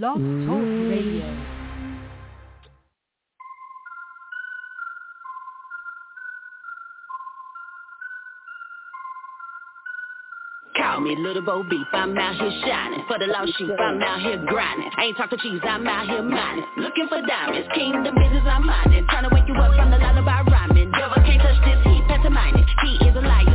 Blog 0.00 0.16
Talk 0.16 0.64
Radio. 0.88 1.28
Call 10.74 11.00
me 11.00 11.14
little 11.18 11.42
Bo 11.42 11.62
Beep, 11.68 11.86
I'm 11.92 12.16
out 12.16 12.36
here 12.36 12.50
shining. 12.64 13.04
For 13.06 13.18
the 13.18 13.26
lost 13.26 13.52
sheep, 13.58 13.68
I'm 13.78 14.00
out 14.00 14.20
here 14.22 14.42
grinding. 14.46 14.88
Ain't 14.98 15.18
talking 15.18 15.38
cheese, 15.42 15.60
I'm 15.62 15.86
out 15.86 16.06
here 16.06 16.22
mining. 16.22 16.64
Looking 16.78 17.08
for 17.08 17.20
diamonds, 17.20 17.68
kingdom 17.74 18.14
business, 18.14 18.44
I'm 18.46 18.64
mining 18.64 19.04
Trying 19.10 19.28
to 19.28 19.34
wake 19.34 19.44
you 19.46 19.54
up 19.56 19.76
from 19.76 19.90
the 19.90 19.98
lullaby 19.98 20.40
rhyming. 20.50 20.90
Devil 20.92 21.16
can't 21.16 21.42
touch 21.42 21.60
this, 21.66 21.84
he 21.84 22.00
past 22.08 22.24
He 22.82 23.08
is 23.08 23.14
a 23.14 23.20
liar. 23.20 23.51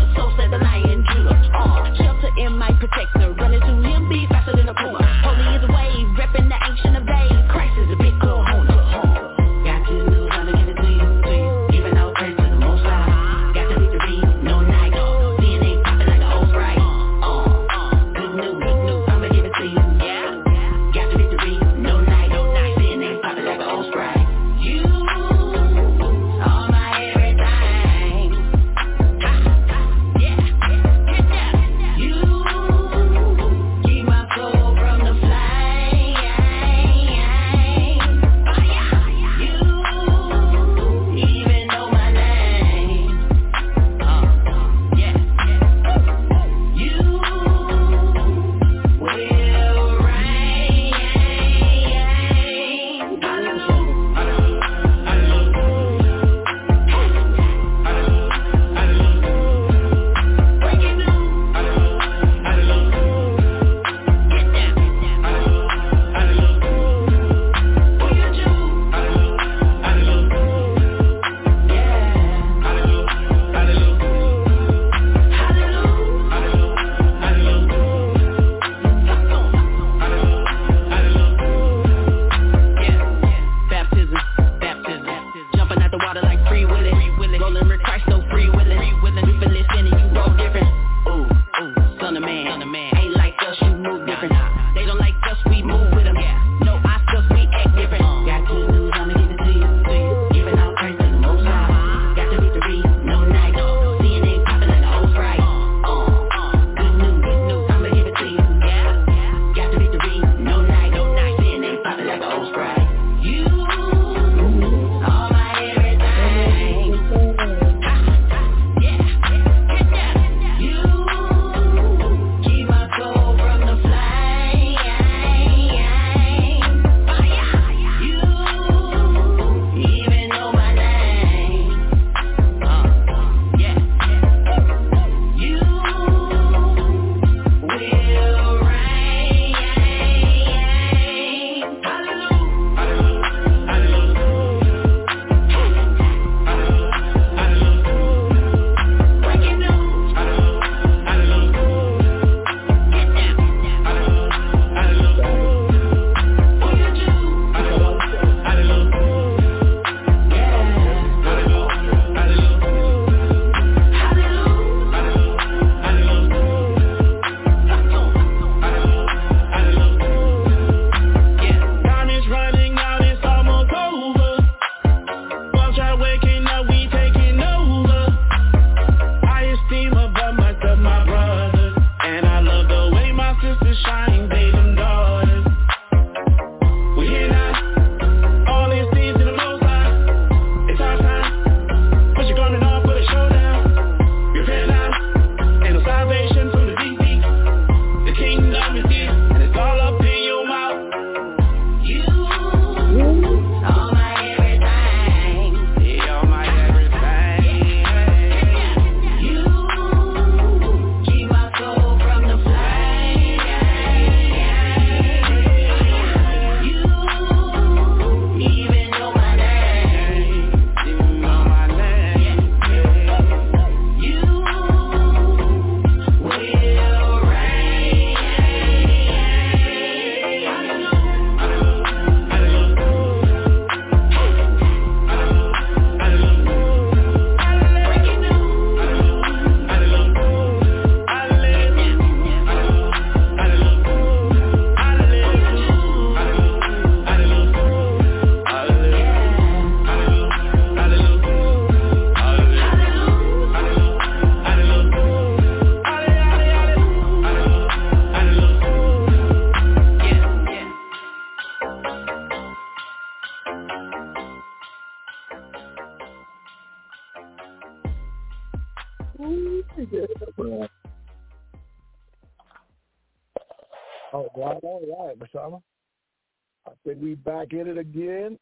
Think 276.97 277.03
we 277.03 277.15
back 277.15 277.53
in 277.53 277.67
it 277.67 277.77
again. 277.77 278.37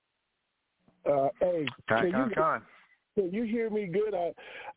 Uh, 1.06 1.30
hey, 1.40 1.66
con, 1.88 2.02
can, 2.02 2.12
con, 2.12 2.30
you, 2.30 2.36
con. 2.36 2.62
can 3.16 3.34
you 3.34 3.44
hear 3.44 3.70
me 3.70 3.86
good? 3.88 4.14
I, 4.14 4.32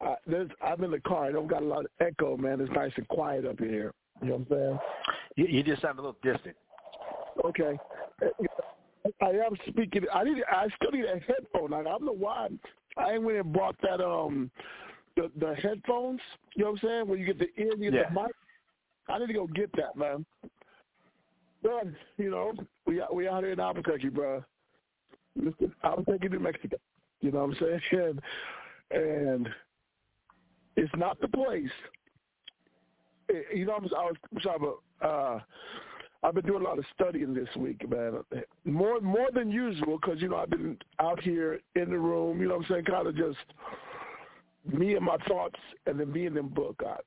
I, 0.05 0.17
there's, 0.27 0.51
I'm 0.63 0.83
in 0.85 0.91
the 0.91 1.01
car. 1.01 1.27
I 1.27 1.33
don't 1.33 1.47
got 1.47 1.63
a 1.63 1.67
lot 1.67 1.85
of 1.85 1.91
echo, 2.01 2.37
man. 2.37 2.61
It's 2.61 2.73
nice 2.73 2.93
and 2.97 3.09
quiet 3.09 3.47
up 3.47 3.61
in 3.61 3.69
here. 3.69 3.95
You 4.21 4.29
know 4.29 4.35
what 4.37 4.59
I'm 4.59 4.59
saying? 4.59 4.79
You, 5.37 5.47
you 5.47 5.63
just 5.63 5.83
sound 5.83 5.99
a 5.99 6.03
little 6.03 6.19
distant. 6.23 6.57
Okay. 7.45 7.79
I 9.23 9.27
am 9.27 9.57
speaking. 9.69 10.05
I 10.13 10.25
need. 10.25 10.43
I 10.51 10.67
still 10.77 10.91
need 10.91 11.05
a 11.05 11.21
headphone. 11.21 11.73
I, 11.73 11.81
I 11.81 11.85
don't 11.85 12.05
know 12.05 12.13
why. 12.13 12.49
I 12.97 13.13
ain't 13.13 13.23
went 13.23 13.39
and 13.39 13.53
brought 13.53 13.77
that 13.83 14.05
um 14.05 14.51
the 15.17 15.31
the 15.39 15.55
headphones. 15.55 16.21
You 16.57 16.65
know 16.65 16.73
what 16.73 16.83
I'm 16.83 16.89
saying? 16.89 17.09
Where 17.09 17.17
you 17.17 17.27
get 17.27 17.39
the 17.39 17.63
ear, 17.63 17.71
you 17.79 17.91
get 17.91 17.95
Yeah. 17.95 18.09
the 18.13 18.23
mic. 18.23 18.33
I 19.09 19.19
need 19.19 19.29
to 19.29 19.33
go 19.33 19.47
get 19.47 19.71
that, 19.77 19.97
man. 19.97 20.27
But 21.63 21.87
you 22.17 22.31
know, 22.31 22.53
we 22.87 23.01
out- 23.01 23.15
we 23.15 23.29
out 23.29 23.43
here 23.43 23.53
in 23.53 23.61
Albuquerque, 23.61 24.09
bro. 24.11 24.45
Listen, 25.37 25.75
Albuquerque, 25.85 26.29
New 26.29 26.41
Mexico. 26.41 26.77
You 27.21 27.33
know 27.33 27.47
what 27.47 27.57
I'm 27.63 27.81
saying? 27.91 28.21
And, 28.93 29.01
and 29.01 29.49
it's 30.77 30.93
not 30.97 31.21
the 31.21 31.29
place. 31.29 31.71
It- 33.29 33.57
you 33.57 33.67
know, 33.67 33.75
I 33.75 33.79
was, 33.81 33.93
I 33.97 34.05
was 34.05 34.17
trying 34.43 34.61
to, 34.61 35.07
uh, 35.07 35.41
I've 36.23 36.35
been 36.35 36.47
doing 36.47 36.63
a 36.63 36.65
lot 36.65 36.79
of 36.79 36.85
studying 36.95 37.33
this 37.35 37.49
week, 37.57 37.89
man. 37.89 38.19
More 38.65 39.01
more 39.01 39.29
than 39.33 39.51
usual 39.51 39.99
because 40.01 40.21
you 40.21 40.29
know 40.29 40.37
I've 40.37 40.51
been 40.51 40.77
out 40.99 41.21
here 41.21 41.61
in 41.77 41.91
the 41.91 41.99
room. 41.99 42.41
You 42.41 42.49
know 42.49 42.57
what 42.57 42.67
I'm 42.67 42.73
saying? 42.73 42.85
Kind 42.87 43.07
of 43.07 43.17
just 43.17 43.39
me 44.67 44.95
and 44.97 45.05
my 45.05 45.17
thoughts, 45.29 45.59
and 45.87 45.99
then 45.99 46.13
me 46.13 46.27
and 46.27 46.37
them 46.37 46.49
book 46.49 46.83
out. 46.85 47.05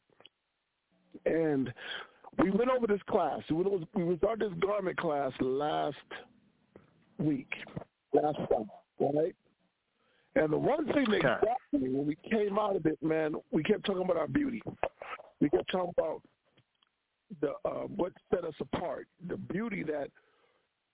And 1.25 1.73
we 2.37 2.49
went 2.51 2.69
over 2.69 2.87
this 2.87 3.01
class. 3.09 3.39
We 3.49 3.57
went 3.57 3.67
over, 3.67 3.85
we 4.05 4.17
started 4.17 4.51
this 4.51 4.59
garment 4.59 4.97
class 4.97 5.31
last 5.39 5.95
week, 7.17 7.49
last 8.13 8.37
summer, 8.49 8.65
right? 9.13 9.35
And 10.35 10.53
the 10.53 10.57
one 10.57 10.85
thing 10.93 11.05
that 11.11 11.25
Okay. 11.25 11.45
got 11.45 11.81
me 11.81 11.89
when 11.89 12.07
we 12.07 12.15
came 12.29 12.57
out 12.57 12.75
of 12.75 12.85
it, 12.85 13.01
man, 13.03 13.35
we 13.51 13.63
kept 13.63 13.85
talking 13.85 14.03
about 14.03 14.17
our 14.17 14.27
beauty. 14.27 14.61
We 15.41 15.49
kept 15.49 15.69
talking 15.71 15.93
about 15.97 16.21
the 17.41 17.51
uh, 17.65 17.87
what 17.87 18.13
set 18.33 18.45
us 18.45 18.53
apart, 18.59 19.07
the 19.27 19.37
beauty 19.37 19.83
that 19.83 20.09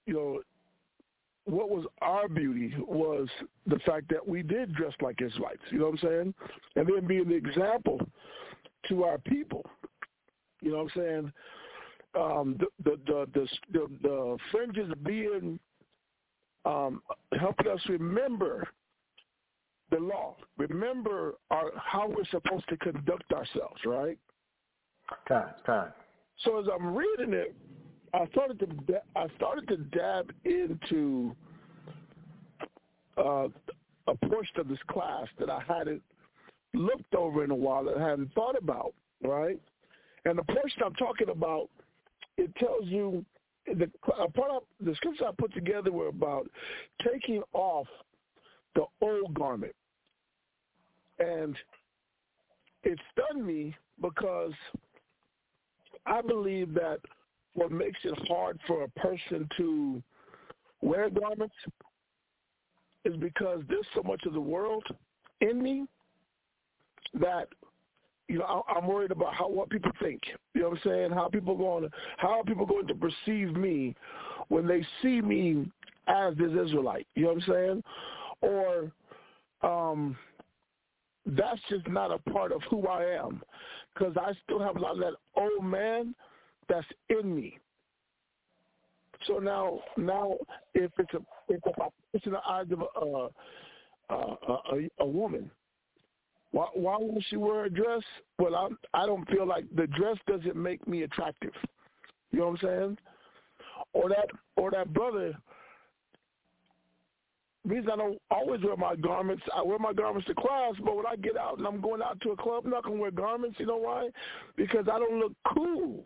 you 0.06 0.13
know. 0.13 0.42
What 1.45 1.69
was 1.69 1.86
our 2.01 2.28
beauty 2.28 2.74
was 2.78 3.30
the 3.68 3.80
fact 3.86 4.10
that 4.10 4.28
we 4.28 4.44
did 4.44 4.74
dress 4.74 4.92
like 5.00 5.22
Israelites. 5.22 5.62
You 5.72 5.80
know 5.80 5.86
what 5.86 6.04
I'm 6.04 6.10
saying? 6.10 6.34
And 6.75 6.88
then 6.88 7.07
being 7.07 7.30
the 7.30 7.36
example 7.36 8.01
to 8.89 9.06
our 9.06 9.18
people. 9.18 9.66
You 10.62 10.71
know 10.71 10.77
what 10.83 10.92
I'm 10.95 11.01
saying? 11.01 11.33
Um, 12.15 12.56
the, 12.59 12.68
the, 12.83 13.00
the 13.06 13.27
the 13.33 13.48
the 13.71 13.88
the 14.01 14.38
fringes 14.51 14.92
being 15.04 15.59
um, 16.65 17.01
helping 17.39 17.68
us 17.68 17.81
remember 17.88 18.68
the 19.92 19.98
law, 19.98 20.36
remember 20.57 21.36
our 21.51 21.71
how 21.75 22.07
we're 22.07 22.25
supposed 22.25 22.68
to 22.69 22.77
conduct 22.77 23.31
ourselves, 23.31 23.81
right? 23.86 24.18
Con, 25.27 25.45
con. 25.65 25.94
So 26.44 26.60
as 26.60 26.65
I'm 26.74 26.95
reading 26.95 27.33
it, 27.33 27.56
I 28.13 28.27
started 28.27 28.60
to 28.60 29.01
I 29.15 29.27
started 29.36 29.68
to 29.69 29.77
dab 29.77 30.31
into 30.45 31.36
uh, 33.18 33.48
a 34.07 34.15
portion 34.27 34.60
of 34.60 34.68
this 34.68 34.80
class 34.89 35.27
that 35.39 35.50
I 35.50 35.62
hadn't 35.68 36.01
looked 36.74 37.15
over 37.15 37.44
in 37.44 37.51
a 37.51 37.56
while 37.56 37.83
that 37.86 37.98
I 37.98 38.10
hadn't 38.10 38.33
thought 38.33 38.57
about, 38.57 38.94
right? 39.24 39.60
And 40.27 40.38
the 40.38 40.44
portion 40.44 40.81
I'm 40.85 40.94
talking 40.95 41.29
about, 41.29 41.69
it 42.38 42.53
tells 42.57 42.85
you 42.85 43.24
the 43.65 43.89
part 44.03 44.51
of 44.51 44.63
the 44.81 44.94
scriptures 44.95 45.25
I 45.25 45.31
put 45.38 45.53
together 45.53 45.89
were 45.89 46.09
about 46.09 46.50
taking 47.01 47.41
off 47.53 47.88
the 48.75 48.83
old 49.01 49.33
garment, 49.33 49.74
and 51.19 51.56
it 52.83 53.00
stunned 53.13 53.47
me 53.47 53.74
because 54.01 54.51
I 56.06 56.21
believe 56.21 56.74
that 56.74 57.00
what 57.53 57.71
makes 57.71 58.00
it 58.03 58.18
hard 58.27 58.59
for 58.68 58.83
a 58.83 58.89
person 59.00 59.47
to 59.57 60.03
wear 60.81 61.09
garments 61.09 61.56
is 63.06 63.15
because 63.15 63.62
there's 63.69 63.88
so 63.95 64.03
much 64.03 64.25
of 64.25 64.33
the 64.33 64.41
world 64.41 64.83
in 65.39 65.63
me 65.63 65.85
that 67.13 67.47
you 68.27 68.39
know 68.39 68.63
I, 68.68 68.74
I'm 68.74 68.88
worried 68.88 69.12
about 69.12 69.33
how 69.33 69.50
what 69.50 69.69
people 69.69 69.91
think. 70.01 70.21
You 70.53 70.62
know 70.62 70.69
what 70.69 70.79
I'm 70.85 70.91
saying? 70.91 71.12
How 71.12 71.29
people 71.29 71.56
going 71.56 71.83
to 71.83 71.89
how 72.18 72.39
are 72.39 72.44
people 72.44 72.65
going 72.65 72.88
to 72.88 72.95
perceive 72.95 73.56
me 73.56 73.95
when 74.50 74.68
they 74.68 74.85
see 75.01 75.21
me 75.21 75.69
as 76.07 76.35
this 76.38 76.51
Israelite? 76.51 77.07
You 77.15 77.24
know 77.24 77.33
what 77.33 77.44
I'm 77.44 77.53
saying? 77.53 77.83
Or 78.41 78.91
um 79.62 80.18
that's 81.25 81.59
just 81.69 81.88
not 81.88 82.12
a 82.12 82.18
part 82.31 82.51
of 82.51 82.62
who 82.69 82.88
I 82.88 83.03
am 83.03 83.41
because 83.94 84.15
I 84.18 84.31
still 84.44 84.59
have 84.59 84.77
a 84.77 84.79
lot 84.79 84.94
of 84.94 85.00
that 85.00 85.13
old 85.35 85.63
man 85.63 86.15
that's 86.69 86.88
in 87.09 87.35
me. 87.35 87.59
So 89.25 89.39
now, 89.39 89.79
now 89.97 90.38
if 90.74 90.91
it's 90.97 91.13
a 91.13 91.19
if 91.50 91.62
it's 92.13 92.25
in 92.25 92.31
the 92.33 92.39
eyes 92.47 92.68
of 92.71 92.81
a 92.81 93.27
a, 94.09 94.15
a, 94.15 94.89
a 95.00 95.06
woman, 95.06 95.51
why 96.52 96.68
why 96.74 96.98
won't 96.98 97.24
she 97.30 97.38
wear 97.38 97.66
a 97.66 97.70
dress? 97.70 98.02
Well, 98.40 98.56
I 98.56 99.02
I 99.02 99.06
don't 99.06 99.28
feel 99.30 99.46
like 99.46 99.66
the 99.76 99.88
dress 99.88 100.18
doesn't 100.28 100.56
make 100.56 100.88
me 100.88 101.04
attractive. 101.04 101.54
You 102.32 102.40
know 102.40 102.46
what 102.48 102.64
I'm 102.64 102.68
saying? 102.68 102.98
Or 103.94 104.10
that 104.10 104.28
or 104.56 104.72
that 104.72 104.94
brother 104.94 105.38
reason 107.68 107.90
I 107.92 107.98
don't 107.98 108.22
always 108.32 108.62
wear 108.64 108.78
my 108.78 108.96
garments, 108.96 109.44
I 109.56 109.62
wear 109.62 109.78
my 109.78 109.94
garments 109.94 110.28
to 110.28 110.36
class, 110.36 110.74
but 110.84 110.96
when 110.96 111.06
I 111.06 111.16
get 111.18 111.38
out 111.38 111.58
and 111.58 111.68
I'm 111.68 111.82
going 111.82 112.02
out 112.02 112.20
to 112.22 112.32
a 112.32 112.38
club, 112.38 112.64
I'm 112.66 112.72
not 112.72 112.84
gonna 112.84 112.96
wear 112.96 113.12
garments. 113.12 113.58
You 113.60 113.66
know 113.66 113.78
why? 113.78 114.10
Because 114.56 114.86
I 114.92 114.98
don't 115.00 115.20
look 115.20 115.34
cool 115.54 116.06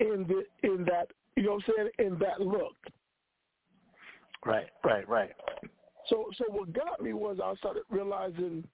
in 0.00 0.26
the 0.28 0.44
in 0.68 0.84
that 0.86 1.08
you 1.36 1.44
know 1.44 1.52
what 1.52 1.64
I'm 1.68 1.74
saying 1.76 2.12
in 2.12 2.18
that 2.18 2.40
look. 2.40 2.76
Right, 4.44 4.66
right, 4.84 5.08
right. 5.08 5.30
So 6.08 6.26
so 6.36 6.44
what 6.48 6.72
got 6.72 7.00
me 7.00 7.12
was 7.12 7.38
I 7.42 7.54
started 7.56 7.84
realizing 7.90 8.64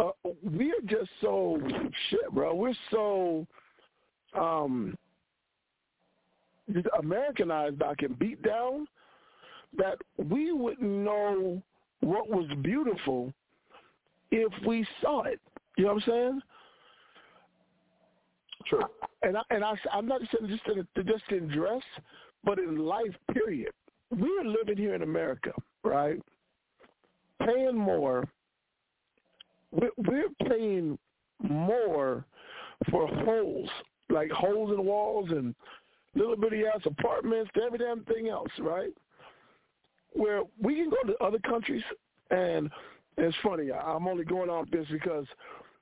uh, 0.00 0.10
we're 0.42 0.80
just 0.86 1.10
so 1.20 1.60
shit, 2.08 2.32
bro. 2.32 2.54
We're 2.54 2.74
so 2.90 3.46
um 4.38 4.96
Americanized, 6.98 7.82
I 7.82 7.94
can 7.96 8.14
beat 8.14 8.42
down 8.42 8.86
that 9.76 9.98
we 10.16 10.52
wouldn't 10.52 10.88
know 10.88 11.62
what 12.00 12.28
was 12.28 12.46
beautiful 12.62 13.32
if 14.30 14.52
we 14.66 14.86
saw 15.00 15.22
it. 15.22 15.40
You 15.76 15.84
know 15.84 15.94
what 15.94 16.02
I'm 16.04 16.10
saying? 16.10 16.40
True. 18.66 18.82
And 19.22 19.36
I, 19.36 19.42
and 19.50 19.64
I, 19.64 19.74
I'm 19.92 20.06
not 20.06 20.20
saying 20.32 20.50
just 20.50 20.76
in 20.96 21.06
just 21.06 21.24
in 21.30 21.48
dress, 21.48 21.82
but 22.44 22.58
in 22.58 22.78
life. 22.78 23.14
Period. 23.32 23.72
We're 24.10 24.44
living 24.44 24.76
here 24.76 24.94
in 24.94 25.02
America, 25.02 25.52
right? 25.84 26.20
Paying 27.44 27.76
more. 27.76 28.24
We're, 29.72 29.90
we're 29.96 30.48
paying 30.48 30.98
more 31.42 32.24
for 32.90 33.06
holes, 33.08 33.68
like 34.08 34.30
holes 34.30 34.72
in 34.72 34.84
walls 34.84 35.30
and 35.30 35.54
little 36.14 36.36
bitty 36.36 36.64
ass 36.66 36.80
apartments, 36.84 37.50
every 37.64 37.78
damn 37.78 38.04
thing 38.04 38.28
else, 38.28 38.50
right? 38.58 38.92
Where 40.12 40.42
we 40.60 40.74
can 40.76 40.90
go 40.90 41.12
to 41.12 41.16
other 41.24 41.38
countries, 41.38 41.82
and 42.30 42.70
it's 43.16 43.36
funny. 43.42 43.70
I'm 43.70 44.08
only 44.08 44.24
going 44.24 44.50
on 44.50 44.68
this 44.72 44.86
because 44.90 45.26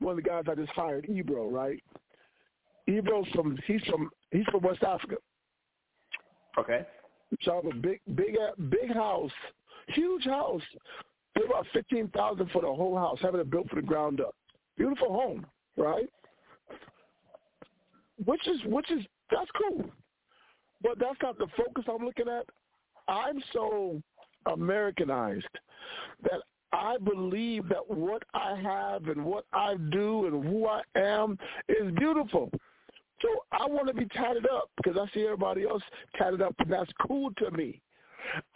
one 0.00 0.18
of 0.18 0.22
the 0.22 0.28
guys 0.28 0.44
I 0.50 0.54
just 0.54 0.72
hired, 0.72 1.08
Ebro, 1.08 1.48
right? 1.48 1.82
Ebro's 2.88 3.26
from 3.34 3.58
he's 3.66 3.82
from 3.84 4.10
he's 4.30 4.44
from 4.50 4.62
West 4.62 4.82
Africa. 4.82 5.16
Okay. 6.58 6.86
So 7.42 7.52
I 7.52 7.54
have 7.56 7.66
a 7.66 7.74
big 7.74 8.00
big 8.14 8.36
big 8.70 8.92
house, 8.92 9.30
huge 9.88 10.24
house. 10.24 10.62
Pay 11.38 11.44
about 11.44 11.66
fifteen 11.72 12.08
thousand 12.08 12.50
for 12.50 12.62
the 12.62 12.68
whole 12.68 12.96
house, 12.96 13.18
having 13.22 13.40
it 13.40 13.50
built 13.50 13.68
from 13.68 13.80
the 13.80 13.86
ground 13.86 14.20
up. 14.20 14.34
Beautiful 14.76 15.12
home, 15.12 15.46
right? 15.76 16.08
Which 18.24 18.46
is 18.48 18.58
which 18.66 18.90
is 18.90 19.04
that's 19.30 19.50
cool, 19.56 19.84
but 20.82 20.98
that's 20.98 21.18
not 21.22 21.38
the 21.38 21.46
focus 21.56 21.84
I'm 21.88 22.04
looking 22.04 22.28
at. 22.28 22.46
I'm 23.06 23.42
so 23.52 24.02
Americanized 24.46 25.46
that 26.22 26.42
I 26.72 26.96
believe 26.98 27.68
that 27.68 27.88
what 27.88 28.22
I 28.34 28.56
have 28.56 29.06
and 29.08 29.24
what 29.24 29.44
I 29.52 29.76
do 29.90 30.26
and 30.26 30.44
who 30.44 30.66
I 30.66 30.82
am 30.96 31.38
is 31.68 31.92
beautiful. 31.96 32.50
So 33.22 33.28
I 33.52 33.66
want 33.66 33.88
to 33.88 33.94
be 33.94 34.06
tatted 34.06 34.46
up 34.46 34.70
because 34.76 34.98
I 34.98 35.12
see 35.12 35.24
everybody 35.24 35.64
else 35.64 35.82
tatted 36.16 36.42
up, 36.42 36.54
and 36.58 36.70
that's 36.70 36.90
cool 37.06 37.30
to 37.38 37.50
me. 37.52 37.80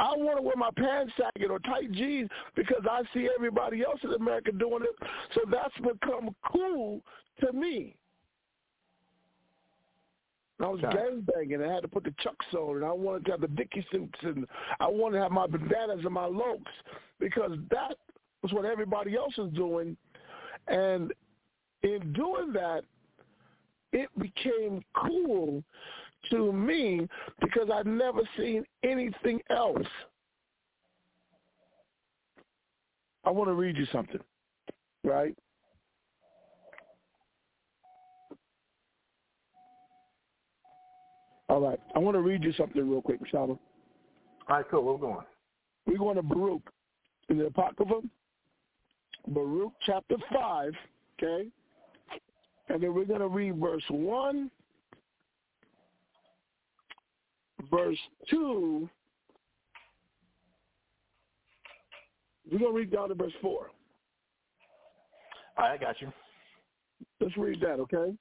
I 0.00 0.12
want 0.16 0.38
to 0.38 0.42
wear 0.42 0.56
my 0.56 0.70
pants 0.76 1.12
sagging 1.16 1.50
or 1.50 1.58
tight 1.60 1.90
jeans 1.92 2.30
because 2.54 2.82
I 2.88 3.02
see 3.14 3.28
everybody 3.34 3.82
else 3.82 4.00
in 4.02 4.12
America 4.12 4.52
doing 4.52 4.82
it. 4.82 5.08
So 5.34 5.42
that's 5.50 5.74
become 5.76 6.34
cool 6.50 7.00
to 7.40 7.52
me. 7.52 7.96
I 10.60 10.68
was 10.68 10.80
gang 10.80 11.26
banging. 11.34 11.54
And 11.54 11.64
I 11.64 11.74
had 11.74 11.82
to 11.82 11.88
put 11.88 12.04
the 12.04 12.14
chucks 12.22 12.46
on, 12.54 12.76
and 12.76 12.84
I 12.84 12.92
wanted 12.92 13.24
to 13.26 13.30
have 13.32 13.40
the 13.40 13.48
Dickie 13.48 13.84
suits, 13.90 14.18
and 14.22 14.46
I 14.78 14.86
wanted 14.88 15.16
to 15.16 15.22
have 15.22 15.32
my 15.32 15.46
bandanas 15.46 16.04
and 16.04 16.14
my 16.14 16.26
lokes 16.26 16.62
because 17.18 17.52
that 17.70 17.96
was 18.42 18.52
what 18.52 18.64
everybody 18.64 19.16
else 19.16 19.36
was 19.36 19.50
doing. 19.52 19.96
And 20.68 21.12
in 21.82 22.12
doing 22.12 22.52
that, 22.52 22.84
it 23.92 24.08
became 24.18 24.82
cool 24.94 25.62
to 26.30 26.52
me 26.52 27.08
because 27.40 27.68
I've 27.72 27.86
never 27.86 28.20
seen 28.36 28.64
anything 28.82 29.40
else. 29.50 29.86
I 33.24 33.30
want 33.30 33.48
to 33.48 33.54
read 33.54 33.76
you 33.76 33.86
something, 33.92 34.20
right? 35.04 35.36
All 41.48 41.60
right. 41.60 41.78
I 41.94 41.98
want 41.98 42.16
to 42.16 42.20
read 42.20 42.42
you 42.42 42.52
something 42.54 42.88
real 42.88 43.02
quick, 43.02 43.20
Shaba. 43.30 43.50
All 43.50 43.58
right, 44.48 44.64
cool. 44.70 44.84
We're 44.84 44.96
going? 44.96 45.26
We're 45.86 45.98
going 45.98 46.16
to 46.16 46.22
Baruch 46.22 46.62
in 47.28 47.38
the 47.38 47.46
Apocrypha, 47.46 48.00
Baruch 49.28 49.72
chapter 49.84 50.16
5, 50.32 50.72
okay? 51.22 51.48
And 52.68 52.82
then 52.82 52.94
we're 52.94 53.04
going 53.04 53.20
to 53.20 53.28
read 53.28 53.56
verse 53.56 53.82
1, 53.90 54.50
verse 57.70 57.98
2. 58.30 58.88
We're 62.50 62.58
going 62.58 62.72
to 62.72 62.78
read 62.78 62.90
down 62.90 63.08
to 63.08 63.14
verse 63.14 63.32
4. 63.40 63.70
All 65.58 65.64
right, 65.64 65.72
I 65.72 65.76
got 65.76 66.00
you. 66.00 66.12
Let's 67.20 67.36
read 67.36 67.60
that, 67.60 67.78
okay? 67.80 68.16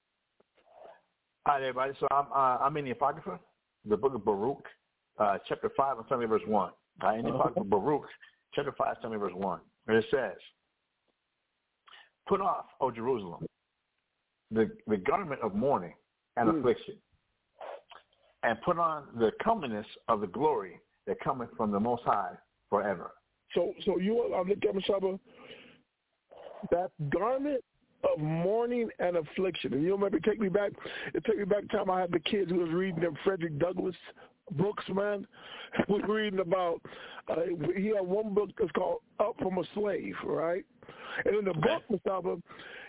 All 1.46 1.56
right, 1.56 1.64
everybody. 1.64 1.94
So 2.00 2.08
I'm 2.12 2.26
uh, 2.32 2.58
I'm 2.58 2.78
in 2.78 2.86
the 2.86 2.92
Apocrypha, 2.92 3.40
the 3.88 3.98
book 3.98 4.14
of 4.14 4.24
Baruch, 4.24 4.64
uh, 5.20 5.38
chapter 5.48 5.72
five, 5.76 5.98
and 5.98 6.08
tell 6.08 6.20
me 6.20 6.28
verse 6.28 6.44
one. 6.46 6.72
Right, 7.02 7.18
in 7.18 7.26
the 7.26 7.32
uh-huh. 7.32 7.40
Apocrypha, 7.40 7.68
Baruch, 7.68 8.04
chapter 8.54 8.72
five, 8.78 9.02
tell 9.02 9.10
me 9.10 9.18
verse 9.18 9.34
one. 9.34 9.60
And 9.88 9.98
it 9.98 10.06
says, 10.12 10.38
"Put 12.28 12.42
off, 12.42 12.66
O 12.80 12.92
Jerusalem, 12.92 13.46
the 14.52 14.70
the 14.86 14.98
garment 14.98 15.42
of 15.42 15.56
mourning 15.56 15.94
and 16.38 16.48
mm. 16.48 16.60
affliction, 16.60 16.96
and 18.44 18.62
put 18.62 18.78
on 18.78 19.04
the 19.18 19.32
comeliness 19.44 19.86
of 20.08 20.22
the 20.22 20.28
glory 20.28 20.80
that 21.08 21.20
cometh 21.20 21.50
from 21.58 21.72
the 21.72 21.80
Most 21.80 22.04
High 22.04 22.34
forever." 22.70 23.12
So, 23.54 23.74
so 23.86 24.00
you, 24.00 24.34
I'm 24.34 24.48
looking 24.48 24.70
at 24.70 25.20
that 26.70 26.92
garment 27.10 27.64
of 28.04 28.20
mourning 28.20 28.90
and 29.00 29.18
affliction. 29.18 29.74
And 29.74 29.84
you 29.84 29.92
remember, 29.94 30.20
take 30.20 30.40
me 30.40 30.50
back. 30.50 30.72
It 31.14 31.24
took 31.26 31.38
me 31.38 31.46
back 31.46 31.64
the 31.64 31.78
time 31.78 31.90
I 31.90 32.02
had 32.02 32.12
the 32.12 32.20
kids 32.20 32.50
who 32.50 32.58
was 32.58 32.70
reading 32.70 33.02
them 33.02 33.16
Frederick 33.24 33.60
Douglass 33.60 33.96
books, 34.52 34.84
man. 34.94 35.28
was 35.88 36.02
reading 36.08 36.40
about. 36.40 36.82
Uh, 37.30 37.42
he 37.76 37.88
had 37.88 38.06
one 38.06 38.34
book 38.34 38.50
that's 38.58 38.72
called 38.72 39.00
"Up 39.20 39.36
from 39.40 39.58
a 39.58 39.64
Slave," 39.74 40.16
right? 40.26 40.66
And 41.26 41.36
in 41.36 41.46
the 41.46 41.54
book, 41.54 41.84
Mustafa, 41.90 42.38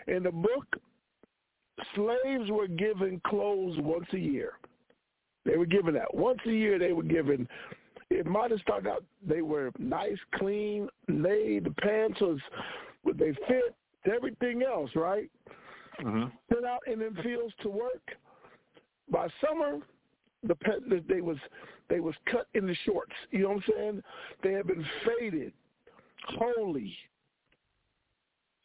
in 0.07 0.23
the 0.23 0.31
book, 0.31 0.65
slaves 1.95 2.49
were 2.49 2.67
given 2.67 3.21
clothes 3.25 3.77
once 3.79 4.07
a 4.13 4.19
year. 4.19 4.53
They 5.45 5.57
were 5.57 5.65
given 5.65 5.93
that 5.95 6.13
once 6.13 6.39
a 6.45 6.51
year. 6.51 6.79
They 6.79 6.93
were 6.93 7.03
given. 7.03 7.47
It 8.09 8.25
might 8.25 8.51
have 8.51 8.59
started 8.61 8.89
out. 8.89 9.03
They 9.27 9.41
were 9.41 9.71
nice, 9.77 10.17
clean, 10.35 10.87
laid. 11.07 11.65
The 11.65 11.73
pants 11.81 12.21
was, 12.21 12.39
they 13.17 13.33
fit 13.47 13.75
everything 14.11 14.63
else, 14.63 14.91
right? 14.95 15.29
Mm-hmm. 16.01 16.25
Sent 16.51 16.65
out 16.65 16.87
in 16.87 16.99
them 16.99 17.17
fields 17.23 17.53
to 17.61 17.69
work. 17.69 18.01
By 19.11 19.27
summer, 19.45 19.79
the 20.43 20.55
pet, 20.55 20.79
they 21.07 21.21
was 21.21 21.37
they 21.89 21.99
was 21.99 22.15
cut 22.29 22.47
in 22.53 22.65
the 22.65 22.75
shorts. 22.85 23.13
You 23.31 23.43
know 23.43 23.49
what 23.49 23.55
I'm 23.55 23.63
saying? 23.75 24.03
They 24.43 24.53
had 24.53 24.67
been 24.67 24.85
faded, 25.05 25.53
holy, 26.37 26.95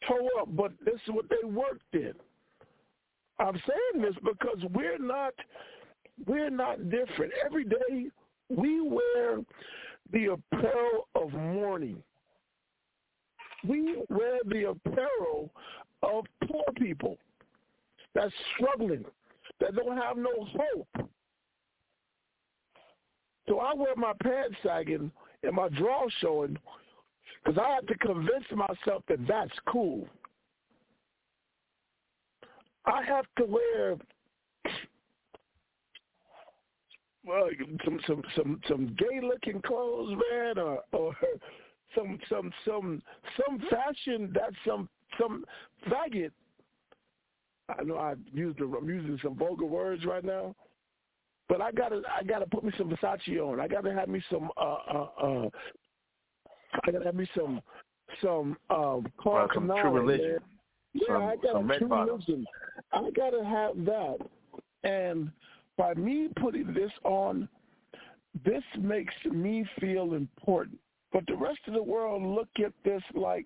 toe 0.07 0.27
up, 0.39 0.55
but 0.55 0.71
this 0.83 0.95
is 0.95 1.13
what 1.13 1.25
they 1.29 1.47
worked 1.47 1.93
in. 1.93 2.13
I'm 3.39 3.53
saying 3.53 4.03
this 4.03 4.15
because 4.23 4.57
we're 4.71 4.97
not 4.97 5.33
we're 6.25 6.49
not 6.49 6.89
different. 6.89 7.31
Every 7.45 7.63
day 7.63 8.09
we 8.49 8.81
wear 8.81 9.39
the 10.11 10.37
apparel 10.37 11.07
of 11.15 11.31
mourning 11.33 12.01
we 13.67 14.03
wear 14.09 14.39
the 14.45 14.69
apparel 14.69 15.51
of 16.03 16.25
poor 16.47 16.63
people 16.77 17.17
that's 18.15 18.33
struggling, 18.55 19.05
that 19.59 19.75
don't 19.75 19.97
have 19.97 20.17
no 20.17 20.31
hope. 20.37 21.09
So 23.47 23.59
I 23.59 23.73
wear 23.73 23.95
my 23.95 24.13
pants 24.21 24.55
sagging 24.63 25.11
and 25.43 25.53
my 25.53 25.69
drawers 25.69 26.13
showing 26.21 26.57
because 27.43 27.59
I 27.59 27.75
have 27.75 27.87
to 27.87 27.95
convince 27.95 28.45
myself 28.51 29.03
that 29.07 29.25
that's 29.27 29.51
cool. 29.67 30.07
I 32.85 33.03
have 33.03 33.25
to 33.37 33.45
wear 33.45 33.97
well 37.25 37.49
some 37.85 37.99
some 38.07 38.23
some 38.35 38.61
some 38.67 38.95
gay 38.97 39.19
looking 39.21 39.61
clothes, 39.61 40.17
man, 40.31 40.57
or 40.57 40.79
or 40.91 41.15
some 41.95 42.19
some 42.29 42.51
some 42.65 43.01
some 43.37 43.59
fashion 43.69 44.31
that 44.33 44.51
some 44.65 44.89
some 45.19 45.45
faggot. 45.87 46.31
I 47.77 47.83
know 47.83 47.97
I 47.97 48.15
used 48.33 48.59
I'm 48.59 48.89
using 48.89 49.19
some 49.23 49.35
vulgar 49.35 49.65
words 49.65 50.05
right 50.05 50.23
now, 50.23 50.55
but 51.47 51.61
I 51.61 51.71
gotta 51.71 52.01
I 52.09 52.23
gotta 52.23 52.45
put 52.45 52.63
me 52.63 52.71
some 52.77 52.89
Versace 52.89 53.39
on. 53.39 53.59
I 53.59 53.67
gotta 53.67 53.93
have 53.93 54.09
me 54.09 54.23
some 54.31 54.49
uh 54.57 54.77
uh 54.91 55.07
uh. 55.21 55.49
I 56.83 56.91
gotta 56.91 57.05
have 57.05 57.15
me 57.15 57.27
some 57.35 57.61
some 58.21 58.57
um 58.69 59.07
Carl 59.19 59.47
well, 59.47 59.49
some 59.53 59.67
true 59.67 59.91
religion. 59.91 60.31
Man. 60.31 60.39
Yeah, 60.93 61.05
some, 61.07 61.23
I 61.23 61.35
got 61.35 61.53
some 61.53 61.71
true 61.77 62.05
religion. 62.05 62.45
I 62.91 63.09
gotta 63.15 63.43
have 63.43 63.85
that, 63.85 64.17
and 64.83 65.31
by 65.79 65.93
me 65.93 66.27
putting 66.35 66.73
this 66.73 66.91
on, 67.05 67.47
this 68.43 68.63
makes 68.77 69.13
me 69.31 69.65
feel 69.79 70.13
important. 70.13 70.77
But 71.13 71.25
the 71.25 71.37
rest 71.37 71.59
of 71.67 71.73
the 71.73 71.81
world 71.81 72.21
look 72.21 72.49
at 72.63 72.73
this 72.83 73.01
like 73.15 73.45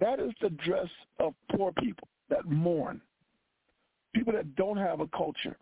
that 0.00 0.18
is 0.20 0.32
the 0.40 0.48
dress 0.48 0.88
of 1.18 1.34
poor 1.54 1.70
people 1.72 2.08
that 2.30 2.46
mourn, 2.46 3.02
people 4.14 4.32
that 4.32 4.56
don't 4.56 4.78
have 4.78 5.00
a 5.00 5.06
culture 5.08 5.56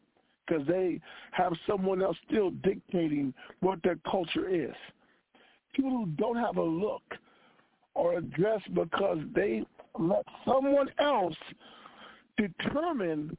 because 0.47 0.65
they 0.69 1.01
have 1.33 1.53
someone 1.67 2.01
else 2.01 2.17
still 2.31 2.51
dictating 2.63 3.35
what 3.59 3.83
their 3.83 3.99
culture 4.09 4.49
is. 4.49 4.75
People 5.75 5.91
who 5.91 6.07
don't 6.17 6.37
have 6.37 6.59
a 6.59 6.63
look 6.63 7.03
or 7.95 8.19
a 8.19 8.23
dress 8.23 8.61
because 8.73 9.19
they 9.35 9.65
let 9.99 10.25
someone 10.47 10.91
else 11.01 11.37
determine 12.37 13.37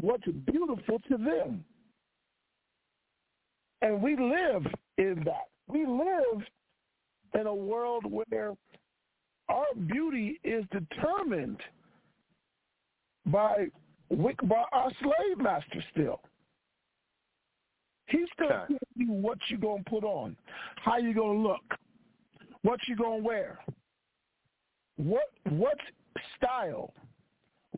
what's 0.00 0.26
beautiful 0.50 0.98
to 1.08 1.16
them. 1.16 1.64
And 3.86 4.02
we 4.02 4.16
live 4.16 4.66
in 4.98 5.22
that. 5.26 5.46
We 5.68 5.86
live 5.86 6.42
in 7.38 7.46
a 7.46 7.54
world 7.54 8.04
where 8.04 8.54
our 9.48 9.66
beauty 9.86 10.40
is 10.42 10.64
determined 10.72 11.60
by 13.26 13.66
by 14.10 14.62
our 14.72 14.90
slave 15.00 15.38
master 15.38 15.84
still. 15.92 16.20
He's 18.06 18.26
going 18.40 18.48
still 18.48 18.48
telling 18.48 18.78
you 18.96 19.12
what 19.12 19.38
you're 19.48 19.60
gonna 19.60 19.84
put 19.88 20.02
on, 20.02 20.36
how 20.76 20.98
you're 20.98 21.14
gonna 21.14 21.38
look, 21.38 21.62
what 22.62 22.80
you're 22.88 22.96
gonna 22.96 23.22
wear, 23.22 23.60
what 24.96 25.30
what 25.50 25.78
style, 26.36 26.92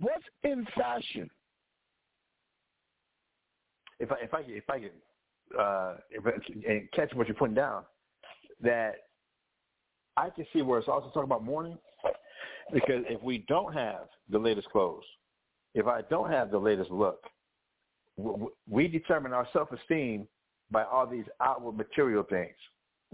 what's 0.00 0.24
in 0.42 0.66
fashion. 0.74 1.28
If 4.00 4.10
I 4.10 4.16
if 4.22 4.32
I 4.32 4.40
if 4.46 4.70
I 4.70 4.78
can 4.78 4.90
uh, 5.58 5.94
and 6.68 6.90
catch 6.92 7.14
what 7.14 7.26
you're 7.26 7.36
putting 7.36 7.54
down, 7.54 7.84
that 8.60 8.96
I 10.16 10.30
can 10.30 10.46
see 10.52 10.62
where 10.62 10.78
it's 10.78 10.88
also 10.88 11.08
talking 11.08 11.22
about 11.24 11.44
mourning 11.44 11.78
because 12.72 13.04
if 13.08 13.22
we 13.22 13.44
don't 13.48 13.72
have 13.72 14.08
the 14.28 14.38
latest 14.38 14.68
clothes, 14.70 15.04
if 15.74 15.86
I 15.86 16.02
don't 16.02 16.30
have 16.30 16.50
the 16.50 16.58
latest 16.58 16.90
look, 16.90 17.24
we 18.68 18.88
determine 18.88 19.32
our 19.32 19.46
self-esteem 19.52 20.26
by 20.70 20.84
all 20.84 21.06
these 21.06 21.24
outward 21.40 21.76
material 21.76 22.24
things. 22.24 22.56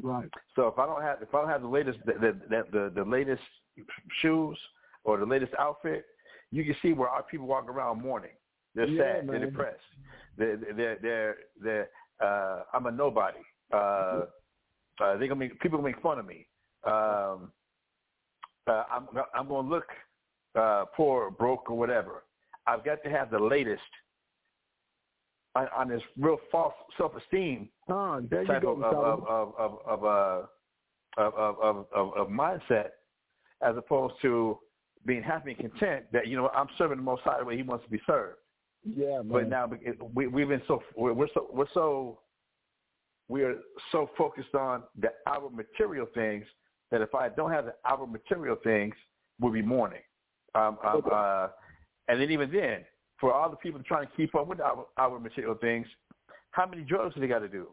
Right. 0.02 0.28
So 0.56 0.66
if 0.66 0.78
I 0.78 0.86
don't 0.86 1.02
have 1.02 1.22
if 1.22 1.32
I 1.34 1.40
don't 1.40 1.50
have 1.50 1.62
the 1.62 1.68
latest 1.68 1.98
the 2.04 2.14
the 2.48 2.64
the, 2.72 2.92
the 2.94 3.04
latest 3.04 3.42
shoes 4.20 4.58
or 5.04 5.18
the 5.18 5.26
latest 5.26 5.52
outfit, 5.58 6.04
you 6.50 6.64
can 6.64 6.74
see 6.82 6.92
where 6.92 7.08
our 7.08 7.22
people 7.22 7.46
walk 7.46 7.68
around 7.68 8.02
mourning. 8.02 8.32
They're 8.74 8.86
yeah, 8.86 9.02
sad. 9.02 9.26
Man. 9.26 9.40
They're 9.40 9.50
depressed. 9.50 9.78
They're 10.36 10.56
they're 10.56 10.98
they're, 11.00 11.36
they're 11.62 11.88
uh, 12.24 12.62
I'm 12.72 12.86
a 12.86 12.90
nobody. 12.90 13.38
Uh, 13.72 14.22
uh, 15.00 15.16
they 15.18 15.26
gonna 15.26 15.40
make 15.40 15.60
people 15.60 15.78
gonna 15.78 15.90
make 15.90 16.00
fun 16.02 16.18
of 16.18 16.26
me 16.26 16.46
um, 16.86 17.50
uh, 18.66 18.84
I'm 18.90 19.08
I'm 19.34 19.48
going 19.48 19.66
to 19.66 19.70
look 19.70 19.86
uh, 20.54 20.84
poor, 20.96 21.30
broke, 21.30 21.70
or 21.70 21.76
whatever. 21.76 22.24
I've 22.66 22.84
got 22.84 23.02
to 23.04 23.10
have 23.10 23.30
the 23.30 23.38
latest 23.38 23.82
on, 25.54 25.68
on 25.76 25.88
this 25.88 26.02
real 26.18 26.38
false 26.50 26.74
self-esteem 26.96 27.68
you 28.42 28.46
type 28.46 28.62
go. 28.62 28.72
of 28.72 28.82
of 28.82 29.24
of 29.24 29.54
of 29.58 29.78
of, 29.86 30.04
uh, 30.04 30.46
of, 31.18 31.34
of, 31.34 31.56
of, 31.60 31.86
of, 31.94 32.16
of 32.16 32.28
mindset, 32.28 32.90
as 33.62 33.76
opposed 33.76 34.14
to 34.22 34.58
being 35.06 35.22
happy 35.22 35.56
and 35.58 35.70
content 35.70 36.04
that 36.12 36.26
you 36.26 36.36
know 36.36 36.48
I'm 36.48 36.68
serving 36.78 36.96
the 36.96 37.02
Most 37.02 37.22
High 37.22 37.38
the 37.38 37.44
way 37.44 37.56
He 37.56 37.62
wants 37.62 37.84
to 37.84 37.90
be 37.90 38.00
served. 38.06 38.38
Yeah, 38.84 39.16
man. 39.22 39.28
But 39.28 39.48
now 39.48 39.70
we 40.14 40.26
we've 40.26 40.48
been 40.48 40.62
so 40.68 40.82
we're, 40.96 41.12
we're 41.12 41.28
so 41.34 41.48
we're 41.52 41.66
so 41.74 42.18
we 43.28 43.42
are 43.42 43.54
so 43.92 44.10
focused 44.18 44.54
on 44.54 44.82
the 44.98 45.08
our 45.26 45.48
material 45.50 46.06
things 46.14 46.44
that 46.90 47.00
if 47.00 47.14
I 47.14 47.28
don't 47.30 47.50
have 47.50 47.64
the 47.66 47.74
our 47.84 48.06
material 48.06 48.56
things, 48.62 48.94
we'll 49.40 49.52
be 49.52 49.62
mourning. 49.62 50.02
Um, 50.54 50.78
um, 50.84 51.02
uh, 51.10 51.48
and 52.08 52.20
then 52.20 52.30
even 52.30 52.50
then, 52.52 52.84
for 53.18 53.32
all 53.32 53.50
the 53.50 53.56
people 53.56 53.80
trying 53.86 54.06
to 54.06 54.12
keep 54.16 54.34
up 54.34 54.46
with 54.46 54.60
our, 54.60 54.86
our 54.98 55.18
material 55.18 55.54
things, 55.56 55.86
how 56.52 56.66
many 56.66 56.82
drugs 56.82 57.14
do 57.14 57.20
they 57.20 57.26
got 57.26 57.40
to 57.40 57.48
do? 57.48 57.68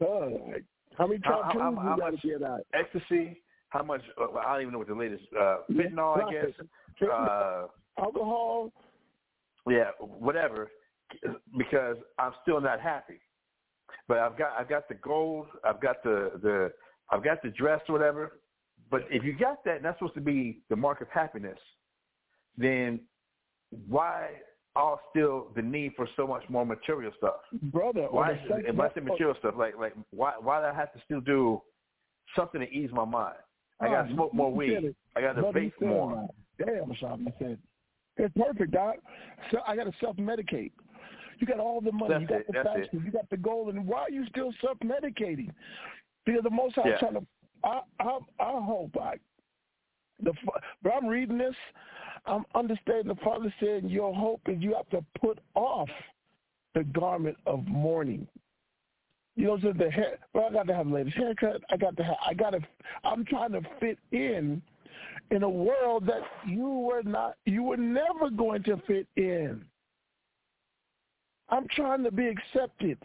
Like, 0.00 0.64
how 0.96 1.06
many 1.06 1.20
How- 1.24 1.42
how- 1.42 1.52
you 1.52 1.60
how 1.80 1.96
got 1.96 2.06
to 2.06 2.12
much- 2.12 2.22
get 2.22 2.42
out? 2.42 2.60
Ecstasy? 2.74 3.42
How 3.70 3.82
much? 3.82 4.02
Uh, 4.20 4.32
I 4.38 4.52
don't 4.52 4.62
even 4.62 4.72
know 4.72 4.78
what 4.80 4.88
the 4.88 4.94
latest 4.94 5.24
uh, 5.38 5.58
fentanyl. 5.70 6.22
I 6.24 6.30
guess. 6.32 7.08
Uh, 7.10 7.66
Alcohol. 7.98 8.72
Yeah, 9.68 9.90
whatever, 9.98 10.70
because 11.56 11.96
I'm 12.18 12.32
still 12.42 12.60
not 12.60 12.80
happy. 12.80 13.20
But 14.08 14.18
I've 14.18 14.38
got 14.38 14.52
I've 14.58 14.68
got 14.68 14.88
the 14.88 14.94
gold, 14.94 15.46
I've 15.64 15.80
got 15.80 16.02
the 16.02 16.32
the 16.42 16.72
I've 17.10 17.24
got 17.24 17.42
the 17.42 17.50
dress 17.50 17.80
or 17.88 17.92
whatever. 17.92 18.40
But 18.90 19.02
if 19.10 19.22
you 19.24 19.36
got 19.36 19.64
that, 19.64 19.76
and 19.76 19.84
that's 19.84 19.98
supposed 19.98 20.14
to 20.14 20.20
be 20.20 20.62
the 20.68 20.76
mark 20.76 21.00
of 21.00 21.08
happiness, 21.08 21.58
then 22.56 23.00
why 23.88 24.30
all 24.76 25.00
still 25.10 25.48
the 25.54 25.62
need 25.62 25.92
for 25.96 26.08
so 26.16 26.26
much 26.26 26.42
more 26.48 26.64
material 26.64 27.12
stuff? 27.18 27.40
brother. 27.52 28.06
Why? 28.10 28.40
sex 28.48 28.62
And 28.68 28.80
I 28.80 28.88
say 28.94 29.00
material 29.00 29.34
stuff, 29.38 29.54
like 29.56 29.76
like 29.76 29.94
why 30.10 30.34
why 30.40 30.60
do 30.60 30.66
I 30.66 30.74
have 30.74 30.92
to 30.92 31.00
still 31.04 31.20
do 31.20 31.62
something 32.36 32.60
to 32.60 32.68
ease 32.68 32.90
my 32.92 33.04
mind? 33.04 33.36
I 33.80 33.86
got 33.86 34.04
Oh, 34.04 34.08
to 34.08 34.14
smoke 34.14 34.34
more 34.34 34.52
weed. 34.52 34.94
I 35.16 35.20
got 35.20 35.32
to 35.34 35.42
vape 35.42 35.72
more. 35.80 36.28
Damn, 36.58 36.94
Sean, 36.96 37.24
you 37.24 37.32
said 37.38 37.58
it's 38.16 38.34
perfect, 38.36 38.72
Doc. 38.72 38.96
So 39.50 39.58
I 39.66 39.76
got 39.76 39.84
to 39.84 39.92
self-medicate. 40.00 40.72
You 41.38 41.46
got 41.46 41.58
all 41.58 41.80
the 41.80 41.92
money. 41.92 42.14
That's 42.14 42.20
you 42.20 42.26
got 42.26 42.40
it, 42.40 42.46
the 42.48 42.52
fashion. 42.52 43.02
You 43.04 43.10
got 43.10 43.28
the 43.30 43.36
gold. 43.36 43.74
And 43.74 43.86
why 43.86 44.00
are 44.00 44.10
you 44.10 44.26
still 44.28 44.52
self-medicating? 44.60 45.50
Because 46.26 46.42
the 46.42 46.50
most 46.50 46.76
I'm 46.78 46.88
Yeah. 46.88 46.98
trying 46.98 47.14
to, 47.14 47.26
I, 47.64 47.80
I, 47.98 48.18
I 48.38 48.60
hope 48.62 48.96
I, 49.00 49.14
the, 50.22 50.32
but 50.82 50.92
I'm 50.92 51.06
reading 51.06 51.38
this. 51.38 51.54
I'm 52.26 52.44
understanding 52.54 53.08
the 53.08 53.14
Father 53.24 53.52
said 53.58 53.84
your 53.90 54.14
hope 54.14 54.42
is 54.46 54.60
you 54.60 54.74
have 54.74 54.88
to 54.90 55.04
put 55.18 55.38
off 55.54 55.88
the 56.74 56.84
garment 56.84 57.36
of 57.46 57.66
mourning. 57.66 58.26
You 59.36 59.46
know, 59.46 59.58
so 59.60 59.72
the 59.72 59.90
hair. 59.90 60.18
Well, 60.34 60.48
I 60.50 60.52
got 60.52 60.66
to 60.66 60.74
have 60.74 60.88
the 60.88 60.94
latest 60.94 61.16
haircut. 61.16 61.62
I 61.70 61.76
got 61.76 61.96
to. 61.96 62.04
Have, 62.04 62.16
I 62.26 62.34
got 62.34 62.50
to. 62.50 62.60
I'm 63.04 63.24
trying 63.24 63.52
to 63.52 63.62
fit 63.78 63.98
in, 64.12 64.60
in 65.30 65.42
a 65.42 65.48
world 65.48 66.06
that 66.06 66.22
you 66.46 66.68
were 66.68 67.02
not. 67.02 67.36
You 67.46 67.62
were 67.62 67.76
never 67.76 68.30
going 68.30 68.62
to 68.64 68.76
fit 68.86 69.06
in. 69.16 69.64
I'm 71.48 71.66
trying 71.74 72.04
to 72.04 72.10
be 72.10 72.28
accepted. 72.28 72.98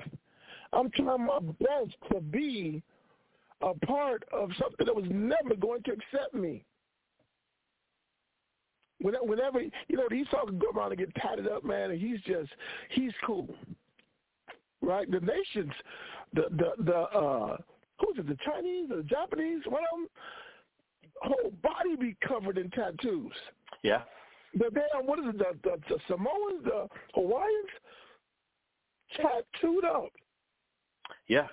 I'm 0.74 0.90
trying 0.92 1.26
my 1.26 1.40
best 1.40 1.96
to 2.12 2.22
be 2.22 2.84
a 3.62 3.74
part 3.86 4.24
of 4.32 4.50
something 4.60 4.86
that 4.86 4.96
was 4.96 5.06
never 5.10 5.56
going 5.56 5.82
to 5.84 5.92
accept 5.92 6.34
me. 6.34 6.64
Whenever, 9.00 9.62
you 9.62 9.98
know, 9.98 10.08
he's 10.10 10.28
talking 10.28 10.58
go 10.58 10.72
around 10.76 10.92
and 10.92 11.00
get 11.00 11.14
tatted 11.16 11.48
up, 11.48 11.64
man, 11.64 11.92
and 11.92 12.00
he's 12.00 12.20
just 12.22 12.50
he's 12.90 13.12
cool, 13.26 13.48
right? 14.82 15.10
The 15.12 15.20
nations, 15.20 15.72
the 16.34 16.46
the 16.52 16.84
the 16.84 16.98
uh, 16.98 17.58
who's 18.00 18.18
it? 18.18 18.28
The 18.28 18.38
Chinese, 18.46 18.90
or 18.90 18.98
the 18.98 19.04
Japanese, 19.04 19.62
one 19.68 19.84
of 19.92 20.00
them, 20.00 20.08
whole 21.22 21.52
body 21.62 21.96
be 22.00 22.16
covered 22.28 22.58
in 22.58 22.70
tattoos. 22.72 23.34
Yeah. 23.84 24.02
The 24.54 24.70
damn 24.72 25.06
what 25.06 25.20
is 25.20 25.26
it? 25.28 25.38
The, 25.38 25.70
the, 25.70 25.78
the 25.90 26.00
Samoans, 26.08 26.64
the 26.64 26.88
Hawaiians, 27.14 27.70
tattooed 29.16 29.86
up. 29.86 30.12
Yeah. 31.28 31.48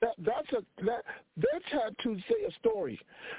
That 0.00 0.14
that's 0.18 0.50
a 0.52 0.84
that 0.84 1.04
their 1.36 1.60
tattoos 1.70 2.22
say 2.28 2.46
a 2.46 2.52
story. 2.58 2.98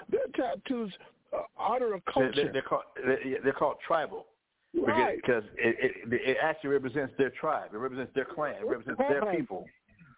Their 0.10 0.28
tattoos 0.36 0.92
uh, 1.36 1.42
honor 1.58 1.96
a 1.96 2.02
culture. 2.12 2.32
they're, 2.36 2.54
they're 2.54 2.62
called 2.62 2.84
they're, 3.04 3.40
they're 3.44 3.54
called 3.54 3.78
tribal. 3.86 4.28
right. 4.76 5.16
because 5.16 5.44
it, 5.58 5.94
it 6.12 6.14
it 6.14 6.38
actually 6.42 6.72
represents 6.72 7.14
their 7.18 7.32
tribe. 7.32 7.70
It 7.74 7.78
represents 7.78 8.12
their 8.14 8.26
clan. 8.26 8.56
It 8.62 8.68
represents 8.68 9.02
their 9.10 9.26
people. 9.36 9.66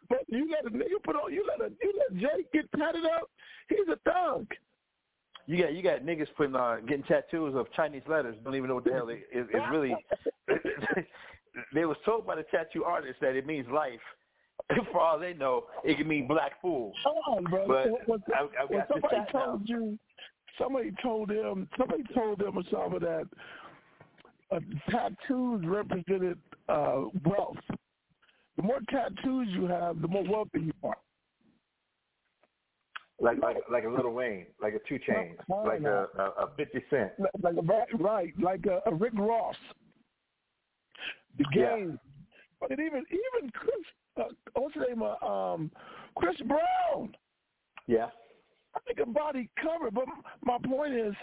But 0.09 0.19
you 0.27 0.49
let 0.51 0.71
a 0.71 0.75
nigga 0.75 1.01
put 1.03 1.15
on 1.15 1.33
you 1.33 1.45
let 1.47 1.65
a 1.65 1.71
you 1.81 1.93
let 1.97 2.19
Jay 2.19 2.45
get 2.53 2.69
tatted 2.77 3.05
up. 3.05 3.29
He's 3.69 3.87
a 3.89 3.97
thug. 4.09 4.45
You 5.47 5.61
got 5.61 5.73
you 5.73 5.83
got 5.83 6.01
niggas 6.01 6.27
putting 6.35 6.55
on 6.55 6.85
getting 6.85 7.03
tattoos 7.03 7.55
of 7.55 7.71
Chinese 7.73 8.01
letters. 8.07 8.35
Don't 8.43 8.55
even 8.55 8.69
know 8.69 8.75
what 8.75 8.85
the 8.85 8.93
hell 8.93 9.09
it 9.09 9.27
is. 9.31 9.47
It's 9.53 9.65
really. 9.71 9.95
they 11.73 11.85
was 11.85 11.97
told 12.05 12.25
by 12.25 12.35
the 12.35 12.43
tattoo 12.43 12.83
artist 12.83 13.19
that 13.21 13.35
it 13.35 13.45
means 13.45 13.67
life. 13.71 13.99
For 14.91 14.99
all 14.99 15.19
they 15.19 15.33
know, 15.33 15.65
it 15.83 15.97
can 15.97 16.07
mean 16.07 16.27
black 16.27 16.53
fool. 16.61 16.93
Come 17.03 17.13
on, 17.27 17.43
bro. 17.43 17.67
But 17.67 18.07
when, 18.07 18.23
I, 18.33 18.47
I 18.63 18.67
got 18.71 18.87
somebody 18.91 19.15
chat 19.15 19.29
now. 19.33 19.45
told 19.45 19.69
you, 19.69 19.99
somebody 20.57 20.91
told 21.03 21.29
them, 21.29 21.67
somebody 21.77 22.03
told 22.13 22.39
them 22.39 22.57
or 22.57 22.63
something 22.71 22.99
that 22.99 23.27
uh, 24.51 24.59
tattoos 24.89 25.63
represented 25.65 26.37
uh, 26.69 27.03
wealth. 27.25 27.57
The 28.55 28.63
more 28.63 28.79
tattoos 28.89 29.47
you 29.51 29.67
have, 29.67 30.01
the 30.01 30.07
more 30.07 30.23
wealthy 30.23 30.61
you 30.61 30.73
are. 30.83 30.95
Like 33.25 33.41
like 33.41 33.57
like 33.71 33.83
a 33.85 33.89
Lil 33.89 34.11
Wayne, 34.11 34.45
like 34.61 34.75
a 34.75 34.79
2 34.87 34.99
Chainz, 34.99 35.37
Come 35.47 35.65
like 35.65 35.81
a, 35.81 36.07
a 36.15 36.43
a 36.43 36.49
Fifty 36.55 36.83
Cent. 36.91 37.11
Like 37.41 37.55
a, 37.57 37.97
right, 37.97 38.31
like 38.39 38.67
a, 38.67 38.87
a 38.87 38.93
Rick 38.93 39.13
Ross. 39.15 39.55
The 41.39 41.45
Yeah. 41.55 41.75
game. 41.75 41.99
But 42.59 42.69
it 42.71 42.79
even 42.79 43.03
even 43.09 43.49
Chris, 43.51 43.73
uh, 44.17 44.25
what's 44.53 44.75
his 44.75 44.83
name? 44.89 45.01
Uh, 45.01 45.25
um, 45.25 45.71
Chris 46.15 46.35
Brown. 46.45 47.15
Yeah. 47.87 48.09
I 48.75 48.79
think 48.85 48.99
a 48.99 49.07
body 49.09 49.49
cover. 49.59 49.89
But 49.89 50.05
my 50.43 50.59
point 50.63 50.93
is, 50.93 51.15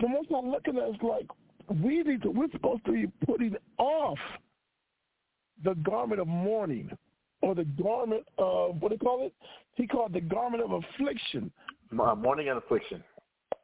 the 0.00 0.08
most 0.08 0.28
I'm 0.36 0.50
looking 0.50 0.76
at 0.76 0.90
is 0.90 0.96
like 1.02 1.26
we 1.82 2.02
need 2.02 2.22
to. 2.24 2.30
We're 2.30 2.50
supposed 2.52 2.84
to 2.84 2.92
be 2.92 3.06
putting 3.24 3.56
off 3.78 4.18
the 5.64 5.74
garment 5.76 6.20
of 6.20 6.28
mourning, 6.28 6.90
or 7.42 7.54
the 7.54 7.64
garment 7.64 8.24
of 8.38 8.80
what 8.80 8.88
do 8.88 8.94
you 8.94 8.98
call 8.98 9.26
it? 9.26 9.32
He 9.74 9.86
called 9.86 10.14
it 10.14 10.14
the 10.14 10.34
garment 10.34 10.62
of 10.62 10.72
affliction. 10.72 11.50
Uh, 11.92 12.14
Mourning 12.14 12.48
and 12.48 12.58
affliction. 12.58 13.02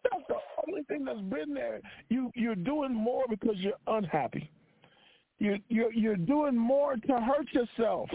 That's 0.05 0.23
the 0.29 0.37
only 0.67 0.83
thing 0.85 1.05
that's 1.05 1.21
been 1.21 1.55
there. 1.55 1.81
You 2.09 2.31
you're 2.35 2.55
doing 2.55 2.95
more 2.95 3.25
because 3.29 3.57
you're 3.57 3.73
unhappy. 3.87 4.51
You 5.39 5.59
you're 5.69 5.93
you're 5.93 6.17
doing 6.17 6.57
more 6.57 6.97
to 6.97 7.21
hurt 7.21 7.49
yourself. 7.53 8.09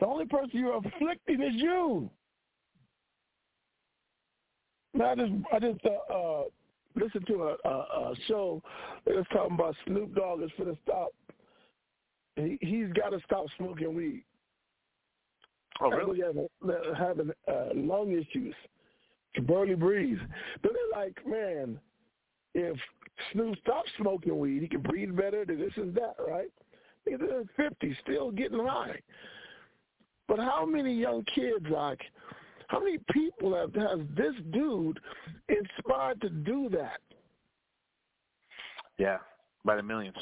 The 0.00 0.06
only 0.06 0.26
person 0.26 0.50
you're 0.52 0.76
afflicting 0.76 1.42
is 1.42 1.54
you. 1.54 2.10
Now 4.94 5.10
I 5.10 5.14
just 5.14 5.32
I 5.52 5.58
just 5.58 5.80
uh, 5.84 6.12
uh 6.12 6.42
listened 6.96 7.26
to 7.26 7.42
a, 7.42 7.68
a, 7.68 7.70
a 7.70 8.14
show. 8.28 8.62
They 9.06 9.12
was 9.12 9.26
talking 9.32 9.54
about 9.54 9.74
Snoop 9.86 10.14
Dogg 10.14 10.42
is 10.42 10.50
for 10.56 10.64
to 10.64 10.76
stop. 10.84 11.08
He 12.36 12.58
he's 12.60 12.92
got 12.92 13.10
to 13.10 13.20
stop 13.24 13.46
smoking 13.56 13.94
weed. 13.94 14.24
Oh 15.80 15.90
really? 15.90 16.20
Having, 16.20 16.48
having 16.96 17.30
uh, 17.48 17.74
lung 17.74 18.12
issues, 18.12 18.54
can 19.34 19.44
barely 19.44 19.74
breathe. 19.74 20.20
But 20.62 20.72
they're 20.72 21.04
like, 21.04 21.26
man, 21.26 21.80
if 22.54 22.76
Snoop 23.32 23.58
stops 23.62 23.90
smoking 23.98 24.38
weed, 24.38 24.62
he 24.62 24.68
can 24.68 24.82
breathe 24.82 25.16
better. 25.16 25.44
Than 25.44 25.58
this 25.58 25.72
and 25.76 25.94
that, 25.94 26.16
right? 26.26 26.50
He's 27.04 27.20
in 27.20 27.38
his 27.38 27.48
fifties, 27.56 27.96
still 28.02 28.30
getting 28.30 28.64
high. 28.64 29.00
But 30.26 30.38
how 30.38 30.64
many 30.64 30.94
young 30.94 31.24
kids, 31.34 31.66
like, 31.68 32.00
how 32.68 32.80
many 32.80 32.98
people 33.12 33.54
have 33.54 33.74
has 33.74 33.98
this 34.16 34.34
dude 34.52 34.98
inspired 35.48 36.20
to 36.22 36.30
do 36.30 36.68
that? 36.70 37.00
Yeah. 38.98 39.18
By 39.64 39.76
the 39.76 39.82
millions. 39.82 40.16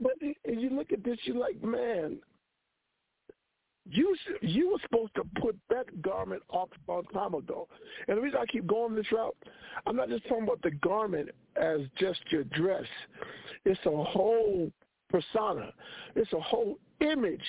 But 0.00 0.12
as 0.22 0.56
you 0.58 0.70
look 0.70 0.92
at 0.92 1.04
this, 1.04 1.18
you're 1.24 1.36
like, 1.36 1.62
man, 1.62 2.18
you 3.90 4.16
you 4.40 4.70
were 4.70 4.78
supposed 4.82 5.14
to 5.14 5.22
put 5.40 5.56
that 5.70 6.02
garment 6.02 6.42
off 6.48 6.68
a 6.88 6.92
long 6.92 7.04
time 7.12 7.34
ago. 7.34 7.68
And 8.08 8.16
the 8.16 8.20
reason 8.22 8.38
I 8.40 8.46
keep 8.46 8.66
going 8.66 8.94
this 8.94 9.10
route, 9.12 9.36
I'm 9.86 9.96
not 9.96 10.08
just 10.08 10.24
talking 10.24 10.44
about 10.44 10.62
the 10.62 10.72
garment 10.72 11.30
as 11.56 11.80
just 11.98 12.20
your 12.30 12.44
dress. 12.44 12.84
It's 13.64 13.80
a 13.86 13.90
whole 13.90 14.70
persona. 15.08 15.72
It's 16.14 16.32
a 16.32 16.40
whole 16.40 16.78
image 17.00 17.40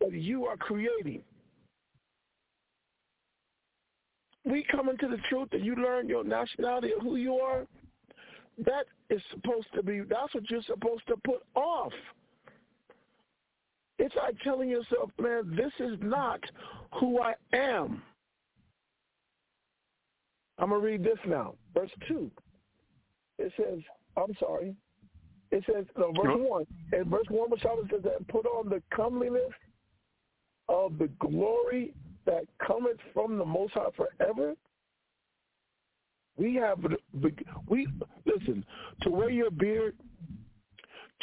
that 0.00 0.12
you 0.12 0.46
are 0.46 0.56
creating. 0.56 1.22
We 4.44 4.64
come 4.70 4.88
into 4.88 5.08
the 5.08 5.18
truth 5.28 5.48
and 5.52 5.64
you 5.64 5.74
learn 5.74 6.08
your 6.08 6.22
nationality 6.22 6.92
of 6.92 7.00
who 7.00 7.16
you 7.16 7.36
are. 7.36 7.66
That 8.58 8.84
is 9.10 9.22
supposed 9.30 9.66
to 9.74 9.82
be, 9.82 10.02
that's 10.08 10.34
what 10.34 10.48
you're 10.50 10.62
supposed 10.62 11.06
to 11.08 11.16
put 11.24 11.42
off. 11.54 11.92
It's 13.98 14.14
like 14.16 14.38
telling 14.40 14.68
yourself, 14.68 15.10
man, 15.20 15.54
this 15.56 15.72
is 15.78 15.98
not 16.00 16.40
who 16.98 17.20
I 17.20 17.34
am. 17.52 18.02
I'm 20.58 20.70
going 20.70 20.80
to 20.80 20.86
read 20.86 21.04
this 21.04 21.18
now. 21.26 21.54
Verse 21.74 21.90
2. 22.08 22.30
It 23.38 23.52
says, 23.56 23.78
I'm 24.16 24.34
sorry. 24.38 24.74
It 25.50 25.64
says, 25.72 25.84
no, 25.96 26.12
verse 26.12 26.36
1. 26.36 26.66
In 26.92 27.08
verse 27.08 27.26
1, 27.28 27.50
Messiah 27.50 27.70
says 27.90 28.02
that 28.04 28.26
put 28.28 28.46
on 28.46 28.68
the 28.68 28.82
comeliness 28.94 29.52
of 30.68 30.98
the 30.98 31.08
glory 31.20 31.92
that 32.26 32.44
cometh 32.66 32.98
from 33.12 33.38
the 33.38 33.44
Most 33.44 33.74
High 33.74 33.90
forever. 33.96 34.54
We 36.36 36.54
have, 36.56 36.78
we, 37.68 37.86
listen, 38.26 38.64
to 39.02 39.10
wear 39.10 39.30
your 39.30 39.52
beard, 39.52 39.94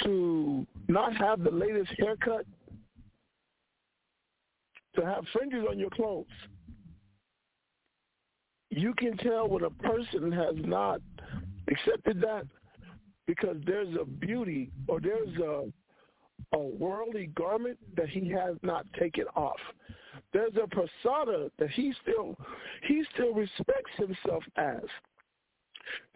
to 0.04 0.66
not 0.88 1.16
have 1.18 1.44
the 1.44 1.52
latest 1.52 1.92
haircut, 1.98 2.46
to 4.96 5.06
have 5.06 5.24
fringes 5.34 5.66
on 5.70 5.80
your 5.80 5.90
clothes. 5.90 6.26
You 8.70 8.94
can 8.94 9.18
tell 9.18 9.48
when 9.48 9.64
a 9.64 9.70
person 9.70 10.32
has 10.32 10.56
not 10.58 11.02
accepted 11.70 12.22
that 12.22 12.46
because 13.28 13.58
there's 13.66 13.94
a 14.00 14.06
beauty 14.06 14.72
or 14.88 15.00
there's 15.00 15.38
a 15.38 15.72
a 16.54 16.60
worldly 16.60 17.28
garment 17.28 17.78
that 17.96 18.10
he 18.10 18.30
has 18.30 18.56
not 18.62 18.86
taken 19.00 19.26
off. 19.36 19.60
There's 20.34 20.54
a 20.62 20.68
persona 20.68 21.50
that 21.60 21.70
he 21.72 21.94
still 22.02 22.36
he 22.88 23.04
still 23.14 23.34
respects 23.34 23.92
himself 23.98 24.44
as 24.58 24.84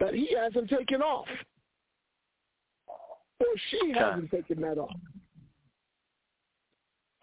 that 0.00 0.14
he 0.14 0.34
hasn't 0.36 0.68
taken 0.68 1.02
off. 1.02 1.28
Or 2.88 3.46
she 3.70 3.92
hasn't 3.92 4.30
taken 4.30 4.60
that 4.62 4.78
off. 4.78 4.96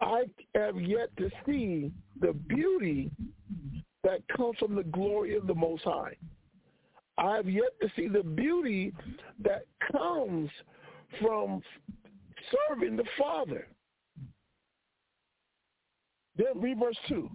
I 0.00 0.24
have 0.54 0.80
yet 0.80 1.16
to 1.18 1.30
see 1.46 1.92
the 2.20 2.32
beauty 2.32 3.10
that 4.02 4.20
comes 4.36 4.56
from 4.58 4.74
the 4.74 4.84
glory 4.84 5.36
of 5.36 5.46
the 5.46 5.54
Most 5.54 5.84
High. 5.84 6.16
I 7.16 7.36
have 7.36 7.48
yet 7.48 7.78
to 7.80 7.88
see 7.96 8.08
the 8.08 8.22
beauty 8.22 8.92
that 9.42 9.66
comes 9.92 10.50
from 11.20 11.62
serving 12.68 12.96
the 12.96 13.04
Father. 13.18 13.68
Then 16.36 16.60
read 16.60 16.78
verse 16.78 16.96
2. 17.08 17.30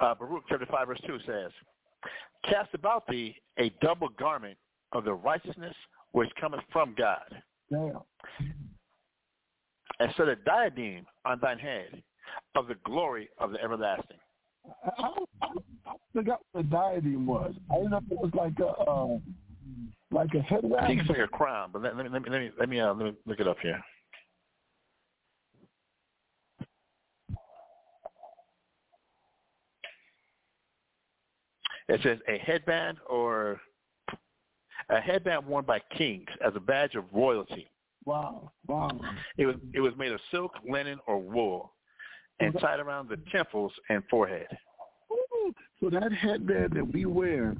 Uh, 0.00 0.14
Baruch 0.14 0.44
chapter 0.48 0.66
5 0.66 0.88
verse 0.88 1.00
2 1.06 1.18
says, 1.26 1.52
Cast 2.44 2.74
about 2.74 3.06
thee 3.08 3.36
a 3.58 3.70
double 3.80 4.08
garment 4.10 4.56
of 4.92 5.04
the 5.04 5.14
righteousness 5.14 5.74
which 6.12 6.30
cometh 6.40 6.60
from 6.72 6.94
God. 6.96 7.42
Yeah. 7.70 7.90
And 10.00 10.12
set 10.16 10.28
a 10.28 10.36
diadem 10.36 11.06
on 11.24 11.40
thine 11.40 11.58
head 11.58 12.02
of 12.54 12.68
the 12.68 12.76
glory 12.84 13.28
of 13.38 13.50
the 13.50 13.62
everlasting. 13.62 14.18
I, 14.98 15.08
I, 15.42 15.46
I 15.86 15.92
forgot 16.12 16.40
what 16.52 16.62
the 16.62 16.70
diadem 16.70 17.26
was. 17.26 17.54
I 17.70 17.76
didn't 17.76 17.90
know 17.90 17.96
if 17.98 18.12
it 18.12 18.18
was 18.18 18.30
like 18.34 18.58
a 18.60 18.66
uh, 18.66 19.18
like 20.10 20.34
a 20.34 20.40
head 20.40 20.60
wrap. 20.64 20.84
I 20.84 20.86
think 20.86 21.00
it's 21.00 21.10
like 21.10 21.18
a 21.18 21.28
crown, 21.28 21.70
but 21.72 21.82
let, 21.82 21.96
let 21.96 22.04
me 22.04 22.10
let 22.12 22.22
me 22.22 22.30
let 22.30 22.40
me 22.40 22.50
let 22.58 22.68
me, 22.68 22.80
uh, 22.80 22.94
let 22.94 23.06
me 23.06 23.12
look 23.26 23.40
it 23.40 23.48
up 23.48 23.58
here. 23.60 23.80
It 31.88 32.00
says 32.02 32.18
a 32.28 32.36
headband 32.38 32.98
or 33.08 33.60
a 34.90 35.00
headband 35.00 35.46
worn 35.46 35.64
by 35.64 35.80
kings 35.96 36.28
as 36.44 36.52
a 36.54 36.60
badge 36.60 36.94
of 36.94 37.04
royalty. 37.12 37.68
Wow, 38.08 38.52
wow. 38.66 38.98
It 39.36 39.44
was 39.44 39.56
it 39.74 39.80
was 39.80 39.92
made 39.98 40.12
of 40.12 40.20
silk, 40.30 40.52
linen, 40.66 40.98
or 41.06 41.18
wool, 41.20 41.74
and 42.40 42.58
tied 42.58 42.80
around 42.80 43.10
the 43.10 43.18
temples 43.30 43.70
and 43.90 44.02
forehead. 44.08 44.46
So 45.78 45.90
that 45.90 46.10
headband 46.10 46.72
that 46.72 46.90
we 46.90 47.04
wear, 47.04 47.54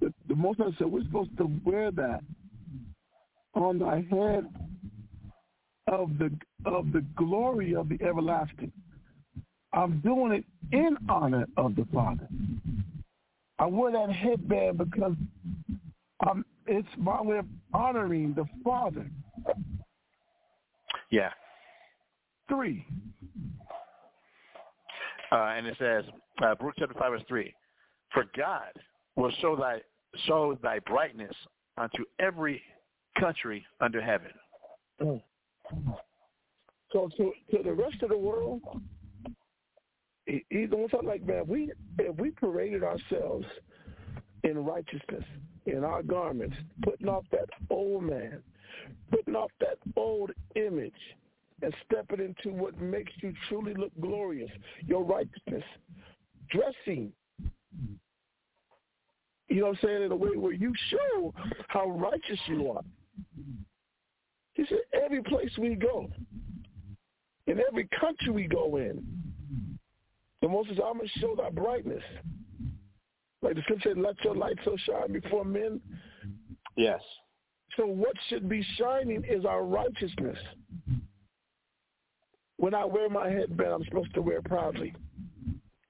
the, 0.00 0.14
the 0.28 0.34
most 0.34 0.60
I 0.60 0.70
said 0.78 0.86
we're 0.86 1.04
supposed 1.04 1.36
to 1.36 1.50
wear 1.62 1.90
that 1.90 2.20
on 3.52 3.78
the 3.78 4.02
head 4.10 4.46
of 5.88 6.16
the 6.16 6.32
of 6.64 6.90
the 6.94 7.04
glory 7.14 7.74
of 7.74 7.90
the 7.90 7.98
everlasting. 8.02 8.72
I'm 9.74 10.00
doing 10.00 10.32
it 10.32 10.44
in 10.72 10.96
honor 11.10 11.46
of 11.58 11.76
the 11.76 11.86
Father. 11.92 12.26
I 13.58 13.66
wear 13.66 13.92
that 13.92 14.10
headband 14.10 14.78
because 14.78 15.12
I'm, 16.26 16.46
it's 16.66 16.88
my 16.98 17.20
way 17.22 17.38
of 17.38 17.46
honoring 17.72 18.34
the 18.34 18.44
Father. 18.64 19.06
Yeah. 21.10 21.30
Three. 22.48 22.84
Uh, 25.32 25.54
and 25.56 25.66
it 25.66 25.76
says, 25.78 26.04
uh, 26.42 26.54
Baruch 26.54 26.74
chapter 26.78 26.94
5 26.98 27.12
verse 27.12 27.22
3, 27.28 27.52
For 28.12 28.24
God 28.36 28.72
will 29.16 29.32
show 29.40 29.56
thy, 29.56 29.80
show 30.26 30.56
thy 30.62 30.78
brightness 30.80 31.34
unto 31.76 32.04
every 32.18 32.62
country 33.18 33.64
under 33.80 34.00
heaven. 34.00 34.30
Mm. 35.02 35.22
So 36.92 37.08
to, 37.16 37.32
to 37.50 37.62
the 37.62 37.72
rest 37.72 38.02
of 38.02 38.10
the 38.10 38.18
world, 38.18 38.62
even 40.26 40.82
with 40.82 40.92
like 41.04 41.24
man, 41.24 41.44
we 41.46 41.70
if 41.98 42.16
we 42.18 42.30
paraded 42.30 42.82
ourselves 42.82 43.46
in 44.44 44.64
righteousness 44.64 45.24
in 45.66 45.84
our 45.84 46.02
garments, 46.02 46.56
putting 46.82 47.08
off 47.08 47.24
that 47.32 47.48
old 47.70 48.04
man, 48.04 48.42
putting 49.10 49.34
off 49.34 49.50
that 49.60 49.78
old 49.96 50.30
image, 50.54 50.92
and 51.62 51.74
stepping 51.84 52.20
into 52.20 52.54
what 52.56 52.78
makes 52.80 53.12
you 53.22 53.32
truly 53.48 53.74
look 53.74 53.92
glorious, 54.00 54.50
your 54.84 55.04
righteousness, 55.04 55.64
dressing. 56.50 57.12
You 59.48 59.60
know 59.60 59.66
what 59.66 59.78
I'm 59.82 59.88
saying? 59.88 60.02
In 60.02 60.12
a 60.12 60.16
way 60.16 60.36
where 60.36 60.52
you 60.52 60.72
show 60.90 61.32
how 61.68 61.88
righteous 61.88 62.40
you 62.46 62.70
are. 62.70 62.82
He 64.54 64.64
said, 64.68 64.78
every 64.92 65.22
place 65.22 65.50
we 65.58 65.74
go, 65.76 66.08
in 67.46 67.60
every 67.68 67.88
country 68.00 68.30
we 68.30 68.48
go 68.48 68.76
in, 68.76 69.04
the 70.42 70.48
most 70.48 70.70
is 70.70 70.78
I'm 70.84 70.98
going 70.98 71.08
to 71.12 71.20
show 71.20 71.34
thy 71.36 71.50
brightness. 71.50 72.02
Like 73.42 73.54
the 73.54 73.62
scripture 73.62 73.90
said, 73.90 73.98
let 73.98 74.22
your 74.24 74.34
light 74.34 74.58
so 74.64 74.76
shine 74.84 75.12
before 75.12 75.44
men. 75.44 75.80
Yes. 76.76 77.00
So 77.76 77.86
what 77.86 78.14
should 78.28 78.48
be 78.48 78.64
shining 78.78 79.24
is 79.28 79.44
our 79.44 79.64
righteousness. 79.64 80.38
When 82.56 82.74
I 82.74 82.84
wear 82.84 83.08
my 83.08 83.28
headband, 83.28 83.72
I'm 83.72 83.84
supposed 83.84 84.14
to 84.14 84.22
wear 84.22 84.40
proudly 84.40 84.94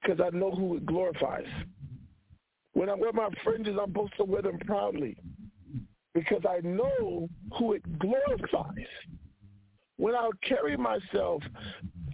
because 0.02 0.20
I 0.20 0.36
know 0.36 0.50
who 0.50 0.76
it 0.76 0.86
glorifies. 0.86 1.46
When 2.72 2.90
I 2.90 2.94
wear 2.94 3.12
my 3.12 3.28
fringes, 3.44 3.76
I'm 3.80 3.90
supposed 3.90 4.16
to 4.18 4.24
wear 4.24 4.42
them 4.42 4.58
proudly 4.58 5.16
because 6.12 6.42
I 6.48 6.60
know 6.66 7.28
who 7.58 7.74
it 7.74 7.98
glorifies. 7.98 8.86
When 9.96 10.14
I 10.14 10.28
carry 10.42 10.76
myself, 10.76 11.42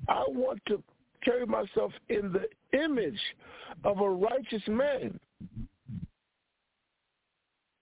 I 0.08 0.24
want 0.28 0.60
to 0.68 0.82
carry 1.24 1.46
myself 1.46 1.92
in 2.08 2.32
the 2.32 2.78
image 2.78 3.20
of 3.84 4.00
a 4.00 4.08
righteous 4.08 4.62
man. 4.68 5.18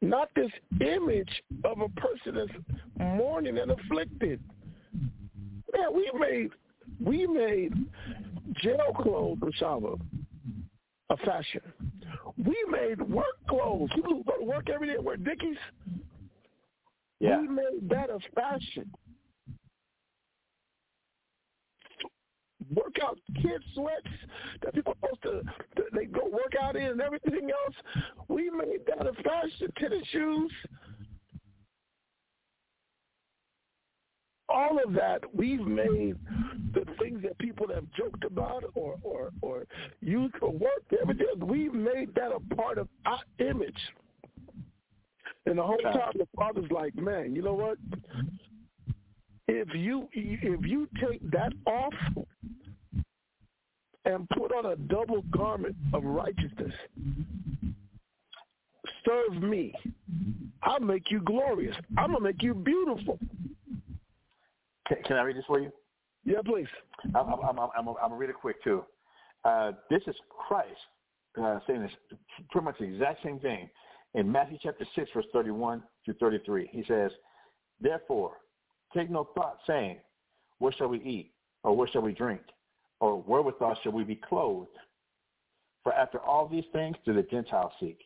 Not 0.03 0.31
this 0.35 0.51
image 0.81 1.43
of 1.65 1.81
a 1.81 1.89
person 2.01 2.35
that's 2.35 2.51
mourning 2.99 3.59
and 3.59 3.71
afflicted. 3.71 4.41
Man, 5.73 5.95
we 5.95 6.11
made 6.19 6.51
we 7.05 7.27
made 7.27 7.73
jail 8.63 8.95
clothes, 8.97 9.39
Rashava, 9.39 10.01
a 11.11 11.17
fashion. 11.19 11.61
We 12.39 12.57
made 12.71 13.01
work 13.03 13.37
clothes. 13.49 13.91
People 13.95 14.15
who 14.15 14.25
go 14.25 14.39
to 14.39 14.45
work 14.45 14.69
every 14.71 14.89
day 14.89 14.99
wear 14.99 15.17
Dickies. 15.17 15.57
Yeah. 17.21 17.41
We 17.41 17.49
made 17.49 17.89
that 17.91 18.09
a 18.11 18.19
fashion. 18.35 18.91
Workout 22.75 23.19
kid 23.43 23.63
sweats 23.75 24.07
that 24.63 24.75
people 24.75 24.95
are 25.03 25.09
supposed 25.15 25.23
to 25.23 25.43
they 25.93 26.05
go 26.05 26.29
work 26.31 26.55
out 26.61 26.77
in 26.77 26.85
and 26.85 27.01
everything 27.01 27.51
else. 27.51 27.75
We 28.29 28.51
made 28.51 28.81
that 28.87 29.07
a 29.07 29.13
fashion. 29.23 29.73
Tennis 29.79 30.07
shoes. 30.13 30.53
All 34.49 34.79
of 34.85 34.93
that 34.95 35.21
we've 35.35 35.61
made 35.61 36.17
the 36.75 36.85
things 37.01 37.23
that 37.23 37.39
people 37.39 37.67
have 37.73 37.85
joked 37.97 38.25
about 38.25 38.65
or 38.75 38.97
or 39.03 39.31
or 39.43 39.65
used 40.01 40.35
for 40.39 40.51
work. 40.51 40.83
Everything 41.01 41.27
we've 41.41 41.75
made 41.75 42.15
that 42.15 42.31
a 42.33 42.55
part 42.55 42.79
of 42.79 42.89
our 43.07 43.21
image. 43.39 43.79
And 45.47 45.59
the 45.59 45.63
whole 45.63 45.79
time 45.79 46.13
the 46.15 46.27
father's 46.37 46.71
like, 46.71 46.95
man, 46.97 47.35
you 47.35 47.43
know 47.43 47.55
what? 47.55 47.79
If 49.49 49.69
you 49.75 50.09
if 50.13 50.65
you 50.65 50.89
take 51.01 51.29
that 51.31 51.53
off 51.67 51.95
and 54.05 54.29
put 54.31 54.53
on 54.53 54.67
a 54.73 54.77
double 54.77 55.23
garment 55.31 55.77
of 55.93 56.05
righteousness. 56.05 56.73
Serve 59.05 59.43
me. 59.43 59.75
I'll 60.63 60.81
make 60.81 61.11
you 61.11 61.21
glorious. 61.21 61.77
I'm 61.97 62.13
going 62.13 62.19
to 62.19 62.25
make 62.25 62.43
you 62.43 62.55
beautiful. 62.55 63.19
Can, 64.87 65.03
can 65.05 65.17
I 65.17 65.23
read 65.23 65.37
this 65.37 65.45
for 65.47 65.61
you? 65.61 65.71
Yeah, 66.25 66.41
please. 66.45 66.67
I'm, 67.15 67.29
I'm, 67.29 67.41
I'm, 67.41 67.59
I'm, 67.59 67.71
I'm 67.89 67.95
gonna 67.95 68.17
read 68.17 68.31
it 68.31 68.37
quick 68.37 68.63
too. 68.63 68.85
Uh, 69.45 69.73
this 69.89 70.03
is 70.07 70.15
Christ 70.29 70.69
uh, 71.41 71.61
saying 71.67 71.81
this 71.81 71.93
pretty 72.51 72.65
much 72.67 72.77
the 72.79 72.85
exact 72.85 73.23
same 73.23 73.39
thing 73.39 73.71
in 74.15 74.31
Matthew 74.31 74.59
chapter 74.63 74.85
six, 74.95 75.11
verse 75.15 75.25
thirty-one 75.33 75.83
to 76.05 76.13
thirty-three. 76.15 76.69
He 76.73 76.85
says, 76.87 77.11
"Therefore, 77.81 78.33
take 78.95 79.11
no 79.11 79.29
thought, 79.35 79.59
saying, 79.67 79.99
What 80.59 80.75
shall 80.77 80.89
we 80.89 80.99
eat, 80.99 81.33
or 81.65 81.75
what 81.75 81.91
shall 81.91 82.03
we 82.03 82.13
drink, 82.13 82.43
or 83.01 83.21
wherewithal 83.23 83.77
shall 83.83 83.93
we 83.93 84.05
be 84.05 84.17
clothed? 84.17 84.69
For 85.83 85.93
after 85.95 86.21
all 86.21 86.47
these 86.47 86.65
things 86.73 86.97
do 87.05 87.15
the 87.15 87.23
Gentiles 87.23 87.73
seek. 87.81 87.99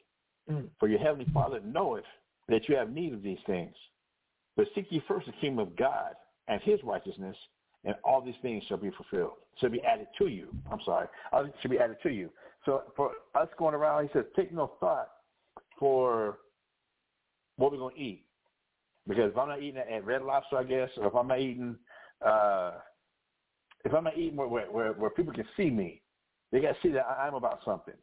Mm. 0.50 0.68
For 0.78 0.88
your 0.88 1.00
heavenly 1.00 1.26
Father 1.32 1.60
knoweth 1.64 2.04
that 2.48 2.68
you 2.68 2.76
have 2.76 2.90
need 2.90 3.12
of 3.12 3.22
these 3.22 3.38
things. 3.46 3.74
But 4.56 4.68
seek 4.74 4.86
ye 4.90 5.02
first 5.08 5.26
the 5.26 5.32
kingdom 5.32 5.58
of 5.58 5.76
God 5.76 6.14
and 6.46 6.60
his 6.62 6.78
righteousness, 6.84 7.36
and 7.84 7.94
all 8.04 8.20
these 8.20 8.34
things 8.42 8.62
shall 8.68 8.76
be 8.76 8.90
fulfilled. 8.90 9.38
Shall 9.60 9.70
be 9.70 9.82
added 9.82 10.06
to 10.18 10.28
you. 10.28 10.48
I'm 10.70 10.80
sorry. 10.84 11.08
Shall 11.32 11.70
be 11.70 11.78
added 11.78 11.96
to 12.02 12.10
you. 12.10 12.30
So 12.64 12.82
for 12.96 13.12
us 13.34 13.48
going 13.58 13.74
around, 13.74 14.04
he 14.04 14.10
says, 14.12 14.24
take 14.36 14.52
no 14.52 14.72
thought 14.80 15.08
for 15.78 16.38
what 17.56 17.72
we're 17.72 17.78
going 17.78 17.94
to 17.94 18.00
eat. 18.00 18.24
Because 19.06 19.32
if 19.32 19.38
I'm 19.38 19.48
not 19.48 19.62
eating 19.62 19.78
at 19.78 20.04
Red 20.06 20.22
Lobster, 20.22 20.56
I 20.56 20.64
guess, 20.64 20.88
or 20.96 21.08
if 21.08 21.14
I'm 21.14 21.28
not 21.28 21.40
eating, 21.40 21.76
uh, 22.24 22.72
if 23.84 23.92
I'm 23.92 24.04
not 24.04 24.16
eating 24.16 24.36
where, 24.36 24.48
where, 24.48 24.92
where 24.92 25.10
people 25.10 25.32
can 25.32 25.46
see 25.56 25.70
me, 25.70 26.00
they 26.50 26.60
got 26.60 26.72
to 26.72 26.76
see 26.82 26.90
that 26.90 27.06
I'm 27.06 27.34
about 27.34 27.60
something. 27.64 27.94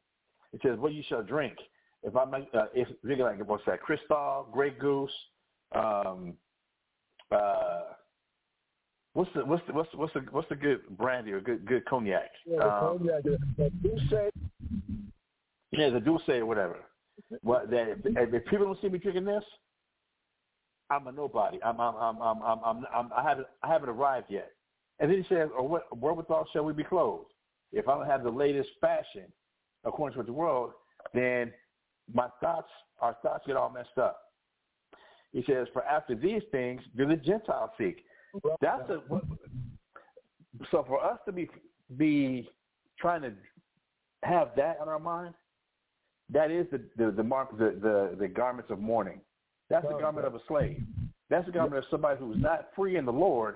It 0.54 0.62
says, 0.64 0.78
what 0.78 0.94
you 0.94 1.04
shall 1.08 1.24
drink. 1.24 1.54
If 2.04 2.16
I'm 2.16 2.34
uh, 2.34 2.66
if 2.74 2.88
drinking 3.04 3.26
like 3.26 3.48
what's 3.48 3.64
that, 3.68 3.82
Cristal, 3.82 4.48
Grey 4.52 4.72
Goose, 4.72 5.12
um, 5.74 6.34
uh, 7.32 7.82
what's 9.14 9.30
the 9.36 9.46
what's 9.46 9.62
the 9.68 9.74
what's 9.74 9.92
the 9.92 9.98
what's 9.98 10.14
the 10.14 10.20
what's 10.32 10.50
the 10.50 10.56
good 10.56 10.82
brandy 10.98 11.32
or 11.32 11.40
good 11.42 11.64
good 11.66 11.86
cognac? 11.86 12.32
Yeah, 12.46 12.58
um, 12.58 12.98
cognac, 12.98 13.24
the 13.24 13.72
D'ussé. 13.84 14.30
Yeah, 15.72 15.90
the 15.92 16.00
D'ussé 16.00 16.40
or 16.40 16.48
whatever. 16.48 16.80
What 17.44 17.70
that 17.70 17.98
if, 18.04 18.34
if 18.34 18.46
people 18.46 18.66
don't 18.66 18.82
see 18.82 18.90
me 18.90 18.98
drinking 18.98 19.26
this, 19.26 19.44
I'm 20.90 21.06
a 21.06 21.12
nobody. 21.12 21.60
I'm 21.64 21.80
I'm 21.80 21.96
I'm 21.96 22.22
I'm 22.22 22.42
I'm, 22.44 22.60
I'm, 22.66 22.86
I'm 22.96 23.10
I 23.16 23.22
haven't 23.22 23.48
I 23.62 23.68
haven't 23.68 23.90
arrived 23.90 24.28
yet. 24.30 24.52
And 25.02 25.10
then 25.10 25.18
he 25.18 25.36
says, 25.36 25.50
or 25.58 25.68
what 25.68 25.98
wherewithal 25.98 26.48
shall 26.54 26.64
we 26.64 26.74
be 26.74 26.84
clothed? 26.84 27.26
If 27.74 27.90
I 27.90 27.98
don't 27.98 28.06
have 28.06 28.24
the 28.24 28.30
latest 28.30 28.70
fashion 28.80 29.24
according 29.84 30.18
to 30.18 30.24
the 30.24 30.32
world, 30.32 30.72
then 31.14 31.52
my 32.14 32.28
thoughts, 32.40 32.70
our 33.02 33.18
thoughts 33.24 33.44
get 33.48 33.58
all 33.58 33.72
messed 33.72 33.98
up. 33.98 34.20
He 35.34 35.44
says, 35.48 35.68
for 35.74 35.84
after 35.84 36.14
these 36.14 36.44
things 36.52 36.82
do 36.96 37.08
the 37.08 37.16
Gentiles 37.16 37.72
seek. 37.80 38.04
That's 38.62 38.88
a, 38.90 39.02
so 40.72 40.86
for 40.88 41.04
us 41.04 41.20
to 41.26 41.32
be 41.32 41.50
be 41.98 42.48
trying 43.00 43.22
to 43.24 43.34
have 44.24 44.52
that 44.56 44.78
on 44.80 44.88
our 44.88 45.00
mind, 45.00 45.34
that 46.30 46.52
is 46.52 46.68
the 46.72 46.82
the 46.96 47.12
the, 47.12 47.24
mark, 47.24 47.58
the, 47.58 47.76
the, 47.82 48.16
the 48.20 48.28
garments 48.28 48.70
of 48.70 48.80
mourning. 48.80 49.20
That's 49.70 49.86
the 49.88 49.98
garment 49.98 50.28
of 50.28 50.36
a 50.36 50.42
slave. 50.48 50.84
That's 51.30 51.46
the 51.46 51.52
garment 51.52 51.78
of 51.80 51.86
somebody 51.90 52.20
who's 52.20 52.38
not 52.38 52.68
free 52.76 52.98
in 52.98 53.06
the 53.06 53.14
Lord. 53.14 53.56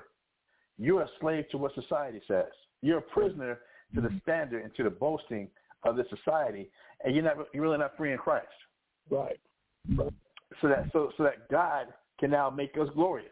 You're 0.77 1.01
a 1.01 1.09
slave 1.19 1.45
to 1.51 1.57
what 1.57 1.73
society 1.73 2.21
says. 2.27 2.51
You're 2.81 2.99
a 2.99 3.01
prisoner 3.01 3.59
to 3.93 4.01
the 4.01 4.07
mm-hmm. 4.07 4.17
standard 4.23 4.63
and 4.63 4.75
to 4.75 4.83
the 4.83 4.89
boasting 4.89 5.47
of 5.83 5.95
this 5.95 6.07
society, 6.09 6.69
and 7.03 7.15
you're 7.15 7.23
not 7.23 7.37
you're 7.53 7.63
really 7.63 7.77
not 7.77 7.95
free 7.97 8.11
in 8.11 8.17
Christ. 8.17 8.47
Right. 9.09 9.39
So 10.61 10.67
that 10.67 10.89
so 10.91 11.11
so 11.17 11.23
that 11.23 11.49
God 11.49 11.87
can 12.19 12.31
now 12.31 12.49
make 12.49 12.75
us 12.77 12.87
glorious 12.93 13.29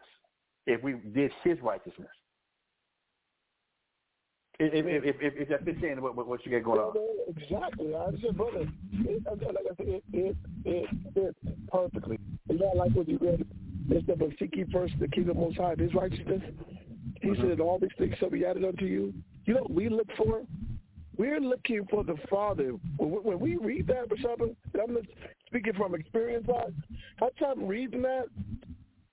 if 0.66 0.82
we 0.82 0.94
did 1.14 1.32
His 1.42 1.60
righteousness. 1.60 2.08
If 4.60 4.86
if 4.86 5.16
if, 5.20 5.34
if 5.36 5.48
that 5.48 5.64
fits 5.64 5.78
in 5.82 6.00
what 6.00 6.14
what 6.14 6.46
you 6.46 6.52
got 6.52 6.64
going 6.64 6.80
on. 6.80 6.94
Exactly. 7.28 7.94
I 7.94 8.10
said, 8.22 8.36
brother, 8.36 8.66
it, 8.92 9.22
like 9.26 9.64
I 9.70 9.76
said, 9.76 9.88
it 9.88 10.04
it 10.12 10.36
it 10.64 10.88
fits 11.12 11.56
perfectly. 11.72 12.18
It's 12.48 12.60
not 12.60 12.76
like 12.76 12.92
what 12.92 13.08
you 13.08 13.18
read. 13.20 13.44
It's 13.90 14.06
the 14.06 14.14
but 14.14 14.30
seek 14.38 14.56
ye 14.56 14.64
first 14.72 14.94
the 15.00 15.08
kingdom 15.08 15.38
most 15.38 15.56
high, 15.56 15.74
His 15.76 15.92
righteousness. 15.92 16.42
He 17.20 17.28
mm-hmm. 17.28 17.48
said, 17.48 17.60
all 17.60 17.78
these 17.78 17.90
things 17.98 18.14
shall 18.18 18.30
be 18.30 18.44
added 18.44 18.64
unto 18.64 18.84
you. 18.84 19.14
You 19.46 19.54
know 19.54 19.62
what 19.62 19.70
we 19.72 19.88
look 19.88 20.08
for? 20.16 20.42
We're 21.16 21.40
looking 21.40 21.86
for 21.90 22.02
the 22.02 22.16
Father. 22.28 22.72
When 22.98 23.38
we 23.38 23.56
read 23.56 23.86
that 23.86 24.08
something, 24.20 24.56
I'm 24.74 24.98
speaking 25.46 25.74
from 25.74 25.94
experience. 25.94 26.48
I 26.50 27.28
time 27.38 27.66
reading 27.66 28.02
that, 28.02 28.26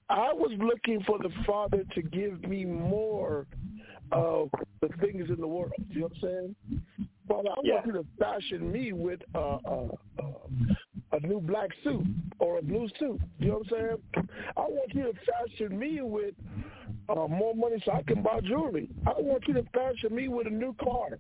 I 0.09 0.33
was 0.33 0.51
looking 0.57 1.03
for 1.05 1.19
the 1.19 1.29
Father 1.45 1.83
to 1.93 2.01
give 2.01 2.41
me 2.43 2.65
more 2.65 3.45
of 4.11 4.49
the 4.81 4.89
things 4.99 5.29
in 5.29 5.37
the 5.37 5.47
world. 5.47 5.71
You 5.89 6.01
know 6.01 6.07
what 6.07 6.11
I'm 6.15 6.21
saying? 6.21 6.81
Father, 7.27 7.49
I 7.49 7.61
yeah. 7.63 7.73
want 7.75 7.85
you 7.85 7.93
to 7.93 8.05
fashion 8.19 8.71
me 8.71 8.91
with 8.91 9.21
a, 9.35 9.39
a, 9.39 9.89
a, 10.19 11.17
a 11.17 11.19
new 11.21 11.39
black 11.39 11.69
suit 11.83 12.05
or 12.39 12.59
a 12.59 12.61
blue 12.61 12.87
suit. 12.99 13.21
You 13.39 13.47
know 13.47 13.63
what 13.69 13.79
I'm 13.79 13.99
saying? 14.15 14.27
I 14.57 14.61
want 14.61 14.93
you 14.93 15.03
to 15.03 15.13
fashion 15.13 15.77
me 15.77 16.01
with 16.01 16.35
uh, 17.09 17.27
more 17.27 17.55
money 17.55 17.81
so 17.85 17.91
I 17.93 18.03
can 18.03 18.21
buy 18.21 18.41
jewelry. 18.41 18.89
I 19.05 19.13
want 19.17 19.47
you 19.47 19.53
to 19.55 19.63
fashion 19.73 20.15
me 20.15 20.27
with 20.27 20.47
a 20.47 20.51
new 20.51 20.75
car. 20.81 21.19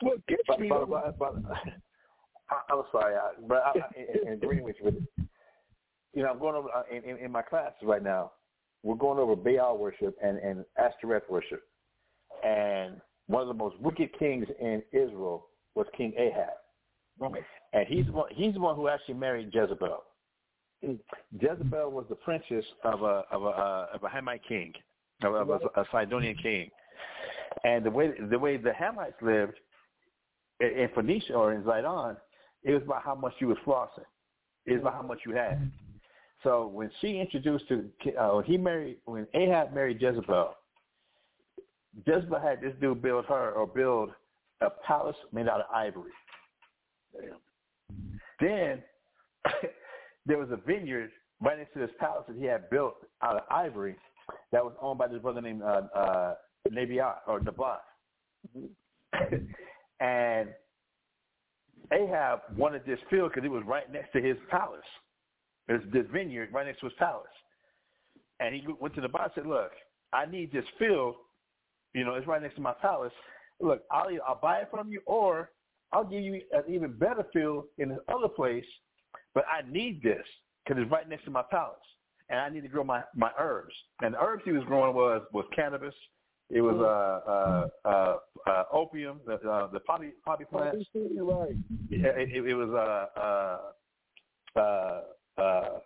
What 0.00 0.26
gets 0.26 0.42
but, 0.46 0.60
me? 0.60 0.68
But, 0.68 0.88
but, 0.88 1.18
but, 1.18 1.34
I, 2.50 2.72
am 2.72 2.82
sorry, 2.92 3.14
I, 3.16 3.30
but 3.48 3.62
I, 3.64 3.72
in, 3.96 4.28
in 4.28 4.32
agreeing 4.34 4.62
with 4.62 4.76
you, 4.82 5.06
you 6.12 6.22
know, 6.22 6.30
I'm 6.30 6.38
going 6.38 6.54
over 6.54 6.68
uh, 6.68 6.82
in, 6.94 7.02
in, 7.02 7.24
in 7.24 7.32
my 7.32 7.42
classes 7.42 7.76
right 7.82 8.02
now. 8.02 8.32
We're 8.86 8.94
going 8.94 9.18
over 9.18 9.34
Baal 9.34 9.78
worship 9.78 10.16
and 10.22 10.38
and 10.38 10.64
Ashtoreth 10.78 11.24
worship, 11.28 11.64
and 12.44 13.00
one 13.26 13.42
of 13.42 13.48
the 13.48 13.54
most 13.54 13.76
wicked 13.80 14.16
kings 14.16 14.46
in 14.60 14.80
Israel 14.92 15.48
was 15.74 15.88
King 15.96 16.12
Ahab, 16.16 17.40
and 17.72 17.84
he's 17.88 18.06
one, 18.12 18.28
he's 18.32 18.54
the 18.54 18.60
one 18.60 18.76
who 18.76 18.86
actually 18.86 19.14
married 19.14 19.50
Jezebel. 19.52 20.04
Jezebel 20.82 21.90
was 21.90 22.04
the 22.08 22.14
princess 22.14 22.64
of 22.84 23.02
a 23.02 23.24
of 23.32 23.42
a 23.42 23.46
uh, 23.46 23.86
of 23.94 24.04
a 24.04 24.08
Hamite 24.08 24.42
king, 24.46 24.72
of, 25.24 25.34
of 25.34 25.50
a, 25.50 25.80
a 25.80 25.84
Sidonian 25.90 26.36
king, 26.40 26.70
and 27.64 27.84
the 27.84 27.90
way 27.90 28.12
the 28.30 28.38
way 28.38 28.56
the 28.56 28.70
Hamites 28.70 29.20
lived 29.20 29.58
in 30.60 30.88
Phoenicia 30.94 31.34
or 31.34 31.54
in 31.54 31.64
Zidon, 31.64 32.16
it 32.62 32.72
was 32.72 32.84
about 32.84 33.02
how 33.02 33.16
much 33.16 33.32
you 33.40 33.48
was 33.48 33.58
flossing. 33.66 34.06
It 34.64 34.74
was 34.74 34.82
about 34.82 34.94
how 34.94 35.02
much 35.02 35.18
you 35.26 35.34
had. 35.34 35.72
So 36.46 36.68
when 36.68 36.92
she 37.00 37.18
introduced 37.18 37.64
to, 37.66 37.90
uh, 38.16 38.40
he 38.42 38.56
married, 38.56 38.98
when 39.04 39.26
Ahab 39.34 39.74
married 39.74 40.00
Jezebel, 40.00 40.54
Jezebel 42.06 42.38
had 42.38 42.60
this 42.60 42.72
dude 42.80 43.02
build 43.02 43.24
her 43.24 43.50
or 43.50 43.66
build 43.66 44.10
a 44.60 44.70
palace 44.86 45.16
made 45.32 45.48
out 45.48 45.62
of 45.62 45.66
ivory. 45.74 46.12
Then 48.40 48.80
there 50.26 50.38
was 50.38 50.48
a 50.52 50.56
vineyard 50.64 51.10
right 51.42 51.58
next 51.58 51.72
to 51.72 51.80
this 51.80 51.90
palace 51.98 52.22
that 52.28 52.36
he 52.36 52.44
had 52.44 52.70
built 52.70 52.94
out 53.22 53.38
of 53.38 53.42
ivory 53.50 53.96
that 54.52 54.64
was 54.64 54.74
owned 54.80 55.00
by 55.00 55.08
this 55.08 55.20
brother 55.20 55.40
named 55.40 55.62
uh, 55.62 55.82
uh, 55.96 56.34
Nabiat 56.70 57.16
or 57.26 57.40
Naboth. 57.40 57.80
And 59.98 60.50
Ahab 61.90 62.40
wanted 62.54 62.82
this 62.86 62.98
field 63.08 63.32
because 63.32 63.46
it 63.46 63.50
was 63.50 63.64
right 63.66 63.90
next 63.90 64.12
to 64.12 64.20
his 64.20 64.36
palace. 64.50 64.84
There's 65.68 65.82
this 65.92 66.04
vineyard 66.12 66.50
right 66.52 66.66
next 66.66 66.80
to 66.80 66.86
his 66.86 66.94
palace. 66.98 67.26
And 68.40 68.54
he 68.54 68.66
went 68.80 68.94
to 68.94 69.00
Naboth 69.00 69.22
and 69.24 69.32
said, 69.34 69.46
look, 69.46 69.72
I 70.12 70.26
need 70.26 70.52
this 70.52 70.64
field. 70.78 71.16
You 71.94 72.04
know, 72.04 72.14
it's 72.14 72.26
right 72.26 72.42
next 72.42 72.56
to 72.56 72.60
my 72.60 72.74
palace. 72.80 73.12
Look, 73.60 73.82
I'll, 73.90 74.08
I'll 74.26 74.40
buy 74.40 74.58
it 74.58 74.68
from 74.70 74.90
you 74.90 75.00
or 75.06 75.50
I'll 75.92 76.04
give 76.04 76.22
you 76.22 76.40
an 76.52 76.62
even 76.68 76.92
better 76.92 77.24
field 77.32 77.64
in 77.78 77.88
this 77.88 77.98
other 78.12 78.28
place, 78.28 78.64
but 79.34 79.44
I 79.48 79.68
need 79.70 80.02
this 80.02 80.24
because 80.64 80.82
it's 80.82 80.90
right 80.90 81.08
next 81.08 81.24
to 81.24 81.30
my 81.30 81.42
palace. 81.50 81.78
And 82.28 82.40
I 82.40 82.48
need 82.48 82.62
to 82.62 82.68
grow 82.68 82.84
my, 82.84 83.02
my 83.14 83.30
herbs. 83.38 83.74
And 84.02 84.14
the 84.14 84.20
herbs 84.20 84.42
he 84.44 84.52
was 84.52 84.64
growing 84.64 84.94
was, 84.94 85.22
was 85.32 85.46
cannabis, 85.54 85.94
it 86.48 86.60
was 86.60 86.76
uh, 86.76 87.30
uh, 87.30 87.88
uh, 87.88 88.16
uh, 88.48 88.64
opium, 88.72 89.20
the, 89.26 89.34
uh, 89.34 89.66
the 89.72 89.80
poppy 89.80 90.12
poppy 90.24 90.44
plant. 90.44 90.76
Right. 90.76 91.56
Yeah, 91.90 92.10
it, 92.10 92.30
it, 92.32 92.46
it 92.46 92.54
was 92.54 92.70
uh, 92.70 93.20
uh, 93.20 94.60
uh, 94.60 95.00
uh, 95.38 95.78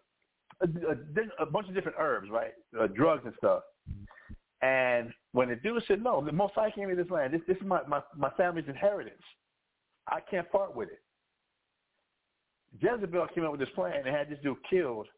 a, 0.63 0.67
a, 0.67 1.43
a 1.43 1.47
bunch 1.47 1.69
of 1.69 1.75
different 1.75 1.99
herbs, 1.99 2.29
right? 2.31 2.53
Uh, 2.79 2.87
drugs 2.87 3.23
and 3.25 3.35
stuff. 3.39 3.63
And 4.63 5.13
when 5.33 5.49
the 5.49 5.57
dude 5.57 5.83
said, 5.89 6.03
"No, 6.03 6.25
the 6.25 6.33
Most 6.33 6.55
High 6.55 6.71
gave 6.71 6.89
me 6.89 6.95
this 6.95 7.11
land. 7.11 7.33
This, 7.33 7.41
this 7.47 7.57
is 7.57 7.63
my, 7.65 7.81
my 7.89 8.01
my 8.17 8.31
family's 8.37 8.69
inheritance. 8.69 9.23
I 10.09 10.21
can't 10.21 10.51
part 10.51 10.77
with 10.77 10.91
it." 10.91 11.01
Jezebel 12.81 13.29
came 13.35 13.45
up 13.45 13.53
with 13.53 13.61
this 13.61 13.71
plan 13.75 13.95
and 13.97 14.07
had 14.07 14.29
this 14.29 14.39
dude 14.43 14.57
killed, 14.69 15.09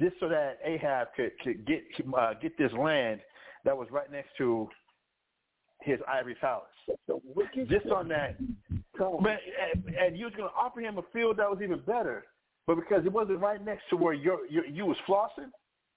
just 0.00 0.16
so 0.20 0.28
that 0.28 0.58
Ahab 0.64 1.08
could 1.16 1.32
could 1.42 1.66
get 1.66 1.82
uh, 2.16 2.34
get 2.34 2.58
this 2.58 2.72
land 2.72 3.20
that 3.64 3.76
was 3.76 3.88
right 3.90 4.10
next 4.10 4.30
to 4.38 4.68
his 5.82 6.00
ivory 6.08 6.34
palace. 6.34 6.66
Just 7.68 7.86
on 7.86 8.08
that. 8.08 8.36
Man, 9.22 9.38
and, 9.74 9.94
and 9.94 10.18
you 10.18 10.24
was 10.24 10.34
going 10.34 10.48
to 10.48 10.54
offer 10.54 10.80
him 10.80 10.98
a 10.98 11.02
field 11.12 11.36
that 11.36 11.48
was 11.48 11.60
even 11.62 11.80
better, 11.86 12.24
but 12.68 12.76
because 12.76 13.06
it 13.06 13.12
wasn't 13.12 13.40
right 13.40 13.64
next 13.64 13.84
to 13.88 13.96
where 13.96 14.12
your, 14.12 14.46
your 14.50 14.66
you 14.66 14.84
was 14.84 14.98
flossing, 15.08 15.48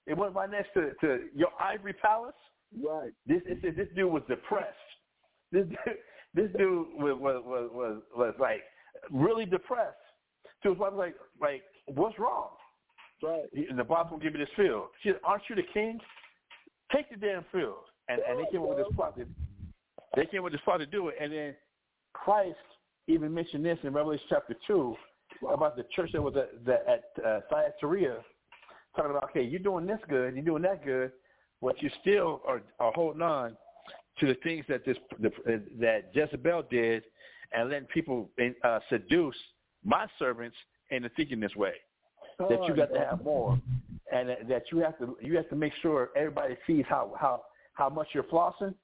it 0.06 0.16
wasn't 0.16 0.36
right 0.36 0.50
next 0.50 0.70
to, 0.72 0.92
to 1.02 1.24
your 1.34 1.50
ivory 1.60 1.92
palace. 1.92 2.32
Right. 2.82 3.12
This 3.26 3.42
it 3.44 3.58
said 3.62 3.76
this 3.76 3.88
dude 3.94 4.10
was 4.10 4.22
depressed. 4.26 4.66
This 5.52 5.66
dude, 5.66 5.96
this 6.34 6.48
dude 6.56 6.86
was 6.96 7.18
was 7.20 7.42
was 7.44 7.70
was, 7.72 8.02
was 8.16 8.34
like 8.40 8.62
really 9.10 9.44
depressed. 9.44 9.96
So 10.62 10.70
his 10.70 10.78
wife 10.78 10.94
was 10.94 10.98
like 10.98 11.14
like 11.42 11.62
what's 11.94 12.18
wrong? 12.18 12.48
Right. 13.22 13.44
And 13.68 13.76
Naboth 13.76 14.10
will 14.10 14.18
give 14.18 14.32
me 14.32 14.40
this 14.40 14.48
field. 14.56 14.86
She 15.02 15.10
said, 15.10 15.20
aren't 15.24 15.42
you 15.50 15.56
the 15.56 15.62
king? 15.74 16.00
Take 16.90 17.10
the 17.10 17.18
damn 17.18 17.44
field. 17.52 17.84
And 18.08 18.22
and 18.26 18.38
they 18.38 18.50
came 18.50 18.62
up 18.62 18.70
with 18.70 18.78
this 18.78 18.96
plot. 18.96 19.18
To, 19.18 19.26
they 20.16 20.24
came 20.24 20.40
up 20.40 20.44
with 20.44 20.54
this 20.54 20.62
plot 20.64 20.80
to 20.80 20.86
do 20.86 21.08
it. 21.08 21.16
And 21.20 21.30
then 21.30 21.54
Christ 22.14 22.56
even 23.08 23.34
mentioned 23.34 23.62
this 23.62 23.78
in 23.82 23.92
Revelation 23.92 24.24
chapter 24.30 24.56
two 24.66 24.96
about 25.50 25.76
the 25.76 25.84
church 25.94 26.10
that 26.12 26.22
was 26.22 26.34
at, 26.36 26.64
the, 26.64 26.78
at 26.88 27.24
uh, 27.24 27.40
Thyatira, 27.50 28.22
talking 28.96 29.10
about 29.10 29.24
okay, 29.30 29.42
you're 29.42 29.60
doing 29.60 29.86
this 29.86 30.00
good, 30.08 30.34
you're 30.34 30.44
doing 30.44 30.62
that 30.62 30.84
good, 30.84 31.12
but 31.60 31.80
you 31.82 31.90
still 32.00 32.42
are, 32.46 32.62
are 32.80 32.92
holding 32.92 33.22
on 33.22 33.56
to 34.20 34.26
the 34.26 34.34
things 34.42 34.64
that 34.68 34.84
this 34.84 34.96
the, 35.20 35.30
that 35.80 36.10
Jezebel 36.14 36.64
did, 36.70 37.04
and 37.52 37.70
letting 37.70 37.88
people 37.88 38.30
uh, 38.64 38.80
seduce 38.88 39.36
my 39.84 40.06
servants 40.18 40.56
into 40.90 41.08
thinking 41.16 41.40
this 41.40 41.56
way 41.56 41.72
that 42.38 42.64
you 42.66 42.74
got 42.74 42.92
to 42.92 42.98
have 42.98 43.24
more, 43.24 43.60
and 44.12 44.28
that 44.48 44.64
you 44.70 44.78
have 44.78 44.98
to 44.98 45.16
you 45.20 45.36
have 45.36 45.48
to 45.48 45.56
make 45.56 45.72
sure 45.80 46.10
everybody 46.16 46.56
sees 46.66 46.84
how 46.88 47.14
how 47.18 47.42
how 47.74 47.88
much 47.88 48.08
you're 48.12 48.24
flossing. 48.24 48.74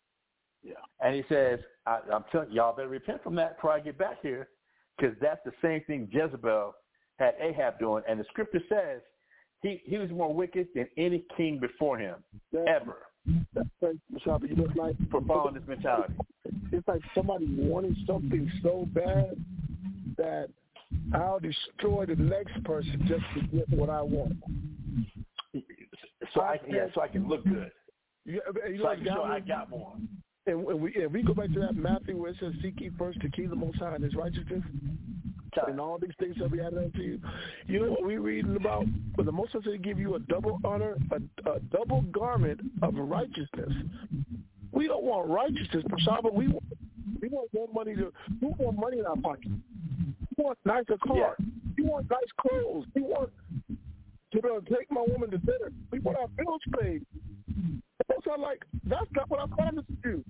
Yeah. 0.63 0.73
And 1.01 1.15
he 1.15 1.23
says, 1.29 1.61
I, 1.87 2.01
I'm 2.13 2.25
telling 2.33 2.51
y'all 2.51 2.75
better 2.75 2.89
repent 2.89 3.23
from 3.23 3.37
that 3.37 3.57
before 3.57 3.71
I 3.71 3.81
get 3.81 3.97
back 3.97 4.17
here, 4.23 4.49
because 4.99 5.17
that's 5.21 5.41
the 5.45 5.53
same 5.63 5.83
thing 5.87 6.09
Jezebel 6.11 6.75
had 7.19 7.35
Ahab 7.41 7.79
doing, 7.79 8.03
and 8.09 8.19
the 8.21 8.25
scripture 8.31 8.61
says 8.69 9.01
he 9.63 9.83
he 9.85 9.99
was 9.99 10.11
more 10.11 10.33
wicked 10.35 10.69
than 10.75 10.87
any 10.97 11.25
king 11.37 11.59
before 11.59 11.99
him 11.99 12.17
Yeah. 12.53 12.65
ever 12.69 12.99
That's 13.55 13.69
right. 13.83 13.97
You 14.43 14.57
know, 14.57 14.69
like 14.77 14.97
for 15.11 15.21
following 15.23 15.55
this 15.55 15.65
mentality. 15.67 16.15
it's 16.73 16.87
like 16.87 17.03
somebody 17.15 17.47
wanting 17.57 17.97
something 18.07 18.51
so 18.63 18.89
bad 18.95 19.37
that 20.17 20.49
I'll 21.13 21.41
destroy 21.41 22.07
the 22.07 22.17
next 22.17 22.63
person 22.65 23.05
just 23.07 23.25
to 23.35 23.57
get 23.57 23.69
what 23.71 23.91
I 23.91 24.03
want. 24.03 24.33
So 26.35 26.41
I 26.41 26.61
yeah, 26.69 26.87
so 26.95 27.01
I 27.01 27.09
can 27.09 27.29
look 27.29 27.45
good. 27.45 27.71
You, 28.25 28.41
you 28.69 28.79
So 28.79 28.87
I 28.87 28.91
like 28.91 28.99
can 28.99 29.07
show 29.07 29.23
I 29.23 29.41
got 29.41 29.71
more. 29.71 29.95
And, 30.49 30.81
we 30.81 30.95
and 30.95 31.13
we 31.13 31.23
go 31.23 31.35
back 31.35 31.53
to 31.53 31.61
that 31.61 31.77
Matthew 31.77 32.17
where 32.17 32.31
it 32.31 32.37
says, 32.41 32.53
"Seek 32.63 32.81
ye 32.81 32.91
first 32.99 33.19
the 33.23 33.29
kingdom 33.31 33.63
of 33.63 33.79
God 33.79 33.95
and 33.95 34.05
His 34.05 34.15
righteousness, 34.15 34.63
and 35.67 35.81
all 35.81 35.99
these 35.99 36.15
things 36.19 36.37
shall 36.37 36.49
be 36.49 36.61
added 36.61 36.79
unto 36.79 37.01
you." 37.01 37.21
You 37.67 37.81
know 37.81 37.91
what 37.93 38.05
we 38.05 38.19
reading 38.19 38.57
about? 38.57 38.87
But 39.17 39.27
the 39.27 39.33
Most 39.33 39.53
High 39.53 39.61
said, 39.65 39.83
"Give 39.83 39.99
you 39.99 40.15
a 40.17 40.21
double 40.21 40.59
honor, 40.65 40.97
a, 41.11 41.51
a 41.51 41.61
double 41.61 42.03
garment 42.03 42.61
of 42.83 42.95
righteousness." 42.97 43.73
We 44.73 44.87
don't 44.87 45.03
want 45.03 45.29
righteousness, 45.29 45.85
Prashaba. 45.89 46.33
We 46.33 46.49
want, 46.49 46.65
we 47.21 47.29
want 47.29 47.53
more 47.55 47.69
money 47.73 47.95
to. 47.97 48.13
We 48.41 48.49
want 48.59 48.79
money 48.79 48.99
in 48.99 49.07
our 49.07 49.17
pocket. 49.17 49.51
We 50.37 50.45
want 50.45 50.59
nicer 50.65 50.97
cars. 51.07 51.37
We 51.77 51.85
want 51.85 52.09
nice 52.11 52.31
clothes. 52.41 52.87
We 52.95 53.03
want 53.03 53.31
to 54.33 54.39
uh, 54.41 54.61
take 54.69 54.91
my 54.91 55.05
woman 55.09 55.31
to 55.31 55.39
dinner. 55.39 55.73
We 55.91 56.01
want 56.01 56.19
our 56.19 56.29
bills 56.29 56.61
paid. 56.81 57.05
That's 58.19 58.27
not 58.27 58.41
like 58.41 58.65
that's 58.85 59.07
not 59.15 59.31
what 59.31 59.41
I 59.41 59.47
promised 59.47 59.89
you. 60.05 60.25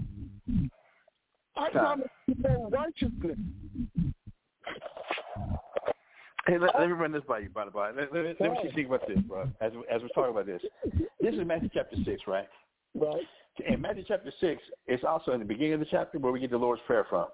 I 1.57 1.71
promised 1.71 2.11
you 2.27 2.35
more 2.43 2.69
righteousness. 2.69 3.39
Hey, 6.47 6.59
let, 6.59 6.79
let 6.79 6.87
me 6.87 6.93
run 6.93 7.13
this 7.13 7.23
by 7.27 7.39
you, 7.41 7.49
by 7.49 7.65
the 7.65 7.71
by. 7.71 7.91
Let, 7.91 8.13
let, 8.13 8.25
let, 8.25 8.41
let 8.41 8.51
me 8.53 8.59
see 8.63 8.75
think 8.75 8.89
about 8.89 9.09
this, 9.09 9.19
bro. 9.21 9.43
As 9.63 9.73
as 9.91 10.03
we're 10.03 10.09
talking 10.09 10.33
about 10.33 10.45
this, 10.45 10.61
this 11.21 11.35
is 11.35 11.47
Matthew 11.47 11.71
chapter 11.73 11.97
six, 12.05 12.23
right? 12.27 12.49
Right, 12.95 13.23
In 13.67 13.81
Matthew 13.81 14.05
chapter 14.07 14.33
six, 14.39 14.63
it's 14.87 15.05
also 15.05 15.33
in 15.33 15.41
the 15.41 15.47
beginning 15.47 15.75
of 15.75 15.81
the 15.81 15.87
chapter 15.91 16.19
where 16.19 16.33
we 16.33 16.41
get 16.41 16.51
the 16.51 16.59
Lord's 16.59 16.83
prayer 16.87 17.07
from. 17.09 17.27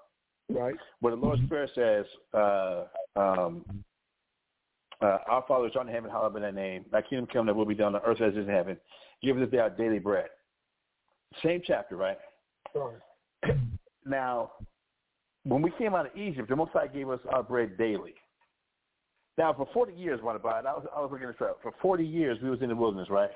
right, 0.53 0.75
Where 1.01 1.15
the 1.15 1.21
Lord's 1.21 1.41
prayer 1.47 1.67
says, 1.75 2.05
uh, 2.33 2.85
um, 3.17 3.65
uh, 5.01 5.17
"Our 5.27 5.43
Father 5.47 5.65
which 5.65 5.75
art 5.75 5.87
in 5.87 5.93
heaven, 5.93 6.09
hallowed 6.09 6.35
be 6.35 6.41
thy 6.41 6.51
name. 6.51 6.85
Thy 6.91 7.01
kingdom 7.01 7.27
come, 7.27 7.45
thy 7.45 7.51
will 7.51 7.65
be 7.65 7.75
done 7.75 7.95
on 7.95 8.01
earth 8.05 8.21
as 8.21 8.33
it 8.33 8.39
is 8.39 8.47
in 8.47 8.53
heaven. 8.53 8.77
Give 9.21 9.35
us 9.35 9.43
this 9.43 9.51
day 9.51 9.59
our 9.59 9.69
daily 9.69 9.99
bread." 9.99 10.27
Same 11.43 11.61
chapter, 11.65 11.95
right? 11.95 12.17
Now, 14.07 14.51
when 15.45 15.63
we 15.63 15.71
came 15.79 15.95
out 15.95 16.05
of 16.05 16.15
Egypt, 16.15 16.47
the 16.47 16.55
Most 16.55 16.71
High 16.73 16.87
gave 16.87 17.09
us 17.09 17.19
our 17.31 17.41
bread 17.41 17.77
daily. 17.77 18.13
Now, 19.37 19.53
for 19.53 19.67
40 19.73 19.93
years, 19.93 20.21
what 20.21 20.35
about 20.35 20.63
it? 20.63 20.67
I 20.67 20.73
was, 20.73 20.85
I 20.95 21.01
was 21.01 21.09
looking 21.11 21.27
at 21.27 21.37
this 21.37 21.47
up. 21.47 21.59
For 21.61 21.73
40 21.81 22.05
years, 22.05 22.37
we 22.41 22.49
was 22.49 22.61
in 22.61 22.69
the 22.69 22.75
wilderness, 22.75 23.09
right? 23.09 23.31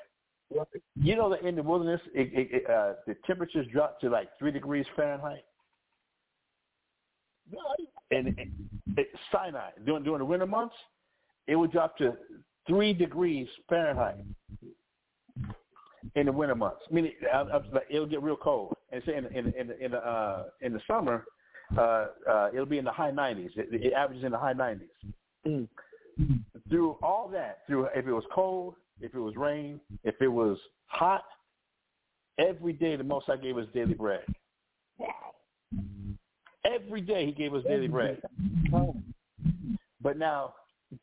You 0.95 1.15
know 1.15 1.29
that 1.29 1.41
in 1.41 1.55
the 1.55 1.63
wilderness, 1.63 2.01
it, 2.13 2.31
it, 2.33 2.47
it, 2.51 2.69
uh, 2.69 2.93
the 3.05 3.15
temperatures 3.27 3.67
dropped 3.71 4.01
to 4.01 4.09
like 4.09 4.29
3 4.39 4.51
degrees 4.51 4.85
Fahrenheit. 4.95 5.43
And 8.11 8.27
it, 8.27 8.47
it, 8.97 9.07
Sinai, 9.31 9.69
during, 9.85 10.03
during 10.03 10.19
the 10.19 10.25
winter 10.25 10.47
months, 10.47 10.75
it 11.47 11.55
would 11.55 11.71
drop 11.71 11.97
to 11.97 12.15
3 12.67 12.93
degrees 12.93 13.47
Fahrenheit 13.67 14.17
in 16.15 16.25
the 16.25 16.31
winter 16.31 16.55
months. 16.55 16.81
Meaning, 16.91 17.13
uh, 17.33 17.45
like, 17.71 17.87
it'll 17.89 18.05
get 18.05 18.21
real 18.21 18.35
cold. 18.35 18.75
And 18.91 19.01
say 19.05 19.15
in, 19.15 19.25
in, 19.27 19.53
in, 19.53 19.71
in, 19.79 19.91
the, 19.91 19.97
uh, 19.97 20.45
in 20.61 20.73
the 20.73 20.81
summer, 20.87 21.25
uh, 21.77 22.07
uh, 22.29 22.49
it'll 22.53 22.65
be 22.65 22.77
in 22.77 22.85
the 22.85 22.91
high 22.91 23.11
90s. 23.11 23.51
It, 23.55 23.67
it 23.71 23.93
averages 23.93 24.23
in 24.23 24.31
the 24.31 24.37
high 24.37 24.53
90s. 24.53 24.81
Mm. 25.47 25.67
Through 26.69 26.97
all 27.01 27.29
that, 27.29 27.59
through 27.65 27.87
if 27.95 28.05
it 28.05 28.11
was 28.11 28.23
cold, 28.33 28.75
if 28.99 29.13
it 29.13 29.19
was 29.19 29.35
rain, 29.35 29.79
if 30.03 30.15
it 30.21 30.27
was 30.27 30.57
hot, 30.87 31.23
every 32.37 32.73
day 32.73 32.95
the 32.95 33.03
Most 33.03 33.25
High 33.27 33.37
gave 33.37 33.57
us 33.57 33.65
daily 33.73 33.93
bread. 33.93 34.23
Wow. 34.97 35.07
Every 36.65 37.01
day 37.01 37.25
he 37.25 37.31
gave 37.31 37.53
us 37.53 37.63
daily 37.63 37.87
bread. 37.87 38.21
But 40.01 40.17
now 40.17 40.53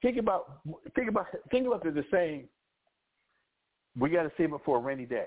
think 0.03 0.19
about 0.19 0.61
think 0.95 1.09
about 1.09 1.27
think 1.51 1.67
about 1.67 1.85
the, 1.85 1.91
the 1.91 2.05
saying 2.11 2.49
we 3.99 4.11
got 4.11 4.23
to 4.25 4.33
save 4.37 4.53
it 4.53 4.61
for 4.65 4.77
a 4.79 4.81
rainy 4.81 5.07
day. 5.07 5.27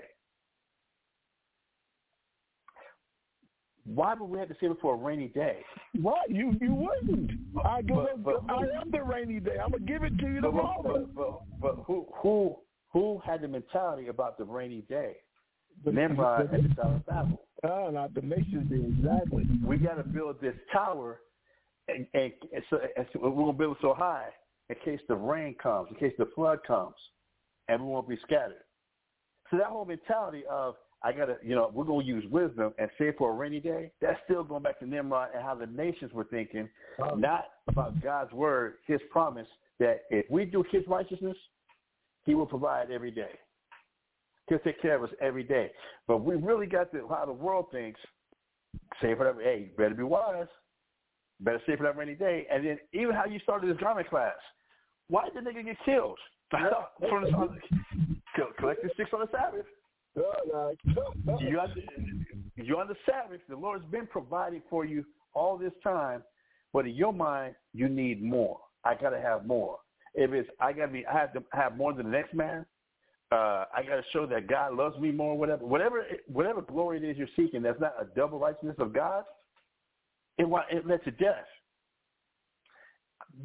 Why 3.86 4.14
would 4.14 4.26
we 4.26 4.38
have 4.38 4.48
to 4.48 4.56
save 4.60 4.70
it 4.72 4.76
for 4.80 4.94
a 4.94 4.96
rainy 4.96 5.28
day? 5.28 5.58
What? 6.00 6.30
You 6.30 6.54
you 6.60 6.74
wouldn't. 6.74 7.30
I 7.64 7.82
give 7.82 7.96
But- 7.96 8.22
but- 8.22 8.42
I 8.50 8.66
am 8.80 8.90
the 8.90 9.02
rainy 9.02 9.40
day. 9.40 9.58
I'm 9.58 9.70
gonna 9.70 9.84
give 9.84 10.04
it 10.04 10.16
to 10.18 10.26
you 10.28 10.40
But, 10.40 10.50
tomorrow. 10.50 11.06
but, 11.14 11.40
but, 11.60 11.74
who 11.86 12.06
who 12.16 12.56
who 12.92 13.18
had 13.24 13.40
the 13.40 13.48
mentality 13.48 14.08
about 14.08 14.38
the 14.38 14.44
rainy 14.44 14.82
day? 14.82 15.16
Nimrod 15.84 16.52
at 16.54 16.62
the 16.62 16.68
Tower 16.74 16.94
of 16.96 17.06
Babel. 17.06 17.46
Ah, 17.64 17.90
not 17.90 18.14
the 18.14 18.20
nations 18.22 18.70
exactly. 18.70 19.44
We 19.64 19.78
got 19.78 19.94
to 19.94 20.02
build 20.04 20.40
this 20.40 20.56
tower, 20.72 21.20
and, 21.88 22.06
and, 22.14 22.32
and 22.52 22.64
so 22.68 22.78
and 22.96 23.06
so 23.12 23.18
we're 23.20 23.30
gonna 23.30 23.52
build 23.54 23.76
it 23.76 23.80
so 23.82 23.94
high 23.94 24.28
in 24.68 24.76
case 24.84 25.00
the 25.08 25.16
rain 25.16 25.54
comes, 25.54 25.88
in 25.90 25.96
case 25.96 26.14
the 26.18 26.26
flood 26.34 26.62
comes, 26.64 26.94
and 27.68 27.82
we 27.82 27.88
won't 27.88 28.08
be 28.08 28.18
scattered. 28.22 28.64
So 29.50 29.56
that 29.56 29.66
whole 29.66 29.84
mentality 29.84 30.42
of 30.50 30.76
I 31.02 31.12
gotta, 31.12 31.36
you 31.42 31.54
know, 31.54 31.70
we're 31.72 31.84
gonna 31.84 32.04
use 32.04 32.24
wisdom 32.30 32.74
and 32.78 32.90
save 32.98 33.14
for 33.16 33.30
a 33.30 33.34
rainy 33.34 33.58
day. 33.58 33.90
That's 34.02 34.18
still 34.24 34.44
going 34.44 34.62
back 34.62 34.78
to 34.80 34.86
Nimrod 34.86 35.30
and 35.34 35.42
how 35.42 35.54
the 35.54 35.66
nations 35.66 36.12
were 36.12 36.24
thinking, 36.24 36.68
not 37.16 37.46
about 37.68 38.02
God's 38.02 38.32
word, 38.32 38.74
His 38.86 39.00
promise 39.10 39.48
that 39.78 40.02
if 40.10 40.30
we 40.30 40.44
do 40.44 40.62
His 40.70 40.82
righteousness, 40.86 41.36
He 42.26 42.34
will 42.34 42.46
provide 42.46 42.90
every 42.90 43.10
day. 43.10 43.30
He'll 44.48 44.58
take 44.58 44.82
care 44.82 44.96
of 44.96 45.04
us 45.04 45.10
every 45.22 45.44
day. 45.44 45.70
But 46.06 46.18
we 46.18 46.34
really 46.34 46.66
got 46.66 46.92
to 46.92 47.08
how 47.08 47.24
the 47.24 47.32
world 47.32 47.66
thinks. 47.72 48.00
Save 49.00 49.16
for 49.16 49.24
that. 49.24 49.42
Hey, 49.42 49.70
better 49.78 49.94
be 49.94 50.02
wise. 50.02 50.46
Better 51.40 51.62
save 51.66 51.78
for 51.78 51.84
that 51.84 51.96
rainy 51.96 52.14
day. 52.14 52.46
And 52.52 52.66
then 52.66 52.78
even 52.92 53.14
how 53.14 53.24
you 53.24 53.38
started 53.38 53.70
this 53.70 53.80
garment 53.80 54.10
class. 54.10 54.34
Why 55.08 55.24
did 55.24 55.44
the 55.44 55.50
nigga 55.50 55.64
get 55.64 55.76
killed? 55.84 56.18
From 56.50 57.24
the, 57.24 57.30
on, 57.30 57.60
collecting 58.58 58.90
sticks 58.94 59.10
on 59.12 59.20
the 59.20 59.28
Sabbath. 59.30 59.66
You 60.16 61.60
on, 61.60 61.72
the, 61.74 62.62
you 62.64 62.76
on 62.76 62.88
the 62.88 62.96
Sabbath. 63.06 63.40
The 63.48 63.56
Lord's 63.56 63.84
been 63.86 64.06
providing 64.06 64.62
for 64.68 64.84
you 64.84 65.04
all 65.34 65.56
this 65.56 65.72
time, 65.84 66.22
but 66.72 66.86
in 66.86 66.94
your 66.94 67.12
mind, 67.12 67.54
you 67.72 67.88
need 67.88 68.22
more. 68.22 68.58
I 68.84 68.94
gotta 68.94 69.20
have 69.20 69.46
more. 69.46 69.78
If 70.14 70.32
it's 70.32 70.48
I 70.60 70.72
gotta 70.72 70.92
be, 70.92 71.06
I 71.06 71.12
have 71.12 71.32
to 71.34 71.42
have 71.52 71.76
more 71.76 71.92
than 71.92 72.06
the 72.06 72.12
next 72.12 72.34
man. 72.34 72.66
Uh, 73.30 73.64
I 73.72 73.84
gotta 73.86 74.02
show 74.12 74.26
that 74.26 74.48
God 74.48 74.74
loves 74.74 74.98
me 74.98 75.12
more. 75.12 75.38
Whatever, 75.38 75.64
whatever, 75.64 76.04
whatever 76.26 76.62
glory 76.62 76.98
it 76.98 77.04
is 77.04 77.16
you're 77.16 77.28
seeking, 77.36 77.62
that's 77.62 77.80
not 77.80 77.94
a 78.00 78.06
double 78.16 78.40
righteousness 78.40 78.76
of 78.78 78.92
God. 78.92 79.24
It 80.38 80.48
it 80.70 80.86
led 80.86 81.04
to 81.04 81.10
death. 81.12 81.46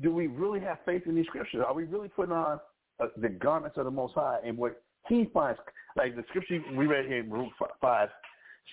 Do 0.02 0.12
we 0.12 0.26
really 0.26 0.60
have 0.62 0.80
faith 0.86 1.04
in 1.06 1.14
these 1.14 1.28
scriptures? 1.28 1.64
Are 1.66 1.74
we 1.74 1.84
really 1.84 2.08
putting 2.08 2.34
on 2.34 2.60
uh, 3.00 3.08
the 3.18 3.30
garments 3.30 3.78
of 3.78 3.86
the 3.86 3.92
Most 3.92 4.14
High 4.16 4.40
and 4.46 4.58
what 4.58 4.82
He 5.08 5.30
finds? 5.34 5.60
Like 5.96 6.16
the 6.16 6.24
scripture 6.30 6.62
we 6.76 6.88
read 6.88 7.06
here 7.06 7.20
in 7.20 7.30
Baruch 7.30 7.52
five 7.82 8.10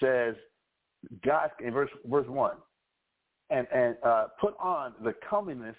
says, 0.01 0.35
God 1.25 1.51
in 1.65 1.73
verse 1.73 1.91
verse 2.05 2.29
one, 2.29 2.57
and 3.51 3.67
and 3.75 3.97
uh, 4.05 4.27
put 4.41 4.55
on 4.61 4.95
the 5.03 5.15
comeliness 5.29 5.77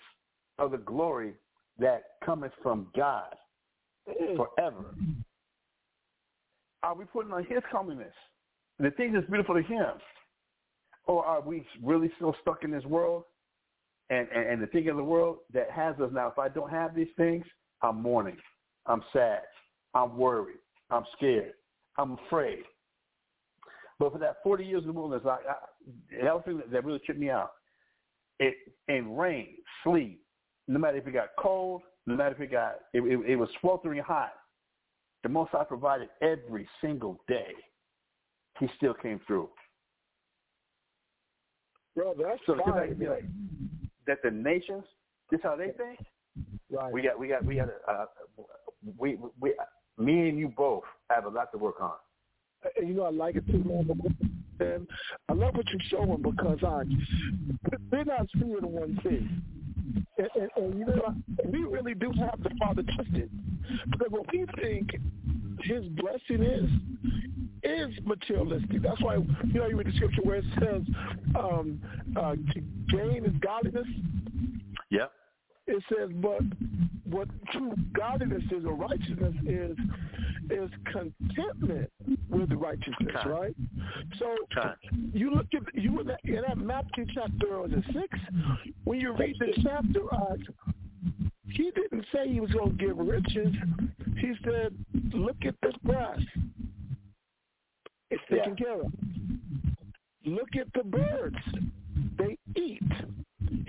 of 0.60 0.72
the 0.72 0.78
glory 0.78 1.34
that 1.80 2.04
cometh 2.24 2.52
from 2.62 2.88
God 2.96 3.34
forever. 4.36 4.96
Are 6.84 6.96
we 6.96 7.06
putting 7.06 7.32
on 7.32 7.46
His 7.46 7.62
comeliness? 7.72 8.14
the 8.80 8.91
thing 8.91 9.14
that's 9.14 9.26
beautiful 9.28 9.56
to 9.56 9.62
him, 9.62 9.94
or 11.06 11.26
are 11.26 11.41
we 11.41 11.66
really 11.82 12.12
still 12.16 12.36
stuck 12.41 12.64
in 12.64 12.72
this 12.72 12.84
world? 12.86 13.24
And, 14.10 14.28
and, 14.36 14.50
and 14.50 14.62
the 14.62 14.68
thing 14.68 14.89
of 14.89 14.98
the 14.98 15.04
world 15.04 15.38
that 15.54 15.72
has 15.72 15.96
us 16.00 16.12
now, 16.12 16.28
if 16.28 16.38
I 16.38 16.50
don't 16.50 16.70
have 16.70 16.94
these 16.94 17.08
things, 17.18 17.46
I'm 17.84 18.01
mourning. 18.01 18.38
I'm 18.86 19.03
sad. 19.11 19.41
I'm 19.93 20.17
worried. 20.17 20.57
I'm 20.89 21.03
scared. 21.15 21.53
I'm 21.97 22.17
afraid. 22.27 22.63
But 23.99 24.13
for 24.13 24.17
that 24.19 24.38
40 24.43 24.65
years 24.65 24.81
in 24.81 24.88
the 24.88 24.93
wilderness, 24.93 25.25
I, 25.25 25.38
I, 25.49 26.23
that 26.23 26.34
was 26.34 26.43
the 26.45 26.53
thing 26.53 26.61
that 26.71 26.86
really 26.86 26.99
tripped 26.99 27.19
me 27.19 27.29
out. 27.29 27.51
It 28.39 28.55
in 28.88 29.15
rain, 29.15 29.49
sleet, 29.84 30.19
no 30.67 30.79
matter 30.79 30.97
if 30.97 31.07
it 31.07 31.11
got 31.13 31.29
cold, 31.38 31.84
no 32.07 32.15
matter 32.15 32.36
if 32.36 32.41
it 32.41 32.51
got 32.51 32.75
it, 32.93 33.01
it, 33.01 33.31
it 33.31 33.36
was 33.36 33.49
sweltering 33.61 34.01
hot. 34.01 34.34
The 35.21 35.29
Most 35.29 35.53
I 35.53 35.63
provided 35.63 36.09
every 36.21 36.67
single 36.81 37.21
day. 37.27 37.53
He 38.59 38.67
still 38.77 38.93
came 38.93 39.21
through. 39.25 39.49
Bro, 41.95 42.15
that's 42.17 42.39
So 42.45 42.57
fine. 42.65 42.97
like 42.99 43.23
that 44.07 44.17
the 44.23 44.31
nations, 44.31 44.84
this 45.31 45.39
how 45.43 45.55
they 45.55 45.69
think. 45.71 45.99
Right. 46.74 46.93
We 46.93 47.01
got 47.01 47.19
we 47.19 47.28
got 47.28 47.45
we 47.45 47.55
got 47.55 47.69
uh, 47.88 48.05
we 48.97 49.17
we 49.39 49.53
me 49.97 50.30
and 50.30 50.39
you 50.39 50.51
both 50.55 50.84
have 51.09 51.26
a 51.26 51.30
lot 51.30 51.51
to 51.51 51.57
work 51.57 51.82
on. 51.82 51.93
and 52.78 52.88
you 52.88 52.93
know 52.93 53.03
I 53.03 53.11
like 53.11 53.36
it 53.36 53.45
too, 53.47 53.63
man. 53.63 53.89
And 54.59 54.88
I 55.30 55.34
love 55.34 55.55
what 55.55 55.65
you're 55.69 55.82
showing 55.89 56.21
because 56.21 56.59
I 56.63 56.84
they're 57.91 58.05
not 58.05 58.28
seeing 58.34 58.57
one 58.61 58.99
thing. 59.03 59.41
And, 60.17 60.30
and, 60.36 60.49
and 60.55 60.80
you 60.80 60.86
know, 60.86 61.15
we 61.45 61.63
really 61.63 61.93
do 61.93 62.11
have 62.19 62.41
the 62.41 62.51
Father 62.59 62.84
twisted 62.95 63.30
because 63.89 64.11
what 64.11 64.32
we 64.32 64.45
think 64.61 64.91
His 65.61 65.86
blessing 65.89 66.43
is 66.43 66.69
is 67.63 67.89
materialistic. 68.05 68.82
That's 68.82 69.01
why 69.01 69.15
you 69.15 69.53
know 69.53 69.67
you 69.67 69.78
read 69.78 69.88
the 69.88 69.93
scripture 69.93 70.21
where 70.24 70.38
it 70.38 70.45
says 70.59 70.82
um, 71.36 71.82
uh, 72.15 72.36
to 72.36 72.59
gain 72.89 73.26
is 73.26 73.34
godliness. 73.41 73.88
Yep. 74.89 75.11
It 75.66 75.82
says, 75.89 76.09
but 76.16 76.41
what 77.05 77.28
true 77.51 77.74
godliness 77.93 78.43
is 78.51 78.66
or 78.66 78.74
righteousness 78.74 79.36
is 79.45 79.78
is 80.49 80.70
contentment 80.91 81.89
with 82.30 82.51
righteousness, 82.51 83.16
Okay. 83.16 83.30
right? 83.30 83.55
So 84.18 84.36
Okay. 84.57 84.74
you 85.14 85.32
look 85.34 85.47
at 85.53 85.74
you 85.74 86.01
in 86.01 86.07
that, 86.07 86.20
in 86.26 86.41
that 86.41 86.57
Matthew 86.57 87.05
chapter 87.14 87.61
was 87.61 87.72
it 87.72 87.86
six? 87.93 88.20
When 88.84 88.99
you 88.99 89.14
read 89.14 89.38
the 89.39 89.53
chapter, 89.61 90.14
uh, 90.14 90.36
he 91.45 91.72
didn't 91.72 92.05
say 92.14 92.28
he 92.28 92.41
was 92.41 92.51
going 92.51 92.78
to 92.78 92.86
give 92.86 92.97
riches. 92.97 93.55
He 94.18 94.34
said, 94.43 94.74
"Look 95.14 95.45
at 95.45 95.55
this 95.61 95.76
grass; 95.86 96.20
it's 98.11 98.24
taken 98.30 98.55
care 98.55 98.82
of. 98.82 98.91
Look 100.26 100.55
at 100.59 100.68
the 100.74 100.84
birds; 100.84 101.38
they 102.18 102.38
eat." 102.55 102.82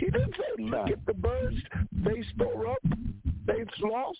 He 0.04 0.10
didn't 0.10 0.34
say, 0.36 0.62
"Look 0.62 0.90
at 0.90 1.06
the 1.06 1.14
birds; 1.14 1.56
they 1.92 2.22
store 2.34 2.66
up, 2.66 2.82
they 3.46 3.64
floss." 3.78 4.16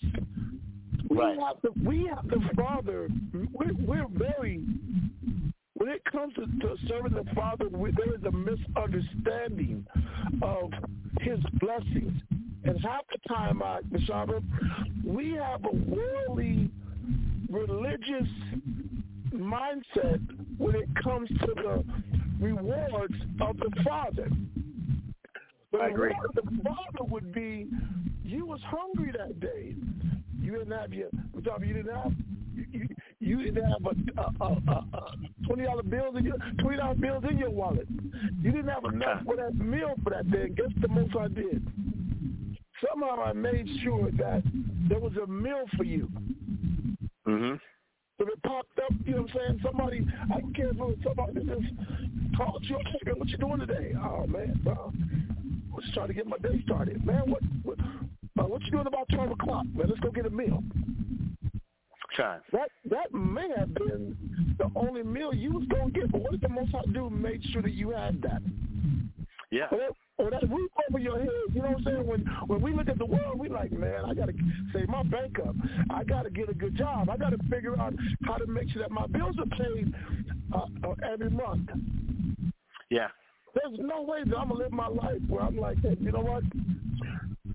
We 1.11 1.18
Right. 1.18 1.39
have 1.39 1.61
the 1.61 1.72
we 1.87 2.07
have 2.07 2.26
the 2.26 2.41
Father. 2.57 3.09
We're, 3.53 3.74
we're 3.74 4.09
very 4.09 4.64
when 5.74 5.89
it 5.91 6.03
comes 6.07 6.32
to, 6.37 6.47
to 6.47 6.76
serving 6.89 7.12
the 7.12 7.30
Father, 7.35 7.68
we, 7.68 7.91
there 7.91 8.14
is 8.14 8.22
a 8.24 8.30
misunderstanding 8.30 9.87
of 10.41 10.72
His 11.20 11.41
blessings. 11.61 12.18
And 12.64 12.80
half 12.80 13.03
the 13.12 13.18
time, 13.28 13.61
uh, 13.61 13.80
Mashaba, 13.93 14.43
we 15.05 15.32
have 15.32 15.66
a 15.66 15.76
worldly, 15.76 16.70
religious 17.51 18.28
mindset 19.35 20.22
when 20.57 20.76
it 20.76 20.89
comes 21.03 21.28
to 21.28 21.53
the 21.55 21.85
rewards 22.41 23.14
of 23.43 23.59
the 23.59 23.70
Father. 23.85 24.30
The 25.75 25.81
I 25.81 25.89
agree. 25.89 26.14
the 26.35 26.43
Father 26.62 27.05
would 27.11 27.33
be, 27.35 27.66
you 28.25 28.47
was 28.47 28.61
hungry 28.64 29.12
that 29.18 29.41
day. 29.41 29.75
You 30.41 30.53
didn't 30.53 30.70
have 30.70 30.93
your, 30.93 31.09
Mashaba, 31.37 31.66
you 31.66 31.75
didn't 31.75 31.95
have 31.95 32.12
you, 32.70 32.89
you, 33.18 33.43
didn't 33.43 33.64
have 33.64 33.85
a, 33.85 34.20
a, 34.20 34.47
a, 34.47 34.85
a 34.97 35.16
twenty 35.47 35.64
dollar 35.64 35.83
bills 35.83 36.14
in 36.16 36.25
your 36.25 36.37
twenty 36.61 36.77
dollar 36.77 36.95
bills 36.95 37.25
in 37.29 37.39
your 37.39 37.51
wallet. 37.51 37.89
You 38.41 38.53
didn't 38.53 38.68
have 38.68 38.85
enough 38.85 39.25
for 39.25 39.35
that 39.37 39.57
meal 39.57 39.95
for 40.05 40.11
that 40.11 40.31
day. 40.31 40.43
And 40.43 40.57
guess 40.57 40.66
the 40.81 40.89
most 40.89 41.16
I 41.16 41.29
did? 41.29 41.66
Somehow 42.89 43.22
I 43.25 43.33
made 43.33 43.68
sure 43.83 44.11
that 44.12 44.43
there 44.89 45.01
was 45.01 45.12
a 45.16 45.27
meal 45.27 45.64
for 45.77 45.85
you. 45.85 46.09
Mhm. 47.27 47.59
So 48.18 48.27
it 48.27 48.43
popped 48.45 48.79
up, 48.79 48.93
you 49.05 49.14
know 49.14 49.22
what 49.22 49.31
I'm 49.31 49.39
saying? 49.49 49.61
Somebody, 49.64 50.07
I 50.33 50.41
don't 50.41 50.55
care 50.55 50.68
if 50.68 50.77
it 50.77 50.79
was 50.79 50.97
somebody 51.03 51.33
that 51.35 51.47
just 51.47 52.37
called 52.37 52.64
you 52.68 52.77
up, 52.77 52.83
hey, 53.05 53.12
what 53.16 53.29
you 53.29 53.39
doing 53.39 53.59
today? 53.59 53.93
Oh, 54.01 54.25
man, 54.29 54.61
bro. 54.62 54.93
Just 55.81 55.95
trying 55.95 56.09
to 56.09 56.14
get 56.14 56.27
my 56.27 56.39
day 56.39 56.61
started. 56.64 57.05
Man, 57.05 57.31
what 57.31 57.43
what, 57.62 57.79
uh, 57.81 58.49
what 58.49 58.62
you 58.62 58.70
doing 58.70 58.87
about 58.87 59.09
12 59.12 59.31
o'clock? 59.33 59.64
Man, 59.75 59.89
let's 59.89 60.01
go 60.01 60.11
get 60.11 60.27
a 60.27 60.31
meal. 60.31 60.62
Okay. 62.12 62.37
That 62.53 62.68
that 62.91 63.12
may 63.12 63.49
have 63.57 63.75
been 63.75 64.16
the 64.59 64.70
only 64.77 65.03
meal 65.03 65.35
you 65.35 65.53
was 65.53 65.64
going 65.68 65.93
to 65.93 66.01
get, 66.01 66.12
but 66.12 66.20
what 66.20 66.33
did 66.33 66.41
the 66.41 66.49
Most 66.49 66.70
High 66.72 66.83
do? 66.93 67.11
Made 67.11 67.43
sure 67.53 67.62
that 67.62 67.72
you 67.72 67.91
had 67.91 68.22
that. 68.22 68.41
Yeah. 69.51 69.66
Or 69.70 69.79
that, 69.79 69.91
or 70.18 70.31
that 70.31 70.51
roof 70.51 70.70
over 70.89 70.99
your 70.99 71.18
head. 71.18 71.29
You 71.53 71.62
know 71.62 71.68
what 71.68 71.79
I'm 71.79 71.85
saying? 71.85 72.07
When 72.07 72.20
when 72.47 72.62
we 72.62 72.72
look 72.72 72.89
at 72.89 72.99
the 72.99 73.07
world, 73.07 73.39
we 73.39 73.49
like, 73.49 73.72
man, 73.72 74.05
I 74.05 74.14
got 74.14 74.27
to 74.27 74.35
save 74.72 74.89
my 74.89 75.03
bank 75.03 75.39
up. 75.47 75.55
I 75.91 76.05
got 76.05 76.22
to 76.22 76.31
get 76.31 76.49
a 76.49 76.55
good 76.55 76.77
job. 76.77 77.11
I 77.11 77.16
got 77.16 77.31
to 77.31 77.39
figure 77.51 77.79
out 77.79 77.95
how 78.25 78.37
to 78.37 78.47
make 78.47 78.70
sure 78.70 78.83
that 78.83 78.91
my 78.91 79.07
bills 79.07 79.37
are 79.39 79.47
paid 79.57 79.93
uh, 80.55 80.66
uh, 80.85 80.95
every 81.12 81.31
month. 81.31 81.68
Yeah. 82.91 83.09
There's 83.55 83.79
no 83.79 84.03
way 84.03 84.25
that 84.25 84.37
I'm 84.37 84.49
gonna 84.49 84.61
live 84.65 84.73
my 84.73 84.89
life 84.89 85.21
where 85.29 85.43
I'm 85.43 85.57
like, 85.57 85.81
hey, 85.83 85.97
you 86.01 86.13
know 86.13 86.21
what? 86.21 86.43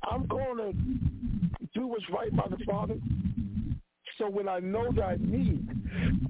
I'm 0.09 0.27
to 0.27 0.73
do 1.73 1.87
what's 1.87 2.05
right 2.09 2.35
by 2.35 2.47
the 2.49 2.63
Father. 2.65 2.95
So 4.17 4.29
when 4.29 4.49
I 4.49 4.59
know 4.59 4.91
that 4.95 5.03
I 5.03 5.17
need, 5.19 5.67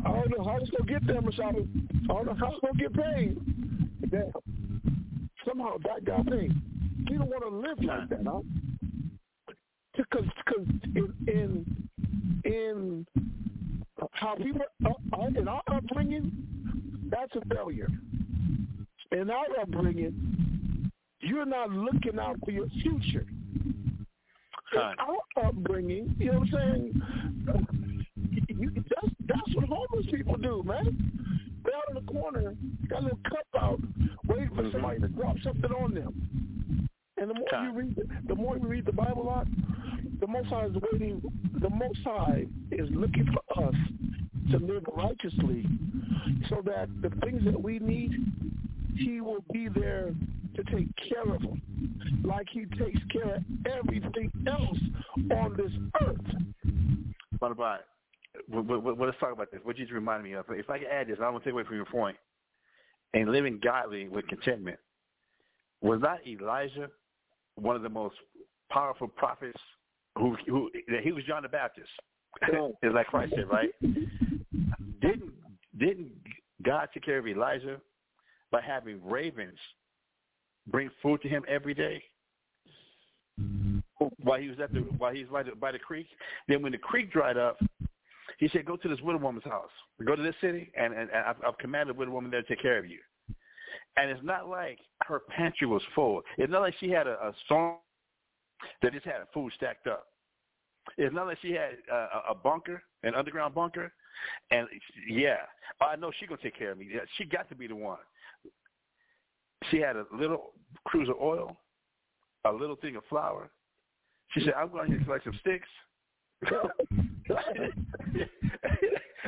I 0.05 0.11
don't 0.11 0.29
know 0.37 0.43
how 0.43 0.57
it's 0.57 0.69
gonna 0.69 0.89
get 0.89 1.05
there, 1.07 1.21
Mashaba. 1.21 1.67
I 2.03 2.13
don't 2.13 2.25
know 2.25 2.35
how 2.39 2.51
it's 2.51 2.59
gonna 2.61 2.77
get 2.77 2.93
paid. 2.93 3.37
Damn. 4.11 4.31
Somehow 5.47 5.77
that 5.83 6.05
got 6.05 6.25
paid. 6.27 6.53
You 7.09 7.17
don't 7.17 7.29
want 7.29 7.43
to 7.43 7.49
live 7.49 7.83
like 7.83 8.09
that, 8.09 8.25
huh? 8.25 8.41
Because 9.97 10.25
cause 10.47 10.65
in 10.95 11.13
in 11.27 11.65
in 12.45 13.05
how 14.11 14.35
people 14.35 14.61
were 14.81 14.91
uh, 15.13 15.27
in 15.35 15.47
our 15.47 15.61
upbringing, 15.67 16.31
that's 17.09 17.35
a 17.35 17.53
failure. 17.53 17.87
In 19.11 19.29
our 19.29 19.45
upbringing, 19.61 20.91
you're 21.21 21.45
not 21.45 21.71
looking 21.71 22.19
out 22.19 22.37
for 22.45 22.51
your 22.51 22.67
future. 22.81 23.25
In 23.29 24.05
Huh. 24.71 24.93
our 24.99 25.45
upbringing, 25.47 26.15
you 26.19 26.31
know 26.31 26.39
what 26.39 26.53
I'm 26.53 26.93
saying? 26.93 28.05
You, 28.49 28.71
that's, 28.71 29.13
that's 29.25 29.55
what 29.55 29.65
homeless 29.65 30.05
people 30.11 30.37
do, 30.37 30.61
man. 30.63 30.95
They're 31.65 31.75
out 31.75 31.83
in 31.89 31.95
the 32.05 32.11
corner, 32.11 32.55
got 32.87 32.99
a 32.99 33.03
little 33.05 33.19
cup 33.27 33.47
out, 33.59 33.79
waiting 34.27 34.49
for 34.55 34.69
somebody 34.71 34.99
mm-hmm. 34.99 35.07
to 35.15 35.21
drop 35.21 35.37
something 35.43 35.71
on 35.71 35.95
them. 35.95 36.87
And 37.17 37.29
the 37.31 37.33
more 37.33 37.47
Okay. 37.51 37.63
you 37.63 37.71
read, 37.73 37.95
the, 37.95 38.05
the 38.27 38.35
more 38.35 38.57
you 38.57 38.67
read 38.67 38.85
the 38.85 38.91
Bible 38.93 39.29
out, 39.29 39.47
the 40.19 40.27
Most 40.27 40.47
High 40.49 40.65
is 40.65 40.75
waiting. 40.91 41.21
The 41.59 41.69
Most 41.69 41.99
High 42.03 42.45
is 42.71 42.89
looking 42.91 43.27
for 43.33 43.63
us 43.67 43.75
to 44.51 44.57
live 44.59 44.83
righteously, 44.95 45.65
so 46.47 46.61
that 46.65 46.89
the 47.01 47.09
things 47.25 47.43
that 47.45 47.59
we 47.61 47.79
need, 47.79 48.13
He 48.95 49.21
will 49.21 49.43
be 49.51 49.67
there 49.67 50.13
to 50.55 50.63
take 50.63 50.89
care 51.07 51.33
of 51.33 51.41
them, 51.41 51.61
like 52.23 52.47
He 52.51 52.65
takes 52.65 53.01
care 53.11 53.35
of 53.35 53.43
everything 53.65 54.31
else 54.47 54.77
on 55.31 55.55
this 55.57 55.71
earth. 56.01 56.17
What 57.39 57.51
about? 57.51 57.81
What, 58.47 58.65
what, 58.65 58.83
what, 58.83 58.99
let's 58.99 59.19
talk 59.19 59.33
about 59.33 59.51
this. 59.51 59.61
What 59.63 59.77
you 59.77 59.85
just 59.85 59.93
reminded 59.93 60.29
me 60.29 60.33
of. 60.33 60.45
If 60.49 60.69
I 60.69 60.79
can 60.79 60.87
add 60.87 61.07
this, 61.07 61.17
I 61.19 61.23
don't 61.23 61.33
want 61.33 61.43
to 61.43 61.49
take 61.49 61.53
away 61.53 61.63
from 61.63 61.75
your 61.75 61.85
point. 61.85 62.17
And 63.13 63.31
living 63.31 63.59
godly 63.63 64.07
with 64.07 64.27
contentment. 64.27 64.77
Was 65.81 65.99
not 66.01 66.19
Elijah 66.27 66.89
one 67.55 67.75
of 67.75 67.81
the 67.81 67.89
most 67.89 68.15
powerful 68.69 69.07
prophets 69.07 69.59
who 70.17 70.35
who 70.47 70.69
that 70.89 71.01
he 71.03 71.11
was 71.11 71.23
John 71.23 71.43
the 71.43 71.49
Baptist? 71.49 71.89
No. 72.51 72.77
it's 72.83 72.93
like 72.93 73.07
Christ 73.07 73.33
said, 73.35 73.49
right? 73.49 73.69
Didn't 75.01 75.33
didn't 75.77 76.11
God 76.63 76.89
take 76.93 77.03
care 77.03 77.17
of 77.17 77.27
Elijah 77.27 77.79
by 78.51 78.61
having 78.61 78.99
ravens 79.03 79.57
bring 80.67 80.89
food 81.01 81.21
to 81.21 81.29
him 81.29 81.43
every 81.47 81.73
day? 81.73 82.03
While 84.23 84.39
he 84.39 84.47
was 84.47 84.59
at 84.59 84.73
the 84.73 84.79
while 84.79 85.13
he 85.13 85.23
was 85.23 85.29
by 85.31 85.43
the, 85.43 85.55
by 85.55 85.71
the 85.71 85.79
creek. 85.79 86.07
Then 86.47 86.61
when 86.61 86.71
the 86.71 86.77
creek 86.77 87.11
dried 87.11 87.37
up, 87.37 87.59
he 88.37 88.47
said, 88.49 88.65
"Go 88.65 88.75
to 88.77 88.87
this 88.87 88.99
widow 89.01 89.19
woman's 89.19 89.45
house. 89.45 89.71
Go 90.05 90.15
to 90.15 90.21
this 90.21 90.35
city, 90.41 90.71
and, 90.77 90.93
and, 90.93 91.09
and 91.09 91.25
I've, 91.25 91.35
I've 91.45 91.57
commanded 91.57 91.95
the 91.95 91.99
widow 91.99 92.11
woman 92.11 92.31
there 92.31 92.41
to 92.41 92.47
take 92.47 92.61
care 92.61 92.77
of 92.77 92.85
you." 92.85 92.99
And 93.97 94.09
it's 94.09 94.23
not 94.23 94.47
like 94.47 94.79
her 95.03 95.21
pantry 95.29 95.67
was 95.67 95.81
full. 95.93 96.21
It's 96.37 96.51
not 96.51 96.61
like 96.61 96.73
she 96.79 96.89
had 96.89 97.07
a, 97.07 97.13
a 97.13 97.33
song 97.47 97.77
that 98.81 98.93
just 98.93 99.05
had 99.05 99.17
food 99.33 99.51
stacked 99.55 99.87
up. 99.87 100.05
It's 100.97 101.13
not 101.13 101.27
like 101.27 101.37
she 101.41 101.51
had 101.51 101.71
a, 101.91 102.31
a 102.31 102.35
bunker, 102.35 102.81
an 103.03 103.15
underground 103.15 103.53
bunker, 103.53 103.91
And 104.51 104.67
yeah, 105.07 105.37
I 105.81 105.95
know 105.95 106.11
she's 106.17 106.29
gonna 106.29 106.41
take 106.41 106.57
care 106.57 106.71
of 106.71 106.77
me. 106.77 106.89
She 107.17 107.25
got 107.25 107.49
to 107.49 107.55
be 107.55 107.67
the 107.67 107.75
one. 107.75 107.99
She 109.69 109.77
had 109.77 109.95
a 109.95 110.05
little 110.13 110.53
cruse 110.85 111.09
of 111.09 111.15
oil, 111.21 111.57
a 112.45 112.51
little 112.51 112.75
thing 112.75 112.95
of 112.95 113.03
flour. 113.09 113.49
She 114.31 114.41
said, 114.41 114.53
"I'm 114.53 114.69
going 114.69 114.91
to 114.91 115.03
collect 115.03 115.25
some 115.25 115.37
sticks." 115.39 115.67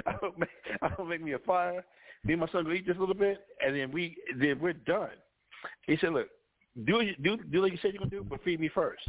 I'll, 0.06 0.34
make, 0.38 0.50
I'll 0.82 1.06
make 1.06 1.22
me 1.22 1.34
a 1.34 1.40
fire. 1.40 1.84
Me 2.24 2.34
and 2.34 2.40
my 2.40 2.48
son 2.48 2.64
go 2.64 2.72
eat 2.72 2.88
this 2.88 2.96
a 2.98 3.00
little 3.00 3.16
bit, 3.16 3.42
and 3.66 3.76
then 3.76 3.92
we 3.92 4.16
then 4.40 4.60
we're 4.60 4.74
done. 4.74 5.10
He 5.86 5.98
said, 5.98 6.14
"Look, 6.14 6.28
do 6.86 7.02
do 7.22 7.38
do 7.38 7.62
like 7.62 7.72
you 7.72 7.78
said 7.82 7.94
you're 7.94 8.00
gonna 8.00 8.10
do, 8.10 8.24
but 8.24 8.44
feed 8.44 8.60
me 8.60 8.70
first. 8.70 9.04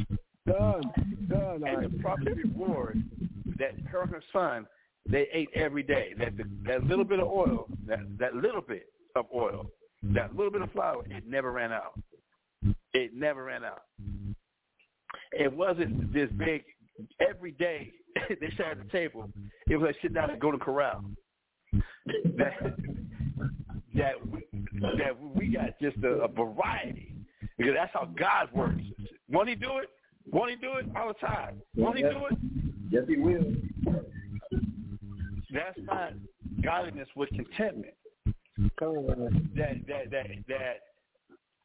Done, 0.46 0.82
done. 1.28 1.62
And 1.64 1.84
the 1.84 2.02
prophet 2.02 2.36
reward 2.36 3.02
that 3.58 3.78
her 3.88 4.02
and 4.02 4.10
her 4.10 4.22
son 4.32 4.66
they 5.08 5.28
ate 5.32 5.50
every 5.54 5.82
day. 5.82 6.14
That 6.18 6.32
that 6.64 6.84
little 6.84 7.04
bit 7.04 7.20
of 7.20 7.28
oil, 7.28 7.66
that 7.86 8.00
that 8.18 8.34
little 8.34 8.60
bit 8.60 8.86
of 9.16 9.26
oil, 9.34 9.66
that 10.02 10.34
little 10.36 10.50
bit 10.50 10.62
of 10.62 10.72
flour, 10.72 11.04
it 11.08 11.24
never 11.26 11.52
ran 11.52 11.72
out. 11.72 11.98
It 12.92 13.14
never 13.14 13.44
ran 13.44 13.64
out. 13.64 13.82
It 15.32 15.52
wasn't 15.52 16.12
this 16.12 16.30
big. 16.36 16.64
Every 17.26 17.52
day 17.52 17.90
they 18.28 18.52
sat 18.56 18.72
at 18.72 18.78
the 18.78 18.90
table. 18.90 19.30
It 19.68 19.76
was 19.76 19.86
like 19.86 19.96
sitting 20.02 20.14
down 20.14 20.30
at 20.30 20.40
to 20.40 20.58
Corral. 20.58 21.04
That 22.36 22.76
that 23.94 24.14
that 24.96 25.18
we 25.34 25.48
got 25.54 25.78
just 25.80 25.96
a, 26.04 26.08
a 26.08 26.28
variety 26.28 27.14
because 27.56 27.74
that's 27.74 27.92
how 27.92 28.08
God 28.18 28.48
works. 28.52 28.82
Won't 29.30 29.48
He 29.48 29.54
do 29.54 29.78
it? 29.78 29.88
Won't 30.30 30.50
He 30.50 30.56
do 30.56 30.74
it 30.74 30.86
all 30.96 31.08
the 31.08 31.26
time? 31.26 31.62
Won't 31.76 31.96
He 31.96 32.02
do 32.02 32.26
it? 32.30 32.38
Yes, 32.90 33.04
He 33.08 33.16
will. 33.16 33.44
That's 35.52 35.78
not 35.78 36.12
godliness 36.62 37.08
with 37.16 37.28
contentment. 37.30 37.94
That 39.56 39.86
that 39.88 40.10
that 40.10 40.26
that. 40.48 40.76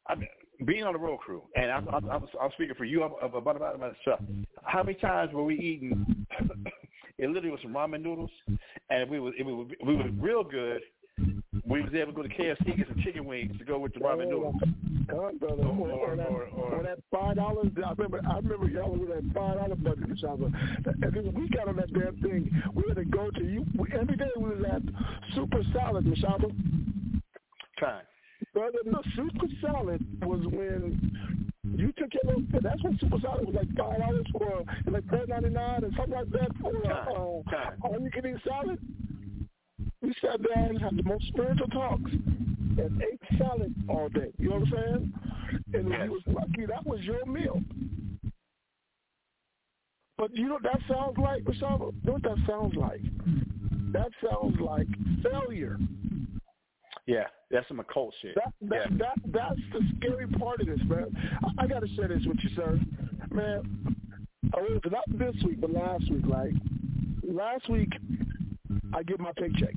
I 0.06 0.14
mean, 0.14 0.28
being 0.64 0.84
on 0.84 0.94
the 0.94 0.98
road 0.98 1.18
crew, 1.18 1.42
and 1.56 1.70
I'm 1.70 1.88
I'm, 1.88 2.08
I'm, 2.10 2.26
I'm 2.40 2.50
speaking 2.52 2.74
for 2.74 2.84
you 2.84 3.02
about 3.02 3.36
about 3.36 3.56
about 3.56 3.78
myself. 3.78 4.20
How 4.64 4.82
many 4.82 4.98
times 4.98 5.32
were 5.32 5.44
we 5.44 5.58
eating? 5.58 6.26
it 7.18 7.28
literally 7.28 7.50
was 7.50 7.60
some 7.62 7.74
ramen 7.74 8.02
noodles, 8.02 8.30
and 8.90 9.08
we 9.10 9.20
was 9.20 9.34
it 9.38 9.44
was 9.44 9.68
we 9.84 9.96
was 9.96 10.06
real 10.18 10.42
good 10.42 10.80
we 11.66 11.82
was 11.82 11.92
able 11.94 12.12
to 12.12 12.16
go 12.16 12.22
to 12.22 12.28
KFC 12.28 12.76
get 12.76 12.88
some 12.88 13.02
chicken 13.02 13.24
wings 13.24 13.56
to 13.58 13.64
go 13.64 13.78
with 13.78 13.92
the 13.94 14.00
ramen 14.00 14.28
noodles. 14.28 14.54
God, 15.06 15.38
brother. 15.40 15.62
Or, 15.62 15.90
or, 15.90 16.14
or, 16.14 16.48
or, 16.54 16.74
or 16.74 16.82
that 16.82 16.98
five 17.10 17.36
dollars. 17.36 17.68
I 17.76 17.92
remember. 17.92 18.20
I 18.28 18.36
remember 18.36 18.68
y'all 18.68 18.90
with 18.90 19.08
that 19.08 19.24
five 19.34 19.56
dollar 19.56 19.74
budget. 19.76 20.22
And 20.22 21.12
then 21.12 21.34
we 21.34 21.48
got 21.48 21.68
on 21.68 21.76
that 21.76 21.92
damn 21.92 22.20
thing. 22.22 22.62
We 22.74 22.84
had 22.88 22.96
to 22.96 23.04
go 23.04 23.30
to 23.30 23.44
you 23.44 23.64
we, 23.76 23.88
every 23.92 24.16
day. 24.16 24.30
We 24.36 24.50
was 24.50 24.64
at 24.70 24.82
Super 25.34 25.62
Salad, 25.72 26.04
Mashaba. 26.04 26.52
Time. 27.80 28.02
Brother, 28.54 28.78
no, 28.84 29.02
Super 29.16 29.46
Salad 29.60 30.04
was 30.22 30.44
when 30.46 31.12
you 31.64 31.92
took 31.98 32.10
your 32.14 32.34
little. 32.34 32.60
That's 32.62 32.82
when 32.82 32.98
Super 32.98 33.18
Salad 33.20 33.46
was 33.46 33.54
like 33.54 33.68
five 33.76 33.98
dollars 33.98 34.26
for 34.32 34.64
like 34.90 35.08
four 35.08 35.26
ninety 35.26 35.50
nine 35.50 35.84
or 35.84 35.90
something 35.96 36.14
like 36.14 36.30
that 36.30 36.50
for 36.60 36.74
uh, 36.90 37.06
all 37.82 38.00
you 38.00 38.10
can 38.10 38.26
eat 38.26 38.40
salad. 38.46 38.78
We 40.00 40.14
sat 40.20 40.40
down 40.54 40.68
and 40.70 40.80
had 40.80 40.96
the 40.96 41.02
most 41.02 41.26
spiritual 41.28 41.66
talks 41.68 42.10
and 42.10 43.02
ate 43.02 43.38
salad 43.38 43.74
all 43.88 44.08
day. 44.08 44.32
You 44.38 44.50
know 44.50 44.56
what 44.56 44.68
I'm 44.68 44.72
saying? 44.72 45.12
And 45.74 45.90
yes. 45.90 46.00
you 46.04 46.12
was 46.12 46.22
lucky 46.26 46.66
that 46.66 46.86
was 46.86 47.00
your 47.00 47.26
meal. 47.26 47.60
But 50.16 50.34
you 50.34 50.48
know 50.48 50.54
what 50.54 50.62
that 50.64 50.80
sounds 50.88 51.16
like, 51.16 51.44
Rashaba? 51.44 51.92
You 51.92 52.06
know 52.06 52.12
what 52.14 52.22
that 52.22 52.38
sounds 52.46 52.74
like? 52.74 53.02
That 53.92 54.10
sounds 54.24 54.58
like 54.60 54.88
failure. 55.22 55.78
Yeah, 57.08 57.24
that's 57.50 57.66
some 57.68 57.80
occult 57.80 58.12
shit. 58.20 58.34
That, 58.34 58.52
that, 58.68 58.90
yeah. 58.90 58.98
that, 58.98 59.32
that's 59.32 59.60
the 59.72 59.80
scary 59.96 60.26
part 60.26 60.60
of 60.60 60.66
this, 60.66 60.78
man. 60.84 61.06
I, 61.42 61.64
I 61.64 61.66
got 61.66 61.80
to 61.80 61.88
share 61.96 62.06
this 62.06 62.22
with 62.26 62.36
you, 62.42 62.50
sir. 62.54 62.78
Man, 63.30 63.96
I 64.54 64.60
was 64.60 64.82
not 64.90 65.04
this 65.18 65.34
week, 65.42 65.58
but 65.58 65.72
last 65.72 66.10
week, 66.10 66.26
like, 66.26 66.52
last 67.22 67.66
week, 67.70 67.88
I 68.92 69.02
get 69.04 69.20
my 69.20 69.32
paycheck. 69.38 69.72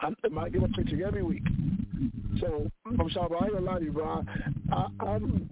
I, 0.00 0.06
I 0.06 0.48
get 0.48 0.62
my 0.62 0.68
paycheck 0.74 0.98
every 1.06 1.22
week. 1.22 1.42
So 2.40 2.70
I'm 2.86 3.10
sorry, 3.10 3.36
I 3.38 3.44
ain't 3.44 3.52
gonna 3.52 3.66
lie 3.66 3.78
to 3.80 3.84
you, 3.84 3.92
bro. 3.92 4.24
I, 4.72 4.86
I'm, 5.00 5.50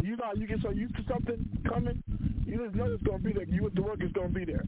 you 0.00 0.16
know, 0.16 0.32
you 0.36 0.46
get 0.46 0.58
so 0.62 0.70
used 0.70 0.94
to 0.94 1.02
something 1.08 1.44
coming, 1.68 2.00
you 2.46 2.64
just 2.64 2.76
know 2.76 2.84
it's 2.84 3.02
gonna 3.02 3.18
be 3.18 3.32
there. 3.32 3.44
You 3.44 3.68
the 3.74 3.82
work 3.82 4.04
is 4.04 4.12
gonna 4.12 4.28
be 4.28 4.44
there. 4.44 4.64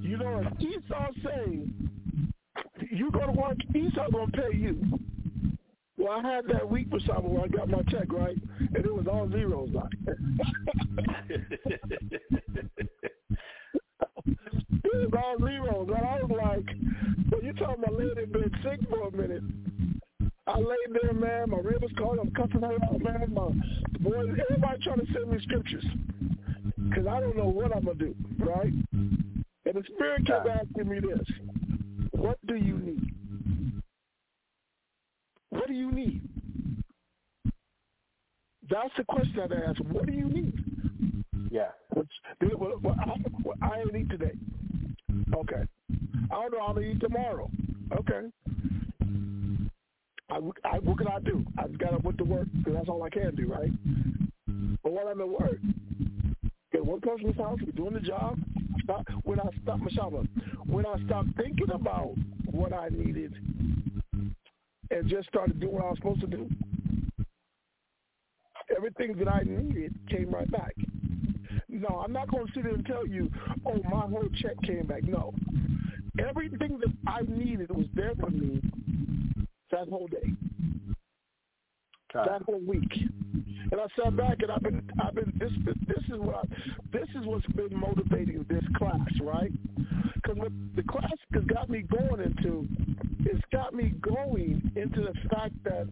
You 0.00 0.16
know, 0.16 0.42
if 0.44 0.60
Esau 0.60 1.10
saying 1.24 1.90
you 2.90 3.10
go 3.10 3.26
to 3.26 3.32
work, 3.32 3.58
Esau 3.74 4.10
gonna 4.10 4.30
pay 4.32 4.56
you. 4.56 4.80
Well, 5.98 6.12
I 6.12 6.34
had 6.34 6.46
that 6.48 6.70
week 6.70 6.88
for 6.90 7.00
something 7.00 7.32
where 7.32 7.44
I 7.44 7.48
got 7.48 7.68
my 7.68 7.82
check 7.90 8.12
right, 8.12 8.36
and 8.60 8.84
it 8.84 8.94
was 8.94 9.06
all 9.06 9.28
zeros. 9.30 9.70
Like. 9.72 9.92
it 14.26 14.38
was 14.84 15.12
all 15.16 15.38
zeros. 15.38 15.88
And 15.88 16.06
I 16.06 16.22
was 16.22 16.30
like, 16.30 16.76
well, 17.30 17.42
you 17.42 17.52
talking 17.54 17.82
about 17.84 17.94
lady 17.94 18.26
been 18.26 18.50
sick 18.62 18.80
for 18.88 19.08
a 19.08 19.12
minute. 19.12 19.42
I 20.46 20.58
laid 20.58 21.00
there, 21.02 21.12
man. 21.12 21.50
My 21.50 21.58
rib 21.58 21.82
was 21.82 21.90
cold. 21.98 22.18
I'm 22.20 22.30
cussing 22.32 22.62
out, 22.62 22.78
man. 23.02 23.32
My 23.34 23.48
boys, 23.98 24.28
everybody 24.48 24.82
trying 24.84 25.00
to 25.00 25.12
send 25.12 25.30
me 25.30 25.38
scriptures 25.42 25.84
because 26.88 27.06
I 27.06 27.20
don't 27.20 27.36
know 27.36 27.48
what 27.48 27.74
I'm 27.74 27.84
gonna 27.84 27.98
do, 27.98 28.14
right? 28.38 28.72
And 28.92 29.74
the 29.74 29.82
spirit 29.94 30.26
kept 30.26 30.46
asking 30.46 30.88
me 30.88 31.00
this: 31.00 31.26
What 32.16 32.38
do 32.46 32.54
you 32.54 32.78
need? 32.78 33.82
What 35.50 35.66
do 35.68 35.74
you 35.74 35.92
need? 35.92 36.22
That's 38.68 38.90
the 38.96 39.04
question 39.04 39.40
I've 39.40 39.52
asked. 39.52 39.80
What 39.80 40.06
do 40.06 40.12
you 40.12 40.28
need? 40.28 40.54
Yeah. 41.50 41.68
Which, 41.94 42.08
what, 42.40 42.82
what, 42.82 42.98
I, 42.98 43.14
what 43.42 43.56
I 43.62 43.80
ain't 43.80 43.94
eat 43.94 44.10
today. 44.10 44.32
Okay. 45.34 45.62
I 46.30 46.34
don't 46.34 46.52
know 46.52 46.66
how 46.66 46.72
to 46.72 46.80
eat 46.80 47.00
tomorrow. 47.00 47.50
Okay. 47.92 48.28
I, 50.28 50.36
I, 50.64 50.78
what 50.80 50.98
can 50.98 51.06
I 51.06 51.20
do? 51.20 51.44
I 51.58 51.68
got 51.68 51.90
to 51.90 51.98
put 52.02 52.18
to 52.18 52.24
work 52.24 52.48
because 52.56 52.74
that's 52.74 52.88
all 52.88 53.02
I 53.02 53.10
can 53.10 53.34
do, 53.36 53.46
right? 53.46 53.70
But 54.82 54.92
while 54.92 55.08
I'm 55.08 55.20
at 55.20 55.28
work, 55.28 55.58
get 56.72 56.84
one 56.84 57.00
person's 57.00 57.36
house, 57.36 57.58
we're 57.64 57.72
doing 57.72 57.94
the 57.94 58.00
job. 58.00 58.38
Stop, 58.82 59.06
when 59.22 59.38
I 59.40 59.44
stop 59.62 59.78
my 59.78 59.90
shopper, 59.90 60.22
when 60.76 60.84
I 60.84 61.02
stopped 61.06 61.30
thinking 61.38 61.70
about 61.72 62.12
what 62.50 62.74
I 62.74 62.90
needed 62.90 63.32
and 64.90 65.08
just 65.08 65.26
started 65.28 65.58
doing 65.58 65.72
what 65.72 65.84
I 65.84 65.88
was 65.88 65.96
supposed 65.96 66.20
to 66.20 66.26
do, 66.26 66.50
everything 68.76 69.16
that 69.16 69.26
I 69.26 69.40
needed 69.40 69.94
came 70.10 70.30
right 70.30 70.50
back. 70.50 70.74
No, 71.70 72.02
I'm 72.04 72.12
not 72.12 72.28
going 72.30 72.46
to 72.46 72.52
sit 72.52 72.64
there 72.64 72.74
and 72.74 72.84
tell 72.84 73.06
you, 73.06 73.30
oh, 73.64 73.80
my 73.90 74.00
whole 74.00 74.28
check 74.42 74.60
came 74.64 74.86
back. 74.86 75.04
No. 75.04 75.32
Everything 76.18 76.78
that 76.80 76.92
I 77.06 77.22
needed 77.26 77.70
was 77.70 77.86
there 77.94 78.12
for 78.20 78.28
me 78.28 78.60
that 79.70 79.88
whole 79.88 80.08
day. 80.08 80.30
That 82.12 82.42
whole 82.42 82.60
week. 82.60 82.92
And 83.72 83.80
I 83.80 83.86
sat 84.02 84.14
back 84.14 84.38
and 84.42 84.50
I've 84.50 84.62
been 84.62 84.88
I've 85.02 85.14
been 85.14 85.32
this 85.38 85.50
this 85.86 86.04
is 86.04 86.18
what 86.18 86.36
I, 86.36 86.42
this 86.92 87.08
is 87.14 87.26
what's 87.26 87.44
been 87.46 87.78
motivating 87.78 88.46
this 88.48 88.64
class, 88.78 89.00
right? 89.20 89.52
Because 90.26 90.40
what 90.40 90.52
the 90.74 90.82
class 90.82 91.12
has 91.34 91.44
got 91.44 91.70
me 91.70 91.82
going 91.82 92.20
into, 92.20 92.66
it's 93.20 93.44
got 93.52 93.74
me 93.74 93.92
going 94.00 94.72
into 94.74 95.02
the 95.02 95.14
fact 95.28 95.54
that 95.62 95.88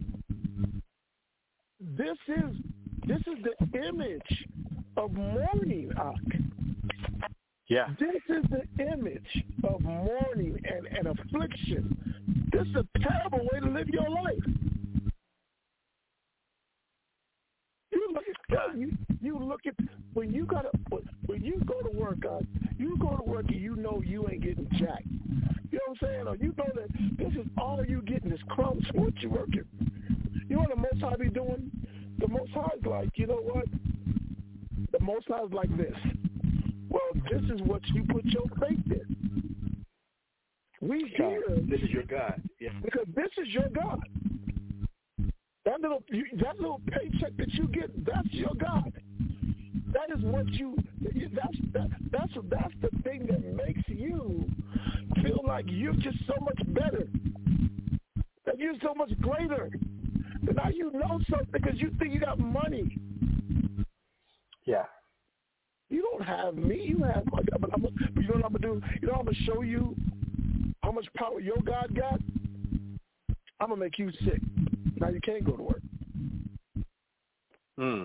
this 1.79 2.17
is 2.27 2.55
this 3.07 3.19
is 3.19 3.37
the 3.43 3.79
image 3.87 4.45
of 4.97 5.13
mourning, 5.13 5.89
Ak. 5.97 7.29
Yeah. 7.69 7.87
This 7.97 8.21
is 8.27 8.43
the 8.49 8.83
image 8.91 9.45
of 9.63 9.81
mourning 9.81 10.59
and, 10.65 10.85
and 10.97 11.07
affliction. 11.07 12.51
This 12.51 12.67
is 12.67 12.75
a 12.75 12.99
terrible 12.99 13.47
way 13.53 13.61
to 13.61 13.69
live 13.69 13.87
your 13.87 14.09
life. 14.09 14.43
You 17.91 18.09
look 18.13 18.23
at 18.51 18.77
you, 18.77 18.91
you 19.25 19.37
look 19.37 19.61
at 19.65 19.75
when 20.13 20.31
you 20.31 20.45
gotta 20.45 20.69
when 21.25 21.43
you 21.43 21.61
go 21.65 21.81
to 21.81 21.97
work, 21.97 22.19
God, 22.19 22.47
you 22.77 22.97
go 22.97 23.15
to 23.15 23.23
work 23.23 23.45
and 23.49 23.61
you 23.61 23.75
know 23.75 24.01
you 24.05 24.27
ain't 24.29 24.43
getting 24.43 24.67
jacked. 24.73 25.07
You 25.71 25.79
know 25.79 25.93
what 25.93 25.97
I'm 26.01 26.07
saying? 26.07 26.27
Or 26.27 26.35
you 26.35 26.53
know 26.57 26.69
that 26.75 27.17
this 27.17 27.33
is 27.33 27.47
all 27.57 27.83
you 27.85 28.01
getting 28.03 28.31
is 28.31 28.39
crumbs 28.49 28.85
what 28.93 29.13
you 29.21 29.29
working. 29.29 29.65
You 30.47 30.55
know 30.55 30.61
what 30.61 30.69
the 30.69 30.75
most 30.75 31.01
High 31.01 31.15
be 31.17 31.29
doing? 31.29 31.71
The 32.19 32.27
most 32.27 32.51
High 32.51 32.69
is 32.77 32.85
like, 32.85 33.09
you 33.15 33.27
know 33.27 33.41
what? 33.41 33.65
The 34.97 35.03
Most 35.03 35.27
High 35.27 35.43
is 35.43 35.51
like 35.51 35.75
this. 35.77 35.95
Well, 36.89 37.01
this 37.29 37.41
is 37.53 37.61
what 37.63 37.85
you 37.87 38.03
put 38.03 38.23
your 38.25 38.45
faith 38.59 38.79
in. 38.85 39.85
We 40.79 41.13
here. 41.17 41.41
This 41.69 41.81
is 41.81 41.89
your 41.89 42.03
God. 42.03 42.41
Yeah. 42.59 42.69
Because 42.83 43.07
this 43.15 43.29
is 43.37 43.53
your 43.53 43.67
God. 43.69 43.99
That 45.65 45.81
little 45.81 46.03
you, 46.09 46.25
that 46.43 46.59
little 46.59 46.79
paycheck 46.91 47.35
that 47.37 47.53
you 47.53 47.67
get, 47.67 48.05
that's 48.05 48.31
your 48.31 48.53
God. 48.53 48.93
that 49.93 50.15
is 50.15 50.23
what 50.23 50.47
you. 50.53 50.77
That's 51.01 51.57
that, 51.73 51.87
that's 52.11 52.33
that's 52.49 52.73
the 52.81 52.89
thing 53.03 53.25
that 53.27 53.43
makes 53.55 53.81
you 53.87 54.47
feel 55.23 55.41
like 55.45 55.65
you're 55.67 55.93
just 55.93 56.17
so 56.27 56.35
much 56.41 56.59
better. 56.67 57.07
That 58.45 58.59
you're 58.59 58.75
so 58.83 58.93
much 58.93 59.11
greater. 59.21 59.71
That 60.43 60.55
now 60.55 60.69
you 60.69 60.91
know 60.93 61.19
something 61.29 61.49
because 61.51 61.79
you 61.79 61.91
think 61.97 62.13
you 62.13 62.19
got 62.19 62.37
money. 62.37 62.95
Yeah. 64.65 64.83
You 65.89 66.07
don't 66.11 66.25
have 66.25 66.55
me. 66.55 66.81
You 66.89 67.03
have 67.03 67.25
my 67.31 67.41
God. 67.43 67.61
But, 67.61 67.69
I'm, 67.73 67.81
but 67.81 67.91
you 68.21 68.27
know 68.27 68.35
what 68.35 68.45
I'm 68.45 68.53
gonna 68.53 68.59
do? 68.59 68.81
You 69.01 69.07
know 69.07 69.15
I'm 69.15 69.25
gonna 69.25 69.37
show 69.45 69.61
you 69.61 69.95
how 70.83 70.91
much 70.91 71.07
power 71.15 71.39
your 71.39 71.57
God 71.65 71.95
got. 71.95 72.19
I'm 73.59 73.69
gonna 73.69 73.77
make 73.77 73.97
you 73.97 74.11
sick. 74.23 74.41
Now 74.97 75.09
you 75.09 75.19
can't 75.21 75.43
go 75.43 75.53
to 75.53 75.63
work. 75.63 75.81
Hmm. 77.77 78.03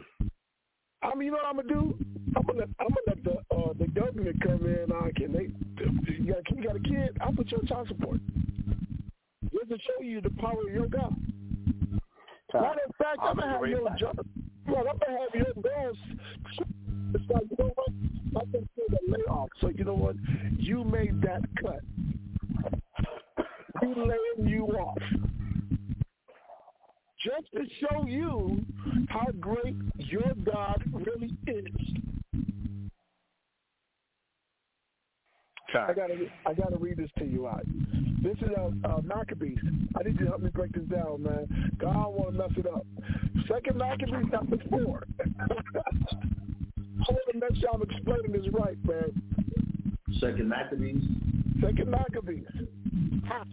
I 1.03 1.14
mean, 1.14 1.26
you 1.26 1.30
know 1.30 1.38
what 1.38 1.47
I'm 1.47 1.57
gonna 1.57 1.68
do? 1.68 1.95
I'm 2.36 2.43
gonna 2.43 2.59
let 2.61 2.68
I'm 2.78 2.88
gonna 2.88 3.01
let 3.07 3.24
the 3.24 3.57
uh, 3.57 3.72
the 3.78 3.86
government 3.88 4.43
come 4.43 4.66
in. 4.66 4.93
Uh, 4.93 5.09
can 5.16 5.32
they? 5.32 5.51
You 6.12 6.34
got, 6.34 6.57
you 6.57 6.62
got 6.62 6.76
a 6.76 6.80
kid? 6.80 7.16
I'll 7.20 7.32
put 7.32 7.51
you 7.51 7.59
on 7.59 7.66
child 7.66 7.88
support. 7.88 8.20
Just 9.53 9.70
to 9.70 9.78
show 9.78 10.03
you 10.03 10.20
the 10.20 10.30
power 10.30 10.61
of 10.66 10.72
your 10.72 10.88
God. 10.88 11.14
Matter 12.53 12.80
of 12.88 12.97
fact, 12.97 13.18
I'm 13.22 13.36
gonna 13.36 13.53
have 13.53 13.66
your 13.66 13.88
job. 13.99 14.16
Look, 14.66 14.78
I'm 14.78 14.99
gonna 14.99 15.18
have 15.20 15.34
your 15.34 15.55
boss. 15.55 15.97
It's 17.14 17.24
like 17.30 17.45
you 17.51 17.57
know 17.59 17.72
what? 17.74 17.88
I 18.36 18.41
can 18.51 18.68
say 18.76 18.82
the 18.88 18.99
layoff. 19.07 19.49
So 19.61 19.68
you 19.68 19.84
know 19.84 19.95
what? 19.95 20.16
You 20.59 20.84
made 20.84 21.22
that 21.22 21.43
cut. 21.62 21.80
We 23.82 23.95
laying 23.95 24.49
you 24.49 24.66
off 24.66 24.99
just 27.22 27.46
to 27.54 27.62
show 27.80 28.06
you 28.06 28.64
how 29.08 29.26
great 29.40 29.76
your 29.96 30.32
God 30.44 30.82
really 30.92 31.30
is. 31.46 31.66
I 35.72 35.92
gotta, 35.92 36.26
I 36.46 36.54
gotta 36.54 36.76
read 36.78 36.96
this 36.96 37.10
to 37.18 37.24
you 37.24 37.46
out. 37.46 37.64
This 38.22 38.36
is 38.38 38.48
a 38.56 38.72
uh, 38.84 38.96
uh, 38.96 39.00
Maccabees. 39.02 39.58
I 39.98 40.02
need 40.02 40.18
you 40.18 40.24
to 40.24 40.30
help 40.30 40.42
me 40.42 40.50
break 40.50 40.72
this 40.72 40.84
down, 40.84 41.22
man. 41.22 41.72
God 41.78 41.94
don't 41.94 42.12
want 42.12 42.32
to 42.32 42.38
mess 42.38 42.50
it 42.56 42.66
up. 42.66 42.84
Second 43.46 43.78
Maccabees 43.78 44.26
chapter 44.30 44.56
four. 44.68 45.04
I 45.20 45.46
want 47.08 47.20
to 47.32 47.38
make 47.38 47.56
sure 47.60 47.70
I'm 47.72 47.82
explaining 47.82 48.32
this 48.32 48.46
right, 48.52 48.76
man. 48.84 49.22
Second 50.18 50.48
Maccabees. 50.48 51.02
Second 51.60 51.90
Maccabees. 51.90 52.44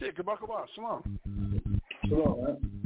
Yeah, 0.02 0.12
come 0.16 0.30
on, 0.30 0.38
come 0.38 0.52
on, 0.52 0.68
come 0.76 0.86
on. 0.86 1.20
Come 2.10 2.20
on, 2.20 2.44
man. 2.44 2.77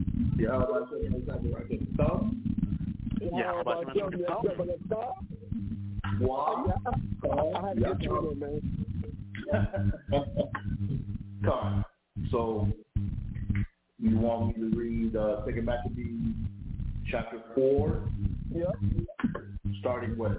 To. 8.02 8.32
Come. 11.44 11.86
So 12.30 12.68
you 14.00 14.18
want 14.18 14.58
me 14.58 14.70
to 14.70 14.78
read 14.78 15.16
uh, 15.16 15.44
Second 15.46 15.66
Maccabees 15.66 16.34
chapter 17.10 17.42
four, 17.54 18.04
Yep. 18.54 18.76
starting 19.80 20.18
with 20.18 20.38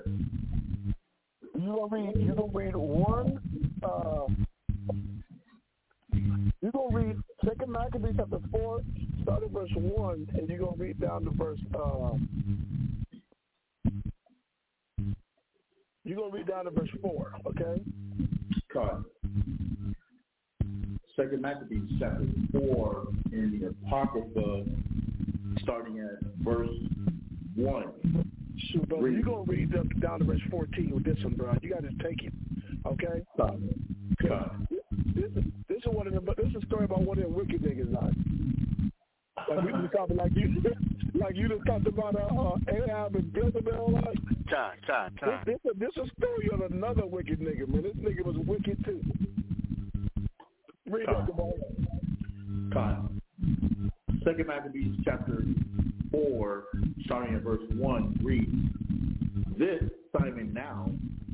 You 1.54 1.66
gonna 1.66 1.86
read? 1.90 2.16
You 2.16 2.34
gonna 2.34 2.52
read 2.52 2.76
one? 2.76 3.40
Uh, 3.82 4.26
you 6.60 6.70
gonna 6.72 6.94
read 6.94 7.16
Second 7.44 7.72
Maccabees 7.72 8.14
chapter 8.16 8.38
four, 8.50 8.80
start 9.22 9.42
at 9.42 9.50
verse 9.50 9.70
one, 9.74 10.28
and 10.34 10.48
you 10.48 10.58
gonna 10.58 10.76
read 10.76 11.00
down 11.00 11.24
to 11.24 11.30
verse. 11.30 11.58
Uh, 11.74 12.14
you 16.04 16.16
gonna 16.16 16.30
read 16.32 16.46
down 16.46 16.64
to 16.66 16.70
verse 16.70 16.90
four, 17.00 17.32
okay? 17.46 17.82
Cut. 18.72 19.02
Second 21.16 21.42
Maccabees 21.42 21.90
chapter 21.98 22.26
four 22.52 23.08
in 23.32 23.58
the 23.58 23.68
Apocrypha, 23.68 24.64
starting 25.62 25.98
at 26.00 26.18
verse 26.42 26.68
one. 27.54 27.92
Shoot, 28.70 28.88
brother, 28.88 29.04
Read. 29.04 29.16
you 29.18 29.22
gonna 29.24 29.42
read 29.42 29.74
up 29.76 29.86
down 30.00 30.20
to 30.20 30.24
verse 30.24 30.40
fourteen 30.50 30.90
with 30.94 31.04
this 31.04 31.22
one, 31.24 31.34
bro. 31.34 31.54
You 31.60 31.70
gotta 31.70 31.88
just 31.88 32.00
take 32.00 32.22
it, 32.22 32.32
okay? 32.86 33.22
Cut. 33.36 33.58
Cut. 34.26 34.54
This 35.14 35.71
is 35.84 35.86
this 35.86 35.92
is 35.92 35.96
one 35.96 36.06
of 36.06 36.14
the 36.14 36.34
this 36.34 36.50
is 36.50 36.62
a 36.62 36.66
story 36.66 36.84
about 36.84 37.02
one 37.02 37.18
of 37.18 37.24
them 37.24 37.34
wicked 37.34 37.62
niggas, 37.62 37.92
like. 37.92 38.14
Like 39.48 39.64
we 39.64 39.72
just 39.72 39.92
talking 39.92 40.16
like 40.16 40.32
you, 40.34 40.62
like 41.14 41.36
you 41.36 41.48
just 41.48 41.66
talked 41.66 41.86
about 41.86 42.14
uh, 42.14 42.34
uh, 42.34 42.56
Ahab 42.68 43.16
and 43.16 43.34
Jezebel. 43.34 43.92
Like 43.92 44.14
Time, 44.50 44.76
time, 44.86 45.12
this, 45.14 45.20
time. 45.20 45.44
this, 45.46 45.58
a, 45.70 45.78
this 45.78 45.90
a 45.96 46.20
story 46.20 46.50
of 46.52 46.70
another 46.70 47.06
wicked 47.06 47.40
nigga, 47.40 47.66
man. 47.66 47.82
This 47.82 47.94
nigga 47.94 48.24
was 48.24 48.36
wicked 48.46 48.84
too. 48.84 49.00
Read 50.86 51.06
that, 51.06 51.26
Jamal. 51.26 51.54
Cut. 52.72 52.98
Second 54.24 54.46
Maccabees 54.46 54.94
chapter 55.04 55.44
four, 56.10 56.64
starting 57.06 57.34
at 57.34 57.42
verse 57.42 57.62
one, 57.74 58.18
reads, 58.22 58.52
This 59.58 59.90
Simon 60.16 60.52
now, 60.52 60.90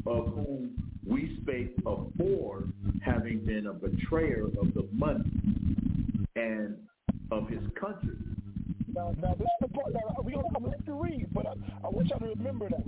of 0.06 0.26
whom 0.26 0.80
we 1.04 1.38
spake 1.42 1.74
afore, 1.80 2.64
having 3.04 3.44
been 3.44 3.66
a 3.66 3.72
betrayer 3.72 4.44
of 4.44 4.74
the 4.74 4.88
money 4.92 5.30
and 6.36 6.76
of 7.30 7.48
his 7.48 7.62
country. 7.80 8.16
Now, 8.94 9.14
now 9.22 9.34
this 9.34 9.46
is 9.46 9.60
the 9.60 9.68
part 9.68 9.92
that 9.92 10.24
we 10.24 10.32
don't 10.32 10.46
I'm 10.56 10.64
gonna 10.64 11.00
read, 11.00 11.26
but 11.32 11.46
I, 11.46 11.52
I 11.84 11.88
want 11.88 12.08
y'all 12.08 12.18
to 12.20 12.26
remember 12.26 12.68
that 12.68 12.84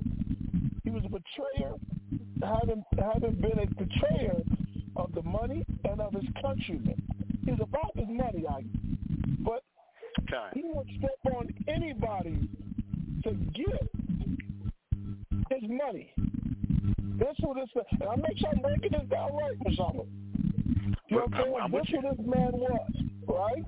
he 0.82 0.90
was 0.90 1.02
a 1.04 1.08
betrayer, 1.08 1.74
having 2.42 2.84
having 2.98 3.34
been 3.34 3.58
a 3.58 3.66
betrayer 3.66 4.42
of 4.96 5.12
the 5.12 5.22
money 5.22 5.64
and 5.84 6.00
of 6.00 6.12
his 6.12 6.24
countrymen. 6.42 7.00
He's 7.44 7.60
about 7.60 7.96
his 7.96 8.08
money, 8.08 8.44
I, 8.48 8.62
but 9.40 9.62
Time. 10.30 10.52
he 10.54 10.62
would 10.64 10.88
step 10.98 11.34
on 11.34 11.52
anybody 11.68 12.48
to 13.24 13.32
get 13.54 13.90
his 15.50 15.70
money. 15.70 16.12
That's 17.20 17.38
what 17.40 17.58
it's. 17.58 17.70
And 17.74 18.02
I 18.08 18.16
make 18.16 18.38
sure 18.38 18.48
I'm 18.48 18.62
breaking 18.62 18.92
this 18.92 19.08
down 19.10 19.36
right, 19.36 19.58
Masama. 19.60 20.06
You 21.06 21.16
know 21.16 21.26
what 21.26 21.34
I'm 21.34 21.42
saying? 21.42 21.54
I'm- 21.54 21.64
I'm 21.64 21.72
That's 21.72 21.92
what 21.92 22.16
this 22.16 22.26
man 22.26 22.52
was, 22.52 22.90
right? 23.28 23.64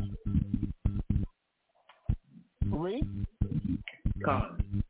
Read. 2.67 3.27
Khan, 4.25 4.83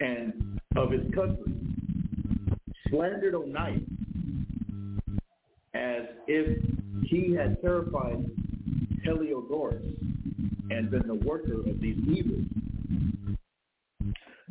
and 0.00 0.60
of 0.76 0.92
his 0.92 1.12
country, 1.12 1.52
slandered 2.88 3.34
Onias 3.34 3.82
as 5.74 6.04
if 6.28 6.62
he 7.04 7.32
had 7.32 7.60
terrified 7.60 8.24
Heliodorus 9.04 9.82
and 10.70 10.90
been 10.90 11.06
the 11.06 11.14
worker 11.14 11.54
of 11.54 11.80
these 11.80 11.98
evils. 12.06 12.44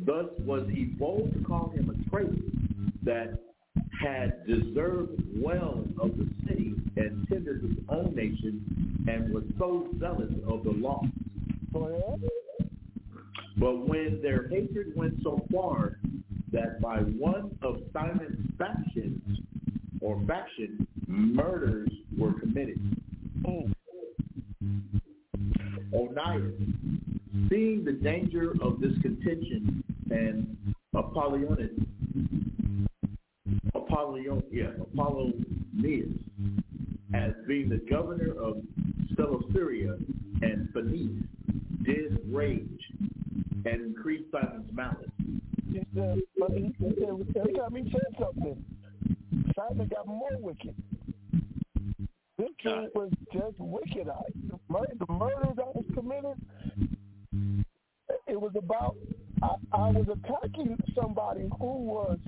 Thus 0.00 0.26
was 0.40 0.68
he 0.70 0.84
bold 0.84 1.32
to 1.34 1.44
call 1.44 1.70
him 1.70 1.90
a 1.90 2.10
traitor 2.10 2.34
that 3.08 3.38
had 4.02 4.46
deserved 4.46 5.22
well 5.34 5.82
of 5.98 6.18
the 6.18 6.28
city 6.46 6.74
and 6.96 7.26
tended 7.26 7.62
his 7.62 7.78
own 7.88 8.14
nation 8.14 8.62
and 9.08 9.32
was 9.32 9.44
so 9.58 9.88
zealous 9.98 10.30
of 10.46 10.62
the 10.62 10.70
law. 10.70 11.02
But 13.56 13.88
when 13.88 14.20
their 14.22 14.46
hatred 14.48 14.92
went 14.94 15.14
so 15.22 15.42
far 15.50 15.98
that 16.52 16.82
by 16.82 16.98
one 16.98 17.56
of 17.62 17.80
Simon's 17.94 18.50
factions 18.58 19.40
or 20.02 20.20
faction 20.26 20.86
murders 21.06 21.88
were 22.16 22.34
committed. 22.38 22.78
Mm. 23.42 23.72
Onias, 25.94 26.52
seeing 27.48 27.84
the 27.86 27.92
danger 27.92 28.52
of 28.60 28.80
this 28.80 28.92
contention, 29.00 29.82
and 30.10 30.74
Apollonius, 30.94 31.70
Apollyon, 33.98 34.42
yeah, 34.52 34.70
Apollonius, 34.80 36.08
as 37.14 37.32
being 37.48 37.68
the 37.68 37.80
governor 37.90 38.32
of 38.40 38.62
Celesyria 39.14 39.98
and 40.40 40.68
Phoenice, 40.72 41.24
did 41.84 42.20
rage 42.32 42.80
and 43.64 43.66
increased 43.66 44.30
Simon's 44.30 44.70
malice. 44.72 45.10
He 45.72 45.80
said, 45.96 46.20
but 46.38 46.52
he, 46.52 46.72
said, 46.78 47.08
every 47.36 47.52
time 47.54 47.74
he 47.74 47.90
said 47.90 48.06
something, 48.20 48.64
Simon 49.56 49.88
got 49.88 50.06
more 50.06 50.30
wicked. 50.38 50.76
This 52.38 52.50
dude 52.62 52.90
was 52.94 53.10
just 53.32 53.58
wicked. 53.58 54.08
I, 54.08 54.22
the, 54.48 54.58
murder, 54.68 54.92
the 54.96 55.12
murder 55.12 55.52
that 55.56 55.74
was 55.74 55.84
committed, 55.92 56.36
it 58.28 58.40
was 58.40 58.52
about, 58.56 58.94
I, 59.42 59.56
I 59.72 59.90
was 59.90 60.06
attacking 60.06 60.78
somebody 60.94 61.50
who 61.58 61.66
was 61.66 62.18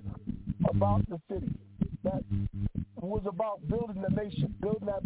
about 0.69 1.09
the 1.09 1.21
city, 1.29 1.53
that 2.05 2.23
was 2.97 3.23
about 3.27 3.67
building 3.69 4.03
the 4.03 4.15
nation, 4.23 4.55
building 4.61 4.87
that. 4.87 5.03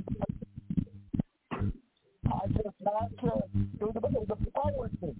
I 1.53 2.47
just 2.49 2.77
had 2.85 3.09
to, 3.21 3.43
it 3.81 3.85
was, 3.85 3.93
about, 3.97 4.13
it 4.13 4.31
a 4.31 4.61
power 4.61 4.89
thing. 5.01 5.17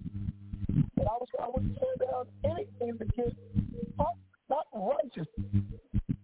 And 0.97 1.07
I 1.07 1.13
was 1.19 1.27
I 1.39 1.47
would 1.47 1.77
tear 1.77 2.07
down 2.07 2.25
anything 2.43 2.97
to 2.97 3.05
get 3.05 3.33
up 3.99 4.17
righteous. 4.73 5.27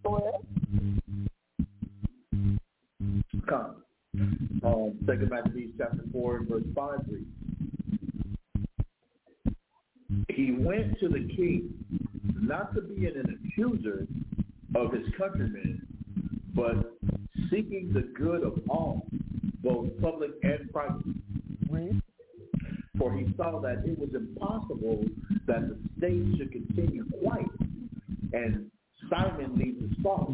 Go 0.04 0.18
ahead. 0.18 0.42
Come. 3.48 3.76
Um, 4.64 5.00
Second 5.06 5.30
Maccabees 5.30 5.72
chapter 5.78 6.04
four 6.12 6.38
and 6.38 6.48
verse 6.48 6.64
five 6.76 7.00
reads. 7.10 7.26
He 10.30 10.52
went 10.52 11.00
to 11.00 11.08
the 11.08 11.28
king, 11.36 11.74
not 12.24 12.74
to 12.76 12.82
be 12.82 13.06
an 13.06 13.40
accuser 13.46 14.08
of 14.76 14.94
his 14.94 15.06
countrymen, 15.18 15.86
but 16.56 16.98
seeking 17.50 17.92
the 17.94 18.02
good 18.18 18.44
of 18.44 18.60
all, 18.70 19.06
both 19.64 19.90
public 20.02 20.32
and 20.44 20.72
private. 20.72 21.02
Read. 21.70 22.02
For 22.98 23.14
he 23.14 23.34
saw 23.36 23.60
that 23.62 23.84
it 23.86 23.98
was 23.98 24.10
impossible 24.14 25.06
that 25.48 25.70
the 25.70 25.78
state 25.98 26.38
should 26.38 26.52
continue 26.52 27.06
quiet 27.22 27.48
and 28.34 28.70
Simon 29.10 29.58
leave 29.58 29.82
his 29.82 29.92
fault, 30.04 30.32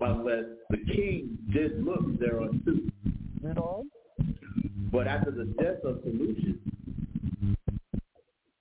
unless 0.00 0.44
the 0.70 0.78
king 0.94 1.38
did 1.52 1.84
look 1.84 2.18
thereunto. 2.18 2.72
On. 3.56 3.88
But 4.92 5.06
after 5.06 5.30
the 5.30 5.44
death 5.44 5.84
of 5.84 6.00
Seleucus, 6.04 6.56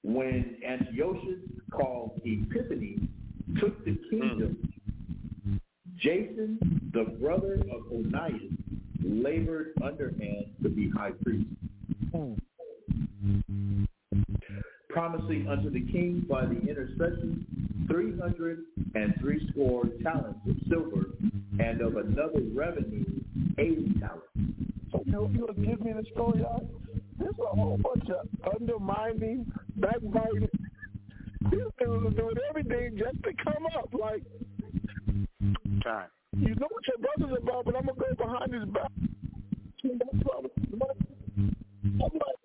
when 0.04 0.58
Antiochus 0.66 1.40
called 1.78 2.20
Epiphanes 2.26 3.08
took 3.60 3.84
the 3.86 3.98
kingdom, 4.10 4.58
Jason, 5.98 6.60
the 6.94 7.04
brother 7.20 7.56
of 7.72 7.92
Onias, 7.92 8.52
labored 9.04 9.74
underhand 9.82 10.46
to 10.64 10.70
be 10.70 10.90
high 10.90 11.12
priest, 11.24 11.50
Hmm. 12.14 12.34
promising 14.90 15.48
unto 15.48 15.70
the 15.70 15.82
king 15.92 16.26
by 16.28 16.46
the 16.46 16.60
intercession 16.68 17.46
three 17.88 18.18
hundred 18.18 18.64
and 18.96 19.14
threescore 19.20 19.86
talents 20.04 20.40
of 20.50 20.56
silver, 20.70 21.06
and 21.60 21.82
of 21.82 21.98
another 21.98 22.42
revenue 22.54 23.06
eighty 23.58 23.94
talents. 24.00 24.28
So 24.92 25.04
you 25.06 25.30
you 25.34 25.48
gonna 25.48 25.68
give 25.68 25.82
me 25.82 25.94
the 25.94 26.06
story 26.14 26.44
out? 26.46 26.66
There's 27.20 27.36
a 27.40 27.56
whole 27.56 27.78
bunch 27.78 28.10
of 28.10 28.28
undermining, 28.54 29.52
backbiting. 29.78 30.50
These 31.52 31.62
people 31.80 32.08
are 32.08 32.12
doing 32.12 32.36
everything 32.50 32.98
just 32.98 33.24
to 33.24 33.32
come 33.44 33.66
up. 33.78 33.90
Like 33.94 34.24
Time. 35.84 36.10
you 36.38 36.56
know 36.56 36.68
what 36.70 36.84
your 36.88 36.98
brother's 37.00 37.38
about, 37.42 37.66
but 37.66 37.76
I'm 37.76 37.86
gonna 37.86 38.00
go 38.00 38.16
behind 38.16 38.54
his 38.54 38.66
back. 38.70 38.92
That's 39.84 40.24
what 40.24 40.44
I'm 40.44 40.50
I'm 41.84 42.12
like, 42.14 42.38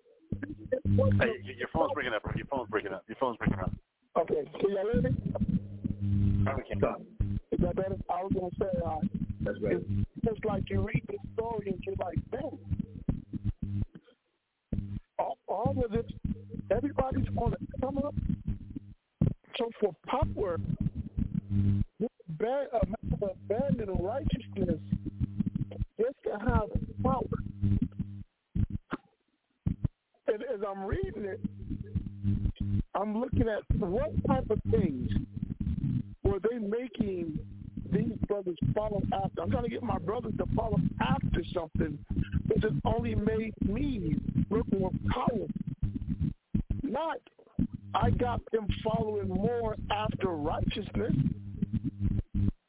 what 0.95 1.13
Hey, 1.19 1.33
your 1.57 1.67
phone's 1.73 1.91
breaking 1.93 2.13
up. 2.13 2.23
Your 2.35 2.45
phone's 2.45 2.69
breaking 2.69 2.93
up. 2.93 3.03
Your 3.07 3.17
phone's 3.19 3.37
breaking 3.37 3.59
up. 3.59 3.71
Okay, 4.17 4.43
can 4.59 4.69
y'all 4.71 4.91
hear 4.93 5.01
me? 5.01 6.43
Probably 6.45 6.63
can't. 6.69 6.81
Come. 6.81 7.05
Is 7.51 7.59
that 7.59 7.75
better? 7.75 7.95
I 8.09 8.23
was 8.23 8.31
gonna 8.33 8.49
say, 8.59 8.79
uh, 8.85 8.99
That's 9.41 9.59
right. 9.61 9.77
it's 9.77 10.25
just 10.25 10.45
like 10.45 10.69
you 10.69 10.81
read 10.81 11.03
the 11.07 11.17
story 11.33 11.67
and 11.67 11.83
you're 11.85 11.95
like, 11.99 12.17
man, 12.31 12.57
all, 15.19 15.37
all 15.47 15.75
of 15.83 15.91
this, 15.91 16.05
everybody's 16.71 17.27
gonna 17.35 17.57
come 17.81 17.97
up. 17.97 18.15
So 19.57 19.69
for 19.79 19.93
power, 20.07 20.57
a 21.59 22.43
man 22.43 22.65
uh, 22.73 22.79
of 23.21 23.31
abandoned 23.49 23.99
righteousness, 23.99 24.79
just 25.99 26.15
to 26.25 26.31
have 26.31 26.69
power. 27.03 27.23
And 30.27 30.43
as 30.51 30.61
I'm 30.67 30.83
reading 30.83 31.25
it, 31.25 31.39
I'm 32.95 33.19
looking 33.19 33.47
at 33.47 33.63
what 33.79 34.11
type 34.27 34.49
of 34.49 34.59
things 34.71 35.11
were 36.23 36.39
they 36.39 36.57
making 36.57 37.37
these 37.91 38.13
brothers 38.27 38.57
follow 38.73 39.01
after? 39.13 39.41
I'm 39.41 39.51
trying 39.51 39.63
to 39.63 39.69
get 39.69 39.83
my 39.83 39.99
brothers 39.99 40.33
to 40.39 40.45
follow 40.55 40.79
after 40.99 41.43
something 41.53 41.97
that 42.47 42.61
just 42.61 42.75
only 42.85 43.15
made 43.15 43.53
me 43.65 44.15
look 44.49 44.65
more 44.71 44.91
powerful. 45.09 45.47
Not 46.81 47.17
I 47.95 48.09
got 48.09 48.41
them 48.51 48.67
following 48.83 49.27
more 49.27 49.75
after 49.91 50.29
righteousness. 50.29 51.13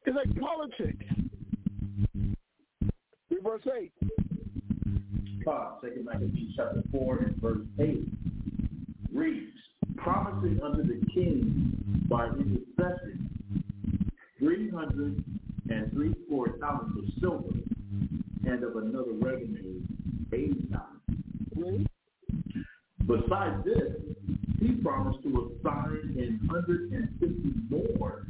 It's 0.06 0.16
like 0.16 0.38
politics. 0.38 1.04
Read 3.30 3.42
Verse 3.42 3.62
8. 3.76 3.92
God, 5.44 5.74
Second 5.82 6.06
Maccabees 6.06 6.54
chapter 6.56 6.82
four 6.90 7.18
and 7.18 7.36
verse 7.36 7.66
eight 7.78 8.08
reads, 9.12 9.52
promising 9.96 10.58
unto 10.62 10.82
the 10.82 11.04
king 11.12 11.76
by 12.08 12.26
intercession 12.28 13.28
three 14.38 14.70
hundred 14.70 15.22
and 15.68 15.92
threescore 15.92 16.56
talents 16.58 16.96
of 16.96 17.04
silver, 17.20 17.54
and 18.46 18.64
of 18.64 18.76
another 18.76 19.12
revenue 19.20 19.80
eighty 20.32 20.66
talents. 20.70 21.04
Read. 21.54 21.86
Besides 23.06 23.64
this, 23.64 23.92
he 24.60 24.72
promised 24.82 25.22
to 25.24 25.50
assign 25.60 26.16
an 26.18 26.40
hundred 26.50 26.92
and 26.92 27.08
fifty 27.20 27.52
more 27.68 28.24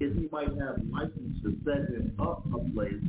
if 0.00 0.16
he 0.16 0.28
might 0.32 0.48
have 0.48 0.78
license 0.90 1.42
to 1.42 1.56
set 1.64 1.90
him 1.90 2.14
up 2.18 2.44
a 2.46 2.58
place 2.72 3.02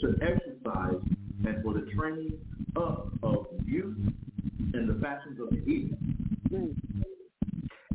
to 0.00 0.16
exercise 0.22 1.00
and 1.46 1.62
for 1.62 1.74
the 1.74 1.90
training 1.96 2.34
up 2.76 3.08
of 3.22 3.46
youth 3.66 3.96
in 4.74 4.86
the 4.86 4.98
fashions 5.02 5.40
of 5.40 5.50
the 5.50 5.60
Read. 5.60 5.96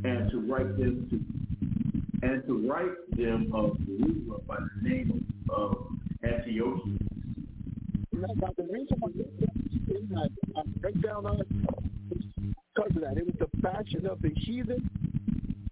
and 0.04 0.32
to 0.32 0.40
write 0.40 0.78
them 0.78 1.08
to 1.10 2.28
and 2.28 2.46
to 2.48 2.68
write 2.68 2.96
them 3.16 3.52
of 3.54 3.78
Jerusalem 3.86 4.42
by 4.48 4.58
the 4.58 4.90
name 4.90 5.26
of 5.50 5.88
Antiochus. 6.24 7.00
Now, 8.12 8.28
the 8.58 8.64
reason 8.64 8.98
why 9.00 9.12
this 9.16 9.28
is 9.88 10.10
that 10.10 10.30
I 10.58 10.62
break 10.82 10.96
because 12.80 12.96
of 12.96 13.02
that. 13.02 13.18
It 13.18 13.26
was 13.26 13.36
the 13.40 13.62
fashion 13.62 14.06
of 14.06 14.22
the 14.22 14.32
heathen. 14.36 14.90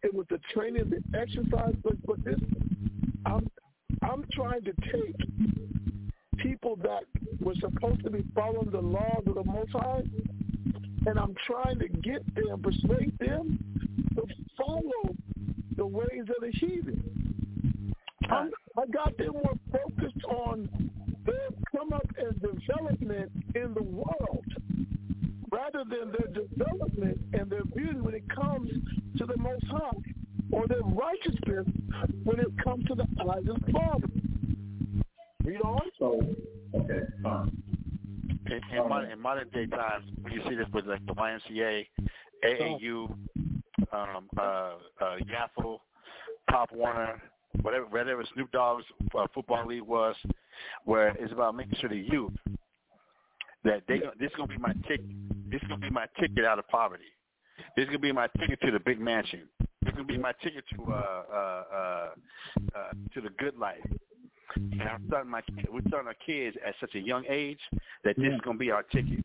It 0.03 0.14
was 0.14 0.26
the 0.30 0.39
training, 0.53 0.89
the 0.89 1.18
exercise. 1.18 1.76
But 1.84 2.05
but 2.05 2.24
this, 2.24 2.39
I'm 3.26 3.49
I'm 4.01 4.26
trying 4.34 4.64
to 4.64 4.74
take 4.91 5.16
people 6.38 6.78
that 6.78 7.03
were 7.39 7.55
supposed 7.55 8.03
to 8.03 8.10
be 8.10 8.24
following 8.36 8.70
the 8.72 8.82
laws 8.82 9.24
of 9.26 9.36
the 9.36 9.43
Most 9.43 9.72
High, 9.72 10.03
and 11.05 11.20
I'm 11.20 11.36
trying 11.45 11.80
to 11.80 11.88
get 11.88 12.24
them, 12.36 12.62
persuade 12.62 13.18
them 13.20 13.60
to 14.16 14.24
follow 14.58 15.16
the 15.76 15.86
ways 15.86 16.22
of 16.22 16.41
the 16.41 16.51
heathen. 16.51 17.93
I'm, 18.30 18.51
I 18.78 18.86
got 18.88 19.18
them 19.18 19.34
more 19.34 19.53
focused 19.72 20.26
on 20.26 20.70
their 21.26 21.49
come 21.76 21.93
up 21.93 22.08
and 22.18 22.41
development 22.41 23.32
in 23.55 23.74
the 23.74 23.84
world 23.84 24.47
rather 25.52 25.84
than 25.89 26.12
their 26.12 26.43
development 26.43 27.20
and 27.34 27.50
their 27.50 27.64
beauty 27.64 28.00
when 28.00 28.16
it 28.16 28.24
comes 28.34 28.70
to 29.18 29.26
the 29.26 29.38
Most 29.38 29.66
High 29.68 29.91
or 30.52 30.68
their 30.68 30.82
righteousness 30.82 31.66
when 32.24 32.39
it 32.39 32.48
comes 32.64 32.86
to 32.86 32.95
the 32.95 33.06
eyes 33.22 33.45
of 33.50 33.60
the 33.66 33.72
Father. 33.72 34.08
Read 35.43 35.62
on. 35.62 35.82
So, 35.98 36.22
okay, 36.76 37.02
fine. 37.24 37.52
In, 38.48 38.62
in, 38.78 38.89
modern, 38.89 39.12
in 39.12 39.20
modern 39.20 39.50
day 39.50 39.66
times, 39.66 40.06
you 40.32 40.41
see 40.48 40.56
this 40.56 40.68
with 40.74 40.86
like 40.86 41.06
the 41.06 41.14
YMCA, 41.14 41.86
AAU, 42.45 43.10
um, 43.91 44.30
uh, 44.38 44.41
uh, 44.41 44.76
Yaffle, 45.02 45.80
Pop 46.50 46.72
Warner, 46.72 47.22
whatever, 47.62 47.86
whatever 47.86 48.24
Snoop 48.34 48.52
Dogg's 48.52 48.86
uh, 49.18 49.28
football 49.34 49.66
league 49.66 49.82
was, 49.84 50.16
where 50.86 51.10
it's 51.20 51.34
about 51.34 51.56
making 51.56 51.78
sure 51.80 51.89
the 51.89 51.98
youth 51.98 52.32
that 53.64 53.84
they 53.88 54.00
gon- 54.00 54.14
this 54.20 54.30
is 54.30 54.36
gonna 54.38 54.48
be 54.48 54.58
my 54.58 54.74
ticket. 54.88 55.06
This 55.52 55.62
is 55.62 55.68
gonna 55.68 55.82
be 55.82 55.89
my 55.89 56.08
ticket 56.20 56.45
out 56.45 56.60
of 56.60 56.68
poverty. 56.68 57.04
This 57.76 57.84
is 57.84 57.88
gonna 57.88 58.00
be 58.00 58.12
my 58.12 58.28
ticket 58.39 58.60
to 58.62 58.72
the 58.72 58.80
big 58.80 59.00
mansion. 59.00 59.48
This 59.82 59.91
is 59.91 59.95
gonna 59.95 60.08
be 60.08 60.18
my 60.18 60.34
ticket 60.43 60.64
to 60.76 60.84
uh, 60.91 60.95
uh, 60.95 61.64
uh, 61.74 62.10
uh, 62.76 62.91
to 63.14 63.22
the 63.22 63.30
good 63.38 63.58
life. 63.58 63.80
And 64.56 64.82
I'm 64.82 65.04
starting 65.08 65.32
my 65.32 65.41
we're 65.70 65.82
starting 65.88 66.08
our 66.08 66.16
kids 66.26 66.58
at 66.66 66.74
such 66.80 66.95
a 66.95 67.00
young 67.00 67.26
age 67.30 67.60
that 68.04 68.16
this 68.18 68.34
is 68.34 68.41
gonna 68.43 68.58
be 68.58 68.72
our 68.72 68.84
ticket. 68.84 69.24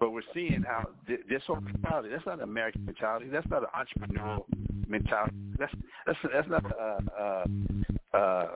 But 0.00 0.10
we're 0.10 0.22
seeing 0.34 0.62
how 0.66 0.88
th- 1.06 1.20
this 1.28 1.42
whole 1.46 1.60
mentality, 1.60 2.10
that's 2.10 2.26
not 2.26 2.38
an 2.38 2.44
American 2.44 2.84
mentality. 2.84 3.28
That's 3.30 3.48
not 3.48 3.62
an 3.62 3.68
entrepreneurial 3.74 4.44
mentality. 4.88 5.36
That's 5.58 5.72
that's 6.06 6.18
that's 6.32 6.48
not 6.48 6.64
uh 6.64 6.98
uh 7.18 7.44
uh, 8.14 8.48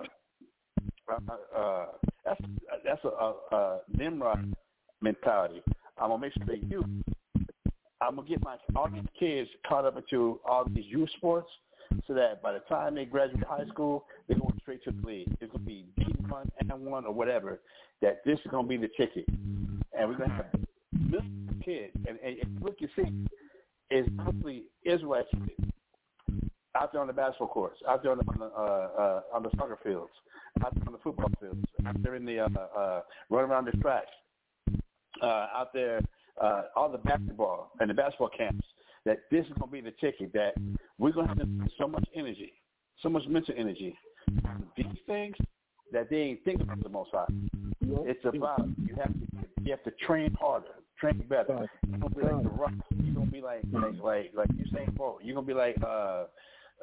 uh, 1.09 1.57
uh 1.57 1.87
that's 2.25 2.41
that's 2.85 3.05
a, 3.05 3.09
a, 3.09 3.35
a 3.53 3.79
Nimrod 3.97 4.55
mentality. 5.01 5.63
I'm 5.99 6.11
gonna 6.11 6.21
make 6.21 6.33
sure 6.35 6.47
they 6.47 6.67
youth. 6.67 6.85
I'm 8.01 8.17
gonna 8.17 8.29
get 8.29 8.43
my 8.43 8.57
all 8.75 8.89
these 8.91 9.03
kids 9.19 9.49
caught 9.67 9.85
up 9.85 9.97
into 9.97 10.41
all 10.49 10.65
these 10.69 10.85
youth 10.87 11.11
sports, 11.17 11.49
so 12.07 12.15
that 12.15 12.43
by 12.43 12.53
the 12.53 12.61
time 12.61 12.95
they 12.95 13.05
graduate 13.05 13.45
high 13.45 13.67
school, 13.67 14.05
they're 14.29 14.39
going 14.39 14.59
straight 14.61 14.85
to 14.85 14.91
the 14.91 15.07
league. 15.07 15.29
It's 15.41 15.53
gonna 15.53 15.65
be 15.65 15.87
D 15.97 16.05
one, 16.29 16.51
N 16.61 16.85
one, 16.85 17.07
or 17.07 17.13
whatever. 17.13 17.61
That 18.03 18.23
this 18.25 18.39
is 18.39 18.51
gonna 18.51 18.69
be 18.69 18.77
the 18.77 18.91
ticket, 18.97 19.27
and 19.29 20.09
we're 20.09 20.17
gonna 20.17 20.35
have 20.35 20.47
of 21.15 21.65
kids. 21.65 21.93
And, 22.07 22.19
and, 22.25 22.39
and 22.39 22.63
look, 22.63 22.77
you 22.79 22.89
see, 22.97 23.11
is 23.91 24.07
mostly 24.13 24.65
Israelite 24.85 25.27
kids. 25.31 25.73
Out 26.77 26.93
there 26.93 27.01
on 27.01 27.07
the 27.07 27.13
basketball 27.15 27.49
courts, 27.49 27.81
out 27.89 28.03
there 28.03 28.13
on 28.13 28.19
the 28.19 28.25
on 28.29 28.39
the, 28.39 28.45
uh, 28.45 29.03
uh, 29.03 29.21
on 29.33 29.43
the 29.43 29.49
soccer 29.57 29.79
fields, 29.83 30.13
out 30.63 30.75
there 30.75 30.85
on 30.87 30.93
the 30.93 30.99
football 30.99 31.31
fields, 31.41 31.65
out 31.87 32.03
there 32.03 32.17
in 32.17 32.27
the 32.27 32.41
uh, 32.41 32.49
uh, 32.79 33.01
running 33.31 33.51
around 33.51 33.65
the 33.65 33.73
tracks, 33.81 34.11
uh, 35.23 35.49
out 35.55 35.73
there, 35.73 36.01
uh, 36.41 36.63
all 36.75 36.91
the 36.91 36.99
basketball 36.99 37.73
and 37.81 37.91
the 37.91 37.95
basketball 37.95 38.31
camps. 38.37 38.67
That 39.05 39.19
this 39.31 39.47
is 39.47 39.53
going 39.61 39.71
to 39.71 39.73
be 39.73 39.81
the 39.81 39.95
ticket. 40.01 40.33
That 40.33 40.55
we're 40.99 41.13
going 41.13 41.29
to 41.29 41.35
have 41.35 41.39
to 41.39 41.71
so 41.79 41.87
much 41.87 42.05
energy, 42.15 42.53
so 43.03 43.09
much 43.09 43.23
mental 43.29 43.55
energy, 43.57 43.97
these 44.77 44.87
things 45.07 45.37
that 45.93 46.11
they 46.11 46.17
ain't 46.17 46.45
thinking 46.45 46.63
about 46.63 46.83
the 46.83 46.89
Most 46.89 47.11
High. 47.13 47.27
It's 48.05 48.25
about 48.25 48.67
you 48.83 48.95
have 48.97 49.13
to 49.13 49.27
you 49.63 49.71
have 49.71 49.83
to 49.85 49.91
train 50.07 50.35
harder, 50.41 50.67
train 50.99 51.25
better. 51.29 51.69
You're 51.89 51.99
gonna 51.99 52.15
be 52.15 52.23
like 52.23 52.43
the 52.43 52.49
rock. 52.51 52.73
You're 53.03 53.15
gonna 53.15 53.31
be 53.31 53.41
like 53.41 53.63
like 53.73 54.03
like 54.03 54.33
like 54.35 54.49
you 54.57 54.65
saying 54.73 54.93
Bolt. 54.97 55.21
You're 55.23 55.35
gonna 55.35 55.47
be 55.47 55.55
like 55.55 55.77
uh 55.83 56.25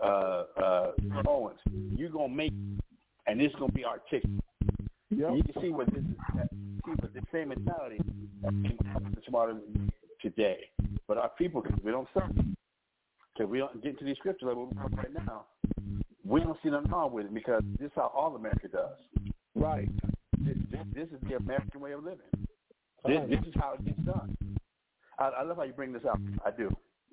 uh 0.03 0.43
uh 0.61 0.91
Owens. 1.27 1.59
You're 1.95 2.09
gonna 2.09 2.29
make, 2.29 2.53
and 3.27 3.39
this 3.39 3.49
is 3.49 3.55
gonna 3.59 3.71
be 3.71 3.83
our 3.83 3.99
ticket. 4.09 4.29
Yep. 5.09 5.31
You 5.35 5.43
can 5.43 5.61
see 5.61 5.69
what 5.69 5.87
this 5.93 6.03
is. 6.03 6.49
What 6.85 7.13
the 7.13 7.21
same 7.31 7.49
mentality 7.49 7.99
to 8.43 9.21
tomorrow 9.25 9.57
today. 10.21 10.57
But 11.07 11.17
our 11.17 11.29
people, 11.29 11.61
because 11.61 11.79
we 11.83 11.91
don't 11.91 12.07
study, 12.11 12.33
because 13.33 13.49
we 13.49 13.59
don't 13.59 13.81
get 13.81 13.91
into 13.91 14.03
these 14.03 14.17
scriptures 14.17 14.47
like 14.47 14.57
we're 14.57 14.81
talking 14.81 14.97
right 14.97 15.13
now, 15.13 15.45
we 16.25 16.41
don't 16.41 16.57
see 16.61 16.69
nothing 16.69 16.91
wrong 16.91 17.13
with 17.13 17.27
it 17.27 17.33
because 17.33 17.61
this 17.79 17.87
is 17.87 17.91
how 17.95 18.11
all 18.15 18.35
America 18.35 18.67
does. 18.67 18.97
Right. 19.55 19.89
This, 20.39 20.57
this, 20.71 20.81
this 20.93 21.07
is 21.09 21.19
the 21.29 21.37
American 21.37 21.79
way 21.79 21.93
of 21.93 22.03
living. 22.03 22.19
This, 23.05 23.21
this 23.29 23.39
is 23.47 23.53
how 23.55 23.73
it 23.73 23.85
gets 23.85 23.99
done. 23.99 24.35
I, 25.19 25.25
I 25.25 25.43
love 25.43 25.57
how 25.57 25.63
you 25.63 25.73
bring 25.73 25.93
this 25.93 26.03
up. 26.09 26.19
I 26.45 26.51
do. 26.51 26.69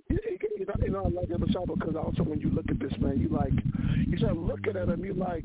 You 0.08 0.66
know, 0.66 0.74
you 0.84 0.90
know, 0.90 1.04
I 1.04 1.08
like 1.08 1.30
it, 1.30 1.40
Michelle, 1.40 1.66
because 1.66 1.94
also 1.96 2.22
when 2.22 2.40
you 2.40 2.50
look 2.50 2.66
at 2.70 2.78
this, 2.80 2.92
man, 3.00 3.20
you 3.20 3.28
like, 3.28 3.52
you 4.06 4.18
start 4.18 4.36
looking 4.36 4.76
at 4.76 4.88
him, 4.88 5.04
you 5.04 5.14
like, 5.14 5.44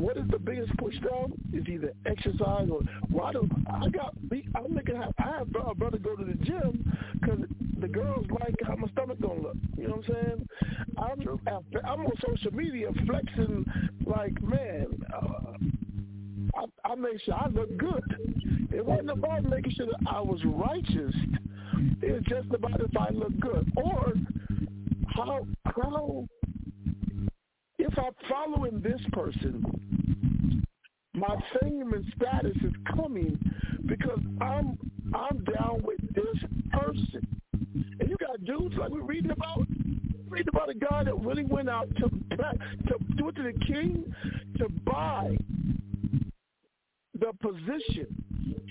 what 0.00 0.16
is 0.16 0.24
the 0.30 0.38
biggest 0.38 0.74
push 0.78 0.94
down? 0.98 1.32
Is 1.52 1.68
either 1.68 1.92
exercise 2.06 2.68
or 2.70 2.80
why 3.10 3.32
do 3.32 3.48
I 3.68 3.88
got? 3.90 4.14
I'm 4.54 4.74
looking 4.74 4.96
at. 4.96 5.12
I 5.18 5.38
have 5.38 5.48
a 5.54 5.74
brother 5.74 5.98
go 5.98 6.16
to 6.16 6.24
the 6.24 6.42
gym 6.44 6.98
because 7.20 7.40
the 7.80 7.88
girls 7.88 8.26
like 8.40 8.54
how 8.66 8.76
my 8.76 8.88
stomach 8.88 9.20
gonna 9.20 9.42
look. 9.42 9.56
You 9.76 9.88
know 9.88 9.96
what 9.96 10.08
I'm 10.08 10.14
saying? 10.14 10.48
I'm 10.96 11.40
I'm 11.84 12.06
on 12.06 12.12
social 12.26 12.52
media 12.52 12.88
flexing 13.06 13.66
like 14.06 14.40
man. 14.42 14.86
Uh, 15.14 15.52
I, 16.56 16.92
I 16.92 16.94
make 16.94 17.20
sure 17.24 17.34
I 17.34 17.48
look 17.48 17.76
good. 17.76 18.68
It 18.72 18.84
wasn't 18.84 19.10
about 19.10 19.44
making 19.44 19.72
sure 19.72 19.86
that 19.86 20.10
I 20.10 20.20
was 20.20 20.40
righteous. 20.44 21.14
It's 22.02 22.26
just 22.26 22.48
about 22.54 22.80
if 22.80 22.96
I 22.96 23.10
look 23.10 23.38
good 23.38 23.70
or 23.76 24.14
how 25.14 25.46
how 25.66 26.26
I'm 28.00 28.12
following 28.28 28.80
this 28.80 29.00
person, 29.12 30.64
my 31.14 31.36
fame 31.60 31.92
and 31.92 32.04
status 32.16 32.56
is 32.64 32.72
coming 32.96 33.38
because 33.86 34.20
I'm 34.40 34.78
I'm 35.14 35.44
down 35.44 35.82
with 35.84 36.00
this 36.14 36.36
person. 36.72 37.26
And 37.74 38.08
you 38.08 38.16
got 38.18 38.42
dudes 38.44 38.76
like 38.78 38.90
we're 38.90 39.02
reading 39.02 39.32
about 39.32 39.66
reading 40.28 40.48
about 40.48 40.70
a 40.70 40.74
guy 40.74 41.04
that 41.04 41.20
really 41.20 41.44
went 41.44 41.68
out 41.68 41.88
to 41.96 42.08
to 42.08 42.94
do 43.16 43.28
it 43.28 43.36
to 43.36 43.42
the 43.42 43.64
king 43.66 44.14
to 44.56 44.68
buy 44.84 45.36
the 47.18 47.32
position 47.42 48.06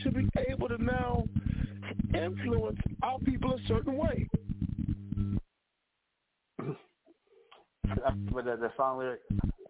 to 0.04 0.12
be 0.12 0.28
able 0.50 0.70
to 0.70 0.84
now 0.84 1.24
influence 2.16 2.80
our 3.04 3.20
people 3.20 3.54
a 3.54 3.68
certain 3.68 3.96
way. 3.96 4.28
But 8.34 8.46
the, 8.46 8.56
the 8.56 8.72
song 8.78 9.00
lyric, 9.00 9.22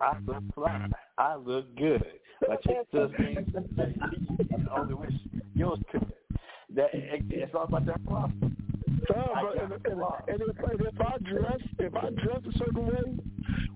I 0.02 0.18
look 0.26 0.44
fly, 0.54 0.88
I 1.18 1.36
look 1.36 1.76
good. 1.76 2.04
My 2.48 2.56
chick 2.58 2.92
does 2.94 3.12
things 3.18 3.48
only 4.76 4.94
wish 4.94 5.14
yours 5.56 5.80
could. 5.92 6.12
That 6.76 6.94
it, 6.94 7.24
it's 7.30 7.54
all 7.56 7.64
about 7.64 7.86
that 7.88 8.02
flaw. 8.08 8.30
No, 9.10 9.32
but 9.42 9.64
and, 9.64 9.72
and, 9.74 10.02
and, 10.28 10.42
if, 10.42 10.60
and 10.60 10.82
if 10.82 11.02
I 11.02 11.18
dress, 11.18 11.62
if 11.80 11.96
I 11.96 12.10
dress 12.12 12.42
a 12.48 12.58
certain 12.58 12.86
way, 12.86 13.18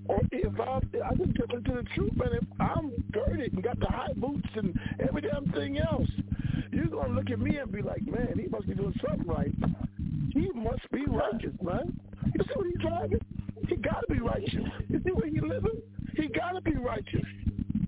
or 0.08 0.22
if 0.32 0.60
I, 0.60 0.80
I 1.04 1.16
just 1.16 1.34
get 1.34 1.52
into 1.52 1.72
the 1.72 1.84
truth, 1.96 2.12
man. 2.16 2.30
If 2.34 2.44
I'm 2.60 2.92
dirty 3.12 3.50
and 3.52 3.64
got 3.64 3.80
the 3.80 3.88
high 3.88 4.14
boots 4.16 4.48
and 4.56 4.78
every 5.00 5.22
damn 5.22 5.52
thing 5.54 5.80
else, 5.80 6.10
you're 6.72 6.88
gonna 6.88 7.14
look 7.14 7.32
at 7.32 7.40
me 7.40 7.58
and 7.58 7.72
be 7.72 7.82
like, 7.82 8.06
man, 8.06 8.38
he 8.40 8.48
must 8.48 8.68
be 8.68 8.76
doing 8.76 8.94
something 9.06 9.28
right. 9.28 9.54
He 10.34 10.50
must 10.54 10.90
be 10.92 11.06
righteous, 11.08 11.54
man. 11.62 11.98
You 12.34 12.46
see 12.46 12.54
what 12.56 12.68
he's 12.68 12.80
driving? 12.80 13.20
He 13.68 13.76
gotta 13.78 14.08
be 14.10 14.20
righteous. 14.20 14.64
You 14.90 15.02
see 15.06 15.12
where 15.12 15.30
he 15.30 15.40
living? 15.40 15.82
He 16.16 16.28
gotta 16.28 16.62
be 16.62 16.76
righteous. 16.76 17.26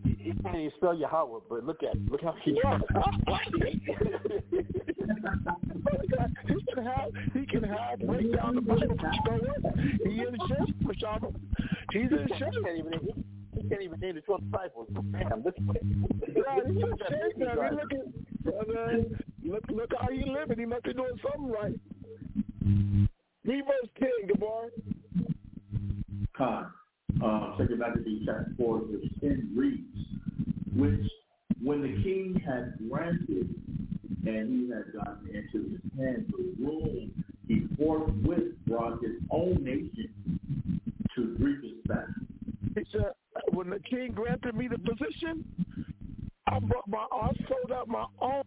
He 0.04 0.34
can't 0.42 0.56
even 0.56 0.72
spell 0.78 0.96
Yahweh, 0.96 1.40
but 1.50 1.64
look 1.66 1.84
at 1.84 1.96
look 2.10 2.22
how 2.24 2.36
he. 2.44 2.52
he 6.48 6.58
can 6.74 6.84
have 6.84 7.12
he 7.34 7.46
can 7.46 7.64
have 7.64 8.00
break 8.00 8.36
down 8.36 8.56
the 8.56 8.62
Bible. 8.62 8.96
Know 8.98 9.40
what? 9.62 9.76
He 10.04 10.20
in 10.20 10.36
shape, 10.48 10.76
Mashaba. 10.84 11.34
He's 11.92 12.12
in 12.12 12.28
shape. 12.40 12.54
He 12.54 12.64
can't 12.64 12.78
even 12.78 12.94
he 13.56 13.70
can't 13.70 13.82
even 13.82 14.00
name 14.00 14.16
the 14.16 14.22
twelve 14.22 14.44
disciples. 14.46 14.88
Damn, 15.12 15.44
this. 15.44 15.54
Yeah, 16.36 16.60
he's 16.66 16.76
in 16.76 16.98
shape, 17.08 17.38
man. 17.38 17.76
Look 17.76 17.94
at 17.94 18.06
look 19.44 19.64
look 19.70 19.92
how 20.00 20.08
he 20.12 20.24
living. 20.26 20.60
He 20.60 20.66
must 20.66 20.84
be 20.84 20.94
doing 20.94 21.20
something 21.22 21.52
right. 21.52 21.80
Me 23.46 23.62
verse 23.62 23.90
ten, 24.00 24.28
Gabar. 24.28 24.70
Con. 26.36 26.72
Uh, 27.24 27.58
Second 27.58 27.80
Maccabees 27.80 28.24
chapter 28.26 28.52
4, 28.58 28.82
verse 28.92 29.08
10 29.22 29.54
reads, 29.56 29.98
which 30.76 31.08
when 31.62 31.82
the 31.82 32.04
king 32.04 32.42
had 32.46 32.74
granted 32.90 33.54
and 34.26 34.50
he 34.50 34.70
had 34.70 34.92
gotten 34.94 35.28
into 35.28 35.70
his 35.70 35.80
hand 35.98 36.34
the 36.36 36.66
room, 36.66 37.24
he 37.48 37.68
forthwith 37.78 38.54
brought 38.68 39.02
his 39.02 39.16
own 39.30 39.64
nation 39.64 40.12
to 41.16 41.36
greet 41.38 41.64
his 41.64 41.84
back. 41.86 42.08
He 42.76 42.84
said, 42.92 43.12
when 43.52 43.70
the 43.70 43.80
king 43.80 44.12
granted 44.14 44.56
me 44.56 44.68
the 44.68 44.80
position, 44.80 45.46
I 46.48 46.60
brought 46.60 46.88
my, 46.88 47.06
I 47.12 47.30
sold 47.48 47.72
out 47.72 47.88
my 47.88 48.06
own 48.20 48.44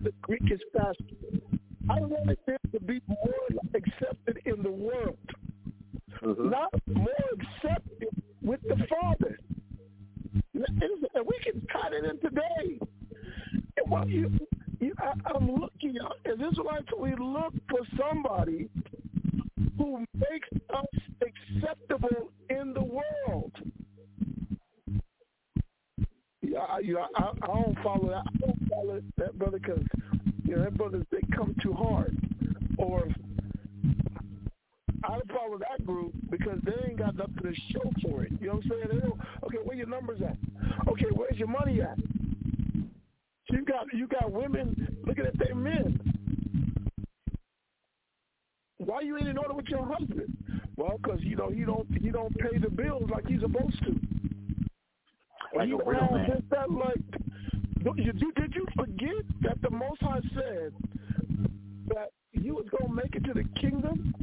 the 0.00 0.12
Greekest 0.22 0.60
pastor. 0.76 1.41
I 1.90 2.00
wanted 2.00 2.38
them 2.46 2.58
to 2.72 2.80
be 2.80 3.00
more 3.08 3.60
accepted 3.74 4.40
in 4.44 4.62
the 4.62 4.70
world, 4.70 5.18
Mm-hmm. 6.22 6.50
not 6.50 6.72
more 6.86 7.08
accepted 7.34 8.08
with 8.42 8.60
the 8.62 8.76
Father. 8.88 9.38
And 10.54 11.26
we 11.26 11.38
can 11.42 11.66
cut 11.72 11.92
it 11.92 12.04
in 12.04 12.20
today. 12.20 12.78
And 13.76 13.90
what 13.90 14.08
you, 14.08 14.30
you, 14.78 14.94
I, 14.98 15.14
I'm 15.34 15.50
looking 15.50 15.96
as 16.26 16.34
Israelites, 16.34 16.86
we 16.96 17.16
look 17.18 17.54
for 17.68 17.80
somebody 17.98 18.68
who 19.76 20.04
makes 20.14 20.48
us 20.72 20.84
acceptable 21.22 22.30
in 22.50 22.72
the 22.72 22.84
world. 22.84 23.52
Yeah, 26.42 26.58
I, 26.60 26.78
you 26.80 26.98
I, 26.98 27.30
I 27.42 27.46
don't 27.46 27.78
follow 27.82 28.08
that. 28.10 28.24
I 28.26 28.46
don't 28.46 28.68
follow 28.68 29.00
that 29.16 29.38
brother 29.38 29.58
because 29.58 29.82
you 30.52 30.58
know 30.58 30.64
that 30.64 30.76
brothers 30.76 31.06
they 31.10 31.20
come 31.34 31.54
too 31.62 31.72
hard, 31.72 32.14
or 32.76 33.08
I 35.02 35.12
don't 35.12 35.32
follow 35.32 35.56
that 35.56 35.86
group 35.86 36.12
because 36.30 36.58
they 36.66 36.90
ain't 36.90 36.98
got 36.98 37.16
nothing 37.16 37.38
to 37.42 37.54
show 37.72 37.90
for 38.02 38.24
it. 38.24 38.32
You 38.38 38.48
know 38.48 38.54
what 38.56 38.64
I'm 38.64 38.70
saying? 38.70 38.82
They 38.90 38.98
don't, 39.00 39.18
okay, 39.44 39.56
where 39.64 39.78
your 39.78 39.86
numbers 39.86 40.20
at? 40.20 40.36
Okay, 40.88 41.06
where's 41.14 41.38
your 41.38 41.48
money 41.48 41.80
at? 41.80 41.96
You 43.48 43.64
got 43.64 43.86
you 43.94 44.06
got 44.06 44.30
women 44.30 44.98
looking 45.06 45.24
at 45.24 45.38
their 45.38 45.54
men. 45.54 45.98
Why 48.76 49.00
you 49.00 49.16
ain't 49.16 49.28
in 49.28 49.38
order 49.38 49.54
with 49.54 49.68
your 49.68 49.86
husband? 49.86 50.36
Well, 50.76 50.98
because 51.02 51.20
you 51.22 51.34
know 51.34 51.48
you 51.48 51.64
don't 51.64 51.88
you 51.98 52.12
don't 52.12 52.36
pay 52.36 52.58
the 52.58 52.68
bills 52.68 53.08
like 53.10 53.24
you're 53.26 53.40
supposed 53.40 53.82
to. 53.84 53.98
Like 55.56 55.68
you 55.68 55.80
a 55.80 55.88
real 55.88 56.08
man. 56.12 56.28
this, 56.28 56.42
that, 56.50 56.70
like, 56.70 56.98
you, 57.96 58.32
did 58.32 58.54
you 58.54 58.66
forget 58.76 59.24
that 59.42 59.60
the 59.62 59.70
Most 59.70 60.00
High 60.02 60.20
said 60.34 60.72
that 61.88 62.10
you 62.32 62.54
was 62.54 62.66
gonna 62.78 62.92
make 62.92 63.14
it 63.14 63.24
to 63.24 63.34
the 63.34 63.44
kingdom 63.60 64.14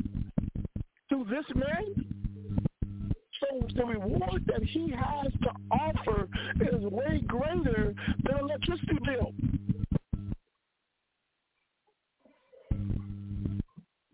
through 1.10 1.26
this 1.26 1.46
man? 1.56 2.06
So 3.40 3.68
the 3.76 3.86
reward 3.86 4.44
that 4.48 4.64
he 4.64 4.92
has 4.92 5.32
to 5.44 5.52
offer 5.72 6.28
is 6.60 6.82
way 6.84 7.22
greater 7.26 7.94
than 8.24 8.40
electricity 8.40 8.98
bill. 9.06 9.34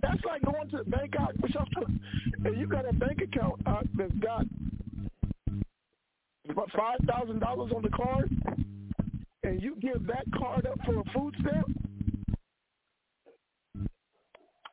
That's 0.01 0.23
like 0.25 0.43
going 0.43 0.69
to 0.69 0.77
the 0.77 0.89
bank 0.89 1.15
out 1.19 1.35
and 2.45 2.57
you 2.57 2.67
got 2.67 2.87
a 2.87 2.93
bank 2.93 3.21
account 3.21 3.61
that's 3.97 4.13
got 4.19 4.45
about 6.49 6.69
five 6.71 6.99
thousand 7.07 7.39
dollars 7.39 7.71
on 7.75 7.81
the 7.81 7.89
card, 7.89 8.29
and 9.45 9.61
you 9.61 9.75
give 9.79 10.05
that 10.07 10.25
card 10.37 10.65
up 10.65 10.79
for 10.85 10.99
a 10.99 11.03
food 11.13 11.35
stamp. 11.41 11.67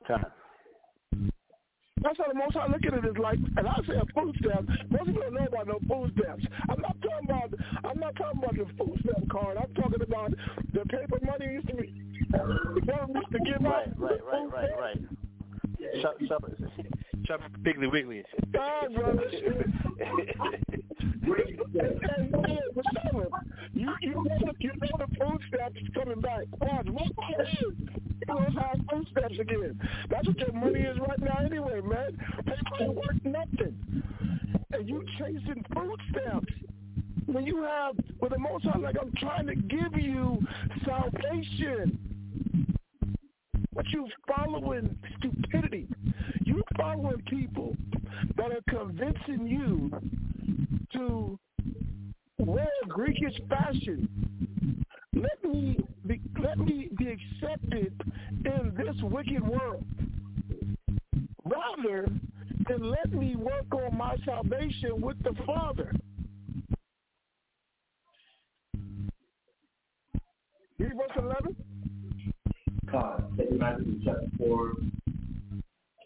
Time. 0.08 0.24
That's 2.02 2.18
how 2.18 2.26
the 2.26 2.34
most 2.34 2.56
I 2.56 2.66
look 2.66 2.84
at 2.84 2.94
it 2.94 3.04
is 3.04 3.16
like, 3.22 3.38
and 3.56 3.68
I 3.68 3.76
say 3.86 3.94
a 3.94 4.04
food 4.12 4.36
stamp. 4.44 4.68
Most 4.90 5.06
people 5.06 5.22
don't 5.22 5.34
know 5.34 5.46
about 5.46 5.68
no 5.68 5.78
food 5.88 6.18
stamps. 6.18 6.44
I'm 6.68 6.80
not 6.80 6.96
talking 7.00 7.28
about. 7.30 7.54
I'm 7.84 8.00
not 8.00 8.16
talking 8.16 8.38
about 8.42 8.56
the 8.56 8.66
food 8.76 8.98
stamp 9.04 9.30
card. 9.30 9.56
I'm 9.58 9.72
talking 9.74 10.02
about 10.02 10.32
the 10.72 10.80
paper 10.86 11.18
money 11.24 11.52
used 11.52 11.68
to 11.68 11.76
be. 11.76 12.02
The 12.30 12.80
government 12.86 13.26
used 13.30 13.32
to 13.32 13.38
give 13.50 13.62
Right, 13.62 13.86
out. 13.88 13.98
right, 13.98 14.20
right, 14.24 14.52
right, 14.52 14.70
right. 14.80 14.98
Shop, 16.00 16.14
shop, 16.26 16.44
shop 17.26 17.40
Piggly 17.62 17.90
Wiggly. 17.90 18.24
God, 18.52 18.94
brother. 18.94 19.30
You 23.74 23.94
you 24.00 24.14
know 24.14 24.24
the, 24.24 24.52
you 24.58 24.70
know 24.70 24.98
the 24.98 25.06
food 25.18 25.40
stamps 25.48 25.80
coming 25.94 26.20
back. 26.20 26.44
God, 26.60 26.88
what 26.88 27.06
is? 27.40 27.58
You 27.60 27.76
know 28.28 28.46
how 28.54 28.74
food 28.90 29.06
stamps 29.12 29.38
again. 29.40 29.80
That's 30.10 30.26
what 30.26 30.38
your 30.38 30.52
money 30.52 30.80
is 30.80 30.98
right 30.98 31.20
now 31.20 31.44
anyway, 31.44 31.80
man. 31.80 32.18
Paper 32.44 32.82
ain't 32.82 32.94
worth 32.94 33.24
nothing. 33.24 34.02
And 34.72 34.88
you 34.88 35.04
chasing 35.18 35.64
food 35.74 36.00
stamps. 36.10 36.52
When 37.26 37.46
you 37.46 37.62
have, 37.62 37.96
with 38.20 38.32
the 38.32 38.38
most 38.38 38.64
high, 38.64 38.78
like 38.78 38.96
I'm 39.00 39.12
trying 39.16 39.46
to 39.46 39.54
give 39.54 39.94
you 39.96 40.42
salvation. 40.84 41.98
But 43.74 43.88
you 43.88 44.06
following 44.28 44.98
stupidity. 45.18 45.88
You 46.44 46.62
following 46.76 47.22
people 47.28 47.74
that 48.36 48.50
are 48.52 48.62
convincing 48.68 49.46
you 49.46 49.90
to 50.92 51.38
wear 52.38 52.68
Greekish 52.88 53.48
fashion. 53.48 54.08
Let 55.14 55.42
me 55.44 55.78
be, 56.06 56.20
let 56.42 56.58
me 56.58 56.88
be 56.98 57.08
accepted 57.08 57.98
in 58.30 58.74
this 58.76 58.96
wicked 59.02 59.46
world. 59.46 59.84
Rather 61.44 62.08
than 62.68 62.90
let 62.90 63.12
me 63.12 63.36
work 63.36 63.66
on 63.72 63.96
my 63.96 64.16
salvation 64.24 65.00
with 65.00 65.16
the 65.22 65.34
Father. 65.46 65.92
Verse 70.78 71.16
11. 71.16 71.56
God, 72.92 73.32
Second 73.38 73.58
Matthew 73.58 74.00
chapter 74.04 74.26
4, 74.36 74.72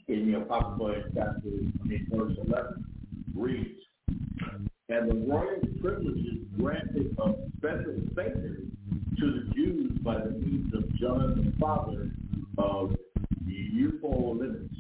in 0.07 0.31
the 0.31 0.39
Apocrypha 0.39 1.11
chapter, 1.15 1.49
I 1.83 1.85
mean, 1.85 2.07
verse 2.13 2.39
11, 2.47 2.85
reads, 3.35 3.81
And 4.89 5.11
the 5.11 5.27
royal 5.29 5.61
privileges 5.81 6.47
granted 6.57 7.17
of 7.19 7.41
special 7.57 8.01
favor 8.15 8.59
to 9.19 9.33
the 9.33 9.53
Jews 9.53 9.99
by 10.05 10.19
the 10.19 10.31
means 10.31 10.73
of 10.75 10.89
John 10.95 11.35
the 11.45 11.53
father 11.59 12.09
of 12.57 12.95
Eupolemus, 13.49 14.71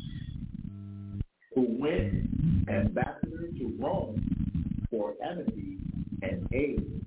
who 1.56 1.66
went 1.80 2.28
ambassador 2.68 3.48
to 3.58 3.76
Rome 3.80 4.86
for 4.92 5.14
amity 5.24 5.78
and 6.22 6.46
aid. 6.52 7.02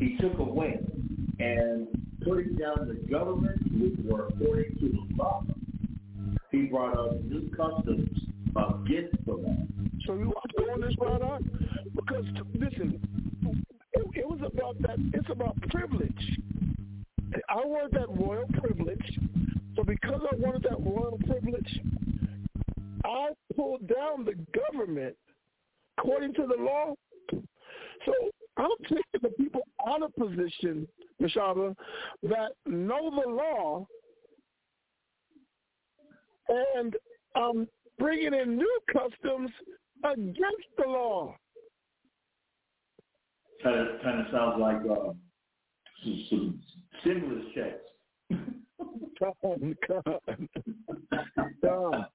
He 0.00 0.16
took 0.16 0.36
away 0.40 0.80
and 1.38 1.95
putting 2.26 2.56
down 2.56 2.88
the 2.88 3.08
government 3.08 3.60
which 3.72 3.94
were 4.04 4.26
according 4.26 4.74
to 4.80 4.88
the 4.88 5.22
law, 5.22 5.44
he 6.50 6.62
brought 6.62 6.98
up 6.98 7.22
new 7.22 7.48
customs 7.50 8.08
against 8.56 9.24
the 9.24 9.32
law. 9.32 9.56
So 10.06 10.14
you 10.14 10.34
are 10.34 10.64
doing 10.64 10.80
this 10.80 10.94
on? 11.00 11.48
Because 11.94 12.24
listen, 12.54 13.00
it 14.14 14.26
was 14.26 14.40
about 14.44 14.80
that. 14.82 14.96
It's 15.14 15.28
about 15.30 15.56
privilege. 15.70 16.38
I 17.48 17.56
wanted 17.56 17.92
that 17.92 18.08
royal 18.08 18.46
privilege. 18.60 19.18
So 19.76 19.84
because 19.84 20.20
I 20.32 20.36
wanted 20.36 20.62
that 20.64 20.80
royal 20.80 21.18
privilege, 21.26 21.80
I 23.04 23.28
pulled 23.54 23.86
down 23.86 24.24
the 24.24 24.34
government 24.58 25.14
according 25.98 26.34
to 26.34 26.46
the 26.46 26.62
law. 26.62 26.94
So 27.30 28.12
I'm 28.56 28.70
taking 28.82 29.02
the 29.22 29.28
people 29.30 29.62
out 29.86 30.02
of 30.02 30.14
position, 30.16 30.88
Mashaba, 31.20 31.74
that 32.22 32.52
know 32.66 33.10
the 33.10 33.28
law 33.30 33.86
and 36.48 36.94
um, 37.34 37.68
bringing 37.98 38.34
in 38.34 38.56
new 38.56 38.80
customs 38.92 39.50
against 40.04 40.68
the 40.76 40.86
law. 40.86 41.34
Kind 43.62 43.80
of, 43.80 44.02
kind 44.02 44.20
of 44.20 44.26
sounds 44.30 44.60
like 44.60 44.76
uh, 44.76 45.12
some, 46.02 46.24
some 46.28 46.60
stimulus 47.00 47.44
checks. 47.54 47.82
Come, 49.18 49.76
come, 49.86 50.02
come. 51.62 52.06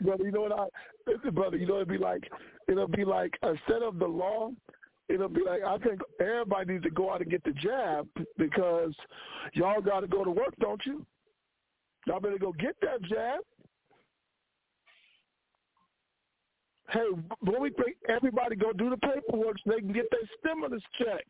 brother, 0.00 0.24
you 0.24 0.32
know 0.32 0.40
what 0.40 0.52
I, 0.52 1.30
brother, 1.30 1.56
you 1.58 1.66
know 1.66 1.76
it'd 1.76 1.88
be 1.88 1.98
like, 1.98 2.22
it'll 2.66 2.88
be 2.88 3.04
like 3.04 3.34
instead 3.42 3.82
of 3.82 3.98
the 3.98 4.06
law, 4.06 4.50
it'll 5.08 5.28
be 5.28 5.42
like 5.44 5.62
I 5.62 5.78
think 5.78 6.00
everybody 6.20 6.74
needs 6.74 6.84
to 6.84 6.90
go 6.90 7.12
out 7.12 7.20
and 7.20 7.30
get 7.30 7.44
the 7.44 7.52
jab 7.52 8.08
because 8.38 8.94
y'all 9.52 9.80
got 9.80 10.00
to 10.00 10.06
go 10.06 10.24
to 10.24 10.30
work, 10.30 10.54
don't 10.60 10.84
you? 10.84 11.04
Y'all 12.06 12.20
better 12.20 12.38
go 12.38 12.52
get 12.52 12.76
that 12.82 13.02
jab. 13.02 13.40
Hey, 16.90 17.06
when 17.40 17.62
we 17.62 17.70
think 17.70 17.96
everybody 18.08 18.56
go 18.56 18.72
do 18.72 18.90
the 18.90 18.96
paperwork 18.98 19.56
so 19.64 19.70
they 19.72 19.80
can 19.80 19.92
get 19.92 20.06
their 20.10 20.20
stimulus 20.38 20.82
check. 20.98 21.24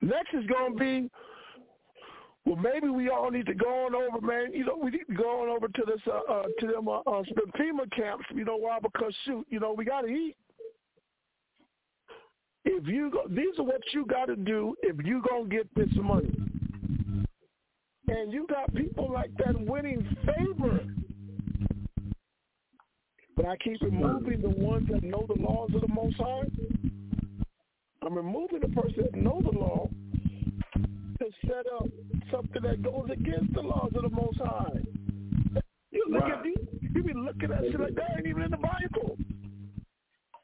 Next 0.00 0.32
is 0.32 0.46
going 0.46 0.72
to 0.72 0.78
be, 0.78 1.10
well, 2.48 2.56
maybe 2.56 2.88
we 2.88 3.10
all 3.10 3.30
need 3.30 3.44
to 3.44 3.54
go 3.54 3.68
on 3.68 3.94
over, 3.94 4.24
man. 4.24 4.54
You 4.54 4.64
know, 4.64 4.78
we 4.82 4.90
need 4.90 5.04
to 5.10 5.14
go 5.14 5.42
on 5.42 5.50
over 5.50 5.68
to 5.68 5.82
this, 5.86 6.00
uh, 6.06 6.32
uh 6.32 6.44
to 6.60 6.66
them 6.66 6.88
uh, 6.88 7.00
uh, 7.00 7.22
FEMA 7.58 7.90
camps. 7.94 8.24
You 8.34 8.46
know 8.46 8.56
why? 8.56 8.78
Because 8.80 9.14
shoot, 9.26 9.46
you 9.50 9.60
know, 9.60 9.74
we 9.74 9.84
got 9.84 10.02
to 10.02 10.06
eat. 10.06 10.34
If 12.64 12.86
you 12.86 13.10
go, 13.10 13.24
these 13.28 13.58
are 13.58 13.64
what 13.64 13.82
you 13.92 14.06
got 14.06 14.26
to 14.26 14.36
do 14.36 14.74
if 14.82 14.96
you 15.04 15.22
gonna 15.28 15.44
get 15.44 15.68
this 15.74 15.90
money. 15.94 16.34
And 18.08 18.32
you 18.32 18.46
got 18.48 18.74
people 18.74 19.12
like 19.12 19.30
that 19.44 19.60
winning 19.60 20.16
favor. 20.24 20.80
But 23.36 23.44
I 23.44 23.56
keep 23.58 23.82
removing 23.82 24.40
the 24.40 24.48
ones 24.48 24.88
that 24.90 25.02
know 25.02 25.26
the 25.28 25.40
laws 25.40 25.70
of 25.74 25.82
the 25.82 25.88
Most 25.88 26.16
High. 26.16 26.44
I'm 28.00 28.14
removing 28.14 28.60
the 28.60 28.68
person 28.68 29.02
that 29.02 29.14
know 29.14 29.42
the 29.42 29.58
law 29.58 29.90
to 31.18 31.26
set 31.46 31.66
up 31.74 31.86
something 32.30 32.62
that 32.62 32.82
goes 32.82 33.08
against 33.10 33.52
the 33.54 33.60
laws 33.62 33.90
of 33.94 34.02
the 34.02 34.10
Most 34.10 34.38
High. 34.38 34.80
You 35.90 36.04
look 36.08 36.22
Right. 36.22 36.32
at 36.32 36.42
these, 36.44 36.56
you 36.94 37.02
be 37.02 37.12
looking 37.12 37.50
at 37.52 37.62
shit 37.70 37.80
like 37.80 37.94
that 37.94 38.16
ain't 38.18 38.26
even 38.26 38.42
in 38.42 38.50
the 38.50 38.56
Bible. 38.56 39.16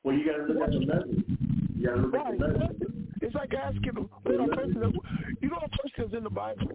Well, 0.03 0.16
you 0.16 0.25
got 0.27 0.37
to 0.47 0.53
look 0.53 0.62
at 0.62 0.70
the 0.72 0.81
message. 0.87 1.25
You 1.77 1.87
got 1.87 1.95
to 1.95 2.01
look 2.03 2.14
at 2.14 2.39
the 2.39 2.59
message. 2.59 2.95
It's 3.22 3.35
like 3.35 3.55
asking 3.55 3.95
them, 3.95 4.09
what 4.22 4.35
a 4.41 4.57
person 4.57 4.81
that, 4.81 4.93
you 5.41 5.49
know, 5.49 5.59
a 5.62 5.68
person 5.68 5.93
that's 5.99 6.14
in 6.14 6.25
the 6.25 6.31
Bible, 6.31 6.68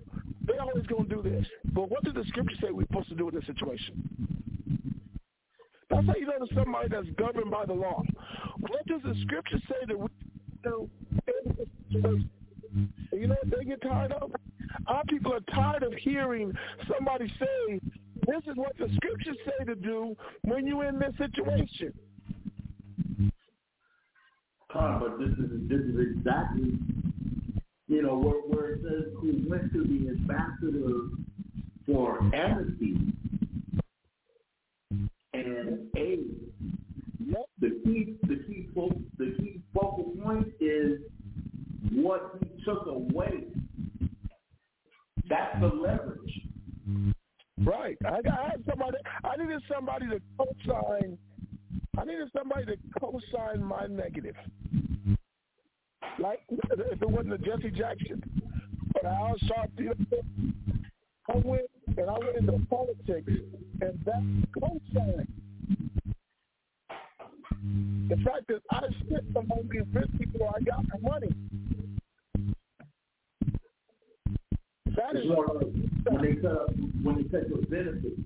they 0.47 0.57
always 0.57 0.85
going 0.87 1.07
to 1.09 1.15
do 1.15 1.21
this. 1.21 1.45
But 1.73 1.89
what 1.89 2.03
did 2.03 2.15
the 2.15 2.23
scripture 2.25 2.55
say 2.61 2.71
we're 2.71 2.87
supposed 2.87 3.09
to 3.09 3.15
do 3.15 3.29
in 3.29 3.35
this 3.35 3.45
situation? 3.45 4.01
That's 5.89 6.05
how 6.07 6.15
you 6.15 6.25
know 6.25 6.47
somebody 6.55 6.87
that's 6.89 7.07
governed 7.17 7.51
by 7.51 7.65
the 7.65 7.73
law. 7.73 8.01
What 8.59 8.85
does 8.87 9.01
the 9.03 9.15
scripture 9.23 9.59
say 9.67 9.85
that 9.87 9.99
we 9.99 10.07
do 10.63 10.89
in 11.11 11.55
this 11.57 11.67
situation? 11.91 12.29
You 13.19 13.27
know 13.27 13.35
what 13.43 13.57
they 13.59 13.65
get 13.65 13.81
tired 13.81 14.13
of? 14.13 14.31
Our 14.87 15.03
people 15.09 15.33
are 15.33 15.41
tired 15.53 15.83
of 15.83 15.93
hearing 15.95 16.53
somebody 16.89 17.27
say, 17.37 17.81
this 18.25 18.41
is 18.47 18.55
what 18.55 18.77
the 18.77 18.87
scriptures 18.95 19.35
say 19.45 19.65
to 19.65 19.75
do 19.75 20.15
when 20.43 20.65
you're 20.65 20.85
in 20.85 20.99
this 20.99 21.13
situation. 21.17 21.93
Con, 24.71 24.99
but 25.01 25.19
this 25.19 25.37
is 25.37 25.67
this 25.67 25.81
is 25.81 26.15
exactly 26.15 26.77
you 27.87 28.03
know 28.03 28.15
where 28.17 28.39
where 28.41 28.73
it 28.73 28.81
says 28.83 29.11
who 29.19 29.43
went 29.49 29.73
to 29.73 29.83
the 29.83 30.09
ambassador 30.09 31.07
for 31.87 32.19
amnesty 32.33 32.97
and 35.33 35.87
aid. 35.97 36.29
Yep. 37.25 37.45
The 37.59 37.81
key 37.83 38.15
the 38.27 38.35
key 38.47 38.69
fo- 38.75 39.01
the 39.17 39.35
key 39.39 39.59
focal 39.73 40.13
point 40.23 40.53
is 40.59 40.99
what 41.91 42.37
he 42.39 42.48
took 42.69 42.85
away. 42.87 43.45
That's 45.27 45.59
the 45.59 45.67
leverage. 45.67 46.41
Right. 47.63 47.97
I 48.05 48.09
I 48.09 48.49
had 48.51 48.63
somebody. 48.67 48.97
I 49.23 49.35
needed 49.37 49.61
somebody 49.71 50.07
to 50.07 50.21
co-sign. 50.37 51.17
I 51.97 52.05
needed 52.05 52.29
somebody 52.35 52.65
to 52.65 52.77
co-sign 52.99 53.63
my 53.63 53.87
negative. 53.87 54.35
Like 56.19 56.39
if 56.49 57.01
it 57.01 57.09
wasn't 57.09 57.33
a 57.33 57.37
Jesse 57.37 57.71
Jackson, 57.71 58.21
but 58.93 59.05
Al 59.05 59.35
Sharpton, 59.43 60.05
I 61.29 61.37
went 61.43 61.69
and 61.97 62.09
I 62.09 62.17
went 62.19 62.37
into 62.37 62.65
politics, 62.69 63.31
and 63.81 63.99
that 64.05 64.43
co-sign. 64.59 65.27
The 68.09 68.15
fact 68.17 68.47
that 68.47 68.61
I 68.71 68.81
spent 69.05 69.25
among 69.35 69.69
these 69.71 69.83
rich 69.93 70.09
people, 70.17 70.49
I 70.55 70.61
got 70.61 70.83
the 70.91 70.99
money. 71.01 71.33
That 74.99 75.15
like 75.25 75.47
when 76.09 76.21
they 76.21 76.35
cut 76.41 76.51
up, 76.51 76.69
when 77.03 77.15
they 77.15 77.23
cut 77.23 77.47
your 77.47 77.61
benefits. 77.69 78.19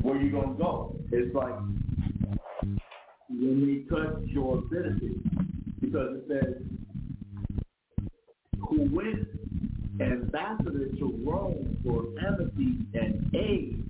Where 0.00 0.22
you 0.22 0.30
gonna 0.30 0.54
go? 0.54 0.94
It's 1.10 1.34
like 1.34 1.58
when 3.28 3.66
they 3.66 3.96
cut 3.96 4.28
your 4.28 4.58
benefits 4.70 5.18
because 5.80 6.18
it 6.18 6.24
says 6.28 6.54
who 8.60 8.88
went 8.94 9.26
ambassador 10.00 10.86
to 10.86 11.20
Rome 11.26 11.76
for 11.84 12.04
embassy 12.24 12.86
and 12.94 13.34
aid 13.34 13.82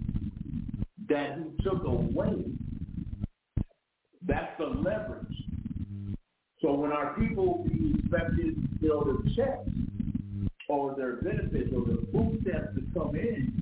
that 1.10 1.36
he 1.36 1.62
took 1.62 1.84
away. 1.84 2.44
That's 4.26 4.56
the 4.58 4.64
leverage. 4.64 5.26
So 6.62 6.72
when 6.72 6.90
our 6.90 7.14
people 7.18 7.66
be 7.68 7.96
expected 7.98 8.54
to 8.56 8.78
fill 8.80 9.04
their 9.04 9.34
checks 9.36 9.68
or 10.68 10.94
their 10.96 11.16
benefits 11.16 11.70
or 11.74 11.84
their 11.86 12.04
food 12.12 12.38
stamps 12.42 12.74
to 12.74 12.82
come 12.98 13.16
in, 13.16 13.52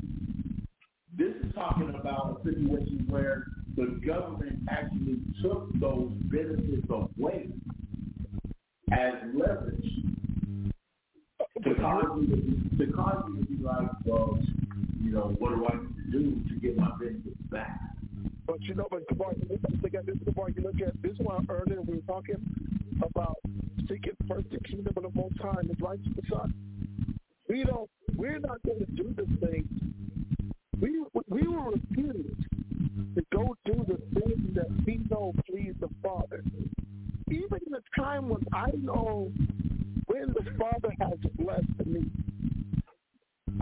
this 1.17 1.35
is 1.43 1.55
talking 1.55 1.95
about 1.99 2.41
a 2.41 2.45
situation 2.45 3.07
where 3.09 3.47
the 3.77 4.01
government 4.07 4.59
actually 4.71 5.19
took 5.43 5.69
those 5.81 6.11
benefits 6.25 6.87
away 6.91 7.49
as 8.93 9.15
leverage 9.35 9.91
to 11.63 11.75
cause 11.77 12.05
you 12.21 12.27
to, 12.27 12.87
to 12.87 12.93
cause 12.93 13.25
you 13.29 13.41
to 13.41 13.47
be 13.47 13.63
like, 13.63 13.89
well, 14.05 14.39
you 15.03 15.11
know, 15.11 15.35
what 15.39 15.51
do 15.51 15.67
I 15.67 15.77
need 15.77 15.97
to 15.97 16.11
do 16.11 16.49
to 16.49 16.61
get 16.61 16.77
my 16.77 16.91
benefits 16.99 17.37
back? 17.51 17.81
But 18.47 18.63
you 18.63 18.75
know, 18.75 18.87
but 18.91 19.09
Kabar, 19.09 19.33
look 19.49 19.95
at 19.95 20.07
this, 20.07 20.17
Kabar, 20.25 20.51
you 20.51 20.63
look 20.63 20.81
at 20.87 21.01
this 21.03 21.13
is 21.13 21.19
one 21.19 21.47
earlier 21.49 21.81
we 21.83 21.97
were 21.97 22.01
talking 22.03 22.37
about 23.03 23.37
seeking 23.89 24.13
first 24.29 24.51
the 24.51 24.61
kingdom 24.61 24.93
of 24.97 25.03
the 25.03 25.21
most 25.21 25.39
high 25.41 25.61
and 25.61 25.69
his 25.69 25.81
righteousness. 25.81 26.27
We 27.57 27.65
don't 27.65 27.89
we're 28.17 28.39
not 28.39 28.63
going 28.65 28.81
to 28.81 28.93
do 28.93 29.15
the 29.17 29.47
thing. 29.47 29.67
We 30.79 31.03
we 31.27 31.49
will 31.49 31.73
refuse 31.73 32.37
to 33.15 33.23
go 33.33 33.57
do 33.65 33.73
the 33.89 34.21
things 34.21 34.55
that 34.55 34.67
we 34.85 35.01
know 35.11 35.33
please 35.49 35.73
the 35.81 35.89
Father. 36.03 36.45
Even 37.31 37.59
in 37.67 37.73
the 37.73 37.81
time 37.97 38.29
when 38.29 38.43
I 38.53 38.73
know 38.75 39.33
when 40.05 40.35
the 40.35 40.45
Father 40.59 40.93
has 41.01 41.19
blessed 41.39 41.87
me. 41.87 42.03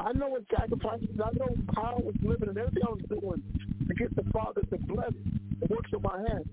I 0.00 0.12
know 0.12 0.26
what 0.26 0.42
sacrifices, 0.50 1.10
I 1.24 1.30
know 1.38 1.54
how 1.76 1.94
I 1.96 2.00
was 2.00 2.16
living 2.20 2.48
and 2.48 2.58
everything 2.58 2.82
I 2.84 2.90
was 2.90 3.02
doing 3.08 3.42
to 3.86 3.94
get 3.94 4.16
the 4.16 4.28
Father 4.32 4.62
to 4.62 4.78
bless 4.88 5.12
the 5.60 5.66
works 5.70 5.92
of 5.94 6.02
my 6.02 6.18
hands. 6.28 6.48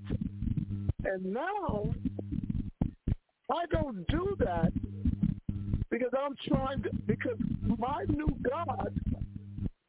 And 1.05 1.25
now, 1.33 1.89
I 3.49 3.65
don't 3.71 4.05
do 4.09 4.35
that 4.41 4.71
because 5.91 6.11
I'm 6.17 6.35
trying 6.47 6.81
to, 6.83 6.89
because 7.05 7.37
my 7.77 8.05
new 8.07 8.27
God 8.49 8.97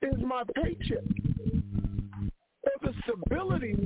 is 0.02 0.20
my 0.20 0.42
paycheck. 0.56 1.04
Or 2.64 2.72
the 2.82 2.92
stability 3.04 3.76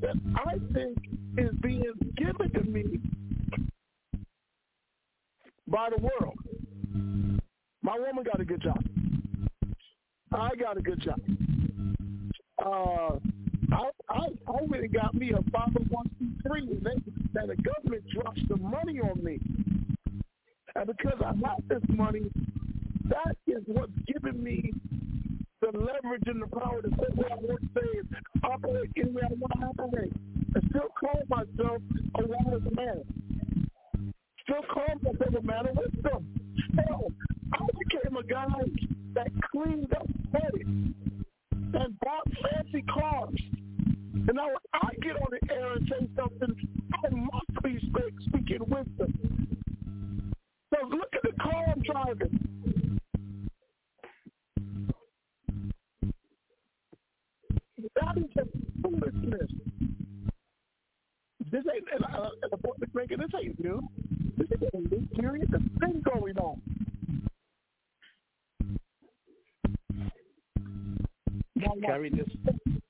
that 0.00 0.16
I 0.34 0.58
think 0.74 0.98
is 1.38 1.50
being 1.62 1.94
given 2.16 2.50
to 2.52 2.64
me 2.64 3.00
by 5.68 5.88
the 5.96 6.02
world. 6.02 6.36
My 7.82 7.98
woman 7.98 8.24
got 8.24 8.40
a 8.40 8.44
good 8.44 8.60
job. 8.60 8.84
I 10.32 10.50
got 10.56 10.76
a 10.76 10.82
good 10.82 11.00
job. 11.00 11.20
Uh, 12.64 13.18
I, 13.72 13.90
I, 14.08 14.26
I 14.48 14.86
got 14.88 15.14
me 15.14 15.30
a 15.30 15.38
501c3 15.56 16.58
and 16.58 16.82
they, 16.82 17.12
that 17.34 17.48
the 17.48 17.56
government 17.56 18.04
drops 18.12 18.40
the 18.48 18.56
money 18.56 19.00
on 19.00 19.22
me. 19.22 19.38
And 20.74 20.86
because 20.86 21.20
I 21.24 21.28
have 21.28 21.68
this 21.68 21.82
money, 21.88 22.30
that 23.08 23.36
is 23.46 23.62
what's 23.66 23.92
giving 24.06 24.42
me 24.42 24.72
the 25.60 25.78
leverage 25.78 26.22
and 26.26 26.42
the 26.42 26.46
power 26.46 26.82
to 26.82 26.88
say 26.88 27.06
what 27.14 27.32
I 27.32 27.36
want 27.36 27.60
to 27.60 27.80
say 27.80 28.18
operate 28.44 28.90
any 28.96 29.10
way 29.10 29.22
I 29.24 29.34
want 29.34 29.52
to 29.60 29.82
operate. 29.84 30.12
And 30.54 30.64
still 30.70 30.88
call 30.98 31.22
myself 31.28 31.82
a 32.16 32.26
wise 32.26 32.60
man. 32.74 33.02
Still 34.42 34.62
call 34.72 34.86
myself 35.02 35.34
a 35.38 35.42
man 35.46 35.66
of 35.68 35.76
wisdom. 35.76 36.26
Hell, 36.76 37.12
I 37.52 37.66
became 37.78 38.16
a 38.16 38.22
guy 38.22 38.46
that 39.14 39.28
cleaned 39.50 39.92
up 39.94 40.06
credit 40.30 40.66
and 40.66 42.00
bought 42.00 42.28
fancy 42.42 42.82
cars. 42.82 43.34
And 44.14 44.30
now 44.34 44.46
when 44.46 44.56
I 44.74 44.90
get 45.02 45.16
on 45.16 45.28
the 45.30 45.52
air 45.52 45.72
and 45.72 45.88
say 45.88 46.08
something, 46.16 46.54
I 47.04 47.08
must 47.10 47.62
be 47.62 47.78
speaking 48.28 48.60
wisdom. 48.68 49.61
Driving. 51.92 52.38
That 57.96 58.16
is 58.16 58.24
just 58.36 58.50
foolishness. 58.82 59.50
This 61.50 61.64
ain't, 61.74 61.84
and, 61.92 62.04
uh, 62.04 62.30
and 62.42 62.50
the 62.50 62.56
point 62.56 62.78
making, 62.94 63.18
this 63.18 63.28
ain't 63.38 63.62
new. 63.62 63.80
This 64.38 64.48
is 64.50 64.68
a 64.72 64.78
new 64.78 65.06
period. 65.18 65.48
There's 65.50 65.62
thing 65.80 66.02
going 66.02 66.38
on. 66.38 66.60
Can 71.60 71.90
I 71.90 71.96
read 71.96 72.16
this? 72.16 72.28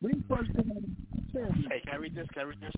We 0.01 0.13
first 0.29 0.51
Hey, 1.33 1.81
can 1.85 1.95
I 1.95 1.97
read 1.97 2.15
this? 2.15 2.27
Can 2.35 2.43
I 2.43 2.45
read 2.45 2.61
this? 2.61 2.73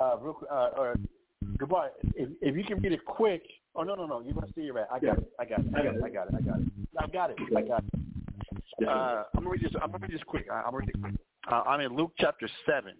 Uh, 0.00 0.16
real, 0.18 0.34
quick, 0.34 0.50
uh, 0.50 0.70
or 0.76 0.96
goodbye. 1.58 1.88
If, 2.14 2.28
if 2.40 2.56
you 2.56 2.64
can 2.64 2.80
read 2.80 2.92
it 2.92 3.04
quick. 3.04 3.42
Oh 3.76 3.82
no 3.82 3.96
no 3.96 4.06
no! 4.06 4.20
You're 4.20 4.34
gonna 4.34 4.46
see 4.54 4.62
it 4.62 4.74
right. 4.74 4.86
I 4.92 5.00
got 5.00 5.18
it. 5.18 5.32
I 5.38 5.44
got 5.44 5.58
it. 5.60 5.66
I 5.74 5.82
got 5.82 5.96
it. 5.96 6.04
I 6.04 6.08
got 6.08 6.28
it. 6.28 6.34
I 6.34 6.40
got 6.40 6.60
it. 6.60 6.66
I 6.96 7.06
got 7.06 7.30
it. 7.30 7.36
I 7.56 7.62
got 7.62 7.84
it. 7.84 8.88
Uh, 8.88 9.24
I'm 9.34 9.44
gonna 9.44 9.50
read 9.50 9.62
this. 9.62 9.72
I'm 9.82 9.90
gonna 9.90 10.02
read 10.02 10.12
this 10.12 10.22
quick. 10.26 10.46
I'm 10.50 10.64
gonna 10.64 10.76
read 10.76 10.88
it 10.90 11.00
quick. 11.00 11.14
Uh, 11.50 11.62
I'm 11.66 11.80
in 11.80 11.94
Luke 11.96 12.12
chapter 12.18 12.48
seven. 12.66 12.94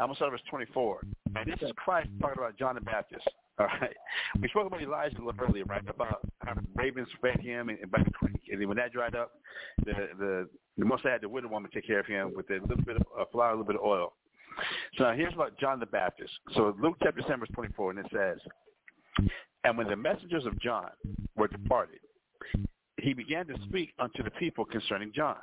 I'm 0.00 0.06
gonna 0.06 0.16
start 0.16 0.32
verse 0.32 0.40
24. 0.48 1.02
And 1.36 1.50
this 1.50 1.60
is 1.62 1.70
Christ 1.76 2.08
talking 2.20 2.38
about 2.38 2.56
John 2.58 2.76
the 2.76 2.80
Baptist. 2.80 3.28
All 3.58 3.66
right. 3.66 3.94
We 4.40 4.48
spoke 4.48 4.66
about 4.66 4.82
Elijah 4.82 5.18
a 5.20 5.24
little 5.24 5.40
earlier, 5.40 5.64
right? 5.64 5.82
About 5.88 6.20
how 6.40 6.54
ravens 6.74 7.08
fed 7.20 7.40
him 7.40 7.68
and, 7.68 7.78
and 7.78 7.90
by 7.90 8.02
the 8.02 8.10
creek, 8.10 8.40
and 8.50 8.60
then 8.60 8.68
when 8.68 8.76
that 8.78 8.92
dried 8.92 9.14
up, 9.14 9.32
the 9.84 9.92
the 10.18 10.48
the 10.78 10.84
most 10.84 11.02
had 11.04 11.20
the 11.20 11.28
widow 11.28 11.48
woman 11.48 11.70
take 11.72 11.86
care 11.86 12.00
of 12.00 12.06
him 12.06 12.32
with 12.34 12.48
a 12.50 12.54
little 12.66 12.84
bit 12.84 12.96
of 12.96 13.02
uh, 13.18 13.24
flour, 13.30 13.50
a 13.50 13.52
little 13.52 13.66
bit 13.66 13.76
of 13.76 13.82
oil. 13.82 14.14
So 14.96 15.04
now 15.04 15.12
here's 15.12 15.34
about 15.34 15.58
John 15.58 15.80
the 15.80 15.86
Baptist. 15.86 16.32
So 16.54 16.74
Luke 16.80 16.96
chapter 17.02 17.22
7, 17.22 17.40
verse 17.40 17.48
24, 17.54 17.90
and 17.90 17.98
it 18.00 18.06
says, 18.12 18.38
And 19.64 19.76
when 19.78 19.88
the 19.88 19.96
messengers 19.96 20.46
of 20.46 20.58
John 20.60 20.90
were 21.36 21.48
departed, 21.48 22.00
he 23.00 23.12
began 23.12 23.46
to 23.46 23.54
speak 23.68 23.92
unto 23.98 24.22
the 24.22 24.30
people 24.32 24.64
concerning 24.64 25.12
John. 25.14 25.38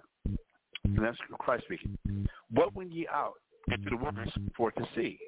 And 0.85 0.99
that's 0.99 1.17
Christ 1.39 1.65
speaking. 1.65 1.97
What 2.51 2.73
went 2.73 2.91
ye 2.91 3.07
out 3.11 3.33
into 3.71 3.89
the 3.89 3.97
wilderness 3.97 4.33
for 4.55 4.71
to 4.71 4.87
see? 4.95 5.19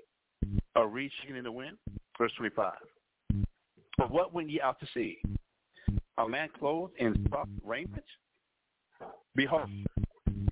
A 0.75 0.85
reed 0.85 1.11
shaking 1.19 1.35
in 1.35 1.43
the 1.43 1.51
wind? 1.51 1.77
Verse 2.17 2.31
25. 2.37 2.73
But 3.97 4.11
what 4.11 4.33
went 4.33 4.49
ye 4.49 4.61
out 4.61 4.79
to 4.79 4.87
see? 4.93 5.19
A 6.17 6.27
man 6.27 6.49
clothed 6.57 6.93
in 6.97 7.27
soft 7.29 7.51
raiment? 7.63 8.03
Behold, 9.35 9.69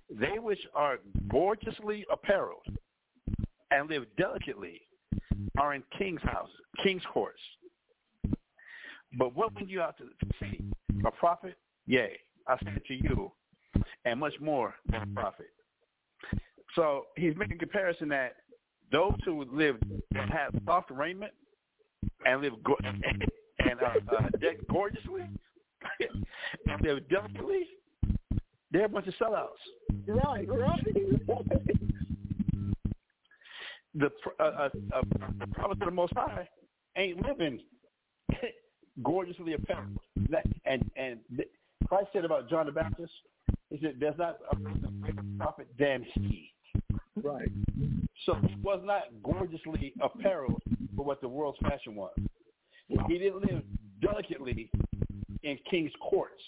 they 0.10 0.40
which 0.40 0.60
are 0.74 1.00
gorgeously 1.30 2.06
apparelled 2.12 2.66
and 3.72 3.90
live 3.90 4.06
delicately 4.18 4.82
are 5.58 5.74
in 5.74 5.84
king's 5.98 6.22
house, 6.22 6.50
king's 6.84 7.04
courts. 7.12 7.40
But 9.18 9.36
what 9.36 9.54
went 9.56 9.70
you 9.70 9.82
out 9.82 9.98
to 9.98 10.06
see? 10.40 10.62
A 11.06 11.12
prophet? 11.12 11.56
Yea, 11.88 12.18
I 12.48 12.58
say 12.64 12.74
to 12.88 12.94
you, 12.94 13.32
and 14.06 14.20
much 14.20 14.34
more 14.40 14.76
than 14.92 15.02
a 15.02 15.20
prophet. 15.20 15.48
So 16.76 17.06
he's 17.16 17.36
making 17.36 17.58
comparison 17.58 18.10
that 18.10 18.36
those 18.92 19.16
who 19.26 19.46
live 19.52 19.78
have 20.14 20.54
soft 20.66 20.92
raiment 20.92 21.34
and 22.26 22.42
live 22.42 22.54
go- 22.64 22.78
and 22.84 23.82
uh, 23.82 24.16
uh, 24.16 24.30
deck 24.40 24.58
gorgeously 24.70 25.24
and 26.68 26.82
live 26.82 27.08
delicately, 27.10 27.68
they're 28.72 28.86
a 28.86 28.90
bunch 28.90 29.08
of 29.08 29.14
sellouts. 29.16 29.48
Right, 30.08 30.48
right. 30.48 30.86
The 33.96 34.12
uh, 34.40 34.44
uh, 34.44 34.70
uh, 34.94 35.02
prophet 35.54 35.72
of 35.72 35.80
the 35.80 35.92
Most 35.92 36.14
High 36.16 36.48
ain't 36.96 37.26
living 37.26 37.60
gorgeously 39.04 39.54
apparelled. 39.54 39.98
That, 40.30 40.46
and 40.66 40.90
and 40.96 41.20
Christ 41.88 42.08
said 42.14 42.26
about 42.26 42.50
John 42.50 42.68
the 42.68 42.72
Baptist, 42.72 43.12
he 43.70 43.80
said, 43.82 43.96
"There's 44.00 44.18
not 44.18 44.38
a 44.52 44.56
greater 44.56 45.24
prophet 45.38 45.68
than 45.78 46.06
he." 46.14 46.54
Right. 47.22 47.50
So 48.26 48.36
he 48.36 48.56
was 48.62 48.82
not 48.84 49.04
gorgeously 49.24 49.94
apparelled 50.02 50.62
for 50.96 51.04
what 51.04 51.22
the 51.22 51.28
world's 51.28 51.58
fashion 51.60 51.96
was. 51.96 52.14
He 52.88 53.18
didn't 53.18 53.42
live 53.42 53.64
delicately 54.02 54.70
in 55.44 55.58
king's 55.70 55.92
courts, 56.02 56.42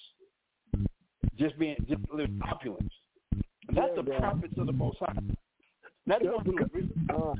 just 1.38 1.58
being 1.58 1.76
just 1.88 2.02
opulence. 2.44 2.94
And 3.68 3.78
that's 3.78 3.96
the 3.96 4.04
prophets 4.04 4.54
of 4.58 4.66
the 4.66 4.74
Most 4.74 4.98
High. 5.00 5.14
Not 6.12 6.24
the 6.24 6.28
ones 6.28 6.46
who 6.46 7.16
uh, 7.16 7.36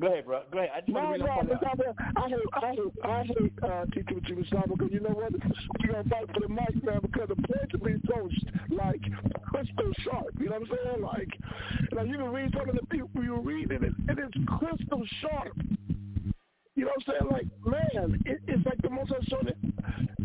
Go 0.00 0.06
ahead, 0.08 0.26
bro. 0.26 0.42
Go 0.50 0.58
ahead. 0.58 0.70
I 0.74 0.80
just 0.80 0.88
no, 0.88 1.00
want 1.00 1.14
to 1.14 1.26
no, 1.26 1.36
read 1.36 1.46
no, 1.46 1.94
I 2.16 2.28
hate, 2.28 2.38
I 2.52 2.70
hate, 2.70 2.92
I 3.04 3.22
hate 3.22 3.52
uh, 3.62 3.84
teaching 3.94 4.16
what 4.16 4.28
you 4.28 4.44
talking 4.50 4.74
because 4.74 4.92
you 4.92 4.98
know 4.98 5.10
what? 5.10 5.30
Going 5.30 6.02
to 6.02 6.10
fight 6.10 6.26
for 6.34 6.40
the 6.40 6.48
mic, 6.48 6.82
man, 6.82 6.98
because 7.02 7.28
the 7.28 7.36
point 7.36 7.70
to 7.70 7.78
be 7.78 7.94
so, 8.08 8.28
like, 8.74 9.00
crystal 9.46 9.92
sharp. 10.02 10.26
You 10.40 10.46
know 10.46 10.58
what 10.58 10.62
I'm 10.62 10.76
saying? 10.76 11.02
Like, 11.02 11.38
like 11.92 12.08
you 12.08 12.16
can 12.16 12.32
read 12.32 12.52
some 12.58 12.68
of 12.68 12.74
the 12.74 12.84
people 12.86 13.22
you 13.22 13.36
read, 13.36 13.70
and 13.70 13.84
it, 13.84 13.92
it 14.08 14.18
is 14.18 14.32
crystal 14.58 15.04
sharp. 15.20 15.56
You 16.74 16.86
know 16.86 16.90
what 16.96 17.14
I'm 17.14 17.30
saying? 17.30 17.30
Like, 17.30 17.46
man, 17.64 18.20
it, 18.26 18.40
it's 18.48 18.66
like 18.66 18.82
the 18.82 18.90
most 18.90 19.12
I 19.12 19.22
showing 19.28 19.46
it. 19.46 19.58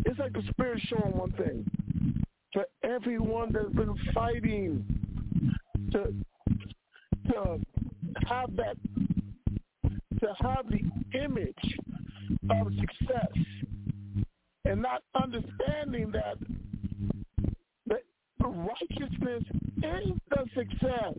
It's 0.06 0.18
like 0.18 0.32
the 0.32 0.42
spirit 0.50 0.82
showing 0.88 1.16
one 1.16 1.30
thing. 1.34 1.64
For 2.52 2.66
everyone 2.82 3.52
that's 3.52 3.72
been 3.72 3.94
fighting 4.12 4.84
to 5.92 6.12
to 7.44 7.58
have 8.26 8.54
that 8.56 8.76
to 10.20 10.34
have 10.40 10.66
the 10.68 10.80
image 11.18 11.78
of 12.50 12.66
success 12.78 13.44
and 14.64 14.82
not 14.82 15.02
understanding 15.14 16.12
that 16.12 16.36
the 17.86 18.46
righteousness 18.46 19.42
is 19.76 20.12
the 20.30 20.44
success. 20.54 21.14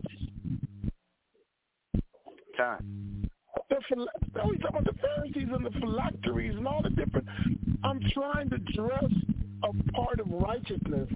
Time. 2.56 3.28
The 3.70 3.76
phil- 3.88 4.08
we 4.48 4.58
talk 4.58 4.70
about 4.70 4.84
the 4.84 4.94
Pharisees 5.00 5.48
and 5.52 5.64
the 5.64 5.70
phylacteries 5.80 6.56
and 6.56 6.66
all 6.66 6.82
the 6.82 6.90
different. 6.90 7.26
I'm 7.84 8.00
trying 8.12 8.50
to 8.50 8.58
dress 8.58 9.10
a 9.62 9.92
part 9.92 10.20
of 10.20 10.26
righteousness 10.30 11.08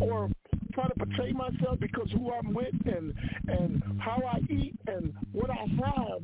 or 0.00 0.30
try 0.72 0.88
to 0.88 0.94
portray 0.94 1.32
myself 1.32 1.78
because 1.80 2.08
who 2.12 2.32
I'm 2.32 2.52
with 2.52 2.74
and 2.86 3.14
and 3.48 3.82
how 4.00 4.22
I 4.24 4.38
eat 4.52 4.74
and 4.86 5.12
what 5.32 5.50
I 5.50 5.66
have. 5.84 6.22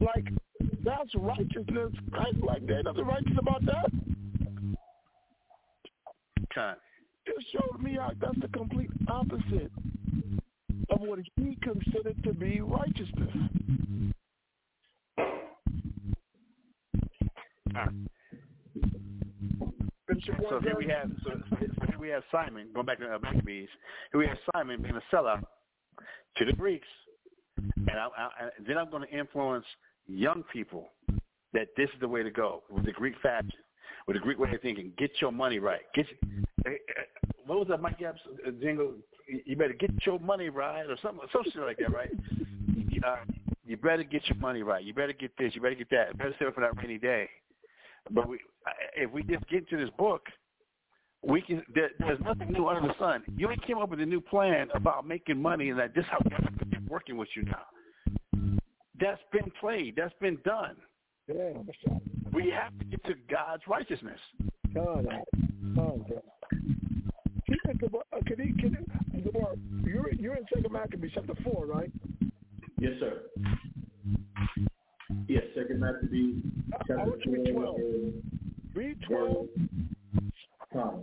Like 0.00 0.28
that's 0.84 1.14
righteousness. 1.14 1.92
Christ 2.12 2.38
like 2.42 2.66
there 2.66 2.82
nothing 2.82 3.04
righteous 3.04 3.36
about 3.38 3.64
that. 3.66 3.90
Time. 6.54 6.76
It 7.26 7.44
showed 7.52 7.82
me 7.82 7.96
how 7.96 8.12
that's 8.20 8.40
the 8.40 8.48
complete 8.48 8.90
opposite 9.08 9.70
of 10.90 11.00
what 11.00 11.18
he 11.36 11.58
considered 11.62 12.16
to 12.24 12.32
be 12.32 12.60
righteousness. 12.60 13.30
So 20.26 20.60
here 20.60 20.76
we 20.76 20.86
have 20.88 21.10
so, 21.24 21.30
here 21.86 21.98
we 21.98 22.08
have 22.08 22.22
Simon 22.32 22.68
going 22.74 22.86
back 22.86 22.98
to 22.98 23.14
uh, 23.14 23.18
Maccabees. 23.22 23.68
Here 24.12 24.20
we 24.20 24.26
have 24.26 24.38
Simon 24.52 24.82
being 24.82 24.96
a 24.96 25.02
seller 25.10 25.40
to 26.36 26.44
the 26.44 26.52
Greeks, 26.52 26.88
and, 27.56 27.90
I, 27.90 28.06
I, 28.16 28.48
and 28.56 28.66
then 28.66 28.78
I'm 28.78 28.90
going 28.90 29.06
to 29.06 29.16
influence 29.16 29.64
young 30.06 30.42
people 30.52 30.88
that 31.52 31.68
this 31.76 31.88
is 31.90 32.00
the 32.00 32.08
way 32.08 32.22
to 32.22 32.30
go 32.30 32.62
with 32.70 32.84
the 32.84 32.92
Greek 32.92 33.14
fashion, 33.22 33.52
with 34.06 34.16
the 34.16 34.20
Greek 34.20 34.38
way 34.38 34.52
of 34.52 34.60
thinking. 34.60 34.92
Get 34.98 35.10
your 35.20 35.32
money 35.32 35.58
right. 35.58 35.82
Get 35.94 36.06
your, 36.64 36.74
what 37.46 37.58
was 37.60 37.68
that 37.68 37.80
Mike 37.80 38.02
Epps 38.02 38.20
uh, 38.46 38.50
jingle? 38.60 38.94
You 39.44 39.56
better 39.56 39.74
get 39.74 39.90
your 40.04 40.18
money 40.18 40.48
right, 40.48 40.86
or 40.88 40.96
something, 41.02 41.26
some 41.32 41.42
shit 41.44 41.62
like 41.62 41.78
that, 41.78 41.92
right? 41.92 42.10
Uh, 43.06 43.16
you 43.64 43.76
better 43.76 44.02
get 44.02 44.26
your 44.28 44.38
money 44.38 44.62
right. 44.62 44.82
You 44.82 44.94
better 44.94 45.12
get 45.12 45.30
this. 45.38 45.54
You 45.54 45.60
better 45.60 45.74
get 45.74 45.90
that. 45.90 46.08
You 46.12 46.18
better 46.18 46.34
save 46.38 46.48
it 46.48 46.54
for 46.54 46.60
that 46.62 46.76
rainy 46.76 46.98
day. 46.98 47.28
But 48.10 48.28
we, 48.28 48.38
if 48.96 49.10
we 49.10 49.22
just 49.22 49.48
get 49.48 49.68
to 49.70 49.76
this 49.76 49.90
book, 49.98 50.22
we 51.26 51.40
can. 51.42 51.62
There, 51.74 51.90
there's 51.98 52.20
nothing 52.20 52.52
new 52.52 52.68
under 52.68 52.86
the 52.86 52.94
sun. 52.98 53.22
You 53.36 53.50
ain't 53.50 53.64
came 53.66 53.78
up 53.78 53.90
with 53.90 54.00
a 54.00 54.06
new 54.06 54.20
plan 54.20 54.68
about 54.74 55.06
making 55.06 55.40
money, 55.40 55.70
and 55.70 55.78
that 55.78 55.94
this 55.94 56.04
how 56.10 56.18
we're 56.24 56.80
working 56.88 57.16
with 57.16 57.28
you 57.34 57.44
now. 57.44 58.58
That's 59.00 59.20
been 59.32 59.50
played. 59.60 59.94
That's 59.96 60.14
been 60.20 60.38
done. 60.44 60.76
Yeah, 61.28 61.52
We 62.32 62.50
have 62.50 62.76
to 62.78 62.84
get 62.84 63.04
to 63.04 63.14
God's 63.30 63.62
righteousness. 63.68 64.18
God, 64.74 65.06
God, 65.76 66.04
Can 67.46 67.58
he, 67.64 67.84
uh, 67.84 68.18
can 68.26 68.38
he, 68.38 69.30
you're, 69.84 70.12
you're 70.14 70.36
in 70.36 70.44
Second 70.54 70.72
Maccabees 70.72 71.10
chapter 71.14 71.34
4, 71.44 71.66
right? 71.66 71.90
Yes, 72.78 72.92
sir. 73.00 73.22
Yes, 75.38 75.46
Second 75.54 75.80
Maccabees 75.80 76.42
chapter 76.78 76.98
I 76.98 77.04
want 77.04 77.24
you 77.24 77.36
to 77.36 77.42
read 77.42 77.54
12. 77.54 77.76
4. 77.76 78.74
Read 78.74 78.98
12. 79.06 79.46
Time. 80.72 81.00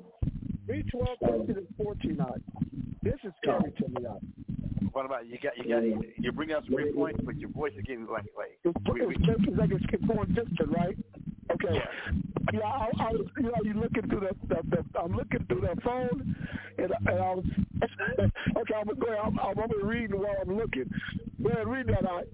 Read 0.67 0.85
12, 0.91 1.07
13, 1.25 1.57
and 1.57 1.67
14 1.77 2.21
out. 2.21 2.41
This 3.01 3.15
is 3.23 3.31
scary 3.41 3.71
to 3.71 3.87
me 3.87 4.05
out. 4.07 4.21
What 4.91 5.05
about 5.05 5.27
you? 5.27 5.37
Got 5.41 5.57
you 5.57 5.69
got 5.69 5.83
you 6.17 6.31
bring 6.31 6.51
up 6.51 6.65
some 6.65 6.75
great 6.75 6.95
points, 6.95 7.21
but 7.23 7.37
your 7.37 7.49
voice 7.49 7.71
is 7.77 7.83
getting 7.85 8.07
like 8.07 8.25
like. 8.37 8.59
It's, 8.63 8.77
we, 8.91 9.05
we, 9.05 9.15
it's, 9.15 9.23
it's 9.47 9.57
like 9.57 9.71
it's 9.71 10.05
going 10.05 10.27
distant, 10.33 10.69
right? 10.69 10.97
Okay. 11.51 11.73
Yeah. 11.73 12.13
Yeah, 12.53 12.61
I, 12.61 12.89
I 12.99 13.11
was, 13.11 13.27
you 13.37 13.43
know, 13.43 13.51
you 13.63 13.73
looking 13.73 14.07
through 14.09 14.21
the, 14.21 14.55
the, 14.55 14.61
the 14.69 14.99
I'm 14.99 15.15
looking 15.15 15.45
through 15.47 15.61
that 15.61 15.81
phone, 15.81 16.35
and, 16.77 16.91
and 17.07 17.09
I 17.09 17.33
was, 17.33 17.45
okay, 18.19 18.73
I'm 18.75 18.99
going, 18.99 19.19
I'm, 19.21 19.39
I'm 19.39 19.55
gonna 19.55 19.83
read 19.83 20.13
while 20.13 20.35
I'm 20.41 20.55
looking. 20.57 20.89
Go 21.41 21.49
ahead, 21.49 21.67
read 21.67 21.87
that 21.87 22.05
out. 22.05 22.25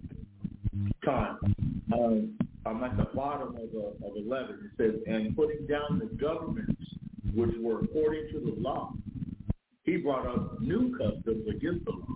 Time. 1.04 1.56
Um, 1.94 2.38
I'm 2.66 2.84
at 2.84 2.96
the 2.96 3.08
bottom 3.16 3.56
of, 3.56 3.70
uh, 3.76 4.08
of 4.08 4.16
11. 4.16 4.72
It 4.72 4.72
says, 4.78 5.02
and 5.08 5.36
putting 5.36 5.66
down 5.68 6.00
the 6.00 6.16
governments 6.16 6.82
which 7.34 7.52
were 7.60 7.80
according 7.82 8.30
to 8.34 8.40
the 8.40 8.62
law, 8.62 8.94
he 9.84 9.98
brought 9.98 10.28
up 10.28 10.62
new 10.62 10.96
customs 10.98 11.48
against 11.50 11.86
the 11.86 11.92
law. 11.92 12.16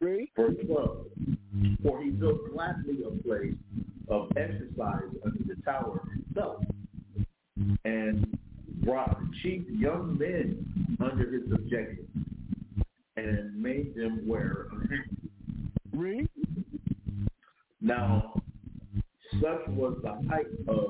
Read. 0.00 0.28
Verse 0.36 0.56
12. 0.66 1.06
For 1.82 2.02
he 2.02 2.10
built 2.10 2.52
gladly 2.52 2.98
a 3.06 3.22
place 3.22 3.54
of 4.08 4.30
exercise 4.36 5.10
under 5.24 5.44
the 5.46 5.56
tower 5.64 6.02
itself, 6.28 6.62
and 7.84 8.38
brought 8.84 9.18
the 9.20 9.30
chief 9.42 9.62
young 9.68 10.18
men 10.18 10.96
under 11.00 11.30
his 11.30 11.42
subjection, 11.50 12.06
and 13.16 13.60
made 13.60 13.94
them 13.94 14.26
wear 14.26 14.66
a 14.72 14.88
ring. 14.88 15.04
Read. 15.92 16.28
Now, 17.80 18.42
such 19.40 19.66
was 20.30 20.46
the 20.66 20.81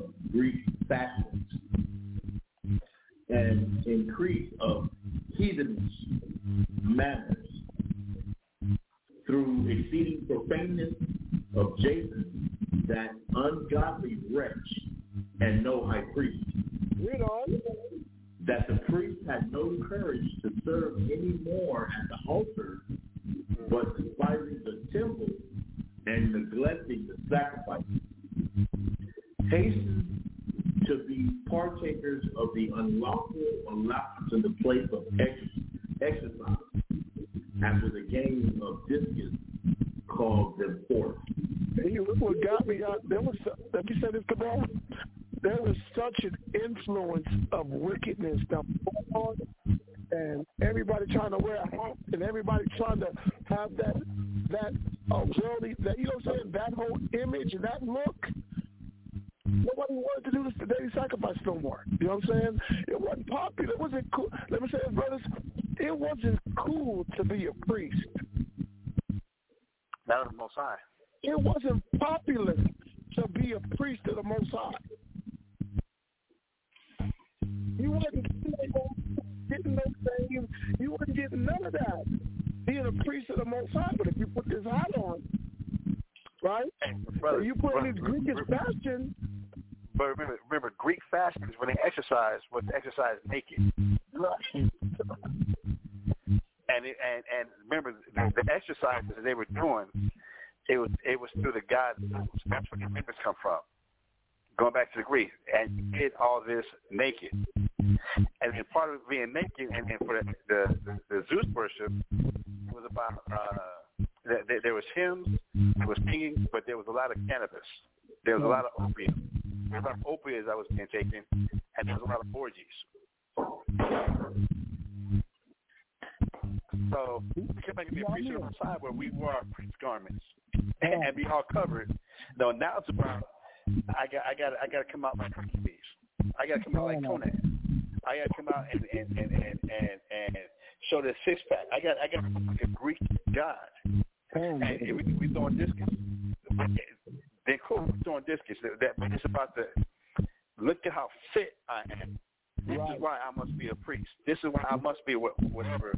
This 152.72 152.80
right. 152.80 152.96
is 152.96 153.02
why 153.02 153.18
I 153.18 153.30
must 153.36 153.56
be 153.58 153.68
a 153.68 153.74
priest. 153.74 154.08
This 154.26 154.38
is 154.38 154.50
why 154.52 154.64
I 154.70 154.76
must 154.76 155.04
be 155.06 155.14
whatever. 155.14 155.94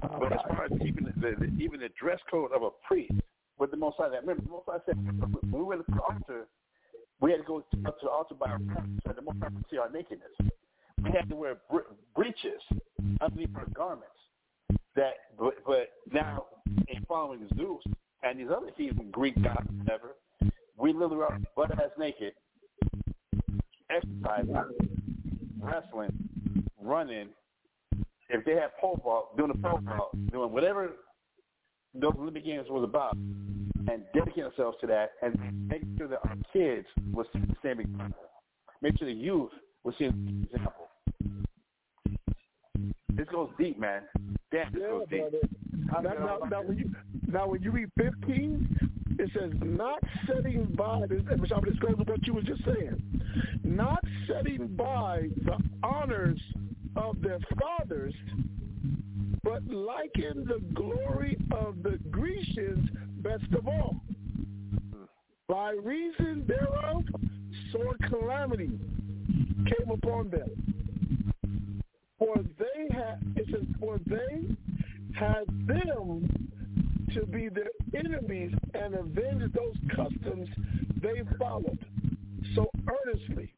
But 0.00 0.32
as 0.32 0.40
far 0.48 0.64
as 0.66 0.72
even 0.84 1.04
the, 1.16 1.34
the 1.38 1.46
even 1.58 1.80
the 1.80 1.88
dress 1.98 2.20
code 2.30 2.52
of 2.52 2.62
a 2.62 2.70
priest, 2.86 3.14
with 3.58 3.70
the 3.70 3.76
Most 3.76 3.96
High, 3.98 4.08
remember 4.08 4.42
the 4.42 4.50
Most 4.50 4.64
High 4.66 4.78
said 4.86 4.96
when 4.96 5.52
we 5.52 5.62
went 5.62 5.86
to 5.86 5.92
the 5.92 6.00
altar, 6.02 6.46
we 7.20 7.30
had 7.30 7.38
to 7.38 7.44
go 7.44 7.64
up 7.86 7.98
to 8.00 8.06
the 8.06 8.10
altar 8.10 8.34
by 8.34 8.46
ourselves, 8.46 8.88
so 9.06 9.12
the 9.12 9.22
Most 9.22 9.38
High 9.40 9.48
could 9.48 9.64
see 9.70 9.78
our 9.78 9.90
nakedness. 9.90 10.52
We 11.02 11.10
had 11.10 11.28
to 11.30 11.36
wear 11.36 11.56
breeches 12.14 12.60
underneath 13.20 13.50
our 13.56 13.66
garments. 13.74 14.08
That, 14.94 15.14
but, 15.38 15.54
but 15.66 15.88
now 16.12 16.46
in 16.88 17.02
following 17.08 17.48
Zeus 17.56 17.82
and 18.22 18.38
these 18.38 18.48
other 18.54 18.70
heathen 18.76 19.10
Greek 19.10 19.40
gods, 19.42 19.66
whatever, 19.78 20.16
we 20.76 20.92
literally 20.92 21.22
are 21.22 21.38
butt 21.56 21.72
ass 21.72 21.90
naked, 21.98 22.34
exercising, 23.88 24.54
wrestling, 25.62 26.10
running. 26.80 27.28
If 28.28 28.44
they 28.44 28.52
had 28.52 28.76
pole 28.80 29.00
vault, 29.02 29.36
doing 29.36 29.52
the 29.52 29.58
pole 29.58 29.80
vault, 29.82 30.10
doing 30.30 30.52
whatever 30.52 30.92
those 31.94 32.12
Olympic 32.18 32.44
Games 32.44 32.66
was 32.70 32.84
about, 32.84 33.14
and 33.14 34.02
dedicating 34.14 34.44
ourselves 34.44 34.76
to 34.80 34.86
that, 34.86 35.12
and 35.22 35.68
making 35.68 35.94
sure 35.98 36.08
that 36.08 36.20
our 36.24 36.36
kids 36.52 36.86
will 37.12 37.26
seeing 37.32 37.46
the 37.46 37.56
same 37.62 37.80
example. 37.80 38.22
Make 38.80 38.98
sure 38.98 39.06
the 39.06 39.14
youth 39.14 39.50
will 39.84 39.94
seeing 39.98 40.46
the 40.50 40.56
example. 40.56 40.88
This 43.14 43.28
goes 43.28 43.50
deep, 43.58 43.78
man. 43.78 44.02
Damn, 44.50 44.72
this 44.72 44.82
yeah, 44.82 44.88
goes 44.88 45.06
deep. 45.10 45.24
Now, 45.92 46.00
now, 46.00 46.38
now, 46.50 46.62
when 46.62 46.78
you 46.78 46.90
now 47.26 47.48
when 47.48 47.62
you 47.62 47.70
read 47.70 47.88
15, 47.98 48.78
it 49.22 49.30
says 49.38 49.52
not 49.62 50.02
setting 50.26 50.64
by. 50.76 51.00
Which 51.00 51.50
this 51.64 51.78
goes 51.78 51.96
with 51.96 52.08
what 52.08 52.26
you 52.26 52.34
were 52.34 52.42
just 52.42 52.64
saying. 52.64 53.00
Not 53.62 54.04
setting 54.26 54.66
by 54.68 55.28
the 55.44 55.58
honors 55.82 56.40
of 56.96 57.20
their 57.22 57.38
fathers, 57.60 58.14
but 59.44 59.64
liken 59.66 60.44
the 60.46 60.60
glory 60.74 61.36
of 61.52 61.82
the 61.82 61.98
Grecians 62.10 62.90
best 63.18 63.44
of 63.56 63.68
all. 63.68 63.96
By 65.48 65.70
reason 65.70 66.44
thereof, 66.46 67.04
sore 67.70 67.94
calamity 68.08 68.78
came 69.66 69.90
upon 69.90 70.30
them. 70.30 70.50
For 72.18 72.36
they 72.58 72.94
had, 72.94 73.20
it 73.36 73.46
says, 73.50 73.66
for 73.78 74.00
they 74.06 74.56
had 75.14 75.46
them 75.66 76.28
to 77.14 77.26
be 77.26 77.48
their 77.48 77.70
enemies 77.94 78.52
and 78.74 78.94
avenge 78.94 79.52
those 79.52 79.76
customs 79.94 80.48
they 81.00 81.22
followed 81.38 81.78
so 82.54 82.70
earnestly. 82.88 83.52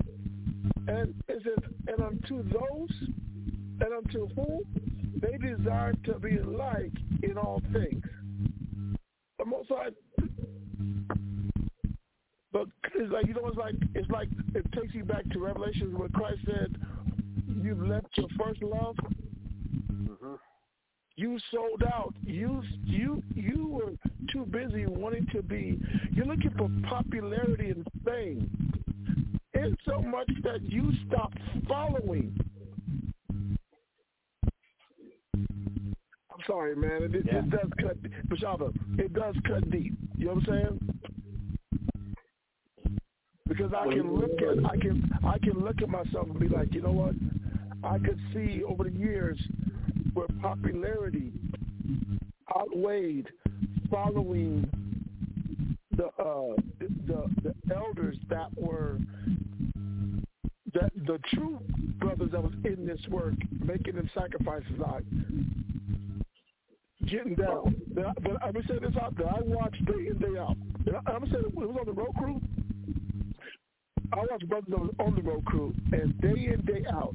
And 0.87 1.15
is 1.29 1.43
it 1.47 1.65
and 1.89 2.01
unto 2.01 2.43
those, 2.51 2.91
and 3.81 3.93
unto 3.95 4.29
whom 4.35 4.63
they 5.21 5.37
desire 5.39 5.93
to 6.05 6.19
be 6.19 6.39
like 6.39 6.93
in 7.23 7.39
all 7.39 7.63
things. 7.73 8.03
The 9.39 9.45
Most 9.45 9.69
High, 9.69 9.91
but 12.53 12.67
it's 12.95 13.13
like 13.13 13.27
you 13.27 13.35
know, 13.35 13.49
it's 13.49 13.57
like 13.57 13.75
it's 13.95 14.11
like 14.11 14.29
it 14.55 14.65
takes 14.73 14.95
you 14.95 15.05
back 15.05 15.29
to 15.31 15.39
Revelations 15.39 15.95
where 15.95 16.09
Christ 16.11 16.41
said, 16.47 16.77
"You've 17.63 17.83
left 17.83 18.07
your 18.17 18.29
first 18.39 18.63
love." 18.63 18.97
Mm-hmm. 19.93 20.35
You 21.17 21.39
sold 21.53 21.83
out. 21.85 22.15
You 22.23 22.63
you 22.85 23.23
you 23.35 23.69
were 23.69 23.93
too 24.33 24.47
busy 24.47 24.87
wanting 24.87 25.27
to 25.33 25.43
be. 25.43 25.81
You're 26.13 26.27
looking 26.27 26.53
for 26.57 26.69
popularity 26.89 27.71
and 27.71 27.87
fame. 28.05 28.51
It's 29.53 29.81
so 29.87 30.01
much 30.01 30.29
that 30.43 30.63
you 30.63 30.91
stopped 31.07 31.39
following 31.69 32.37
I'm 36.35 36.41
sorry, 36.47 36.75
man. 36.75 37.03
It, 37.05 37.15
it, 37.15 37.27
yeah. 37.27 37.39
it 37.39 37.51
does 37.51 37.71
cut, 37.81 37.97
Bashaba, 38.29 38.75
it 38.99 39.13
does 39.13 39.37
cut 39.47 39.71
deep. 39.71 39.95
You 40.17 40.27
know 40.27 40.35
what 40.35 40.49
I'm 40.49 40.81
saying? 42.87 42.99
Because 43.47 43.73
I 43.73 43.85
can 43.85 44.17
look 44.17 44.43
at, 44.43 44.65
I 44.65 44.77
can, 44.77 45.09
I 45.25 45.39
can 45.39 45.61
look 45.65 45.81
at 45.81 45.89
myself 45.89 46.27
and 46.27 46.41
be 46.41 46.49
like, 46.49 46.75
you 46.75 46.83
know 46.83 46.91
what? 46.93 47.15
I 47.85 47.99
could 47.99 48.19
see 48.33 48.63
over 48.65 48.85
the 48.85 48.91
years 48.91 49.39
where 50.15 50.27
popularity 50.41 51.33
outweighed 52.57 53.29
following 53.91 54.69
the 55.97 56.07
uh, 56.07 56.55
the 57.07 57.29
the 57.43 57.75
elders 57.75 58.17
that 58.29 58.49
were 58.57 58.99
that 60.73 60.91
the 61.07 61.19
true 61.35 61.61
brothers 61.99 62.31
that 62.33 62.43
was 62.43 62.53
in 62.65 62.87
this 62.87 63.01
work, 63.09 63.35
making 63.65 63.97
them 63.97 64.11
sacrifices. 64.15 64.73
I 64.85 65.01
getting 67.07 67.35
down. 67.35 67.75
But, 67.95 68.43
I'm 68.43 68.53
gonna 68.53 68.67
say 68.67 68.79
this 68.79 68.97
out 69.01 69.17
there. 69.17 69.29
I 69.29 69.41
watch 69.41 69.77
day 69.87 70.09
in 70.09 70.19
day 70.19 70.39
out. 70.39 70.57
And 70.87 70.97
I, 70.97 71.15
am 71.15 71.21
gonna 71.21 71.27
say 71.27 71.39
it 71.39 71.55
was 71.55 71.77
on 71.79 71.87
the 71.87 71.93
road 71.93 72.15
crew. 72.17 72.41
I 74.13 74.17
watch 74.31 74.47
brothers 74.49 74.75
on 74.99 75.15
the 75.15 75.23
road 75.23 75.45
crew, 75.45 75.75
and 75.93 76.21
day 76.21 76.53
in 76.53 76.61
day 76.65 76.85
out, 76.93 77.15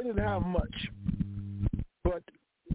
they 0.00 0.08
didn't 0.08 0.26
have 0.26 0.42
much, 0.42 0.88
but 2.04 2.22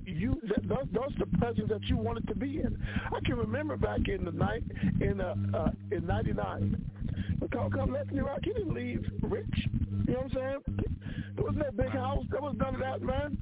you 0.06 0.40
those, 0.68 0.86
those 0.94 1.12
the 1.18 1.26
presence 1.38 1.70
that 1.70 1.84
you 1.86 1.98
wanted 1.98 2.28
to 2.28 2.36
be 2.36 2.60
in. 2.60 2.78
I 3.08 3.20
can 3.26 3.38
remember 3.38 3.78
back 3.78 4.08
in 4.08 4.26
the 4.26 4.32
night 4.32 4.64
in 5.02 5.22
uh, 5.22 5.36
uh 5.54 5.72
in 5.92 6.06
'99. 6.06 6.92
Come, 7.52 7.72
come, 7.72 7.94
left 7.94 8.12
me 8.12 8.22
rock. 8.22 8.40
He 8.44 8.54
didn't 8.54 8.74
leave 8.74 9.06
rich. 9.22 9.46
You 10.08 10.14
know 10.14 10.20
what 10.22 10.24
I'm 10.24 10.32
saying? 10.34 10.86
There 11.36 11.44
wasn't 11.44 11.66
no 11.66 11.84
big 11.84 11.92
house. 11.92 12.26
There 12.30 12.42
was 12.42 12.56
none 12.58 12.76
of 12.76 12.82
that, 12.82 13.02
man. 13.02 13.38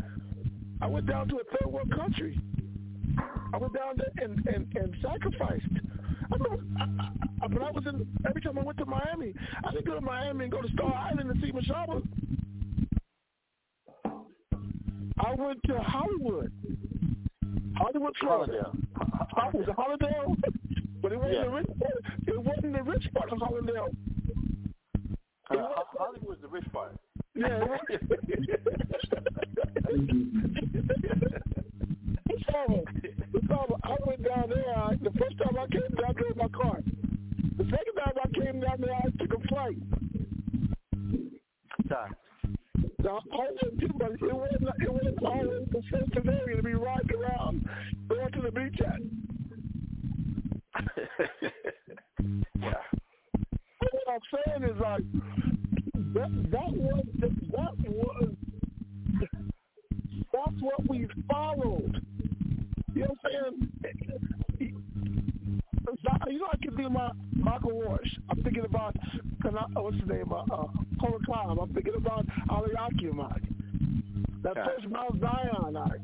I 0.82 0.88
went 0.88 1.08
down 1.08 1.28
to 1.30 1.36
a 1.36 1.44
third 1.58 1.72
world 1.72 1.94
country. 1.96 2.40
I 3.54 3.58
went 3.58 3.74
down 3.74 3.98
there 3.98 4.26
and, 4.26 4.46
and, 4.48 4.76
and 4.76 4.96
sacrificed. 5.02 5.64
I 6.32 6.36
remember, 6.36 6.64
I, 6.80 7.44
I, 7.44 7.48
when 7.48 7.64
I 7.64 7.72
was 7.72 7.86
in, 7.88 8.08
every 8.28 8.42
time 8.42 8.58
I 8.58 8.64
went 8.64 8.78
to 8.80 8.86
Miami, 8.86 9.34
I 9.64 9.72
didn't 9.72 9.86
go 9.86 9.96
to 9.96 10.02
Miami 10.02 10.46
and 10.46 10.52
go 10.52 10.62
to 10.62 10.72
Star 10.74 10.94
Island 10.94 11.32
and 11.32 11.42
see 11.42 11.52
Mashaba. 11.52 12.02
I 15.20 15.34
went 15.36 15.60
to 15.68 15.80
Hollywood. 15.80 16.52
Hollywood, 17.76 18.14
Florida. 18.20 18.72
Hollywood, 19.32 19.68
Hollandale, 19.70 20.36
but 21.02 21.12
it 21.12 21.18
wasn't 21.18 21.36
yeah. 21.36 21.44
the 21.44 21.50
rich 21.50 21.68
part. 21.80 21.94
It 22.28 22.44
wasn't 22.44 22.74
the 22.74 22.84
rich 22.84 23.08
part 23.14 23.32
of 23.32 23.40
Hollywood. 23.40 23.96
Uh, 25.50 25.68
Hollywood's 25.98 26.42
the 26.42 26.48
rich 26.48 26.66
part. 26.72 26.96
Yeah. 27.36 27.66
it's 32.30 32.44
horrible. 32.50 32.86
It's 33.04 33.48
horrible. 33.48 33.80
I 33.84 33.96
went 34.06 34.24
down 34.24 34.50
there. 34.50 34.78
I, 34.78 34.96
the 35.02 35.12
first 35.20 35.38
time 35.38 35.58
I 35.60 35.68
came 35.68 35.82
down, 35.96 36.10
I 36.10 36.14
drove 36.14 36.38
my 36.38 36.48
car. 36.50 36.80
The 37.58 37.64
second 37.66 37.96
time 37.98 38.14
I 38.24 38.28
came 38.40 38.60
down 38.60 38.82
there, 38.82 38.94
I 38.94 39.10
took 39.20 39.34
a 39.34 39.48
flight. 39.48 39.78
Time. 41.90 42.16
Went 43.04 43.80
too, 43.80 43.90
but 43.98 44.12
it 44.12 44.22
wasn't, 44.22 44.64
it 44.82 44.92
wasn't 44.92 45.24
always 45.24 45.68
the 45.72 45.82
sense 45.92 46.10
area 46.26 46.56
to 46.56 46.64
be 46.64 46.74
riding 46.74 47.16
around, 47.18 47.68
going 48.08 48.32
to 48.32 48.42
the 48.42 48.52
beach 48.52 48.80
at. 48.80 49.02
yeah. 52.60 52.74
What 53.80 54.04
I'm 54.10 54.20
saying 54.32 54.64
is 54.72 54.80
like, 54.80 55.04
that, 56.14 56.30
that 56.52 56.72
was 56.72 57.06
that 57.22 57.76
was 57.90 58.30
that's 60.32 60.62
what 60.62 60.90
we 60.90 61.08
followed. 61.30 62.02
You 62.94 63.02
know 63.02 63.16
what 63.22 63.36
I'm 63.36 63.70
saying? 64.60 64.84
you 66.28 66.40
know, 66.40 66.48
I 66.52 66.58
can 66.58 66.76
think 66.76 66.88
about 66.90 67.16
Michael 67.36 67.74
Walsh. 67.74 68.18
I'm 68.30 68.42
thinking 68.44 68.66
about 68.66 68.96
what's 69.74 69.98
his 69.98 70.08
name? 70.08 70.32
Uh, 70.32 70.44
uh, 70.54 70.68
Cloud. 71.26 71.58
I'm 71.62 71.74
thinking 71.74 71.94
about 71.96 72.26
Ali 72.50 72.72
Akimak. 72.76 73.42
That 74.42 74.58
okay. 74.58 74.62
first 74.66 74.90
Mount 74.90 75.20
Zion 75.20 75.76
arc. 75.76 76.00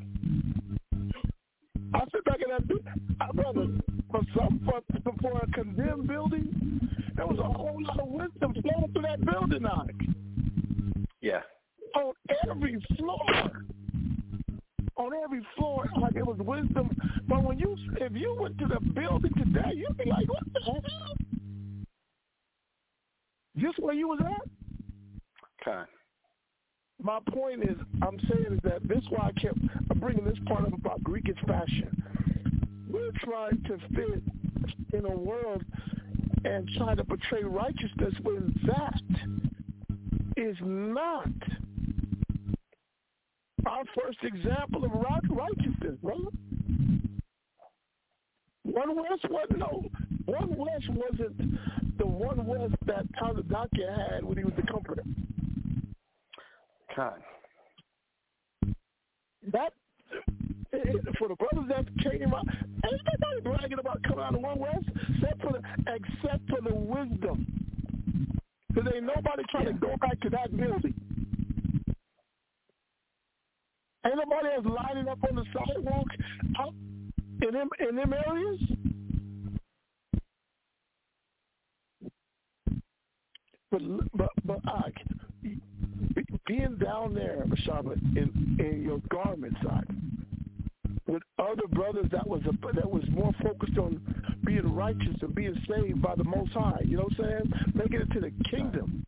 I 1.93 1.99
sit 2.13 2.23
back 2.25 2.37
in 2.41 2.49
that, 2.49 2.81
uh, 3.21 3.33
brother, 3.33 3.67
for 4.11 4.21
some 4.37 4.61
for, 4.65 4.81
for 5.21 5.39
a 5.39 5.51
condemned 5.51 6.07
building, 6.07 6.89
there 7.15 7.25
was 7.25 7.39
a 7.39 7.43
whole 7.43 7.81
lot 7.81 7.99
of 7.99 8.07
wisdom 8.09 8.53
flowing 8.61 8.91
through 8.93 9.01
that 9.03 9.25
building 9.25 9.65
arc. 9.65 9.95
Yeah. 11.21 11.41
On 11.95 12.13
every 12.49 12.77
floor 12.97 13.63
on 14.97 15.11
every 15.23 15.41
floor 15.57 15.89
like 15.99 16.15
it 16.15 16.25
was 16.25 16.37
wisdom. 16.39 16.95
But 17.27 17.43
when 17.43 17.57
you, 17.57 17.75
if 18.01 18.11
you 18.13 18.35
went 18.39 18.57
to 18.59 18.67
the 18.67 18.79
building 18.91 19.31
today, 19.37 19.71
you'd 19.73 19.97
be 19.97 20.09
like, 20.09 20.27
what 20.27 20.43
the 20.53 20.61
hell? 20.61 21.28
Just 23.59 23.79
where 23.79 23.93
you 23.93 24.07
was 24.07 24.19
at? 24.21 25.67
Okay. 25.67 25.89
My 27.01 27.19
point 27.31 27.63
is, 27.63 27.77
I'm 28.01 28.19
saying 28.29 28.53
is 28.53 28.59
that 28.63 28.87
this 28.87 28.99
is 28.99 29.09
why 29.09 29.27
I 29.35 29.39
kept 29.39 29.57
bringing 29.99 30.25
this 30.25 30.37
part 30.45 30.65
up 30.65 30.73
about 30.73 31.03
Greekish 31.03 31.45
fashion. 31.47 32.03
We're 32.89 33.11
trying 33.23 33.61
to 33.63 33.77
fit 33.95 34.23
in 34.93 35.05
a 35.05 35.15
world 35.15 35.63
and 36.45 36.69
try 36.77 36.95
to 36.95 37.03
portray 37.03 37.43
righteousness 37.43 38.13
when 38.21 38.53
that 38.65 39.01
is 40.37 40.57
not 40.61 41.27
our 43.65 43.83
first 44.01 44.19
example 44.23 44.85
of 44.85 44.91
righteousness, 45.29 45.97
brother. 46.01 46.29
One 48.63 48.95
West 48.95 49.25
wasn't 49.29 49.59
no. 49.59 49.83
One 50.29 50.55
West 50.55 50.89
wasn't 50.89 51.97
the 51.97 52.05
one 52.05 52.45
West 52.45 52.75
that 52.85 53.05
Tyler 53.19 53.41
Dockett 53.43 54.11
had 54.11 54.23
when 54.23 54.37
he 54.37 54.43
was 54.43 54.53
the 54.55 54.63
comforter. 54.63 55.03
God. 56.95 57.21
That 59.51 59.73
for 61.17 61.27
the 61.29 61.35
brothers 61.35 61.69
that 61.69 61.85
came 62.03 62.33
out, 62.33 62.45
ain't 62.47 63.01
nobody 63.05 63.41
bragging 63.43 63.79
about 63.79 64.03
coming 64.03 64.23
out 64.23 64.35
of 64.35 64.41
One 64.41 64.59
West 64.59 64.85
except 65.15 65.41
for 65.41 65.53
the, 65.53 65.61
except 65.87 66.49
for 66.49 66.61
the 66.61 66.75
wisdom. 66.75 67.47
Because 68.67 68.91
ain't 68.93 69.05
nobody 69.05 69.43
trying 69.49 69.65
yeah. 69.65 69.71
to 69.71 69.77
go 69.79 69.95
back 69.99 70.19
to 70.21 70.29
that 70.29 70.55
building. 70.55 70.93
Ain't 74.05 74.15
nobody 74.15 74.47
else 74.55 74.65
lining 74.65 75.07
up 75.07 75.19
on 75.27 75.35
the 75.35 75.45
sidewalk 75.53 76.07
out 76.59 76.73
in 77.41 77.53
them 77.53 77.69
in 77.89 77.95
them 77.95 78.13
areas. 78.13 78.59
But 83.71 83.81
but 84.15 84.29
but 84.45 84.59
I, 84.65 84.91
being 86.47 86.77
down 86.77 87.13
there, 87.13 87.45
Shaba, 87.67 87.93
in 88.17 88.57
in 88.59 88.83
your 88.83 88.99
garment 89.09 89.55
side, 89.63 89.85
with 91.05 91.21
other 91.37 91.67
brothers 91.71 92.07
that 92.11 92.27
was 92.27 92.41
a, 92.45 92.73
that 92.73 92.89
was 92.89 93.03
more 93.11 93.33
focused 93.43 93.77
on 93.77 94.01
being 94.45 94.73
righteous 94.73 95.15
and 95.21 95.35
being 95.35 95.55
saved 95.67 96.01
by 96.01 96.15
the 96.15 96.23
Most 96.23 96.51
High. 96.51 96.81
You 96.83 96.97
know 96.97 97.03
what 97.03 97.25
I'm 97.25 97.51
saying? 97.51 97.73
Making 97.75 98.01
it 98.01 98.11
to 98.13 98.19
the 98.19 98.31
kingdom. 98.49 99.05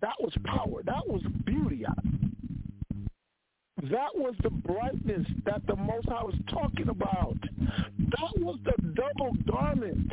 That 0.00 0.14
was 0.20 0.32
power. 0.44 0.82
That 0.84 1.06
was 1.06 1.22
beauty. 1.44 1.84
That 3.90 4.14
was 4.14 4.34
the 4.42 4.50
brightness 4.50 5.26
that 5.44 5.66
the 5.66 5.76
Most 5.76 6.08
High 6.08 6.24
was 6.24 6.34
talking 6.50 6.88
about. 6.88 7.36
That 7.98 8.38
was 8.38 8.58
the 8.64 8.74
double 8.92 9.36
garment. 9.50 10.10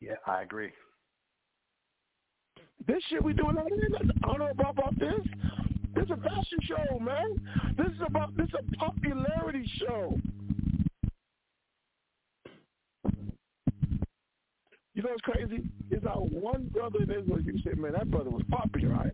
Yeah, 0.00 0.14
I 0.26 0.42
agree. 0.42 0.72
This 2.86 3.02
shit 3.10 3.22
we 3.22 3.32
doing 3.32 3.58
out 3.58 3.68
here, 3.68 3.88
I 4.24 4.26
don't 4.26 4.38
know 4.38 4.50
about, 4.50 4.78
about 4.78 4.98
this. 4.98 5.20
This 5.94 6.04
is 6.04 6.10
a 6.10 6.16
fashion 6.16 6.58
show, 6.62 6.98
man. 7.00 7.40
This 7.76 7.88
is 7.88 8.00
about 8.06 8.36
this 8.36 8.46
is 8.48 8.54
a 8.54 8.76
popularity 8.76 9.68
show. 9.78 10.18
You 14.94 15.02
know 15.02 15.10
what's 15.10 15.22
crazy? 15.22 15.62
It's 15.90 16.04
not 16.04 16.30
one 16.32 16.68
brother 16.72 16.98
in 17.02 17.10
Israel 17.10 17.40
you 17.40 17.58
say, 17.64 17.72
man, 17.76 17.92
that 17.92 18.10
brother 18.10 18.30
was 18.30 18.42
popular, 18.50 18.88
right? 18.94 19.12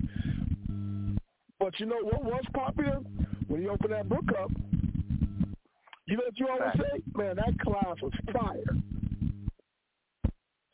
But 1.58 1.78
you 1.78 1.86
know 1.86 1.98
what 2.02 2.24
was 2.24 2.44
popular? 2.54 3.00
When 3.48 3.62
you 3.62 3.70
open 3.70 3.90
that 3.90 4.08
book 4.08 4.24
up, 4.40 4.50
you 6.06 6.16
know 6.16 6.22
what 6.24 6.38
you 6.38 6.48
always 6.48 6.72
say? 6.76 7.02
Man, 7.14 7.36
that 7.36 7.58
class 7.60 7.96
was 8.02 8.12
fire. 8.32 8.64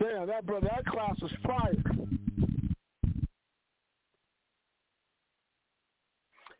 Damn, 0.00 0.26
that 0.28 0.46
brother, 0.46 0.68
that 0.70 0.86
class 0.86 1.16
was 1.20 1.30
fire. 1.44 1.74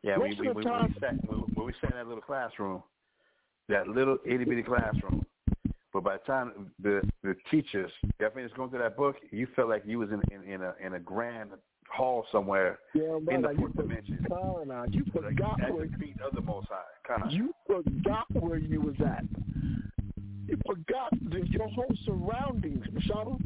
Yeah, 0.02 0.18
we, 0.18 0.34
we, 0.40 0.50
we, 0.52 0.62
time, 0.64 0.94
we, 0.94 1.00
sat, 1.00 1.14
when 1.28 1.66
we 1.66 1.72
sat 1.80 1.90
in 1.90 1.96
that 1.96 2.06
little 2.06 2.22
classroom, 2.22 2.82
that 3.68 3.86
little 3.86 4.18
itty 4.24 4.44
bitty 4.44 4.62
classroom, 4.62 5.24
but 5.92 6.04
by 6.04 6.16
the 6.16 6.22
time 6.26 6.70
the 6.82 7.02
the 7.22 7.34
teachers 7.50 7.90
got 8.18 8.34
finished 8.34 8.54
going 8.56 8.70
through 8.70 8.78
that 8.78 8.96
book, 8.96 9.16
you 9.30 9.46
felt 9.54 9.68
like 9.68 9.82
you 9.84 9.98
was 9.98 10.08
in 10.10 10.22
in, 10.34 10.42
in 10.50 10.62
a 10.62 10.74
in 10.84 10.94
a 10.94 10.98
grand 10.98 11.50
hall 11.90 12.24
somewhere 12.32 12.78
yeah, 12.94 13.16
in 13.30 13.42
the 13.42 13.54
fourth 13.58 13.76
dimension. 13.76 14.26
You 14.90 15.04
forgot 15.12 15.60
like, 15.60 15.72
where 15.72 15.84
at 15.84 15.92
the 15.92 15.98
feet 15.98 16.16
of 16.26 16.34
the 16.34 16.40
Most 16.40 16.68
High. 16.70 17.28
You 17.30 17.52
forgot 17.66 18.26
where 18.32 18.58
you 18.58 18.80
was 18.80 18.94
at. 19.00 19.24
Forgot 20.66 21.11
the, 21.31 21.47
your 21.49 21.69
whole 21.69 21.95
surroundings, 22.05 22.85
Mashaba. 22.89 23.39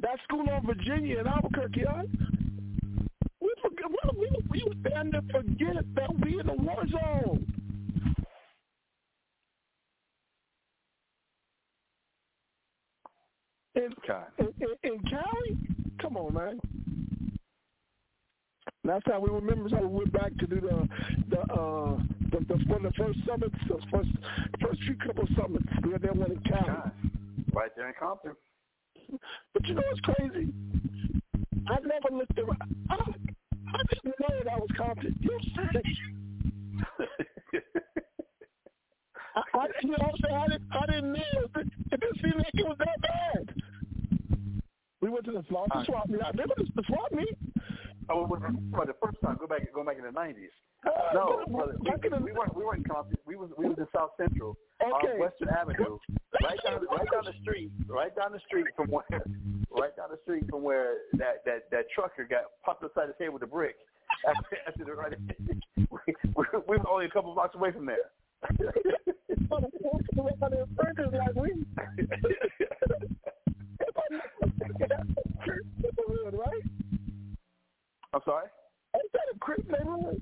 That 0.00 0.18
school 0.24 0.48
on 0.50 0.64
Virginia 0.66 1.20
in 1.20 1.26
Albuquerque, 1.26 1.84
huh? 1.88 2.02
We 3.40 3.52
forget. 3.62 3.86
We 4.16 4.28
we, 4.48 4.64
we 4.64 4.90
tend 4.90 5.12
to 5.12 5.22
forget 5.32 5.84
that 5.94 6.20
we 6.20 6.40
in 6.40 6.48
a 6.48 6.54
war 6.54 6.84
zone. 6.90 7.46
In, 13.74 13.94
in, 14.38 14.46
in, 14.60 14.92
in 14.92 15.00
Cali? 15.08 15.56
Come 16.00 16.16
on, 16.16 16.34
man. 16.34 16.60
Last 18.84 19.04
time 19.04 19.20
we 19.20 19.30
remember 19.30 19.68
how 19.68 19.82
we 19.82 19.98
went 19.98 20.12
back 20.12 20.36
to 20.38 20.46
do 20.46 20.60
the 20.60 20.88
the 21.28 21.40
uh 21.52 21.98
the, 22.30 22.38
the 22.48 22.64
one 22.66 22.84
of 22.84 22.92
the 22.92 23.02
first 23.02 23.18
summits, 23.26 23.54
the 23.68 23.78
first 23.90 24.10
first 24.60 24.82
few 24.82 24.96
couple 24.96 25.26
summits. 25.36 25.66
We 25.82 25.92
had 25.92 26.02
that 26.02 26.16
one 26.16 26.32
in 26.32 26.40
Cali. 26.40 26.90
Right 27.52 27.70
there 27.76 27.88
in 27.88 27.94
Compton. 27.98 28.36
But 29.54 29.66
you 29.66 29.74
know 29.74 29.82
what's 29.88 30.00
crazy? 30.00 30.52
I 31.68 31.78
never 31.80 32.16
looked 32.16 32.38
around. 32.38 32.76
I, 32.90 32.94
I 32.94 33.82
didn't 33.92 34.14
know 34.20 34.38
that 34.42 34.52
I 34.52 34.56
was 34.56 34.68
Compton. 34.76 35.16
You 35.20 35.30
know 35.30 35.38
I, 39.36 39.58
I, 39.58 39.66
you 39.82 39.90
know 39.90 39.96
what 39.98 40.10
I'm 40.10 40.16
saying? 40.22 40.36
I 40.36 40.46
didn't, 40.48 40.68
I 40.72 40.86
didn't 40.86 41.12
know. 41.12 41.62
It 41.92 42.00
didn't 42.00 42.20
seem 42.22 42.38
like 42.38 42.54
it 42.54 42.66
was 42.66 42.78
that 42.78 43.00
bad. 43.00 43.54
We 45.00 45.08
went 45.10 45.24
to 45.26 45.32
the 45.32 45.42
the 45.42 45.84
swap 45.84 46.08
meet. 46.08 46.22
I 46.22 46.30
remember 46.30 46.54
the, 46.56 46.64
the 46.74 46.82
swap 46.86 47.12
meet. 47.12 47.36
Oh, 48.10 48.26
for 48.26 48.86
the 48.86 48.94
first 49.02 49.18
time, 49.22 49.36
go 49.38 49.46
back, 49.46 49.72
go 49.74 49.84
back 49.84 49.98
in 49.98 50.04
the 50.04 50.12
nineties. 50.12 50.50
No, 51.14 51.42
brother, 51.48 51.74
we, 51.80 51.90
we, 51.90 52.18
we 52.18 52.32
weren't, 52.32 52.54
we 52.54 52.64
weren't 52.64 52.84
in 52.84 52.84
Compton. 52.84 53.16
We 53.26 53.36
was, 53.36 53.50
we 53.56 53.66
was 53.66 53.78
in 53.78 53.86
South 53.94 54.10
Central, 54.16 54.56
um, 54.84 54.92
okay. 54.94 55.14
on 55.14 55.20
Western 55.20 55.48
Avenue, 55.48 55.98
right 56.42 56.58
down, 56.64 56.84
right 56.90 57.08
down 57.10 57.24
the 57.24 57.32
street, 57.42 57.70
right 57.88 58.14
down 58.14 58.32
the 58.32 58.40
street 58.46 58.66
from 58.76 58.88
where, 58.90 59.04
right 59.70 59.96
down 59.96 60.08
the 60.10 60.18
street 60.22 60.44
from 60.48 60.62
where 60.62 60.98
that 61.14 61.44
that 61.44 61.70
that 61.70 61.84
trucker 61.94 62.26
got 62.28 62.44
popped 62.64 62.84
upside 62.84 63.08
his 63.08 63.16
head 63.18 63.30
with 63.30 63.42
a 63.42 63.46
brick. 63.46 63.76
After, 64.28 64.56
after 64.66 64.84
the 64.84 64.92
right, 64.92 65.12
we, 65.90 66.14
we, 66.36 66.44
we 66.68 66.76
were 66.76 66.88
only 66.88 67.06
a 67.06 67.10
couple 67.10 67.34
blocks 67.34 67.54
away 67.54 67.72
from 67.72 67.86
there. 67.86 68.10
right? 76.38 76.67
I'm 78.18 78.24
sorry. 78.24 78.48
Ain't 78.96 79.12
that 79.12 79.20
a 79.32 79.38
crip 79.38 79.64
neighborhood? 79.68 80.20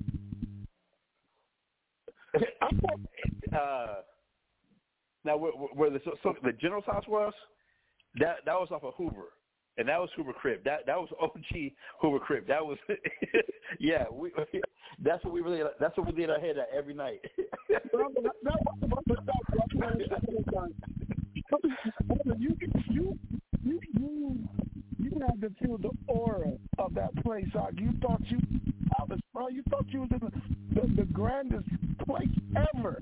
uh, 3.58 4.02
now, 5.24 5.36
where, 5.38 5.52
where 5.52 5.88
the 5.90 6.00
so, 6.22 6.34
the 6.44 6.52
general's 6.52 6.84
house 6.84 7.04
was, 7.08 7.32
that 8.18 8.44
that 8.44 8.54
was 8.54 8.68
off 8.70 8.84
of 8.84 8.92
Hoover, 8.96 9.32
and 9.78 9.88
that 9.88 9.98
was 9.98 10.10
Hoover 10.14 10.34
Crip. 10.34 10.62
That 10.64 10.84
that 10.86 10.98
was 10.98 11.08
OG 11.18 11.72
Hoover 12.02 12.18
Crip. 12.18 12.46
That 12.46 12.64
was, 12.64 12.76
yeah. 13.80 14.04
We 14.12 14.30
that's 15.02 15.24
what 15.24 15.32
we 15.32 15.40
really 15.40 15.62
that's 15.80 15.96
what 15.96 16.06
we 16.06 16.12
did 16.12 16.28
our 16.28 16.38
head 16.38 16.58
at 16.58 16.68
every 16.76 16.92
night. 16.92 17.20
you 22.38 22.56
you 22.90 23.08
you 23.64 24.38
you 24.98 25.12
had 25.20 25.40
to 25.40 25.50
feel 25.60 25.78
the 25.78 25.90
aura 26.06 26.52
of 26.78 26.94
that 26.94 27.14
place. 27.22 27.46
Like 27.54 27.78
you 27.78 27.92
thought 28.00 28.20
you 28.26 28.38
palace, 28.90 29.20
bro. 29.32 29.48
You 29.48 29.62
thought 29.70 29.86
you 29.88 30.00
was 30.00 30.10
in 30.12 30.18
the, 30.20 30.80
the, 30.80 31.02
the 31.02 31.04
grandest 31.12 31.68
place 32.06 32.28
ever. 32.74 33.00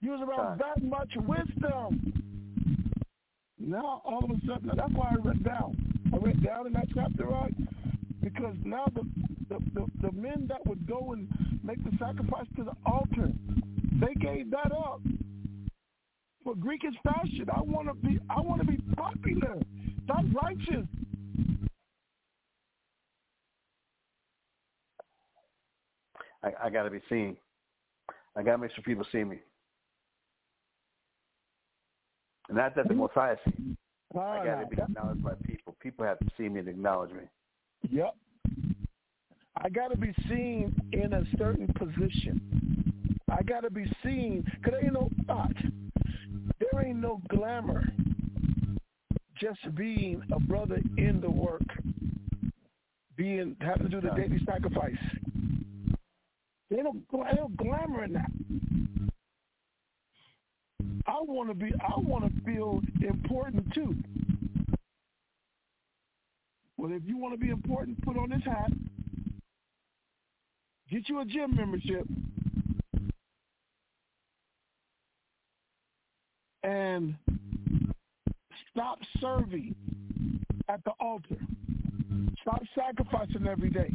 You 0.00 0.10
was 0.12 0.20
around 0.20 0.60
that 0.60 0.82
much 0.82 1.10
wisdom. 1.16 2.12
Now 3.58 4.02
all 4.04 4.24
of 4.24 4.30
a 4.30 4.46
sudden, 4.46 4.70
that's 4.76 4.92
why 4.92 5.12
I 5.12 5.14
read 5.26 5.42
down. 5.42 5.76
I 6.12 6.16
read 6.18 6.44
down 6.44 6.66
in 6.66 6.72
that 6.74 6.86
chapter, 6.94 7.26
right? 7.26 7.54
Because 8.22 8.54
now 8.64 8.86
the 8.94 9.02
the, 9.48 9.58
the 9.74 9.86
the 10.02 10.12
men 10.12 10.46
that 10.48 10.66
would 10.66 10.86
go 10.86 11.12
and 11.12 11.28
make 11.62 11.82
the 11.84 11.96
sacrifice 11.98 12.46
to 12.56 12.64
the 12.64 12.72
altar, 12.86 13.30
they 14.00 14.14
gave 14.14 14.50
that 14.50 14.72
up 14.72 15.00
for 16.44 16.54
Greekish 16.54 16.96
fashion. 17.02 17.46
I 17.54 17.60
want 17.62 17.88
to 17.88 17.94
be 17.94 18.20
I 18.30 18.40
want 18.40 18.60
to 18.60 18.66
be 18.66 18.78
popular. 18.96 19.56
That's 20.06 20.26
righteous. 20.42 20.86
I, 26.42 26.66
I 26.66 26.70
got 26.70 26.82
to 26.82 26.90
be 26.90 27.00
seen. 27.08 27.36
I 28.36 28.42
got 28.42 28.52
to 28.52 28.58
make 28.58 28.72
sure 28.72 28.84
people 28.84 29.06
see 29.10 29.24
me. 29.24 29.38
And 32.48 32.58
not 32.58 32.76
that 32.76 32.86
the 32.88 32.94
Messiah 32.94 33.36
see 33.44 33.62
me. 33.62 33.76
I 34.14 34.44
got 34.44 34.60
to 34.60 34.66
be 34.66 34.80
acknowledged 34.80 35.24
by 35.24 35.32
people. 35.46 35.74
People 35.80 36.04
have 36.04 36.18
to 36.18 36.26
see 36.36 36.48
me 36.48 36.60
and 36.60 36.68
acknowledge 36.68 37.10
me. 37.12 37.22
Yep. 37.90 38.14
I 39.56 39.68
got 39.70 39.88
to 39.88 39.96
be 39.96 40.12
seen 40.28 40.74
in 40.92 41.14
a 41.14 41.24
certain 41.38 41.72
position. 41.78 43.18
I 43.30 43.42
got 43.42 43.60
to 43.60 43.70
be 43.70 43.90
seen 44.04 44.44
because 44.62 44.80
no 44.92 45.08
thought. 45.26 45.52
There 46.74 46.86
ain't 46.86 46.98
no 46.98 47.20
glamour 47.28 47.84
just 49.40 49.60
being 49.76 50.22
a 50.32 50.40
brother 50.40 50.80
in 50.96 51.20
the 51.20 51.30
work, 51.30 51.62
being 53.16 53.54
having 53.60 53.88
to 53.88 53.88
do 53.88 54.00
the 54.00 54.12
daily 54.14 54.40
sacrifice. 54.44 54.98
They 56.70 56.78
don't, 56.78 57.04
they 57.12 57.36
don't 57.36 57.56
glamour 57.56 58.02
in 58.02 58.14
that. 58.14 58.30
I 61.06 61.18
want 61.20 61.48
to 61.50 61.54
be. 61.54 61.72
I 61.80 62.00
want 62.00 62.24
to 62.24 62.44
feel 62.44 62.80
important 63.02 63.72
too. 63.72 63.94
Well, 66.76 66.90
if 66.92 67.02
you 67.06 67.18
want 67.18 67.34
to 67.34 67.38
be 67.38 67.50
important, 67.50 68.02
put 68.02 68.16
on 68.16 68.30
this 68.30 68.42
hat. 68.44 68.72
Get 70.90 71.08
you 71.08 71.20
a 71.20 71.24
gym 71.24 71.54
membership. 71.54 72.04
And 76.64 77.14
stop 78.72 78.98
serving 79.20 79.74
at 80.68 80.82
the 80.84 80.92
altar. 80.98 81.36
Stop 82.40 82.62
sacrificing 82.74 83.46
every 83.46 83.70
day. 83.70 83.92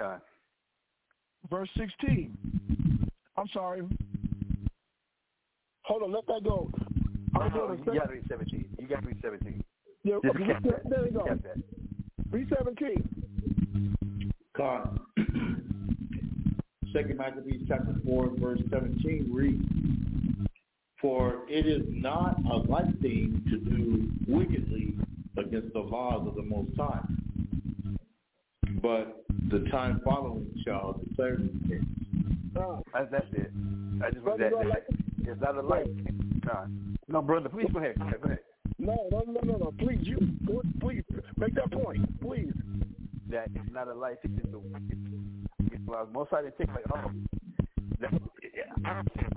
Okay. 0.00 0.22
Verse 1.50 1.68
16. 1.76 2.36
I'm 3.36 3.48
sorry. 3.52 3.82
Hold 5.82 6.02
on, 6.04 6.12
let 6.12 6.26
that 6.26 6.44
go. 6.44 6.70
I'm 7.34 7.52
no, 7.52 7.64
uh-huh. 7.64 7.92
you 7.92 7.98
got 7.98 8.06
to 8.06 8.12
read 8.12 8.24
17. 8.28 8.64
You 8.78 8.86
got 8.86 9.00
to 9.02 9.06
read 9.08 9.18
17. 9.22 9.64
Yeah, 10.04 10.14
okay, 10.16 10.46
kept 10.46 10.64
there 10.88 11.06
you 11.06 11.12
go. 11.12 11.24
Kept 11.24 11.42
that. 11.42 11.56
Read 12.30 12.48
17. 12.56 14.32
God. 14.56 15.00
Second 16.92 17.16
Maccabees 17.16 17.62
chapter 17.68 17.94
4 18.04 18.30
verse 18.38 18.60
17 18.70 19.30
reads, 19.32 19.64
For 21.00 21.42
it 21.48 21.66
is 21.66 21.82
not 21.88 22.38
a 22.50 22.56
light 22.68 23.00
thing 23.00 23.42
to 23.48 23.56
do 23.58 24.10
wickedly 24.28 24.94
against 25.38 25.72
the 25.72 25.80
laws 25.80 26.26
of 26.26 26.34
the 26.34 26.42
Most 26.42 26.76
High, 26.76 27.00
but 28.82 29.24
the 29.50 29.60
time 29.70 30.00
following 30.04 30.46
shall 30.64 31.00
declare 31.08 31.36
these 31.36 31.50
things. 31.68 31.84
Oh. 32.56 32.82
That's, 32.92 33.10
that's 33.10 33.26
it. 33.32 33.50
I 34.04 34.10
just 34.10 34.24
want 34.24 34.40
that. 34.40 34.50
go 34.50 34.60
it's 35.24 35.40
not 35.40 35.56
a 35.56 35.62
light. 35.62 35.86
No, 36.44 36.66
no, 37.08 37.22
brother. 37.22 37.48
Please 37.48 37.68
go 37.72 37.78
ahead. 37.78 37.98
Go 37.98 38.04
ahead. 38.24 38.40
No, 38.78 39.08
no, 39.10 39.22
no, 39.26 39.40
no, 39.44 39.56
no. 39.56 39.74
Please, 39.78 40.00
you, 40.02 40.18
please, 40.80 41.04
make 41.36 41.54
that 41.54 41.70
point, 41.70 42.20
please. 42.20 42.52
That 43.30 43.48
is 43.54 43.72
not 43.72 43.88
a 43.88 43.94
light 43.94 44.20
thing 44.20 44.38
to 44.42 44.62
Well, 45.86 46.08
most 46.12 46.32
I 46.32 46.42
didn't 46.42 46.56
think 46.56 46.70
like, 46.70 46.84
oh, 46.94 47.10
that, 48.00 48.10
I 48.84 48.94
don't 48.94 49.14
care 49.14 49.28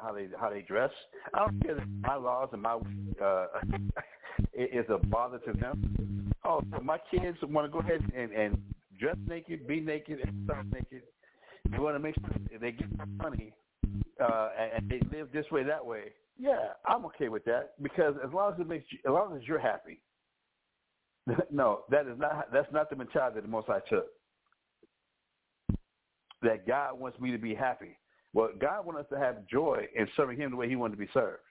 how 0.00 0.12
they 0.12 0.28
how 0.38 0.50
they 0.50 0.62
dress. 0.62 0.90
I 1.32 1.40
don't 1.40 1.62
care 1.62 1.74
that 1.74 1.88
my 2.00 2.16
laws 2.16 2.50
and 2.52 2.62
my 2.62 2.78
uh 3.22 3.46
is 4.54 4.86
a 4.88 4.98
bother 5.06 5.38
to 5.38 5.52
them. 5.52 6.32
Oh, 6.44 6.60
so 6.70 6.82
my 6.82 6.98
kids 7.10 7.38
want 7.42 7.66
to 7.66 7.72
go 7.72 7.78
ahead 7.78 8.00
and, 8.14 8.32
and 8.32 8.62
dress 8.98 9.16
naked, 9.26 9.66
be 9.66 9.80
naked, 9.80 10.20
and 10.24 10.44
start 10.44 10.66
naked. 10.72 11.02
They 11.70 11.78
want 11.78 11.96
to 11.96 11.98
make 11.98 12.14
sure 12.16 12.58
they 12.60 12.72
get 12.72 12.88
money 13.16 13.54
uh, 14.20 14.50
and, 14.58 14.72
and 14.72 14.90
they 14.90 15.16
live 15.16 15.28
this 15.32 15.46
way, 15.50 15.62
that 15.64 15.84
way. 15.84 16.12
Yeah, 16.38 16.72
I'm 16.86 17.04
okay 17.06 17.28
with 17.28 17.44
that 17.44 17.74
because 17.82 18.14
as 18.24 18.32
long 18.32 18.52
as 18.52 18.60
it 18.60 18.68
makes 18.68 18.84
you, 18.90 18.98
as 19.06 19.12
long 19.12 19.36
as 19.36 19.42
you're 19.46 19.58
happy. 19.58 20.00
no, 21.50 21.80
that 21.90 22.06
is 22.06 22.18
not 22.18 22.52
that's 22.52 22.70
not 22.72 22.90
the 22.90 22.96
mentality 22.96 23.36
that 23.36 23.42
the 23.42 23.48
Most 23.48 23.68
High 23.68 23.80
took. 23.88 24.06
That 26.44 26.66
God 26.66 26.98
wants 26.98 27.18
me 27.18 27.30
to 27.32 27.38
be 27.38 27.54
happy. 27.54 27.98
Well, 28.32 28.50
God 28.60 28.86
wants 28.86 29.00
us 29.00 29.06
to 29.12 29.18
have 29.18 29.46
joy 29.46 29.86
in 29.94 30.06
serving 30.16 30.38
Him 30.38 30.50
the 30.50 30.56
way 30.56 30.68
He 30.68 30.76
wanted 30.76 30.96
to 30.96 31.00
be 31.00 31.08
served. 31.12 31.42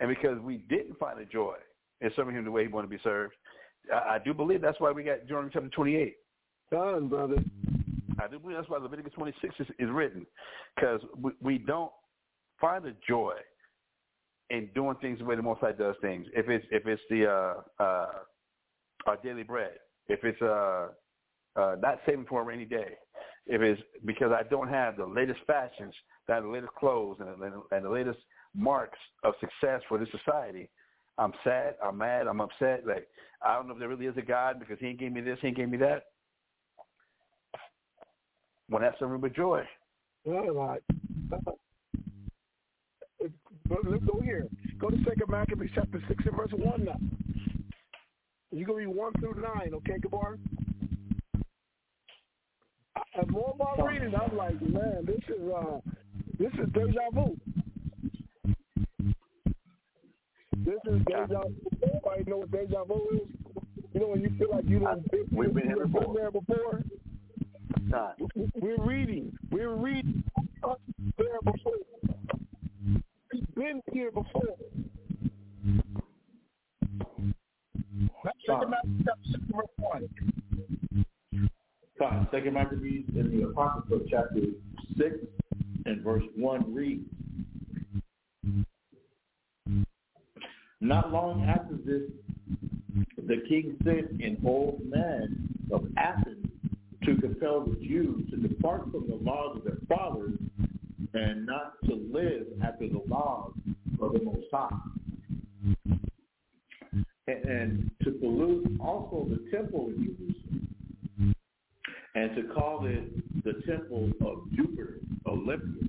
And 0.00 0.08
because 0.08 0.38
we 0.40 0.58
didn't 0.68 0.98
find 0.98 1.18
the 1.18 1.24
joy 1.24 1.56
in 2.00 2.10
serving 2.16 2.36
Him 2.36 2.44
the 2.44 2.50
way 2.50 2.62
He 2.62 2.68
wanted 2.68 2.88
to 2.88 2.96
be 2.96 3.02
served, 3.02 3.34
I, 3.92 4.16
I 4.16 4.18
do 4.24 4.34
believe 4.34 4.60
that's 4.60 4.80
why 4.80 4.90
we 4.90 5.02
got 5.02 5.20
Deuteronomy 5.20 5.50
chapter 5.52 5.68
28. 5.68 6.14
Done, 6.70 7.08
brother. 7.08 7.36
I 8.20 8.28
do 8.28 8.38
believe 8.38 8.56
that's 8.56 8.68
why 8.68 8.78
Leviticus 8.78 9.12
26 9.14 9.54
is, 9.60 9.66
is 9.78 9.90
written, 9.90 10.26
because 10.74 11.00
we, 11.20 11.32
we 11.40 11.58
don't 11.58 11.90
find 12.60 12.84
the 12.84 12.94
joy 13.06 13.34
in 14.50 14.68
doing 14.74 14.96
things 15.00 15.18
the 15.18 15.24
way 15.24 15.36
the 15.36 15.42
Most 15.42 15.60
High 15.60 15.72
does 15.72 15.96
things. 16.00 16.26
If 16.34 16.48
it's 16.48 16.64
if 16.70 16.86
it's 16.86 17.02
the 17.10 17.26
uh, 17.30 17.82
uh, 17.82 18.12
our 19.06 19.16
daily 19.22 19.42
bread, 19.42 19.72
if 20.08 20.22
it's 20.22 20.40
uh, 20.40 20.88
uh, 21.56 21.76
not 21.80 22.00
saving 22.06 22.26
for 22.28 22.40
a 22.40 22.44
rainy 22.44 22.64
day, 22.64 22.94
if 23.46 23.60
it's 23.60 23.80
because 24.04 24.32
I 24.32 24.42
don't 24.48 24.68
have 24.68 24.96
the 24.96 25.06
latest 25.06 25.40
fashions, 25.46 25.94
that 26.28 26.42
the 26.42 26.48
latest 26.48 26.72
clothes, 26.74 27.18
and, 27.20 27.28
and, 27.42 27.62
and 27.70 27.84
the 27.84 27.90
latest 27.90 28.18
marks 28.54 28.98
of 29.22 29.34
success 29.40 29.82
for 29.88 29.98
this 29.98 30.08
society, 30.10 30.70
I'm 31.18 31.32
sad, 31.44 31.74
I'm 31.84 31.98
mad, 31.98 32.26
I'm 32.26 32.40
upset. 32.40 32.86
Like 32.86 33.06
I 33.42 33.54
don't 33.54 33.68
know 33.68 33.74
if 33.74 33.78
there 33.78 33.88
really 33.88 34.06
is 34.06 34.16
a 34.16 34.22
God 34.22 34.58
because 34.58 34.78
He 34.80 34.86
ain't 34.86 35.00
gave 35.00 35.12
me 35.12 35.20
this, 35.20 35.38
He 35.40 35.48
ain't 35.48 35.56
gave 35.56 35.68
me 35.68 35.78
that. 35.78 36.04
When 38.68 38.82
that's 38.82 38.98
something 38.98 39.20
with 39.20 39.36
joy. 39.36 39.62
All 40.26 40.50
right. 40.52 40.82
Uh, 41.32 41.52
but 43.68 43.78
let's 43.86 44.04
go 44.04 44.20
here. 44.20 44.48
Go 44.78 44.88
to 44.88 44.96
Second 45.04 45.28
Maccabees 45.28 45.70
chapter 45.74 46.02
six 46.08 46.24
and 46.26 46.36
verse 46.36 46.50
one 46.52 46.84
now. 46.84 46.98
You 48.50 48.64
can 48.64 48.74
read 48.74 48.88
one 48.88 49.12
through 49.14 49.34
nine, 49.40 49.74
okay, 49.74 49.98
Gabar? 49.98 50.38
As 52.96 53.28
more 53.28 53.52
about 53.54 53.86
reading, 53.86 54.12
I'm 54.14 54.36
like, 54.36 54.60
man, 54.62 55.04
this 55.04 55.20
is 55.28 55.50
uh, 55.50 55.80
this 56.38 56.52
is 56.54 56.72
deja 56.72 57.10
vu. 57.12 57.36
This 60.56 60.80
is 60.86 61.00
deja 61.06 61.26
vu. 61.26 61.54
Everybody 61.82 62.30
know 62.30 62.38
what 62.38 62.50
deja 62.50 62.84
vu 62.84 63.08
is? 63.14 63.20
You 63.92 64.00
know 64.00 64.08
when 64.08 64.20
you 64.22 64.30
feel 64.38 64.50
like 64.50 64.64
you 64.68 64.80
done 64.80 65.04
been, 65.10 65.26
We've 65.30 65.54
been 65.54 65.64
here 65.64 65.86
before. 65.86 66.14
there 66.14 66.30
before? 66.30 66.82
Nah. 67.82 68.12
We're 68.60 68.82
reading. 68.82 69.36
We're 69.50 69.74
reading 69.74 70.24
there 71.16 71.40
before. 71.44 71.72
We've 73.32 73.54
been 73.54 73.80
here 73.92 74.10
before. 74.10 74.56
Let's 78.24 78.38
check 78.46 78.60
them 78.60 78.74
out. 78.74 78.86
Verse 79.50 79.66
one. 79.76 80.08
Fine. 82.10 82.28
Second 82.30 82.54
Maccabees 82.54 83.04
in 83.16 83.34
the 83.34 83.46
Apocrypha 83.48 84.04
chapter 84.10 84.40
6 84.98 85.16
and 85.86 86.02
verse 86.02 86.24
1 86.36 86.74
reads, 86.74 87.08
Not 90.80 91.12
long 91.12 91.44
after 91.44 91.76
this, 91.76 92.10
the 93.26 93.42
king 93.48 93.76
sent 93.84 94.10
an 94.22 94.36
old 94.44 94.82
man 94.84 95.48
of 95.72 95.86
Athens 95.96 96.46
to 97.04 97.16
compel 97.16 97.64
the 97.64 97.76
Jews 97.76 98.28
to 98.30 98.36
depart 98.36 98.82
from 98.90 99.08
the 99.08 99.16
laws 99.22 99.56
of 99.56 99.64
their 99.64 99.78
fathers 99.88 100.34
and 101.14 101.46
not 101.46 101.74
to 101.86 101.94
live 102.12 102.46
after 102.62 102.86
the 102.86 103.02
laws 103.08 103.52
of 104.00 104.12
the 104.12 104.22
Most 104.22 104.46
High. 104.52 104.68
And, 107.26 107.90
to 108.02 108.10
pollute 108.10 108.78
also 108.80 109.26
the 109.30 109.50
temple 109.50 109.86
in 109.86 110.04
Jerusalem 110.04 110.43
and 112.14 112.34
to 112.36 112.42
call 112.54 112.86
it 112.86 113.04
the 113.44 113.54
temple 113.66 114.10
of 114.24 114.50
Jupiter, 114.54 114.98
Olympus, 115.26 115.88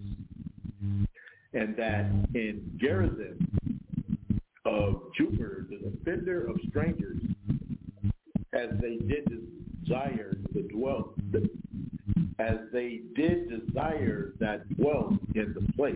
and 1.54 1.76
that 1.78 2.06
in 2.34 2.70
Gerizim 2.78 3.48
of 4.66 5.04
Jupiter, 5.16 5.68
the 5.70 5.90
defender 5.90 6.48
of 6.48 6.58
strangers, 6.70 7.18
as 8.54 8.70
they 8.82 8.98
did 9.08 9.30
desire 9.84 10.34
the 10.54 10.64
dwell, 10.64 11.14
as 12.40 12.58
they 12.74 13.02
did 13.16 13.50
desire 13.50 14.34
that 14.40 14.68
dwelt 14.76 15.14
in 15.36 15.54
the 15.54 15.72
place. 15.74 15.96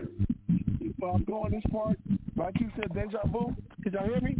Well, 1.00 1.16
I'm 1.16 1.24
going 1.24 1.52
this 1.52 1.62
part, 1.72 1.98
like 2.36 2.58
you 2.60 2.70
said, 2.76 2.94
deja 2.94 3.26
vu. 3.26 3.54
Did 3.82 3.94
y'all 3.94 4.04
hear 4.06 4.20
me? 4.20 4.36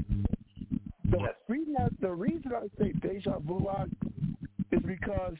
The 1.10 1.18
Yes. 1.18 1.34
reason 1.48 1.74
I, 1.78 1.88
the 2.00 2.12
reason 2.12 2.52
I 2.54 2.68
say 2.78 2.92
deja 2.92 3.38
vu 3.40 3.68
is 4.70 4.80
because 4.82 5.34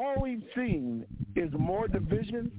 all 0.00 0.16
we've 0.22 0.42
seen 0.56 1.04
is 1.36 1.50
more 1.58 1.86
division 1.86 2.50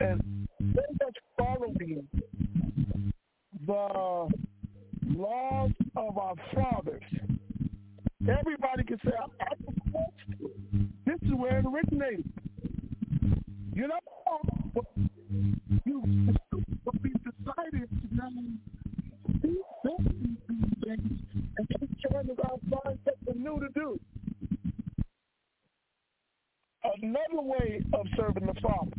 and 0.00 0.48
much 0.60 1.16
following 1.38 2.06
the 3.66 4.28
laws 5.06 5.70
of 5.96 6.18
our 6.18 6.34
fathers. 6.54 7.02
Everybody 8.22 8.84
can 8.84 8.98
say, 9.04 9.12
I, 9.18 9.44
I, 9.44 10.48
this 11.04 11.16
is 11.22 11.34
where 11.34 11.58
it 11.58 11.66
originated. 11.66 12.24
You 13.74 13.88
know, 13.88 14.82
you, 15.84 16.34
serving 28.16 28.46
the 28.46 28.60
Father 28.60 28.92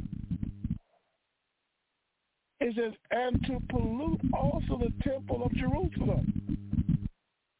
is 2.60 2.74
as 2.78 2.94
and 3.12 3.44
to 3.46 3.60
pollute 3.70 4.20
also 4.34 4.80
the 4.80 4.92
temple 5.04 5.44
of 5.44 5.54
Jerusalem. 5.54 6.34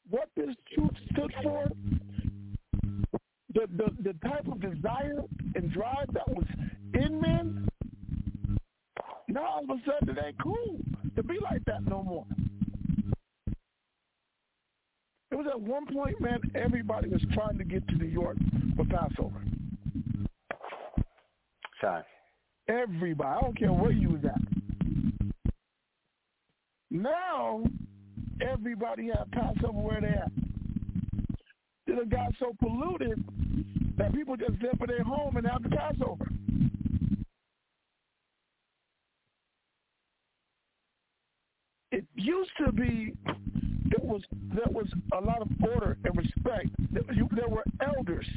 What 0.10 0.30
this 0.36 0.56
truth 0.74 0.92
stood 1.12 1.34
for, 1.44 1.68
the, 3.54 3.68
the, 3.76 3.92
the 4.02 4.14
type 4.28 4.48
of 4.48 4.60
desire 4.60 5.22
and 5.56 5.72
drive 5.72 6.08
that 6.14 6.28
was 6.28 6.46
in 6.94 7.22
men, 7.22 7.68
now 9.28 9.46
all 9.46 9.64
of 9.64 9.70
a 9.70 9.82
sudden 9.86 10.18
it 10.18 10.24
ain't 10.26 10.42
cool 10.42 10.78
to 11.16 11.24
be 11.24 11.38
like 11.42 11.64
that 11.66 11.84
no 11.86 12.04
more. 12.04 12.26
It 15.30 15.36
was 15.36 15.48
at 15.52 15.60
one 15.60 15.86
point, 15.94 16.22
man, 16.22 16.40
everybody 16.56 17.10
was 17.10 17.22
trying 17.34 17.58
to 17.58 17.66
get 17.66 17.86
to 17.90 17.96
New 17.96 18.06
York 18.06 18.38
for 18.76 18.86
Passover. 18.86 19.47
Time. 21.82 22.04
Everybody. 22.68 23.30
I 23.30 23.42
don't 23.42 23.58
care 23.58 23.72
where 23.72 23.92
you 23.92 24.10
was 24.10 24.26
at. 24.26 24.42
Now, 26.90 27.64
everybody 28.42 29.10
have 29.16 29.30
Passover 29.32 29.80
where 29.80 30.02
they 30.02 30.08
at. 30.08 30.32
It 31.88 32.10
got 32.10 32.34
so 32.40 32.54
polluted 32.60 33.24
that 33.98 34.14
people 34.14 34.36
just 34.36 34.62
live 34.62 34.78
for 34.78 34.88
their 34.88 35.04
home 35.04 35.38
and 35.38 35.48
have 35.48 35.64
the 35.64 35.70
Passover. 35.70 36.28
It 41.92 42.06
used 42.16 42.52
to 42.64 42.72
be 42.72 43.14
there 43.26 44.04
was 44.04 44.22
there 44.54 44.70
was 44.70 44.88
a 45.14 45.22
lot 45.22 45.42
of 45.42 45.48
order 45.64 45.98
and 46.04 46.16
respect. 46.16 46.70
There, 46.92 47.04
you, 47.14 47.30
there 47.34 47.48
were 47.48 47.64
elders. 47.82 48.28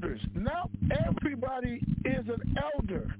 We 0.00 0.08
elders. 0.08 0.20
Now 0.34 0.70
everybody 1.06 1.80
is 2.04 2.26
an 2.28 2.56
elder, 2.74 3.14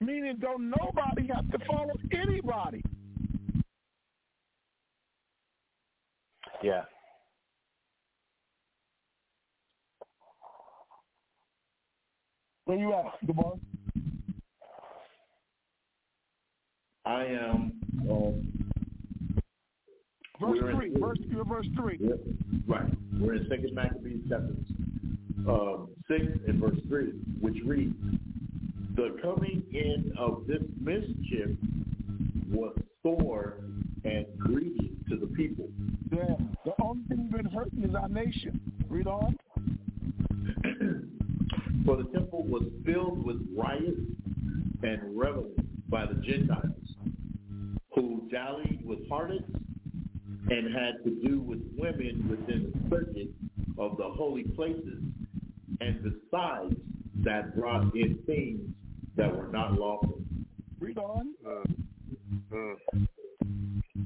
meaning 0.00 0.36
don't 0.40 0.70
nobody 0.70 1.28
have 1.34 1.50
to 1.50 1.58
follow 1.66 1.92
anybody. 2.12 2.82
Yeah. 6.62 6.84
Where 12.64 12.78
you 12.78 12.92
at, 12.94 13.26
Gabon? 13.26 13.60
I 17.06 17.24
am 17.24 17.72
um, 18.10 18.48
Verse 20.40 20.58
We're 20.62 20.70
in- 20.70 20.76
three. 20.76 20.94
Verse, 20.98 21.18
you're 21.28 21.44
verse 21.44 21.66
three. 21.76 21.98
Yep. 22.00 22.18
Right. 22.66 22.90
We're 23.20 23.34
in 23.34 23.46
Second 23.48 23.74
Maccabees 23.74 24.20
chapter 24.28 24.54
um, 25.48 25.88
six 26.08 26.24
and 26.46 26.60
verse 26.60 26.78
three, 26.88 27.12
which 27.40 27.56
reads, 27.64 27.94
"The 28.96 29.16
coming 29.22 29.62
in 29.72 30.12
of 30.18 30.46
this 30.46 30.62
mischief 30.80 31.56
was 32.50 32.76
sore 33.02 33.58
and 34.04 34.26
grievous 34.38 34.90
to 35.08 35.16
the 35.16 35.26
people, 35.28 35.68
Yeah. 36.10 36.36
The 36.64 36.72
only 36.82 37.04
thing 37.08 37.28
we've 37.30 37.42
been 37.42 37.52
hurting 37.52 37.82
is 37.82 37.94
our 37.94 38.08
nation. 38.08 38.60
Read 38.88 39.06
on. 39.06 39.36
for 41.84 41.96
the 41.96 42.04
temple 42.12 42.44
was 42.44 42.62
filled 42.84 43.24
with 43.24 43.36
riots 43.56 44.00
and 44.82 45.18
revelings 45.18 45.58
by 45.88 46.06
the 46.06 46.14
Gentiles, 46.14 46.72
who 47.94 48.28
dallied 48.30 48.84
with 48.84 49.06
harlots 49.08 49.44
and 50.50 50.74
had 50.74 51.02
to 51.04 51.10
do 51.26 51.40
with 51.40 51.60
women 51.76 52.26
within 52.28 52.72
the 52.72 52.90
circuit 52.90 53.28
of 53.78 53.96
the 53.96 54.04
holy 54.04 54.44
places, 54.44 55.02
and 55.84 56.02
besides 56.02 56.74
that 57.22 57.54
brought 57.56 57.94
in 57.94 58.18
things 58.26 58.60
that 59.16 59.34
were 59.34 59.48
not 59.48 59.74
lawful. 59.74 60.20
Read 60.80 60.98
on. 60.98 61.34
Uh, 61.46 62.56
uh, 62.56 62.98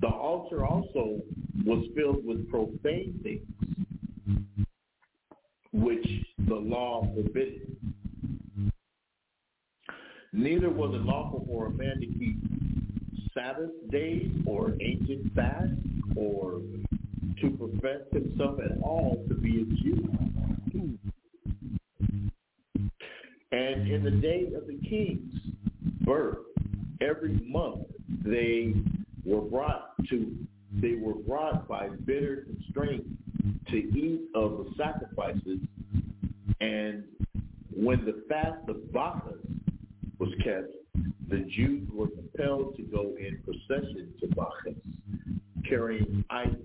the 0.01 0.09
altar 0.09 0.67
also 0.67 1.21
was 1.65 1.87
filled 1.97 2.25
with 2.25 2.49
profane 2.51 3.19
things, 3.23 4.67
which 5.73 6.07
the 6.47 6.55
law 6.55 7.09
forbidden. 7.15 7.77
Neither 10.33 10.71
was 10.71 10.95
it 10.95 11.05
lawful 11.05 11.45
for 11.49 11.67
a 11.67 11.71
man 11.71 12.01
to 12.01 12.07
keep 12.07 12.37
Sabbath 13.35 13.71
days 13.91 14.31
or 14.47 14.75
ancient 14.81 15.35
fasts 15.35 15.75
or 16.17 16.61
to 17.41 17.51
profess 17.51 18.03
himself 18.13 18.59
at 18.61 18.83
all 18.83 19.25
to 19.29 19.35
be 19.35 19.63
a 19.63 19.83
Jew. 19.83 20.09
And 23.51 23.88
in 23.99 24.05
the 24.05 24.11
day 24.13 24.47
of 24.55 24.69
the 24.69 24.79
king's 24.89 25.35
birth, 26.03 26.39
every 27.01 27.41
month 27.45 27.87
they 28.25 28.73
were 29.25 29.41
brought 29.41 29.93
to 30.09 30.37
they 30.81 30.95
were 30.95 31.15
brought 31.15 31.67
by 31.67 31.89
bitter 32.05 32.45
constraint 32.47 33.05
to 33.69 33.77
eat 33.77 34.21
of 34.37 34.59
the 34.59 34.71
sacrifices 34.77 35.59
and 36.61 37.03
when 37.75 38.05
the 38.05 38.23
fast 38.29 38.69
of 38.69 38.93
Bacchus 38.93 39.35
was 40.19 40.31
kept, 40.45 40.75
the 41.29 41.39
Jews 41.57 41.89
were 41.93 42.09
compelled 42.09 42.77
to 42.77 42.83
go 42.83 43.17
in 43.19 43.41
procession 43.45 44.13
to 44.21 44.27
Bacchus, 44.29 44.81
carrying 45.69 46.25
idols. 46.31 46.57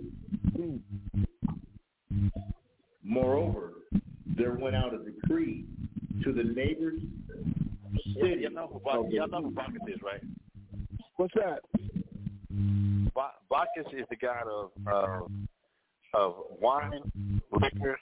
Moreover, 3.04 3.74
there 4.38 4.54
went 4.54 4.76
out 4.76 4.94
a 4.94 5.00
decree 5.00 5.66
to 6.24 6.32
the 6.32 6.44
neighbors 6.44 7.00
city. 8.20 8.42
Y'all 8.42 8.52
know 8.52 8.68
who 8.72 8.80
Bacchus, 8.80 9.14
y'all 9.14 9.28
know 9.28 9.42
who 9.42 9.52
Bacchus 9.52 9.82
is, 9.88 10.02
right? 10.02 10.22
What's 11.18 11.34
that? 11.36 11.60
Ba- 13.14 13.34
Bacchus 13.50 13.92
is 13.94 14.06
the 14.10 14.16
god 14.16 14.48
of 14.48 14.72
of 14.88 15.32
of 16.14 16.36
wine, 16.62 17.12
liquor, 17.52 17.98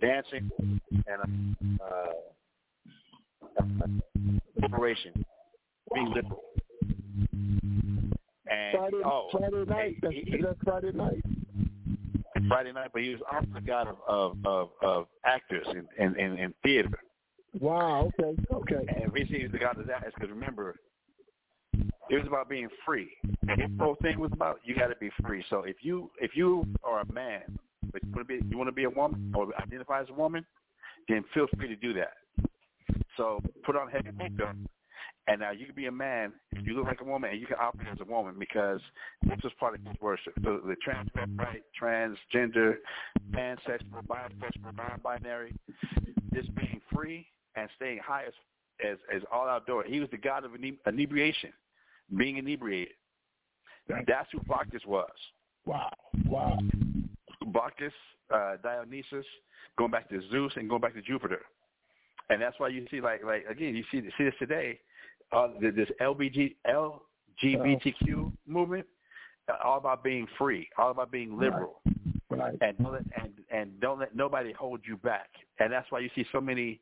dancing, 0.00 0.50
and 0.90 1.80
uh, 1.80 2.12
liberation, 4.60 5.24
being 5.94 6.10
liberal. 6.10 6.42
And 8.50 8.76
Friday, 8.76 8.96
oh, 9.04 9.28
Friday 9.32 9.64
night. 9.64 9.96
That's, 10.02 10.14
he- 10.14 10.24
he- 10.26 10.42
that's 10.42 10.58
Friday 10.64 10.92
night. 10.92 11.22
Friday 12.48 12.72
night, 12.72 12.90
but 12.92 13.02
he 13.02 13.10
was 13.10 13.20
also 13.32 13.46
the 13.54 13.60
god 13.60 13.88
of 13.88 13.96
of 14.06 14.36
of, 14.44 14.70
of 14.82 15.06
actors 15.24 15.66
in, 15.70 15.86
in 15.98 16.18
in 16.18 16.38
in 16.38 16.54
theater. 16.62 16.90
Wow. 17.64 18.10
Okay. 18.20 18.36
Okay. 18.52 18.86
And 18.94 19.10
reason 19.10 19.48
the 19.50 19.58
god 19.58 19.80
of 19.80 19.86
that 19.86 20.06
is 20.06 20.12
because 20.14 20.28
remember, 20.28 20.76
it 21.72 22.14
was 22.14 22.26
about 22.26 22.50
being 22.50 22.68
free. 22.84 23.16
And 23.48 23.58
his 23.58 23.70
whole 23.80 23.96
thing 24.02 24.20
was 24.20 24.30
about 24.34 24.60
you 24.64 24.74
got 24.74 24.88
to 24.88 24.96
be 24.96 25.08
free. 25.26 25.42
So 25.48 25.60
if 25.60 25.76
you 25.80 26.10
if 26.20 26.32
you 26.34 26.66
are 26.84 27.00
a 27.00 27.10
man, 27.10 27.58
but 27.90 28.04
you 28.04 28.12
want 28.12 28.28
to 28.28 28.38
be 28.38 28.46
you 28.50 28.58
want 28.58 28.68
to 28.68 28.72
be 28.72 28.84
a 28.84 28.90
woman 28.90 29.32
or 29.34 29.48
identify 29.58 30.02
as 30.02 30.08
a 30.10 30.12
woman, 30.12 30.44
then 31.08 31.24
feel 31.32 31.46
free 31.56 31.68
to 31.68 31.76
do 31.76 31.94
that. 31.94 32.12
So 33.16 33.40
put 33.64 33.76
on 33.76 33.88
heavy 33.88 34.10
makeup, 34.14 34.56
and 35.26 35.40
now 35.40 35.52
you 35.52 35.64
can 35.64 35.74
be 35.74 35.86
a 35.86 35.92
man 35.92 36.34
you 36.64 36.74
look 36.74 36.84
like 36.84 37.00
a 37.00 37.04
woman, 37.04 37.30
and 37.30 37.40
you 37.40 37.46
can 37.46 37.56
operate 37.58 37.88
as 37.90 37.98
a 38.02 38.04
woman 38.04 38.34
because 38.38 38.80
this 39.22 39.38
was 39.42 39.52
part 39.58 39.74
of 39.74 39.80
his 39.86 39.96
worship. 40.02 40.34
So 40.44 40.60
the 40.66 40.76
trans 40.84 41.08
right, 41.36 41.62
transgender, 41.80 42.74
pansexual, 43.30 44.04
bisexual, 44.06 44.76
non-binary, 44.76 45.54
just 46.34 46.54
being 46.54 46.82
free 46.92 47.26
and 47.56 47.68
staying 47.76 47.98
high 48.04 48.24
as 48.26 48.32
as, 48.84 48.98
as 49.14 49.22
all 49.32 49.48
outdoor. 49.48 49.84
He 49.84 50.00
was 50.00 50.10
the 50.10 50.16
god 50.18 50.44
of 50.44 50.54
ine- 50.54 50.78
inebriation. 50.86 51.52
being 52.16 52.38
inebriated. 52.38 52.94
That's 53.88 54.28
who 54.32 54.40
Bacchus 54.48 54.82
was. 54.86 55.10
Wow. 55.66 55.90
Wow. 56.26 56.58
Bacchus, 57.46 57.92
uh, 58.34 58.56
Dionysus, 58.62 59.26
going 59.78 59.90
back 59.90 60.08
to 60.08 60.20
Zeus 60.30 60.52
and 60.56 60.68
going 60.68 60.80
back 60.80 60.94
to 60.94 61.02
Jupiter. 61.02 61.40
And 62.30 62.40
that's 62.40 62.58
why 62.58 62.68
you 62.68 62.86
see, 62.90 63.00
like, 63.00 63.22
like 63.24 63.44
again, 63.48 63.76
you 63.76 63.84
see, 63.92 64.00
see 64.16 64.24
this 64.24 64.34
today, 64.38 64.78
uh, 65.32 65.48
this 65.60 65.88
LBG, 66.00 66.56
LGBTQ 67.42 68.32
movement, 68.46 68.86
uh, 69.48 69.56
all 69.62 69.78
about 69.78 70.02
being 70.02 70.26
free, 70.38 70.68
all 70.78 70.90
about 70.90 71.10
being 71.10 71.38
liberal, 71.38 71.80
Right. 72.30 72.54
and 72.62 72.76
don't 72.78 72.92
let, 72.92 73.02
and 73.22 73.32
and 73.52 73.80
don't 73.80 74.00
let 74.00 74.16
nobody 74.16 74.52
hold 74.52 74.80
you 74.86 74.96
back. 74.96 75.28
And 75.60 75.70
that's 75.72 75.90
why 75.90 76.00
you 76.00 76.10
see 76.14 76.24
so 76.32 76.40
many 76.40 76.80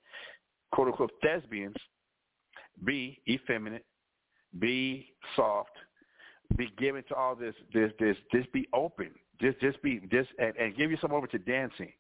quote 0.72 0.88
unquote 0.88 1.12
thespians 1.22 1.76
be 2.84 3.20
effeminate, 3.28 3.84
be 4.58 5.06
soft, 5.36 5.70
be 6.56 6.70
given 6.78 7.02
to 7.08 7.14
all 7.14 7.34
this 7.34 7.54
this 7.72 7.92
this 7.98 8.16
this 8.32 8.44
be 8.52 8.68
open. 8.74 9.10
Just 9.40 9.60
just 9.60 9.82
be 9.82 10.00
just 10.10 10.28
and, 10.38 10.54
and 10.56 10.76
give 10.76 10.90
yourself 10.90 11.12
over 11.12 11.26
to 11.28 11.38
dancing. 11.38 11.92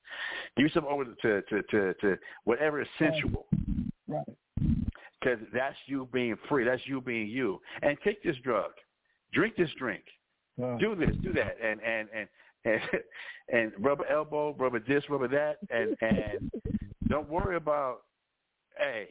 Give 0.56 0.66
yourself 0.66 0.86
over 0.88 1.04
to 1.04 1.42
to 1.42 1.62
to, 1.62 1.94
to 1.94 2.18
whatever 2.44 2.80
is 2.80 2.88
sensual. 2.98 3.46
Right. 4.08 4.26
Because 5.20 5.38
that's 5.54 5.76
you 5.86 6.08
being 6.12 6.36
free. 6.48 6.64
That's 6.64 6.82
you 6.84 7.00
being 7.00 7.28
you. 7.28 7.60
And 7.82 7.96
take 8.02 8.22
this 8.22 8.36
drug. 8.42 8.72
Drink 9.32 9.54
this 9.56 9.70
drink. 9.78 10.02
Uh, 10.62 10.76
Do 10.78 10.94
this, 10.94 11.10
do 11.22 11.32
that. 11.32 11.56
And 11.62 11.80
and 11.80 12.08
and 12.14 12.28
and, 12.64 12.80
and 13.52 13.72
rub 13.78 14.00
elbow, 14.10 14.54
rub 14.58 14.74
a 14.74 14.80
this, 14.80 15.04
rub 15.08 15.22
a 15.22 15.28
that, 15.28 15.58
and 15.70 15.96
and 16.00 16.50
don't 17.08 17.28
worry 17.28 17.56
about 17.56 18.02
hey 18.78 19.08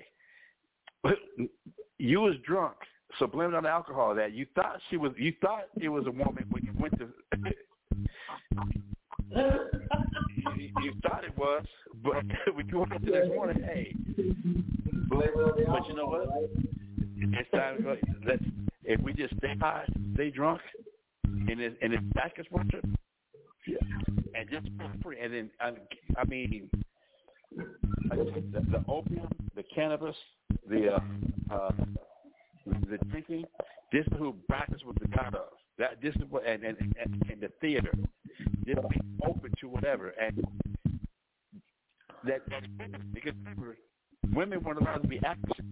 you 1.98 2.20
was 2.20 2.36
drunk, 2.46 2.76
so 3.20 3.28
blame 3.28 3.50
it 3.50 3.56
on 3.56 3.64
the 3.64 3.70
alcohol 3.70 4.16
that 4.16 4.34
you 4.34 4.46
thought 4.56 4.80
she 4.90 4.98
was 4.98 5.12
you 5.18 5.34
thought 5.42 5.66
it 5.80 5.90
was 5.90 6.06
a 6.08 6.12
woman 6.12 6.46
when 6.50 6.64
you 6.64 6.74
went 6.80 6.98
to 6.98 7.08
you, 10.82 10.94
thought 11.04 11.24
it 11.24 11.38
was, 11.38 11.66
but 12.04 12.24
when 12.54 12.68
you 12.68 12.80
went 12.80 13.06
the 13.06 13.12
next 13.12 13.30
morning, 13.30 13.64
hey, 13.64 13.96
but 15.10 15.88
you 15.88 15.96
know 15.96 16.06
what? 16.06 16.28
It's 17.18 17.52
time 17.52 17.78
to 17.78 17.84
go. 17.84 17.96
Let's 18.26 18.44
if 18.84 19.00
we 19.02 19.14
just 19.14 19.36
stay 19.38 19.56
high, 19.60 19.86
stay 20.16 20.32
drunk, 20.32 20.62
and 21.24 21.60
it 21.60 21.78
and 21.82 21.94
it's 21.94 22.04
Bacchus 22.14 22.46
worship, 22.52 22.84
yeah. 23.68 23.78
and 24.36 24.50
just 24.50 24.66
be 24.78 24.86
free. 25.04 25.20
And 25.22 25.34
then 25.34 25.50
I, 25.60 25.72
I 26.20 26.26
mean, 26.26 26.70
the, 28.10 28.66
the 28.72 28.84
opium, 28.88 29.28
the 29.56 29.64
cannabis, 29.64 30.16
the 30.70 30.96
uh, 30.96 31.00
uh, 31.54 31.72
the 32.66 32.98
drinking. 33.10 33.46
This 33.92 34.06
is 34.08 34.14
who 34.18 34.36
practice 34.48 34.82
was 34.86 34.96
the 35.02 35.08
god 35.10 35.36
of. 35.36 35.50
That 35.78 36.02
this 36.02 36.16
is 36.16 36.22
what 36.30 36.46
and 36.46 36.64
and, 36.64 36.78
and, 36.80 37.24
and 37.30 37.42
the 37.42 37.50
theater. 37.60 37.92
Just 38.66 38.82
be 38.90 39.02
open 39.26 39.52
to 39.60 39.68
whatever 39.68 40.14
and 40.22 40.44
that 42.26 42.42
because 43.14 43.34
remember, 43.44 43.78
women 44.34 44.64
weren't 44.64 44.80
allowed 44.80 45.02
to 45.02 45.08
be 45.08 45.20
actresses 45.26 45.66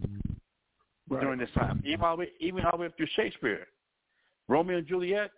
Right. 1.10 1.22
during 1.22 1.40
this 1.40 1.50
time. 1.56 1.82
Even 1.86 2.02
all 2.02 2.16
the 2.16 2.22
way, 2.22 2.30
even 2.40 2.64
all 2.66 2.72
the 2.74 2.78
way 2.78 2.86
up 2.86 2.96
through 2.96 3.08
Shakespeare. 3.16 3.66
Romeo 4.48 4.78
and 4.78 4.88
Juliet, 4.88 5.32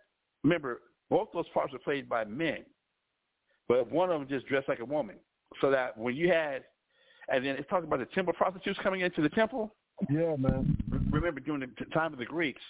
remember, 0.44 0.82
both 1.10 1.30
those 1.34 1.48
parts 1.54 1.72
were 1.72 1.80
played 1.80 2.10
by 2.10 2.26
men. 2.26 2.66
But 3.70 3.90
one 3.90 4.10
of 4.10 4.20
them 4.20 4.28
just 4.28 4.48
dressed 4.48 4.68
like 4.68 4.80
a 4.80 4.86
woman. 4.86 5.16
So 5.62 5.72
that 5.72 5.98
when 5.98 6.16
you 6.16 6.30
had, 6.30 6.64
and 7.30 7.46
then 7.46 7.56
it's 7.56 7.70
talking 7.70 7.88
about 7.88 8.00
the 8.00 8.06
temple 8.14 8.34
prostitutes 8.34 8.80
coming 8.84 9.02
into 9.02 9.22
the 9.22 9.30
temple. 9.30 9.74
Yeah, 10.10 10.36
man. 10.38 10.78
Remember, 11.12 11.40
during 11.40 11.62
the 11.62 11.86
time 11.94 12.14
of 12.14 12.20
the 12.20 12.26
Greeks, 12.26 12.62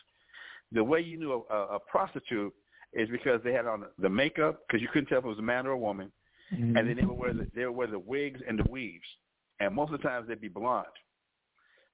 the 0.71 0.83
way 0.83 0.99
you 0.99 1.17
knew 1.17 1.45
a, 1.49 1.55
a, 1.55 1.79
prostitute 1.79 2.53
is 2.93 3.07
because 3.09 3.39
they 3.43 3.53
had 3.53 3.65
on 3.65 3.85
the 3.99 4.09
makeup, 4.09 4.61
because 4.67 4.81
you 4.81 4.89
couldn't 4.89 5.07
tell 5.07 5.19
if 5.19 5.25
it 5.25 5.27
was 5.27 5.39
a 5.39 5.43
man 5.43 5.65
or 5.65 5.71
a 5.71 5.77
woman, 5.77 6.11
Mm-hmm. 6.53 6.75
and 6.75 6.89
then 6.89 6.97
they 6.97 7.05
would 7.05 7.17
wear 7.17 7.33
the, 7.33 7.47
they 7.55 7.65
would 7.65 7.75
wear 7.75 7.87
the 7.87 7.99
wigs 7.99 8.41
and 8.45 8.59
the 8.59 8.69
weaves, 8.69 9.05
and 9.61 9.73
most 9.73 9.93
of 9.93 10.01
the 10.01 10.05
times 10.05 10.27
they'd 10.27 10.41
be 10.41 10.49
blonde. 10.49 10.85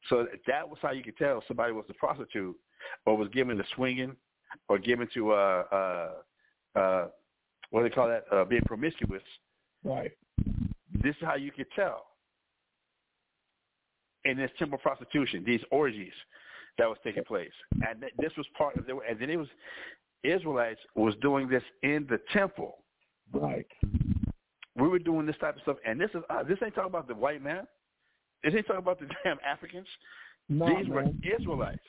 So 0.10 0.26
that 0.48 0.68
was 0.68 0.80
how 0.82 0.92
you 0.92 1.04
could 1.04 1.18
tell 1.18 1.44
somebody 1.48 1.74
was 1.74 1.86
a 1.90 1.94
prostitute 1.94 2.56
or 3.06 3.18
was 3.18 3.30
given 3.30 3.58
to 3.58 3.64
swinging 3.76 4.16
or 4.68 4.80
given 4.80 5.08
to 5.14 5.32
uh 5.32 5.64
uh 5.72 6.80
uh 6.80 7.08
what 7.70 7.84
do 7.84 7.90
they 7.90 7.94
call 7.94 8.08
that 8.08 8.26
uh 8.32 8.46
being 8.46 8.64
promiscuous. 8.66 9.24
Right. 9.84 10.12
This 11.04 11.16
is 11.16 11.22
how 11.22 11.36
you 11.36 11.52
could 11.52 11.68
tell. 11.76 12.07
In 14.30 14.38
this 14.38 14.52
temple 14.60 14.78
prostitution, 14.78 15.44
these 15.46 15.62
orgies 15.72 16.14
that 16.78 16.88
was 16.88 16.98
taking 17.04 17.24
place, 17.24 17.52
and 17.88 18.02
th- 18.02 18.14
this 18.20 18.32
was 18.38 18.46
part 18.58 18.76
of 18.78 18.86
the, 18.86 18.98
and 19.10 19.20
then 19.20 19.30
it 19.30 19.38
was 19.38 19.48
Israelites 20.24 20.80
was 20.96 21.14
doing 21.22 21.48
this 21.48 21.64
in 21.84 22.06
the 22.10 22.20
temple. 22.34 22.78
Right. 23.32 23.66
We 24.76 24.88
were 24.88 25.00
doing 25.00 25.26
this 25.26 25.36
type 25.40 25.56
of 25.56 25.62
stuff, 25.62 25.78
and 25.88 26.00
this 26.00 26.10
is 26.14 26.22
uh, 26.30 26.44
this 26.44 26.58
ain't 26.64 26.76
talking 26.76 26.90
about 26.90 27.08
the 27.08 27.16
white 27.16 27.42
man. 27.44 27.66
This 28.44 28.54
ain't 28.56 28.68
talking 28.68 28.82
about 28.84 29.00
the 29.00 29.08
damn 29.24 29.38
Africans. 29.46 29.88
No, 30.50 30.68
These 30.78 30.88
were. 30.90 31.06
Israelites 31.38 31.80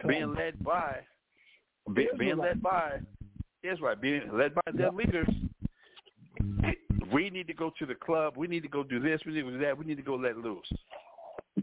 Come 0.00 0.10
being 0.10 0.22
on. 0.24 0.34
led 0.34 0.62
by, 0.62 1.00
be, 1.94 2.08
being 2.18 2.36
led 2.38 2.62
by 2.62 3.00
Israel, 3.62 3.96
being 4.00 4.22
led 4.32 4.54
by 4.54 4.62
their 4.72 4.86
Yeah. 4.86 4.96
leaders. 4.96 5.28
We 7.12 7.30
need 7.30 7.46
to 7.48 7.54
go 7.54 7.70
to 7.78 7.86
the 7.86 7.94
club. 7.94 8.34
We 8.36 8.46
need 8.48 8.62
to 8.62 8.68
go 8.68 8.82
do 8.82 8.98
this. 8.98 9.20
We 9.26 9.32
need 9.34 9.42
to 9.42 9.50
do 9.52 9.58
that. 9.58 9.76
We 9.76 9.84
need 9.84 9.96
to 9.96 10.02
go 10.02 10.14
let 10.14 10.36
loose. 10.38 10.70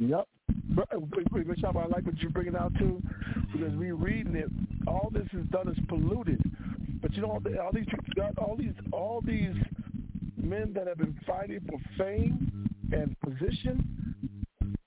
Yep. 0.01 0.27
But, 0.75 0.87
uh, 0.91 0.97
I 0.97 1.85
like 1.85 2.05
what 2.05 2.17
you're 2.17 2.31
bringing 2.31 2.55
out 2.55 2.73
too, 2.79 3.01
because 3.53 3.73
we 3.75 3.91
reading 3.91 4.35
it. 4.35 4.49
All 4.87 5.11
this 5.13 5.27
is 5.31 5.45
done 5.51 5.69
is 5.69 5.77
polluted. 5.87 6.41
But 7.01 7.13
you 7.13 7.21
know, 7.21 7.31
all, 7.31 7.39
the, 7.39 7.59
all 7.59 7.71
these 7.71 7.85
all 8.37 8.55
these, 8.57 8.73
all 8.91 9.21
these 9.23 9.55
men 10.41 10.73
that 10.73 10.87
have 10.87 10.97
been 10.97 11.19
fighting 11.27 11.59
for 11.69 11.79
fame 11.97 12.67
and 12.91 13.15
position 13.19 14.15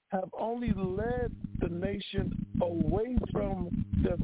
have 0.08 0.28
only 0.36 0.72
led 0.74 1.32
the 1.60 1.68
nation 1.68 2.32
away 2.60 3.16
from 3.30 3.84
the 4.02 4.18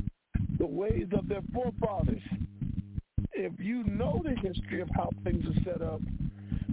the 0.59 0.67
ways 0.67 1.07
of 1.12 1.29
their 1.29 1.43
forefathers. 1.55 2.23
If 3.33 3.53
you 3.59 3.85
know 3.85 4.21
the 4.25 4.35
history 4.47 4.81
of 4.81 4.89
how 4.95 5.11
things 5.23 5.45
are 5.47 5.62
set 5.62 5.83
up, 5.83 6.01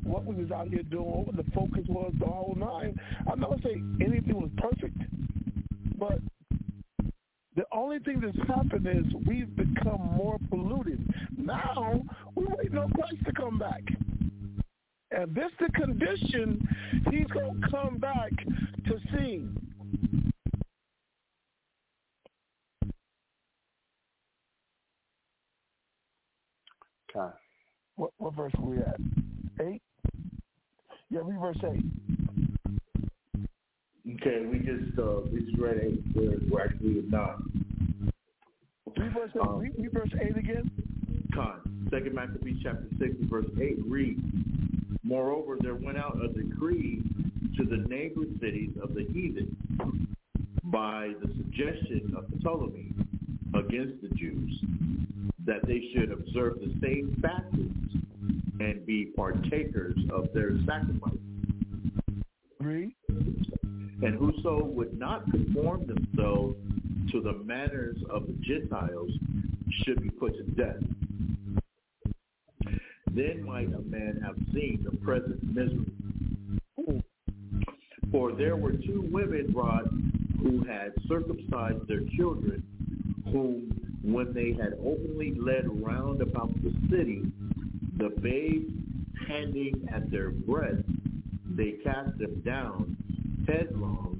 what 0.07 0.25
we 0.25 0.35
was 0.35 0.51
out 0.51 0.69
here 0.69 0.83
doing, 0.83 1.25
what 1.25 1.35
the 1.35 1.45
focus 1.53 1.83
was, 1.87 2.13
the 2.19 2.25
whole 2.25 2.55
nine. 2.57 2.97
I'm 3.31 3.39
not 3.39 3.49
gonna 3.49 3.61
say 3.61 3.81
anything 4.03 4.41
was 4.41 4.51
perfect, 4.57 4.97
but 5.97 6.19
the 7.55 7.65
only 7.71 7.99
thing 7.99 8.21
that's 8.21 8.47
happened 8.47 8.87
is 8.87 9.05
we've 9.25 9.53
become 9.55 10.13
more 10.15 10.37
polluted. 10.49 11.03
Now 11.37 12.01
we're 12.35 12.55
waiting 12.55 12.77
on 12.77 12.91
Christ 12.91 13.25
to 13.25 13.33
come 13.33 13.57
back. 13.57 13.81
And 15.11 15.33
this 15.33 15.51
the 15.59 15.71
condition 15.71 16.67
he's 17.09 17.27
gonna 17.27 17.59
come 17.71 17.97
back 17.97 18.31
to 18.85 18.99
see. 19.11 19.47
Okay. 27.09 27.33
What, 27.95 28.11
what 28.17 28.35
verse 28.35 28.53
are 28.59 28.65
we 28.65 28.77
at? 28.77 28.99
Eight? 29.61 29.81
Yeah, 31.09 31.21
we 31.21 31.35
verse 31.35 31.57
eight. 31.63 31.83
Okay, 34.15 34.45
we 34.45 34.59
just 34.59 34.99
uh, 34.99 35.21
we 35.31 35.41
just 35.41 35.57
read 35.57 35.79
eight. 35.81 36.03
We're, 36.13 36.37
we're 36.49 36.63
actually 36.63 36.99
at 36.99 37.09
nine. 37.09 38.11
We 38.85 39.07
verse 39.09 39.31
eight. 39.35 39.41
Um, 39.41 39.59
we, 39.59 39.71
we 39.77 39.87
verse 39.87 40.09
eight 40.21 40.37
again. 40.37 40.69
Con. 41.33 41.87
Second 41.91 42.13
Maccabees 42.13 42.59
chapter 42.61 42.87
six 42.99 43.15
verse 43.21 43.45
eight 43.61 43.77
reads, 43.85 44.19
Moreover, 45.03 45.57
there 45.61 45.75
went 45.75 45.97
out 45.97 46.19
a 46.21 46.27
decree 46.27 47.01
to 47.57 47.63
the 47.63 47.87
neighboring 47.87 48.37
cities 48.41 48.71
of 48.83 48.93
the 48.93 49.05
heathen 49.13 49.55
by 50.65 51.13
the 51.21 51.27
suggestion 51.37 52.13
of 52.17 52.29
the 52.29 52.37
Ptolemy 52.43 52.91
against 53.55 54.01
the 54.01 54.09
Jews 54.09 54.61
that 55.45 55.65
they 55.65 55.89
should 55.93 56.11
observe 56.11 56.59
the 56.59 56.73
same 56.81 57.15
statutes 57.19 58.06
and 58.59 58.85
be 58.85 59.05
partakers 59.15 59.97
of 60.11 60.33
their 60.33 60.51
sacrifice. 60.65 61.17
And 64.03 64.13
whoso 64.15 64.63
would 64.63 64.97
not 64.97 65.29
conform 65.31 65.87
themselves 65.87 66.55
to 67.11 67.21
the 67.21 67.33
manners 67.33 67.97
of 68.09 68.27
the 68.27 68.33
Gentiles 68.33 69.09
should 69.83 70.01
be 70.01 70.09
put 70.09 70.35
to 70.37 70.43
death. 70.43 70.81
Then 73.11 73.43
might 73.43 73.73
a 73.73 73.81
man 73.81 74.21
have 74.23 74.35
seen 74.53 74.83
the 74.83 74.95
present 74.97 75.43
misery. 75.43 75.91
For 78.11 78.31
there 78.33 78.55
were 78.55 78.73
two 78.73 79.07
women 79.11 79.51
brought 79.51 79.87
who 80.39 80.63
had 80.63 80.93
circumcised 81.07 81.87
their 81.87 82.01
children, 82.15 82.63
whom, 83.25 83.71
when 84.03 84.33
they 84.33 84.53
had 84.53 84.73
openly 84.79 85.33
led 85.33 85.65
round 85.83 86.21
about 86.21 86.53
the 86.61 86.71
city, 86.89 87.23
the 87.97 88.09
babes 88.21 88.71
handing 89.27 89.87
at 89.93 90.09
their 90.11 90.29
breasts, 90.29 90.83
they 91.55 91.71
cast 91.83 92.17
them 92.17 92.41
down 92.45 92.95
headlong 93.47 94.17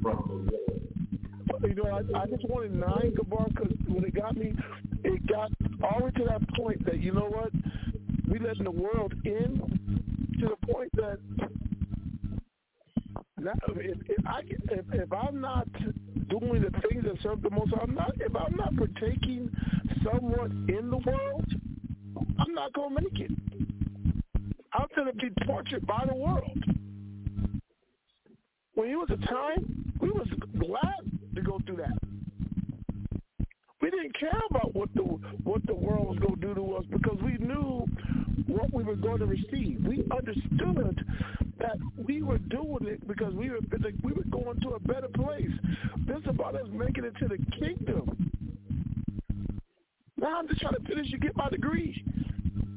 from 0.00 0.46
the 0.46 0.52
wall. 0.52 1.60
you 1.68 1.74
know, 1.74 1.84
I, 1.84 2.22
I 2.22 2.26
just 2.26 2.48
wanted 2.48 2.74
nine 2.74 3.14
Gabar 3.16 3.48
because 3.48 3.72
when 3.86 4.04
it 4.04 4.14
got 4.14 4.36
me, 4.36 4.54
it 5.04 5.26
got 5.26 5.50
all 5.82 5.98
the 5.98 6.04
way 6.06 6.10
to 6.12 6.24
that 6.24 6.56
point 6.56 6.84
that 6.86 7.00
you 7.00 7.12
know 7.12 7.28
what, 7.28 7.50
we 8.28 8.38
letting 8.38 8.64
the 8.64 8.70
world 8.70 9.14
in 9.24 9.60
to 10.40 10.48
the 10.48 10.72
point 10.72 10.90
that 10.94 11.18
now, 13.40 13.52
if, 13.68 13.98
if 14.08 14.26
I 14.26 14.40
if, 14.48 14.84
if 14.92 15.12
I'm 15.12 15.40
not 15.40 15.68
doing 16.28 16.62
the 16.62 16.70
things 16.88 17.04
that 17.04 17.16
serve 17.22 17.40
the 17.42 17.50
most, 17.50 17.72
I'm 17.80 17.94
not. 17.94 18.12
If 18.16 18.34
I'm 18.34 18.56
not 18.56 18.76
partaking 18.76 19.50
somewhat 20.04 20.50
in 20.50 20.90
the 20.90 20.98
world, 21.06 21.46
I'm 22.38 22.54
not 22.54 22.72
gonna 22.72 23.00
make 23.00 23.20
it. 23.20 23.30
I'm 24.72 24.86
gonna 24.94 25.12
be 25.12 25.30
tortured 25.46 25.86
by 25.86 26.04
the 26.08 26.14
world. 26.14 26.64
When 28.74 28.90
it 28.90 28.94
was 28.94 29.10
a 29.10 29.26
time, 29.26 29.92
we 30.00 30.10
was 30.10 30.28
glad 30.56 31.34
to 31.34 31.42
go 31.42 31.58
through 31.66 31.78
that. 31.78 31.98
We 33.80 33.90
didn't 33.90 34.18
care 34.18 34.40
about 34.50 34.74
what 34.74 34.88
the 34.94 35.02
what 35.44 35.66
the 35.66 35.74
world 35.74 36.08
was 36.08 36.18
going 36.18 36.40
to 36.40 36.40
do 36.40 36.54
to 36.54 36.74
us 36.74 36.84
because 36.90 37.18
we 37.24 37.38
knew 37.38 37.84
what 38.46 38.72
we 38.72 38.82
were 38.84 38.96
going 38.96 39.18
to 39.18 39.26
receive. 39.26 39.84
We 39.86 40.04
understood 40.16 41.04
that 41.58 41.76
we 42.06 42.22
were 42.22 42.38
doing 42.38 42.86
it 42.86 43.06
because 43.08 43.34
we 43.34 43.50
were 43.50 43.58
we 44.02 44.12
were 44.12 44.24
going 44.30 44.60
to 44.60 44.70
a 44.70 44.80
better 44.80 45.08
place. 45.08 45.50
This 46.06 46.18
is 46.18 46.26
about 46.28 46.54
us 46.54 46.66
making 46.72 47.04
it 47.04 47.14
to 47.18 47.28
the 47.28 47.38
kingdom. 47.58 48.27
Now 50.18 50.40
I'm 50.40 50.48
just 50.48 50.60
trying 50.60 50.74
to 50.74 50.88
finish 50.88 51.06
and 51.12 51.22
get 51.22 51.36
my 51.36 51.48
degree. 51.48 52.04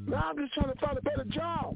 Now 0.07 0.29
I'm 0.29 0.37
just 0.37 0.53
trying 0.53 0.71
to 0.71 0.79
find 0.79 0.97
a 0.97 1.01
better 1.01 1.23
job. 1.25 1.75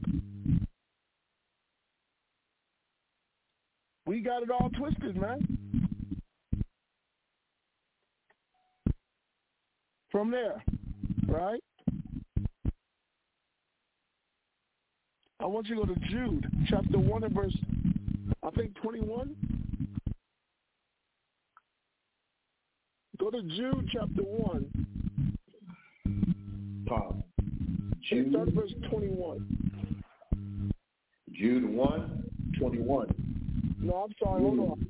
We 4.06 4.20
got 4.22 4.44
it 4.44 4.52
all 4.52 4.70
twisted, 4.78 5.20
man. 5.20 5.58
From 10.12 10.30
there, 10.30 10.64
right? 11.28 11.62
I 15.40 15.46
want 15.48 15.68
you 15.68 15.76
to 15.76 15.88
go 15.88 15.94
to 15.94 16.00
Jude, 16.10 16.48
chapter 16.70 17.00
1 17.00 17.24
and 17.24 17.34
verse, 17.34 17.58
I 18.44 18.52
think 18.52 18.76
21. 18.82 19.36
Go 23.20 23.32
to 23.32 23.42
Jude, 23.42 23.90
chapter 23.92 24.22
1. 24.22 24.86
Pause. 26.86 27.16
Jude, 28.10 28.30
start 28.32 28.50
verse 28.54 28.74
21. 28.90 30.74
Jude 31.34 31.68
1, 31.68 32.24
21. 32.60 33.08
No, 33.80 33.94
I'm 33.94 34.14
sorry. 34.24 34.42
Hold 34.42 34.60
on. 34.60 34.88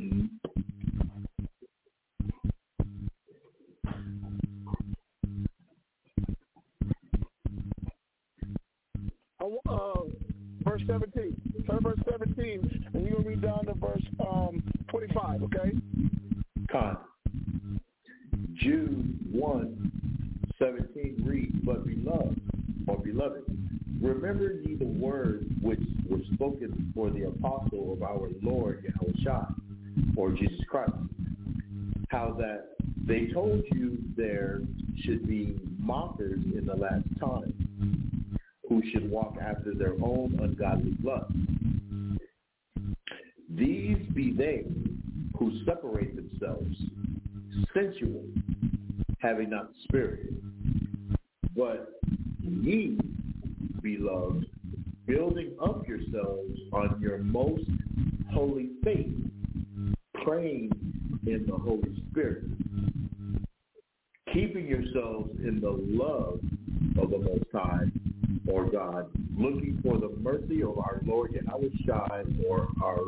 Mm-hmm. 0.00 0.26
Spoken 26.66 26.92
for 26.94 27.10
the 27.10 27.24
apostle 27.24 27.92
of 27.92 28.02
our 28.02 28.28
Lord 28.42 28.84
Yahushua, 28.84 29.54
or 30.16 30.30
Jesus 30.32 30.60
Christ, 30.68 30.92
how 32.08 32.36
that 32.38 32.70
they 33.06 33.26
told 33.32 33.62
you 33.72 33.98
there 34.16 34.60
should 35.02 35.26
be 35.26 35.58
mockers 35.78 36.40
in 36.56 36.66
the 36.66 36.74
last 36.74 37.04
time, 37.20 37.52
who 38.68 38.82
should 38.90 39.10
walk 39.10 39.36
after 39.40 39.74
their 39.74 39.94
own 40.02 40.38
ungodly 40.42 40.94
lust. 41.02 41.32
These 43.50 43.98
be 44.14 44.32
they 44.32 44.64
who 45.38 45.64
separate 45.64 46.16
themselves, 46.16 46.76
sensual, 47.72 48.24
having 49.18 49.50
not 49.50 49.68
the 49.68 49.74
spirit. 49.84 50.32
But 51.56 51.92
ye, 52.42 52.98
beloved, 53.82 54.46
building 55.06 55.52
up 55.62 55.86
yourselves 55.86 56.58
on 56.72 56.98
your 57.00 57.18
most 57.18 57.68
holy 58.32 58.70
faith, 58.82 59.14
praying 60.24 60.70
in 61.26 61.46
the 61.46 61.56
Holy 61.56 62.02
Spirit, 62.10 62.44
keeping 64.32 64.66
yourselves 64.66 65.30
in 65.44 65.60
the 65.60 65.70
love 65.70 66.40
of 67.00 67.10
the 67.10 67.18
Most 67.18 67.44
High, 67.52 67.84
or 68.48 68.68
God, 68.70 69.10
looking 69.36 69.80
for 69.82 69.98
the 69.98 70.10
mercy 70.20 70.62
of 70.62 70.78
our 70.78 71.00
Lord 71.04 71.32
Yahushua 71.32 72.44
or 72.46 72.68
our 72.82 72.98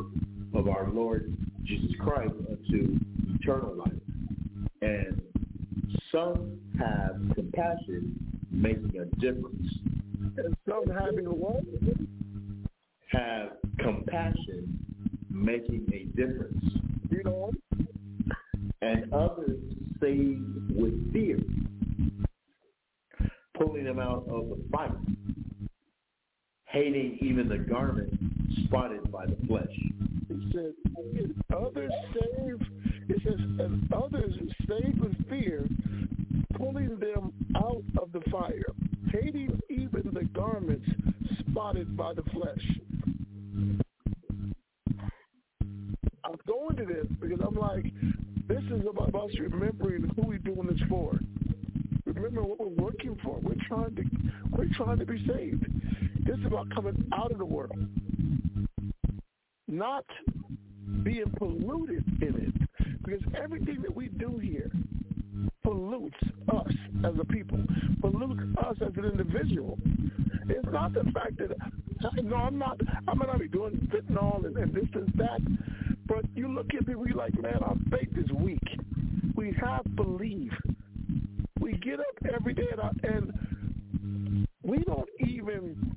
of 0.53 0.67
our 0.67 0.89
Lord 0.89 1.31
Jesus 1.63 1.91
Christ 1.99 2.33
unto 2.49 2.97
eternal 3.39 3.75
life. 3.75 3.91
And 4.81 5.21
some 6.11 6.59
have 6.79 7.19
compassion, 7.35 8.15
making 8.51 8.97
a 8.99 9.05
difference. 9.19 9.67
And 10.43 10.55
some 10.67 10.85
having 10.87 11.25
what? 11.25 11.63
Have 13.11 13.49
compassion, 13.79 14.79
making 15.29 15.85
a 15.93 16.05
difference. 16.15 16.63
You 17.09 17.23
know? 17.23 17.51
And 18.81 19.13
others 19.13 19.59
save 19.99 20.41
with 20.69 21.11
fear, 21.11 21.39
pulling 23.57 23.83
them 23.83 23.99
out 23.99 24.25
of 24.29 24.49
the 24.49 24.63
fight, 24.71 24.91
hating 26.65 27.17
even 27.21 27.49
the 27.49 27.57
garment 27.57 28.13
spotted 28.65 29.11
by 29.11 29.25
the 29.25 29.35
flesh. 29.47 29.67
It 30.29 30.53
says, 30.53 30.73
others 31.53 31.91
save, 32.13 32.61
it 33.09 33.21
says, 33.23 33.39
and 33.39 33.91
others 33.93 34.33
save 34.67 34.97
with 34.99 35.29
fear, 35.29 35.67
pulling 36.55 36.97
them 36.99 37.33
out 37.57 37.83
of 38.01 38.11
the 38.13 38.21
fire, 38.29 38.63
hating 39.11 39.59
even 39.69 40.11
the 40.13 40.25
garments 40.33 40.87
spotted 41.39 41.95
by 41.95 42.13
the 42.13 42.23
flesh. 42.33 42.79
I'm 46.23 46.37
going 46.47 46.75
to 46.77 46.85
this 46.85 47.07
because 47.19 47.39
I'm 47.45 47.55
like, 47.55 47.85
this 48.47 48.63
is 48.71 48.85
about 48.89 49.15
us 49.15 49.31
remembering 49.39 50.11
who 50.15 50.27
we're 50.27 50.37
doing 50.39 50.67
this 50.67 50.79
for. 50.87 51.17
Remember 52.05 52.43
what 52.43 52.59
we're 52.59 52.83
working 52.83 53.17
for. 53.23 53.39
We're 53.41 53.55
trying 53.67 53.95
to 53.95 54.03
we're 54.51 54.69
trying 54.75 54.99
to 54.99 55.05
be 55.05 55.25
saved. 55.27 55.65
This 56.25 56.37
is 56.39 56.45
about 56.45 56.69
coming 56.73 57.09
out 57.13 57.31
of 57.31 57.37
the 57.37 57.45
world. 57.45 57.77
Not 59.67 60.05
being 61.03 61.31
polluted 61.37 62.03
in 62.21 62.35
it. 62.35 62.99
Because 63.03 63.21
everything 63.41 63.81
that 63.81 63.95
we 63.95 64.07
do 64.09 64.37
here 64.37 64.71
pollutes 65.69 66.17
us 66.51 66.73
as 67.05 67.13
a 67.19 67.25
people, 67.25 67.59
pollutes 68.01 68.41
us 68.57 68.75
as 68.81 68.91
an 68.97 69.05
individual. 69.05 69.77
It's 70.47 70.67
not 70.71 70.93
the 70.93 71.03
fact 71.13 71.37
that 71.37 71.51
no, 72.23 72.37
I'm 72.37 72.57
not. 72.57 72.79
I 73.07 73.13
might 73.13 73.27
not 73.27 73.39
be 73.39 73.47
doing 73.47 73.87
fentanyl 73.93 74.45
and, 74.45 74.57
and 74.57 74.73
this 74.73 74.87
and 74.93 75.13
that, 75.17 75.41
but 76.07 76.25
you 76.33 76.47
look 76.47 76.73
at 76.73 76.87
people, 76.87 77.07
you're 77.07 77.15
like, 77.15 77.39
man, 77.39 77.57
our 77.61 77.75
faith 77.91 78.09
is 78.17 78.31
weak. 78.31 78.63
We 79.35 79.53
have 79.61 79.83
belief. 79.95 80.51
We 81.59 81.73
get 81.73 81.99
up 81.99 82.33
every 82.33 82.55
day 82.55 82.67
and, 82.71 82.81
our, 82.81 82.91
and 83.03 84.47
we 84.63 84.79
don't 84.79 85.09
even 85.19 85.93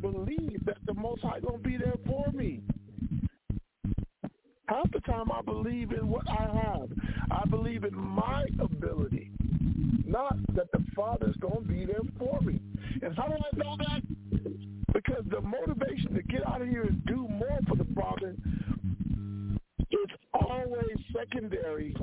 believe 0.00 0.64
that 0.64 0.78
the 0.86 0.94
Most 0.94 1.22
High 1.22 1.40
gonna 1.40 1.58
be 1.58 1.76
there 1.76 1.96
for 2.06 2.30
me. 2.32 2.62
Half 4.72 4.90
the 4.92 5.00
time 5.00 5.30
I 5.30 5.42
believe 5.42 5.92
in 5.92 6.08
what 6.08 6.26
I 6.30 6.48
have. 6.64 6.88
I 7.30 7.44
believe 7.50 7.84
in 7.84 7.94
my 7.94 8.46
ability, 8.58 9.30
not 10.06 10.34
that 10.54 10.72
the 10.72 10.82
Father's 10.96 11.36
going 11.36 11.64
to 11.64 11.68
be 11.68 11.84
there 11.84 12.00
for 12.18 12.40
me. 12.40 12.58
And 13.02 13.14
how 13.14 13.26
do 13.26 13.34
I 13.34 13.56
know 13.56 13.76
that? 13.76 14.02
Because 14.94 15.24
the 15.30 15.42
motivation 15.42 16.14
to 16.14 16.22
get 16.22 16.46
out 16.46 16.62
of 16.62 16.68
here 16.68 16.84
and 16.84 17.04
do 17.04 17.28
more 17.28 17.58
for 17.68 17.76
the 17.76 17.86
Father 17.94 18.34
is 19.90 20.10
always 20.32 20.96
secondary 21.14 21.94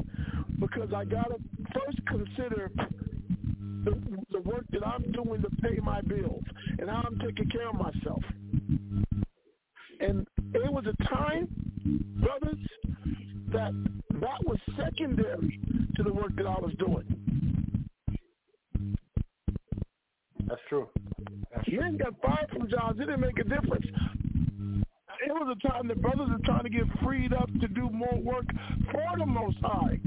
because 0.60 0.94
I 0.96 1.06
got 1.06 1.30
to 1.30 1.38
first 1.74 2.06
consider 2.06 2.72
the, 3.84 4.00
the 4.32 4.42
work 4.42 4.66
that 4.74 4.86
I'm 4.86 5.12
doing 5.12 5.42
to 5.42 5.50
pay 5.64 5.80
my 5.82 6.02
bills 6.02 6.44
and 6.78 6.88
how 6.88 7.04
I'm 7.08 7.18
taking 7.18 7.50
care 7.50 7.70
of 7.70 7.76
myself. 7.76 8.24
And 10.00 10.28
it 10.54 10.72
was 10.72 10.86
a 10.86 11.04
time, 11.06 11.48
brothers, 12.22 12.60
that 13.52 13.72
that 14.22 14.46
was 14.46 14.58
secondary 14.78 15.60
to 15.96 16.04
the 16.04 16.14
work 16.14 16.36
that 16.36 16.46
I 16.46 16.60
was 16.60 16.74
doing. 16.78 17.06
That's 20.48 20.62
true. 20.68 20.90
That's 21.54 21.66
true. 21.66 21.80
Men 21.80 21.98
got 21.98 22.14
fired 22.22 22.50
from 22.52 22.70
jobs. 22.70 23.00
It 23.00 23.06
didn't 23.06 23.22
make 23.22 23.40
a 23.40 23.44
difference. 23.44 23.86
It 25.26 25.32
was 25.32 25.56
a 25.56 25.68
time 25.68 25.88
that 25.88 26.02
brothers 26.02 26.30
are 26.32 26.40
trying 26.46 26.64
to 26.64 26.70
get 26.70 26.86
freed 27.04 27.34
up 27.34 27.50
to 27.62 27.68
do 27.68 27.90
more 27.90 28.16
work 28.16 28.46
for 28.92 29.18
the 29.18 29.26
Most 29.26 29.58
High. 29.62 30.00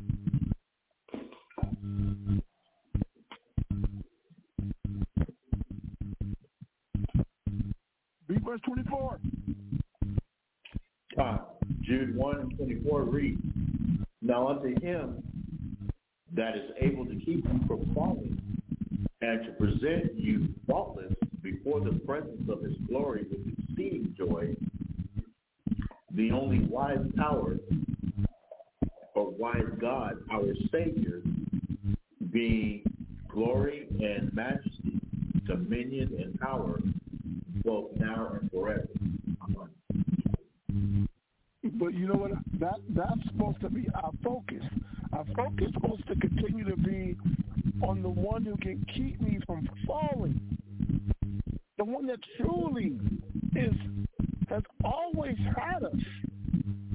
Verse 8.52 8.60
24. 8.66 9.11
Jude 12.02 12.16
1 12.16 12.40
and 12.40 12.56
24 12.56 13.02
reads, 13.04 13.40
Now 14.22 14.48
unto 14.48 14.74
him 14.80 15.22
that 16.34 16.56
is 16.56 16.70
able 16.80 17.06
to 17.06 17.14
keep 17.14 17.44
you 17.44 17.60
from 17.68 17.94
falling 17.94 18.40
and 19.20 19.46
to 19.46 19.52
present 19.52 20.14
you 20.16 20.48
faultless 20.68 21.12
before 21.42 21.80
the 21.80 21.92
presence 22.00 22.48
of 22.48 22.60
his 22.62 22.74
glory 22.88 23.24
with 23.30 23.56
exceeding 23.56 24.12
joy, 24.18 24.56
the 26.14 26.32
only 26.32 26.64
wise 26.64 27.06
power 27.16 27.58
or 29.14 29.30
wise 29.30 29.62
God, 29.80 30.16
our 30.32 30.54
Savior, 30.72 31.22
being 32.32 32.82
glory 33.28 33.86
and 34.00 34.34
majesty, 34.34 34.98
dominion 35.46 36.16
and 36.20 36.40
power, 36.40 36.80
both 37.64 37.92
now 37.96 38.36
and 38.40 38.50
forever. 38.50 38.88
You 41.92 42.08
know 42.08 42.14
what? 42.14 42.30
That 42.58 42.80
that's 42.88 43.20
supposed 43.26 43.60
to 43.60 43.68
be 43.68 43.86
our 43.94 44.12
focus. 44.24 44.62
Our 45.12 45.26
focus 45.36 45.68
is 45.68 45.74
supposed 45.74 46.08
to 46.08 46.16
continue 46.16 46.64
to 46.64 46.76
be 46.76 47.16
on 47.82 48.02
the 48.02 48.08
one 48.08 48.44
who 48.46 48.56
can 48.56 48.84
keep 48.94 49.20
me 49.20 49.38
from 49.46 49.68
falling. 49.86 50.40
The 51.76 51.84
one 51.84 52.06
that 52.06 52.18
truly 52.38 52.98
is 53.54 53.74
has 54.48 54.62
always 54.82 55.36
had 55.54 55.84
us. 55.84 55.94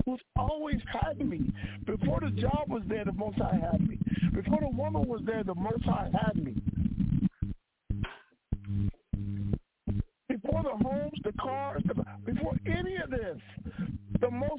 Who's 0.06 0.20
always 0.36 0.80
had 0.92 1.20
me. 1.20 1.42
Before 1.86 2.20
the 2.20 2.32
job 2.32 2.68
was 2.68 2.82
there, 2.88 3.06
the 3.06 3.12
Most 3.12 3.38
had 3.38 3.88
me. 3.88 4.00
Before 4.34 4.62
the 4.62 4.70
woman 4.70 5.08
was 5.08 5.22
there, 5.28 5.44
the 5.44 5.54
Most 5.54 5.84
had 5.84 6.44
me. 6.44 6.56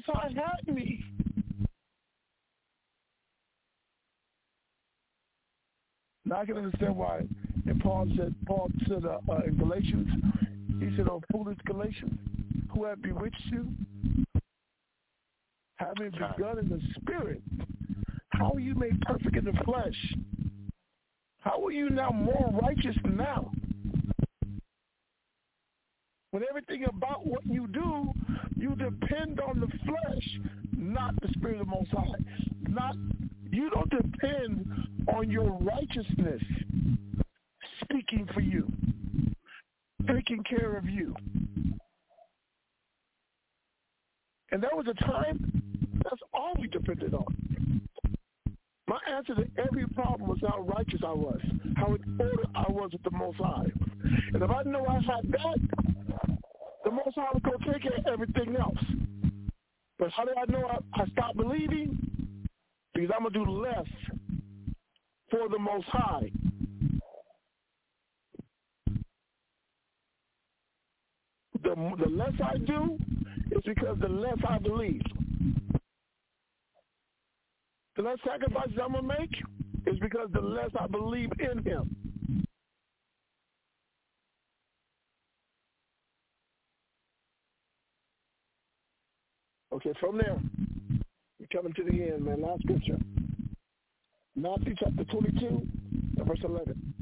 Most 0.07 0.17
High 0.17 0.29
had 0.29 0.73
me. 0.73 1.03
Now 6.25 6.37
I 6.37 6.45
can 6.45 6.57
understand 6.57 6.95
why. 6.95 7.21
And 7.65 7.81
Paul 7.81 8.07
said, 8.15 8.35
Paul 8.45 8.69
said 8.87 9.05
uh, 9.05 9.19
uh, 9.29 9.41
in 9.45 9.57
Galatians, 9.57 10.07
he 10.79 10.95
said, 10.95 11.07
"Oh, 11.09 11.21
foolish 11.31 11.57
Galatians, 11.65 12.17
who 12.73 12.85
have 12.85 13.01
bewitched 13.01 13.43
you, 13.51 13.67
having 15.77 16.11
begun 16.11 16.59
in 16.59 16.69
the 16.69 16.79
spirit, 16.99 17.41
how 18.29 18.51
are 18.53 18.59
you 18.59 18.75
made 18.75 19.01
perfect 19.01 19.35
in 19.35 19.45
the 19.45 19.57
flesh? 19.65 20.15
How 21.39 21.63
are 21.65 21.71
you 21.71 21.89
now 21.89 22.11
more 22.11 22.51
righteous 22.61 22.95
than 23.03 23.17
now? 23.17 23.51
When 26.31 26.43
everything 26.47 26.85
about 26.85 27.25
what 27.25 27.45
you 27.45 27.67
do, 27.67 28.11
you 28.55 28.75
depend 28.75 29.39
on 29.39 29.59
the 29.59 29.67
flesh, 29.67 30.39
not 30.77 31.19
the 31.21 31.29
spirit 31.37 31.59
of 31.59 31.67
the 31.67 31.71
Most 31.71 31.89
High. 31.91 32.19
Not 32.67 32.95
you 33.51 33.69
don't 33.71 33.89
depend 33.89 34.87
on 35.07 35.29
your 35.29 35.51
righteousness 35.53 36.41
speaking 37.81 38.27
for 38.33 38.41
you, 38.41 38.71
taking 40.07 40.43
care 40.43 40.77
of 40.77 40.87
you. 40.87 41.15
And 44.51 44.61
there 44.61 44.71
was 44.73 44.85
a 44.87 44.93
time 45.05 45.61
that's 46.03 46.21
all 46.33 46.53
we 46.59 46.67
depended 46.67 47.13
on. 47.13 47.25
My 48.89 48.97
answer 49.07 49.35
to 49.35 49.45
every 49.63 49.85
problem 49.89 50.27
was 50.27 50.39
how 50.41 50.61
righteous 50.61 51.01
I 51.05 51.11
was, 51.11 51.39
how 51.77 51.93
in 51.93 52.17
order 52.19 52.43
I 52.55 52.65
was 52.71 52.89
with 52.91 53.03
the 53.03 53.11
Most 53.11 53.37
High. 53.37 53.67
And 54.33 54.41
if 54.41 54.49
I 54.49 54.63
know 54.63 54.83
I 54.87 54.95
had 54.95 55.31
that, 55.31 56.39
the 56.83 56.89
Most 56.89 57.13
High 57.13 57.27
would 57.31 57.43
go 57.43 57.51
take 57.71 57.83
care 57.83 57.97
of 57.99 58.07
everything 58.07 58.55
else. 58.55 58.79
But 59.99 60.09
how 60.09 60.25
do 60.25 60.31
I 60.35 60.51
know 60.51 60.65
I, 60.67 61.01
I 61.01 61.05
stopped 61.09 61.37
believing? 61.37 61.99
Because 62.95 63.11
I'm 63.15 63.21
going 63.21 63.33
to 63.33 63.45
do 63.45 63.51
less 63.51 63.85
for 65.29 65.47
the 65.49 65.59
Most 65.59 65.85
High. 65.89 66.31
The, 71.61 71.75
the 71.75 72.09
less 72.09 72.33
I 72.43 72.57
do 72.57 72.97
is 73.51 73.61
because 73.67 73.99
the 74.01 74.09
less 74.09 74.37
I 74.49 74.57
believe. 74.57 75.03
The 77.99 78.05
less 78.05 78.17
sacrifices 78.25 78.77
I'm 78.81 78.93
going 78.93 79.09
to 79.09 79.15
make 79.19 79.31
is 79.85 79.99
because 79.99 80.29
the 80.31 80.39
less 80.39 80.69
I 80.79 80.87
believe 80.87 81.29
in 81.37 81.61
him. 81.65 81.93
Okay, 89.73 89.91
from 89.99 90.17
there, 90.17 90.39
we're 91.41 91.47
coming 91.51 91.73
to 91.73 91.83
the 91.83 92.13
end, 92.13 92.23
man. 92.23 92.41
Last 92.41 92.61
scripture. 92.61 92.99
Matthew 94.33 94.75
chapter 94.79 95.03
22, 95.03 95.67
verse 96.23 96.39
11. 96.45 96.93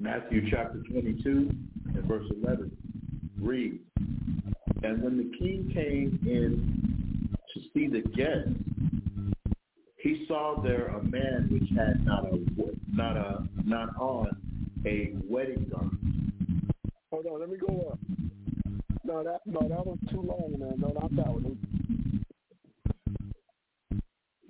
Matthew 0.00 0.50
chapter 0.50 0.80
22 0.90 1.50
and 1.94 2.04
verse 2.04 2.24
11 2.42 2.74
reads, 3.38 3.84
And 4.82 5.02
when 5.02 5.18
the 5.18 5.30
king 5.38 5.70
came 5.74 6.18
in 6.26 7.36
to 7.52 7.60
see 7.74 7.86
the 7.86 8.00
guests, 8.16 8.48
he 9.98 10.24
saw 10.26 10.62
there 10.62 10.86
a 10.86 11.02
man 11.04 11.50
which 11.52 11.68
had 11.76 12.02
not 12.06 12.24
a 12.24 12.38
not 12.90 13.18
a 13.18 13.46
not 13.66 13.90
on 14.00 14.28
a 14.86 15.12
wedding 15.28 15.70
garment. 15.70 16.00
Hold 17.10 17.26
on, 17.26 17.40
let 17.40 17.50
me 17.50 17.58
go 17.58 17.90
up. 17.92 17.98
No, 19.04 19.22
that 19.22 19.40
no, 19.44 19.68
that 19.68 19.86
was 19.86 19.98
too 20.10 20.22
long, 20.22 20.54
man. 20.58 20.76
No, 20.78 20.88
not 20.98 21.14
that 21.14 21.26
one. 21.26 21.58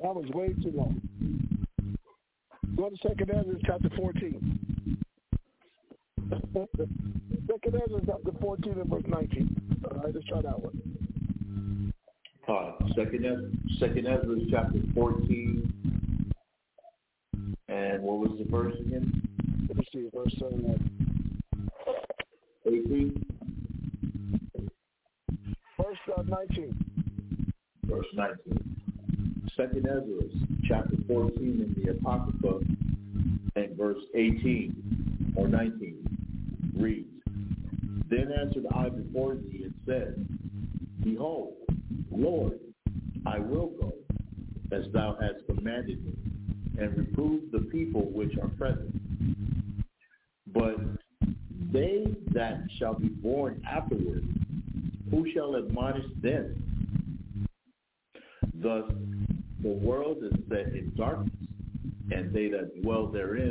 That 0.01 0.15
was 0.15 0.27
way 0.33 0.53
too 0.63 0.71
long. 0.73 1.01
Go 2.77 2.89
to 2.89 2.97
Second 3.03 3.31
Ezra 3.31 3.57
chapter 3.67 3.91
14. 3.97 4.70
Second 6.53 7.81
Ezra 7.87 8.01
chapter 8.07 8.33
14 8.41 8.73
and 8.73 8.91
verse 8.91 9.05
19. 9.07 9.83
All 9.85 10.01
right, 10.01 10.15
let's 10.15 10.27
try 10.27 10.43
that 10.43 10.61
one. 10.61 11.93
Uh, 12.49 12.73
second, 12.97 13.25
Ezra, 13.25 13.51
second 13.79 14.07
Ezra 14.09 14.37
chapter 14.51 14.81
14. 14.95 15.73
And 17.69 18.03
what 18.03 18.19
was 18.19 18.37
the 18.39 18.51
verse 18.51 18.75
again? 18.81 19.23
Let 19.69 19.77
me 19.77 19.85
see, 19.93 20.09
verse 20.13 20.35
uh, 20.43 20.49
18. 22.67 23.27
Verse 25.79 25.99
uh, 26.17 26.23
19. 26.23 26.75
Verse 27.85 28.07
19. 28.15 28.77
Second 29.57 29.87
Ezra 29.87 30.29
chapter 30.67 30.97
14 31.07 31.37
in 31.39 31.75
the 31.81 31.91
Apocrypha 31.93 32.59
and 33.55 33.77
verse 33.77 34.03
18 34.17 35.35
or 35.37 35.47
19 35.47 35.79
reads, 35.79 35.81
Then 35.81 35.90
answered 38.41 38.67
I 38.75 38.89
before 38.89 39.35
thee 39.35 39.65
and 39.65 39.75
said, 39.87 40.27
Behold, 41.03 41.55
Lord, 42.11 42.59
I 43.27 43.39
will 43.39 43.69
go, 43.69 43.93
as 44.73 44.85
thou 44.93 45.17
hast 45.21 45.47
commanded 45.47 46.05
me, 46.05 46.15
and 46.79 46.97
reprove 46.97 47.51
the 47.53 47.61
people 47.71 48.11
which 48.13 48.37
are 48.39 48.49
present. 48.49 48.95
But 50.47 50.77
they 51.73 52.07
that 52.33 52.63
shall 52.79 52.95
be 52.95 53.09
born 53.09 53.63
afterward, 53.69 54.25
who 55.11 55.31
shall 55.33 55.57
admonish 55.57 56.07
them? 56.23 56.57
Thus 58.55 58.91
the 59.63 59.69
world 59.69 60.19
is 60.23 60.33
set 60.49 60.69
in 60.75 60.93
darkness, 60.97 61.31
and 62.11 62.33
they 62.33 62.49
that 62.49 62.83
dwell 62.83 63.07
therein 63.07 63.50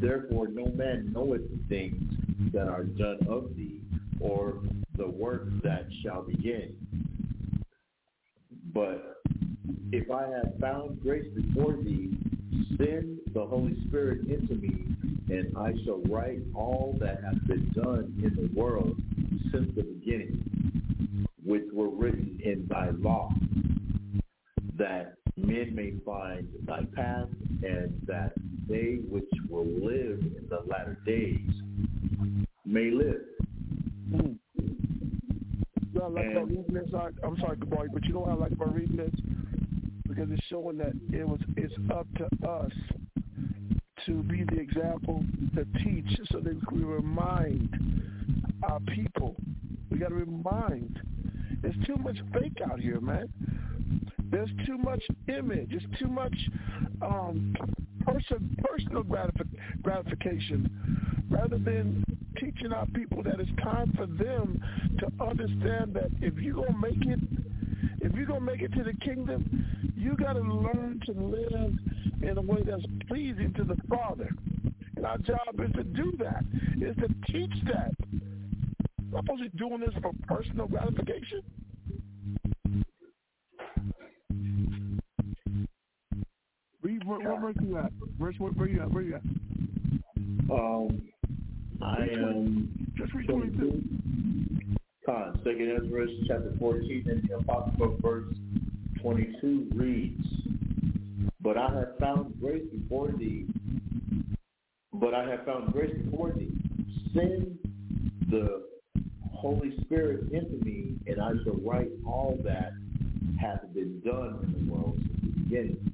Therefore 0.00 0.48
no 0.48 0.70
man 0.72 1.12
knoweth 1.12 1.42
the 1.50 1.58
things 1.68 2.02
that 2.52 2.68
are 2.68 2.84
done 2.84 3.18
of 3.28 3.56
thee, 3.56 3.80
or 4.20 4.62
the 4.96 5.08
work 5.08 5.48
that 5.62 5.86
shall 6.02 6.22
begin. 6.22 6.76
But 8.72 9.16
if 9.92 10.10
I 10.10 10.28
have 10.28 10.58
found 10.60 11.00
grace 11.02 11.26
before 11.34 11.76
thee, 11.82 12.12
send 12.76 13.18
the 13.32 13.44
Holy 13.44 13.74
Spirit 13.88 14.20
into 14.28 14.54
me, 14.54 14.86
and 15.30 15.56
I 15.56 15.72
shall 15.84 16.00
write 16.06 16.40
all 16.54 16.96
that 17.00 17.22
hath 17.24 17.46
been 17.46 17.72
done 17.74 18.14
in 18.22 18.34
the 18.36 18.48
world 18.58 18.96
since 19.50 19.74
the 19.74 19.82
beginning, 19.82 20.42
which 21.44 21.64
were 21.72 21.90
written 21.90 22.38
in 22.44 22.66
thy 22.68 22.90
law, 22.90 23.32
that 24.78 25.15
men 25.46 25.74
may 25.74 25.92
find 26.04 26.48
thy 26.66 26.84
path, 26.94 27.28
and 27.62 28.00
that 28.06 28.32
they 28.68 28.98
which 29.08 29.30
will 29.48 29.64
live 29.64 30.20
in 30.20 30.46
the 30.50 30.60
latter 30.68 30.98
days 31.06 31.40
may 32.64 32.90
live. 32.90 33.22
Mm. 34.10 34.38
You 34.58 36.00
know, 36.00 36.04
I 36.04 36.08
like 36.08 36.26
about 36.32 36.48
reading 36.48 36.74
this. 36.74 36.88
I, 36.94 37.08
I'm 37.24 37.38
sorry, 37.38 37.56
Kabari, 37.56 37.88
but 37.92 38.04
you 38.04 38.12
know 38.12 38.20
what 38.20 38.30
I 38.30 38.34
like 38.34 38.52
about 38.52 38.74
reading 38.74 38.96
this? 38.96 39.14
Because 40.06 40.28
it's 40.30 40.44
showing 40.48 40.78
that 40.78 40.92
it 41.12 41.26
was 41.26 41.40
it's 41.56 41.72
up 41.90 42.06
to 42.18 42.48
us 42.48 42.72
to 44.06 44.22
be 44.24 44.44
the 44.44 44.60
example, 44.60 45.24
to 45.54 45.64
teach, 45.82 46.18
so 46.30 46.40
that 46.40 46.72
we 46.72 46.84
remind 46.84 47.68
our 48.62 48.80
people. 48.94 49.36
We 49.90 49.98
got 49.98 50.08
to 50.10 50.14
remind. 50.16 51.00
There's 51.66 51.84
too 51.84 51.96
much 51.96 52.18
fake 52.32 52.58
out 52.70 52.78
here, 52.78 53.00
man. 53.00 53.28
There's 54.30 54.50
too 54.64 54.78
much 54.78 55.02
image. 55.26 55.70
There's 55.70 55.98
too 55.98 56.06
much 56.06 56.32
um, 57.02 57.56
person, 58.04 58.56
personal 58.62 59.02
gratific- 59.02 59.82
gratification, 59.82 61.26
rather 61.28 61.58
than 61.58 62.04
teaching 62.38 62.72
our 62.72 62.86
people 62.86 63.20
that 63.24 63.40
it's 63.40 63.50
time 63.64 63.92
for 63.96 64.06
them 64.06 64.62
to 65.00 65.24
understand 65.24 65.92
that 65.94 66.10
if 66.22 66.34
you're 66.38 66.54
gonna 66.54 66.78
make 66.78 67.04
it, 67.04 67.18
if 68.00 68.14
you're 68.14 68.26
gonna 68.26 68.40
make 68.42 68.62
it 68.62 68.72
to 68.74 68.84
the 68.84 68.94
kingdom, 69.04 69.66
you 69.96 70.16
got 70.16 70.34
to 70.34 70.42
learn 70.42 71.00
to 71.06 71.12
live 71.12 71.74
in 72.22 72.38
a 72.38 72.42
way 72.42 72.62
that's 72.64 72.86
pleasing 73.08 73.52
to 73.54 73.64
the 73.64 73.76
Father. 73.88 74.30
And 74.94 75.04
our 75.04 75.18
job 75.18 75.58
is 75.58 75.72
to 75.72 75.82
do 75.82 76.12
that, 76.20 76.44
is 76.80 76.94
to 76.98 77.08
teach 77.32 77.64
that. 77.64 77.92
I'm 79.06 79.12
not 79.12 79.24
supposed 79.24 79.44
to 79.44 79.50
be 79.50 79.58
doing 79.58 79.80
this 79.80 79.94
for 80.02 80.12
personal 80.26 80.66
gratification. 80.66 81.42
Read 86.82 87.06
where, 87.06 87.20
where 87.20 87.40
verse 87.40 87.56
you 87.62 87.78
at? 87.78 87.92
Verse 88.18 88.34
where, 88.38 88.50
where 88.52 88.68
you 88.68 88.82
at? 88.82 88.90
Where 88.90 89.02
you 89.02 89.14
at? 89.14 89.22
Um, 90.50 91.08
I 91.82 92.02
am 92.12 92.92
Just 92.96 93.14
read 93.14 93.28
22. 93.28 93.82
Con, 95.04 95.40
Second 95.44 95.70
Ezra 95.70 96.06
chapter 96.26 96.52
14 96.58 97.06
and 97.08 97.28
the 97.28 97.36
Apocrypha 97.36 98.02
verse 98.02 98.34
22 99.00 99.70
reads, 99.74 100.26
But 101.40 101.56
I 101.56 101.72
have 101.72 101.98
found 102.00 102.40
grace 102.40 102.64
before 102.72 103.12
thee, 103.12 103.46
but 104.92 105.14
I 105.14 105.28
have 105.30 105.44
found 105.44 105.72
grace 105.72 105.94
before 106.04 106.32
thee. 106.32 106.50
Send 107.14 107.56
the 108.30 108.66
Holy 109.36 109.84
Spirit 109.84 110.24
into 110.32 110.56
me, 110.64 110.94
and 111.06 111.20
I 111.20 111.32
shall 111.44 111.56
write 111.64 111.90
all 112.06 112.40
that 112.44 112.72
hath 113.38 113.72
been 113.74 114.00
done 114.00 114.40
in 114.42 114.52
the 114.52 114.72
world 114.72 114.98
since 115.06 115.18
the 115.22 115.30
beginning, 115.42 115.92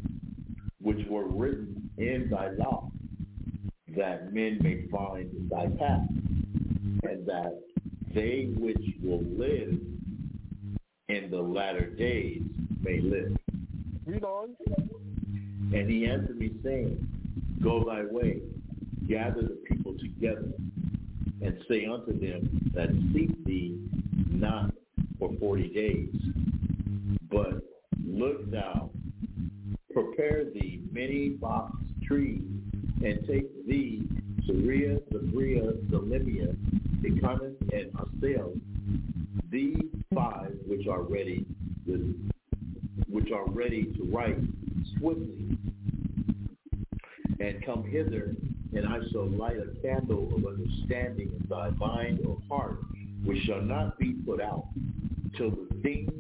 which 0.81 1.07
were 1.09 1.27
written 1.27 1.91
in 1.99 2.29
thy 2.31 2.51
law, 2.51 2.91
that 3.97 4.33
men 4.33 4.59
may 4.63 4.87
find 4.91 5.29
thy 5.51 5.67
path, 5.79 6.07
and 7.03 7.27
that 7.27 7.61
they 8.15 8.49
which 8.57 8.83
will 9.03 9.25
live 9.37 9.79
in 11.09 11.31
the 11.31 11.41
latter 11.41 11.87
days 11.91 12.43
may 12.81 13.01
live. 13.01 13.37
Read 14.07 14.25
on. 14.25 14.55
And 15.75 15.91
he 15.91 16.07
answered 16.07 16.39
me, 16.39 16.51
saying, 16.63 16.99
Go 17.63 17.85
thy 17.85 18.05
way, 18.05 18.41
gather 19.09 19.43
the 19.43 19.61
people 19.69 19.95
together, 19.99 20.49
and 21.43 21.59
say 21.69 21.87
unto 21.87 22.19
them 22.19 22.71
that 22.75 22.89
seek 23.13 23.45
thee 23.45 23.79
not 24.31 24.73
for 25.19 25.31
forty 25.41 25.69
days, 25.69 26.15
but 27.31 27.63
look 28.05 28.51
thou, 28.51 28.91
prepare 29.93 30.45
thee 30.45 30.83
many 30.93 31.31
box 31.31 31.77
trees, 32.07 32.43
and 33.05 33.27
take 33.27 33.67
thee 33.67 34.03
Syria, 34.47 34.99
Sabria, 35.13 35.73
Selemia, 35.91 36.57
Ecanus, 37.05 37.55
and 37.73 37.93
Asiel, 37.93 38.61
these 39.51 39.83
five 40.15 40.53
which 40.67 40.87
are 40.87 41.03
ready, 41.03 41.47
which 43.09 43.31
are 43.33 43.47
ready 43.51 43.85
to 43.97 44.05
write 44.13 44.39
swiftly, 44.99 45.57
and 47.41 47.65
come 47.65 47.85
hither, 47.85 48.35
and 48.75 48.87
I 48.87 48.99
shall 49.11 49.29
light 49.29 49.59
a 49.59 49.67
candle 49.83 50.29
of 50.35 50.47
understanding 50.47 51.29
in 51.29 51.47
thy 51.49 51.71
mind 51.71 52.21
or 52.27 52.39
heart, 52.49 52.79
which 53.25 53.43
shall 53.45 53.61
not 53.61 53.99
be 53.99 54.13
put 54.13 54.41
out, 54.41 54.67
till 55.37 55.51
the 55.51 55.69
things 55.83 56.11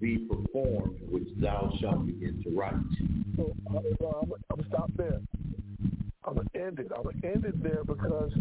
be 0.00 0.18
performed 0.18 0.98
which 1.10 1.28
thou 1.40 1.72
shalt 1.80 2.06
begin 2.06 2.42
to 2.42 2.50
write. 2.50 2.74
So 3.36 3.54
I'm, 3.70 3.76
I'm 3.78 4.28
gonna 4.28 4.68
stop 4.68 4.90
there. 4.96 5.20
I'm 6.24 6.34
gonna 6.34 6.48
end 6.54 6.78
it. 6.80 6.90
I'm 6.96 7.04
gonna 7.04 7.16
end 7.22 7.44
it 7.44 7.62
there 7.62 7.84
because 7.84 8.32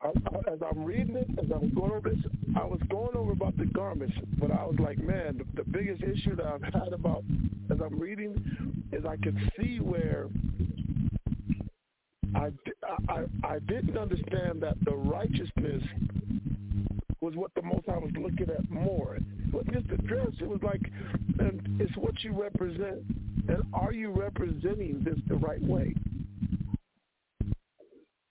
I, 0.00 0.08
I, 0.08 0.52
as 0.52 0.60
I'm 0.70 0.84
reading 0.84 1.16
it, 1.16 1.28
as 1.38 1.50
I 1.52 1.58
was 1.58 1.70
going 1.74 1.90
over 1.90 2.10
this, 2.10 2.18
I 2.56 2.64
was 2.64 2.80
going 2.88 3.16
over 3.16 3.32
about 3.32 3.56
the 3.56 3.66
garments, 3.66 4.14
but 4.38 4.50
I 4.50 4.64
was 4.64 4.76
like, 4.78 4.98
man, 4.98 5.38
the, 5.38 5.62
the 5.62 5.68
biggest 5.68 6.02
issue 6.02 6.36
that 6.36 6.46
I've 6.46 6.62
had 6.62 6.92
about 6.92 7.24
as 7.70 7.78
I'm 7.84 7.98
reading 7.98 8.84
is 8.92 9.04
I 9.04 9.16
could 9.16 9.36
see 9.58 9.80
where 9.80 10.28
I, 12.34 12.50
I, 13.08 13.24
I 13.44 13.58
didn't 13.60 13.96
understand 13.96 14.60
that 14.62 14.76
the 14.84 14.94
righteousness 14.94 15.82
was 17.20 17.34
what 17.34 17.52
the 17.54 17.62
most 17.62 17.88
I 17.88 17.98
was 17.98 18.12
looking 18.16 18.48
at 18.50 18.70
more. 18.70 19.16
It 19.16 19.22
wasn't 19.52 19.74
just 19.74 19.88
the 19.88 19.96
dress. 19.96 20.28
It 20.40 20.48
was 20.48 20.60
like, 20.62 20.82
and 21.38 21.80
it's 21.80 21.96
what 21.96 22.22
you 22.22 22.32
represent. 22.32 23.02
And 23.48 23.62
are 23.72 23.92
you 23.92 24.10
representing 24.10 25.02
this 25.04 25.18
the 25.26 25.36
right 25.36 25.62
way? 25.62 25.94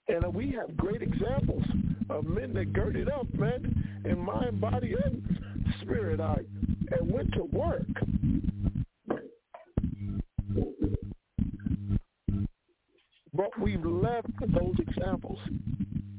And 0.08 0.34
we 0.34 0.50
have 0.52 0.76
great 0.76 1.02
examples 1.02 1.64
of 2.08 2.24
men 2.24 2.54
that 2.54 2.72
girded 2.72 3.10
up, 3.10 3.26
man, 3.34 4.00
in 4.04 4.18
mind, 4.18 4.60
body, 4.60 4.94
and 5.04 5.22
spirit, 5.82 6.20
I, 6.20 6.38
and 6.92 7.12
went 7.12 7.32
to 7.34 7.44
work. 7.44 7.86
We've 13.68 13.84
left 13.84 14.28
those 14.40 14.74
examples. 14.78 15.38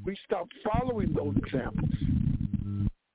We 0.06 0.16
stopped 0.26 0.54
following 0.72 1.14
those 1.14 1.36
examples. 1.38 1.90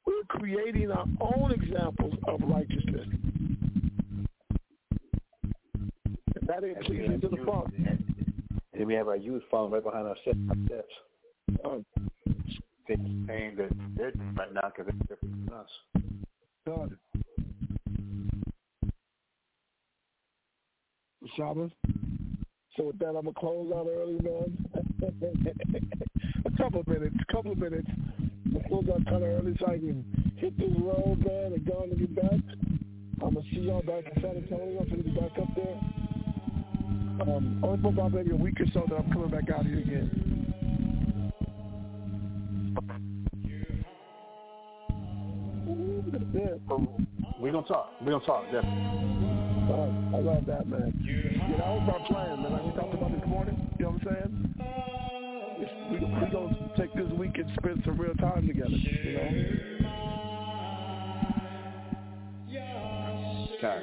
We're 0.05 0.25
creating 0.29 0.91
our 0.91 1.07
own 1.21 1.53
examples 1.53 2.15
of 2.27 2.41
righteousness. 2.43 3.07
And 6.35 6.49
that 6.49 6.65
ain't 6.65 6.81
pleasing 6.81 7.21
to 7.21 7.29
the 7.29 7.45
Father. 7.45 7.71
And 8.73 8.87
we 8.87 8.95
have 8.95 9.07
our 9.07 9.17
youth 9.17 9.43
following 9.51 9.73
right 9.73 9.85
behind 9.85 10.09
our 10.09 10.17
steps. 10.23 10.39
Um, 11.65 11.85
Things 12.87 13.27
saying 13.27 13.57
that 13.57 13.71
they're 13.97 14.11
doing 14.11 14.35
right 14.37 14.53
now 14.53 14.71
because 14.77 14.93
they're 14.93 15.17
different 15.17 15.49
from 15.49 15.59
us. 15.59 15.71
God. 16.67 16.99
Shabbos. 21.35 21.71
So 22.77 22.85
with 22.85 22.99
that, 22.99 23.09
I'm 23.09 23.15
gonna 23.15 23.33
close 23.35 23.71
out 23.73 23.87
early, 23.89 24.19
man. 24.21 24.59
a 26.45 26.51
couple 26.57 26.81
of 26.81 26.89
minutes, 26.89 27.15
a 27.21 27.33
couple 27.33 27.53
of 27.53 27.59
minutes. 27.59 27.87
I'm 27.89 28.53
gonna 28.53 28.69
close 28.69 28.85
out 28.93 29.05
kind 29.05 29.23
of 29.23 29.31
early 29.31 29.57
so 29.61 29.67
I 29.67 29.79
can 29.79 30.05
hit 30.37 30.59
this 30.59 30.71
road, 30.81 31.25
man, 31.25 31.53
and 31.53 31.65
go 31.65 31.75
on 31.75 31.91
and 31.91 31.99
get 31.99 32.15
back. 32.17 32.41
I'm 33.23 33.35
gonna 33.35 33.47
see 33.53 33.61
y'all 33.61 33.83
back 33.83 34.05
in 34.15 34.23
San 34.23 34.37
Antonio. 34.37 34.81
I'm 34.81 34.89
gonna 34.89 35.03
be 35.05 35.11
back 35.11 35.39
up 35.41 35.55
there. 35.55 35.79
Um, 37.23 37.61
only 37.63 37.81
for 37.81 37.89
about 37.89 38.13
maybe 38.13 38.33
a 38.33 38.37
week 38.37 38.61
or 38.61 38.67
so 38.75 38.85
that 38.89 38.97
I'm 38.97 39.13
coming 39.13 39.31
back 39.31 39.49
out 39.51 39.65
here 39.67 39.79
again. 39.79 40.33
Yeah. 46.35 46.77
We're 47.39 47.53
gonna 47.53 47.67
talk. 47.69 47.93
We're 48.01 48.13
gonna 48.13 48.27
talk, 48.27 48.45
definitely. 48.47 49.24
I 49.65 50.19
love 50.21 50.45
that, 50.47 50.67
man. 50.69 50.93
You 51.01 51.41
know, 51.57 51.57
that 51.57 51.69
was 51.69 51.89
our 51.93 52.01
plan, 52.07 52.43
man. 52.43 52.53
Like 52.53 52.65
we 52.65 52.73
talked 52.73 52.95
about 52.95 53.13
this 53.13 53.27
morning. 53.27 53.57
You 53.79 53.85
know 53.87 53.93
what 53.93 54.03
I'm 54.03 54.15
saying? 54.15 54.55
It's, 55.57 55.73
we, 55.91 55.97
we're 56.05 56.31
going 56.31 56.55
to 56.55 56.57
take 56.77 56.93
this 56.95 57.11
week 57.13 57.39
and 57.39 57.51
spend 57.59 57.83
some 57.87 57.97
real 57.99 58.15
time 58.15 58.47
together, 58.47 58.69
you 58.69 59.13
know? 59.15 59.31
Okay. 63.57 63.79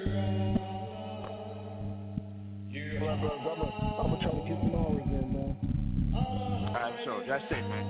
Well, 3.02 3.18
bro, 3.18 3.32
I'm 4.00 4.06
going 4.06 4.20
to 4.20 4.24
try 4.24 4.32
to 4.32 4.38
get 4.48 4.58
them 4.62 4.76
all 4.76 4.94
again, 4.94 5.28
man. 5.34 5.54
All 6.14 6.74
right, 6.74 6.96
so 7.06 7.12
that's 7.28 7.46
it, 7.50 7.64
man. 7.68 7.86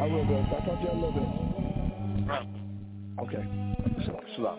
I 0.00 0.02
will, 0.06 0.24
bro. 0.24 0.36
I'll 0.38 0.46
talk 0.64 0.80
to 0.80 0.84
you 0.84 0.88
in 0.88 0.96
a 0.96 1.00
little 1.00 1.12
bit. 1.12 1.28
Right. 2.28 2.48
Okay. 3.20 3.44
Salam. 4.36 4.58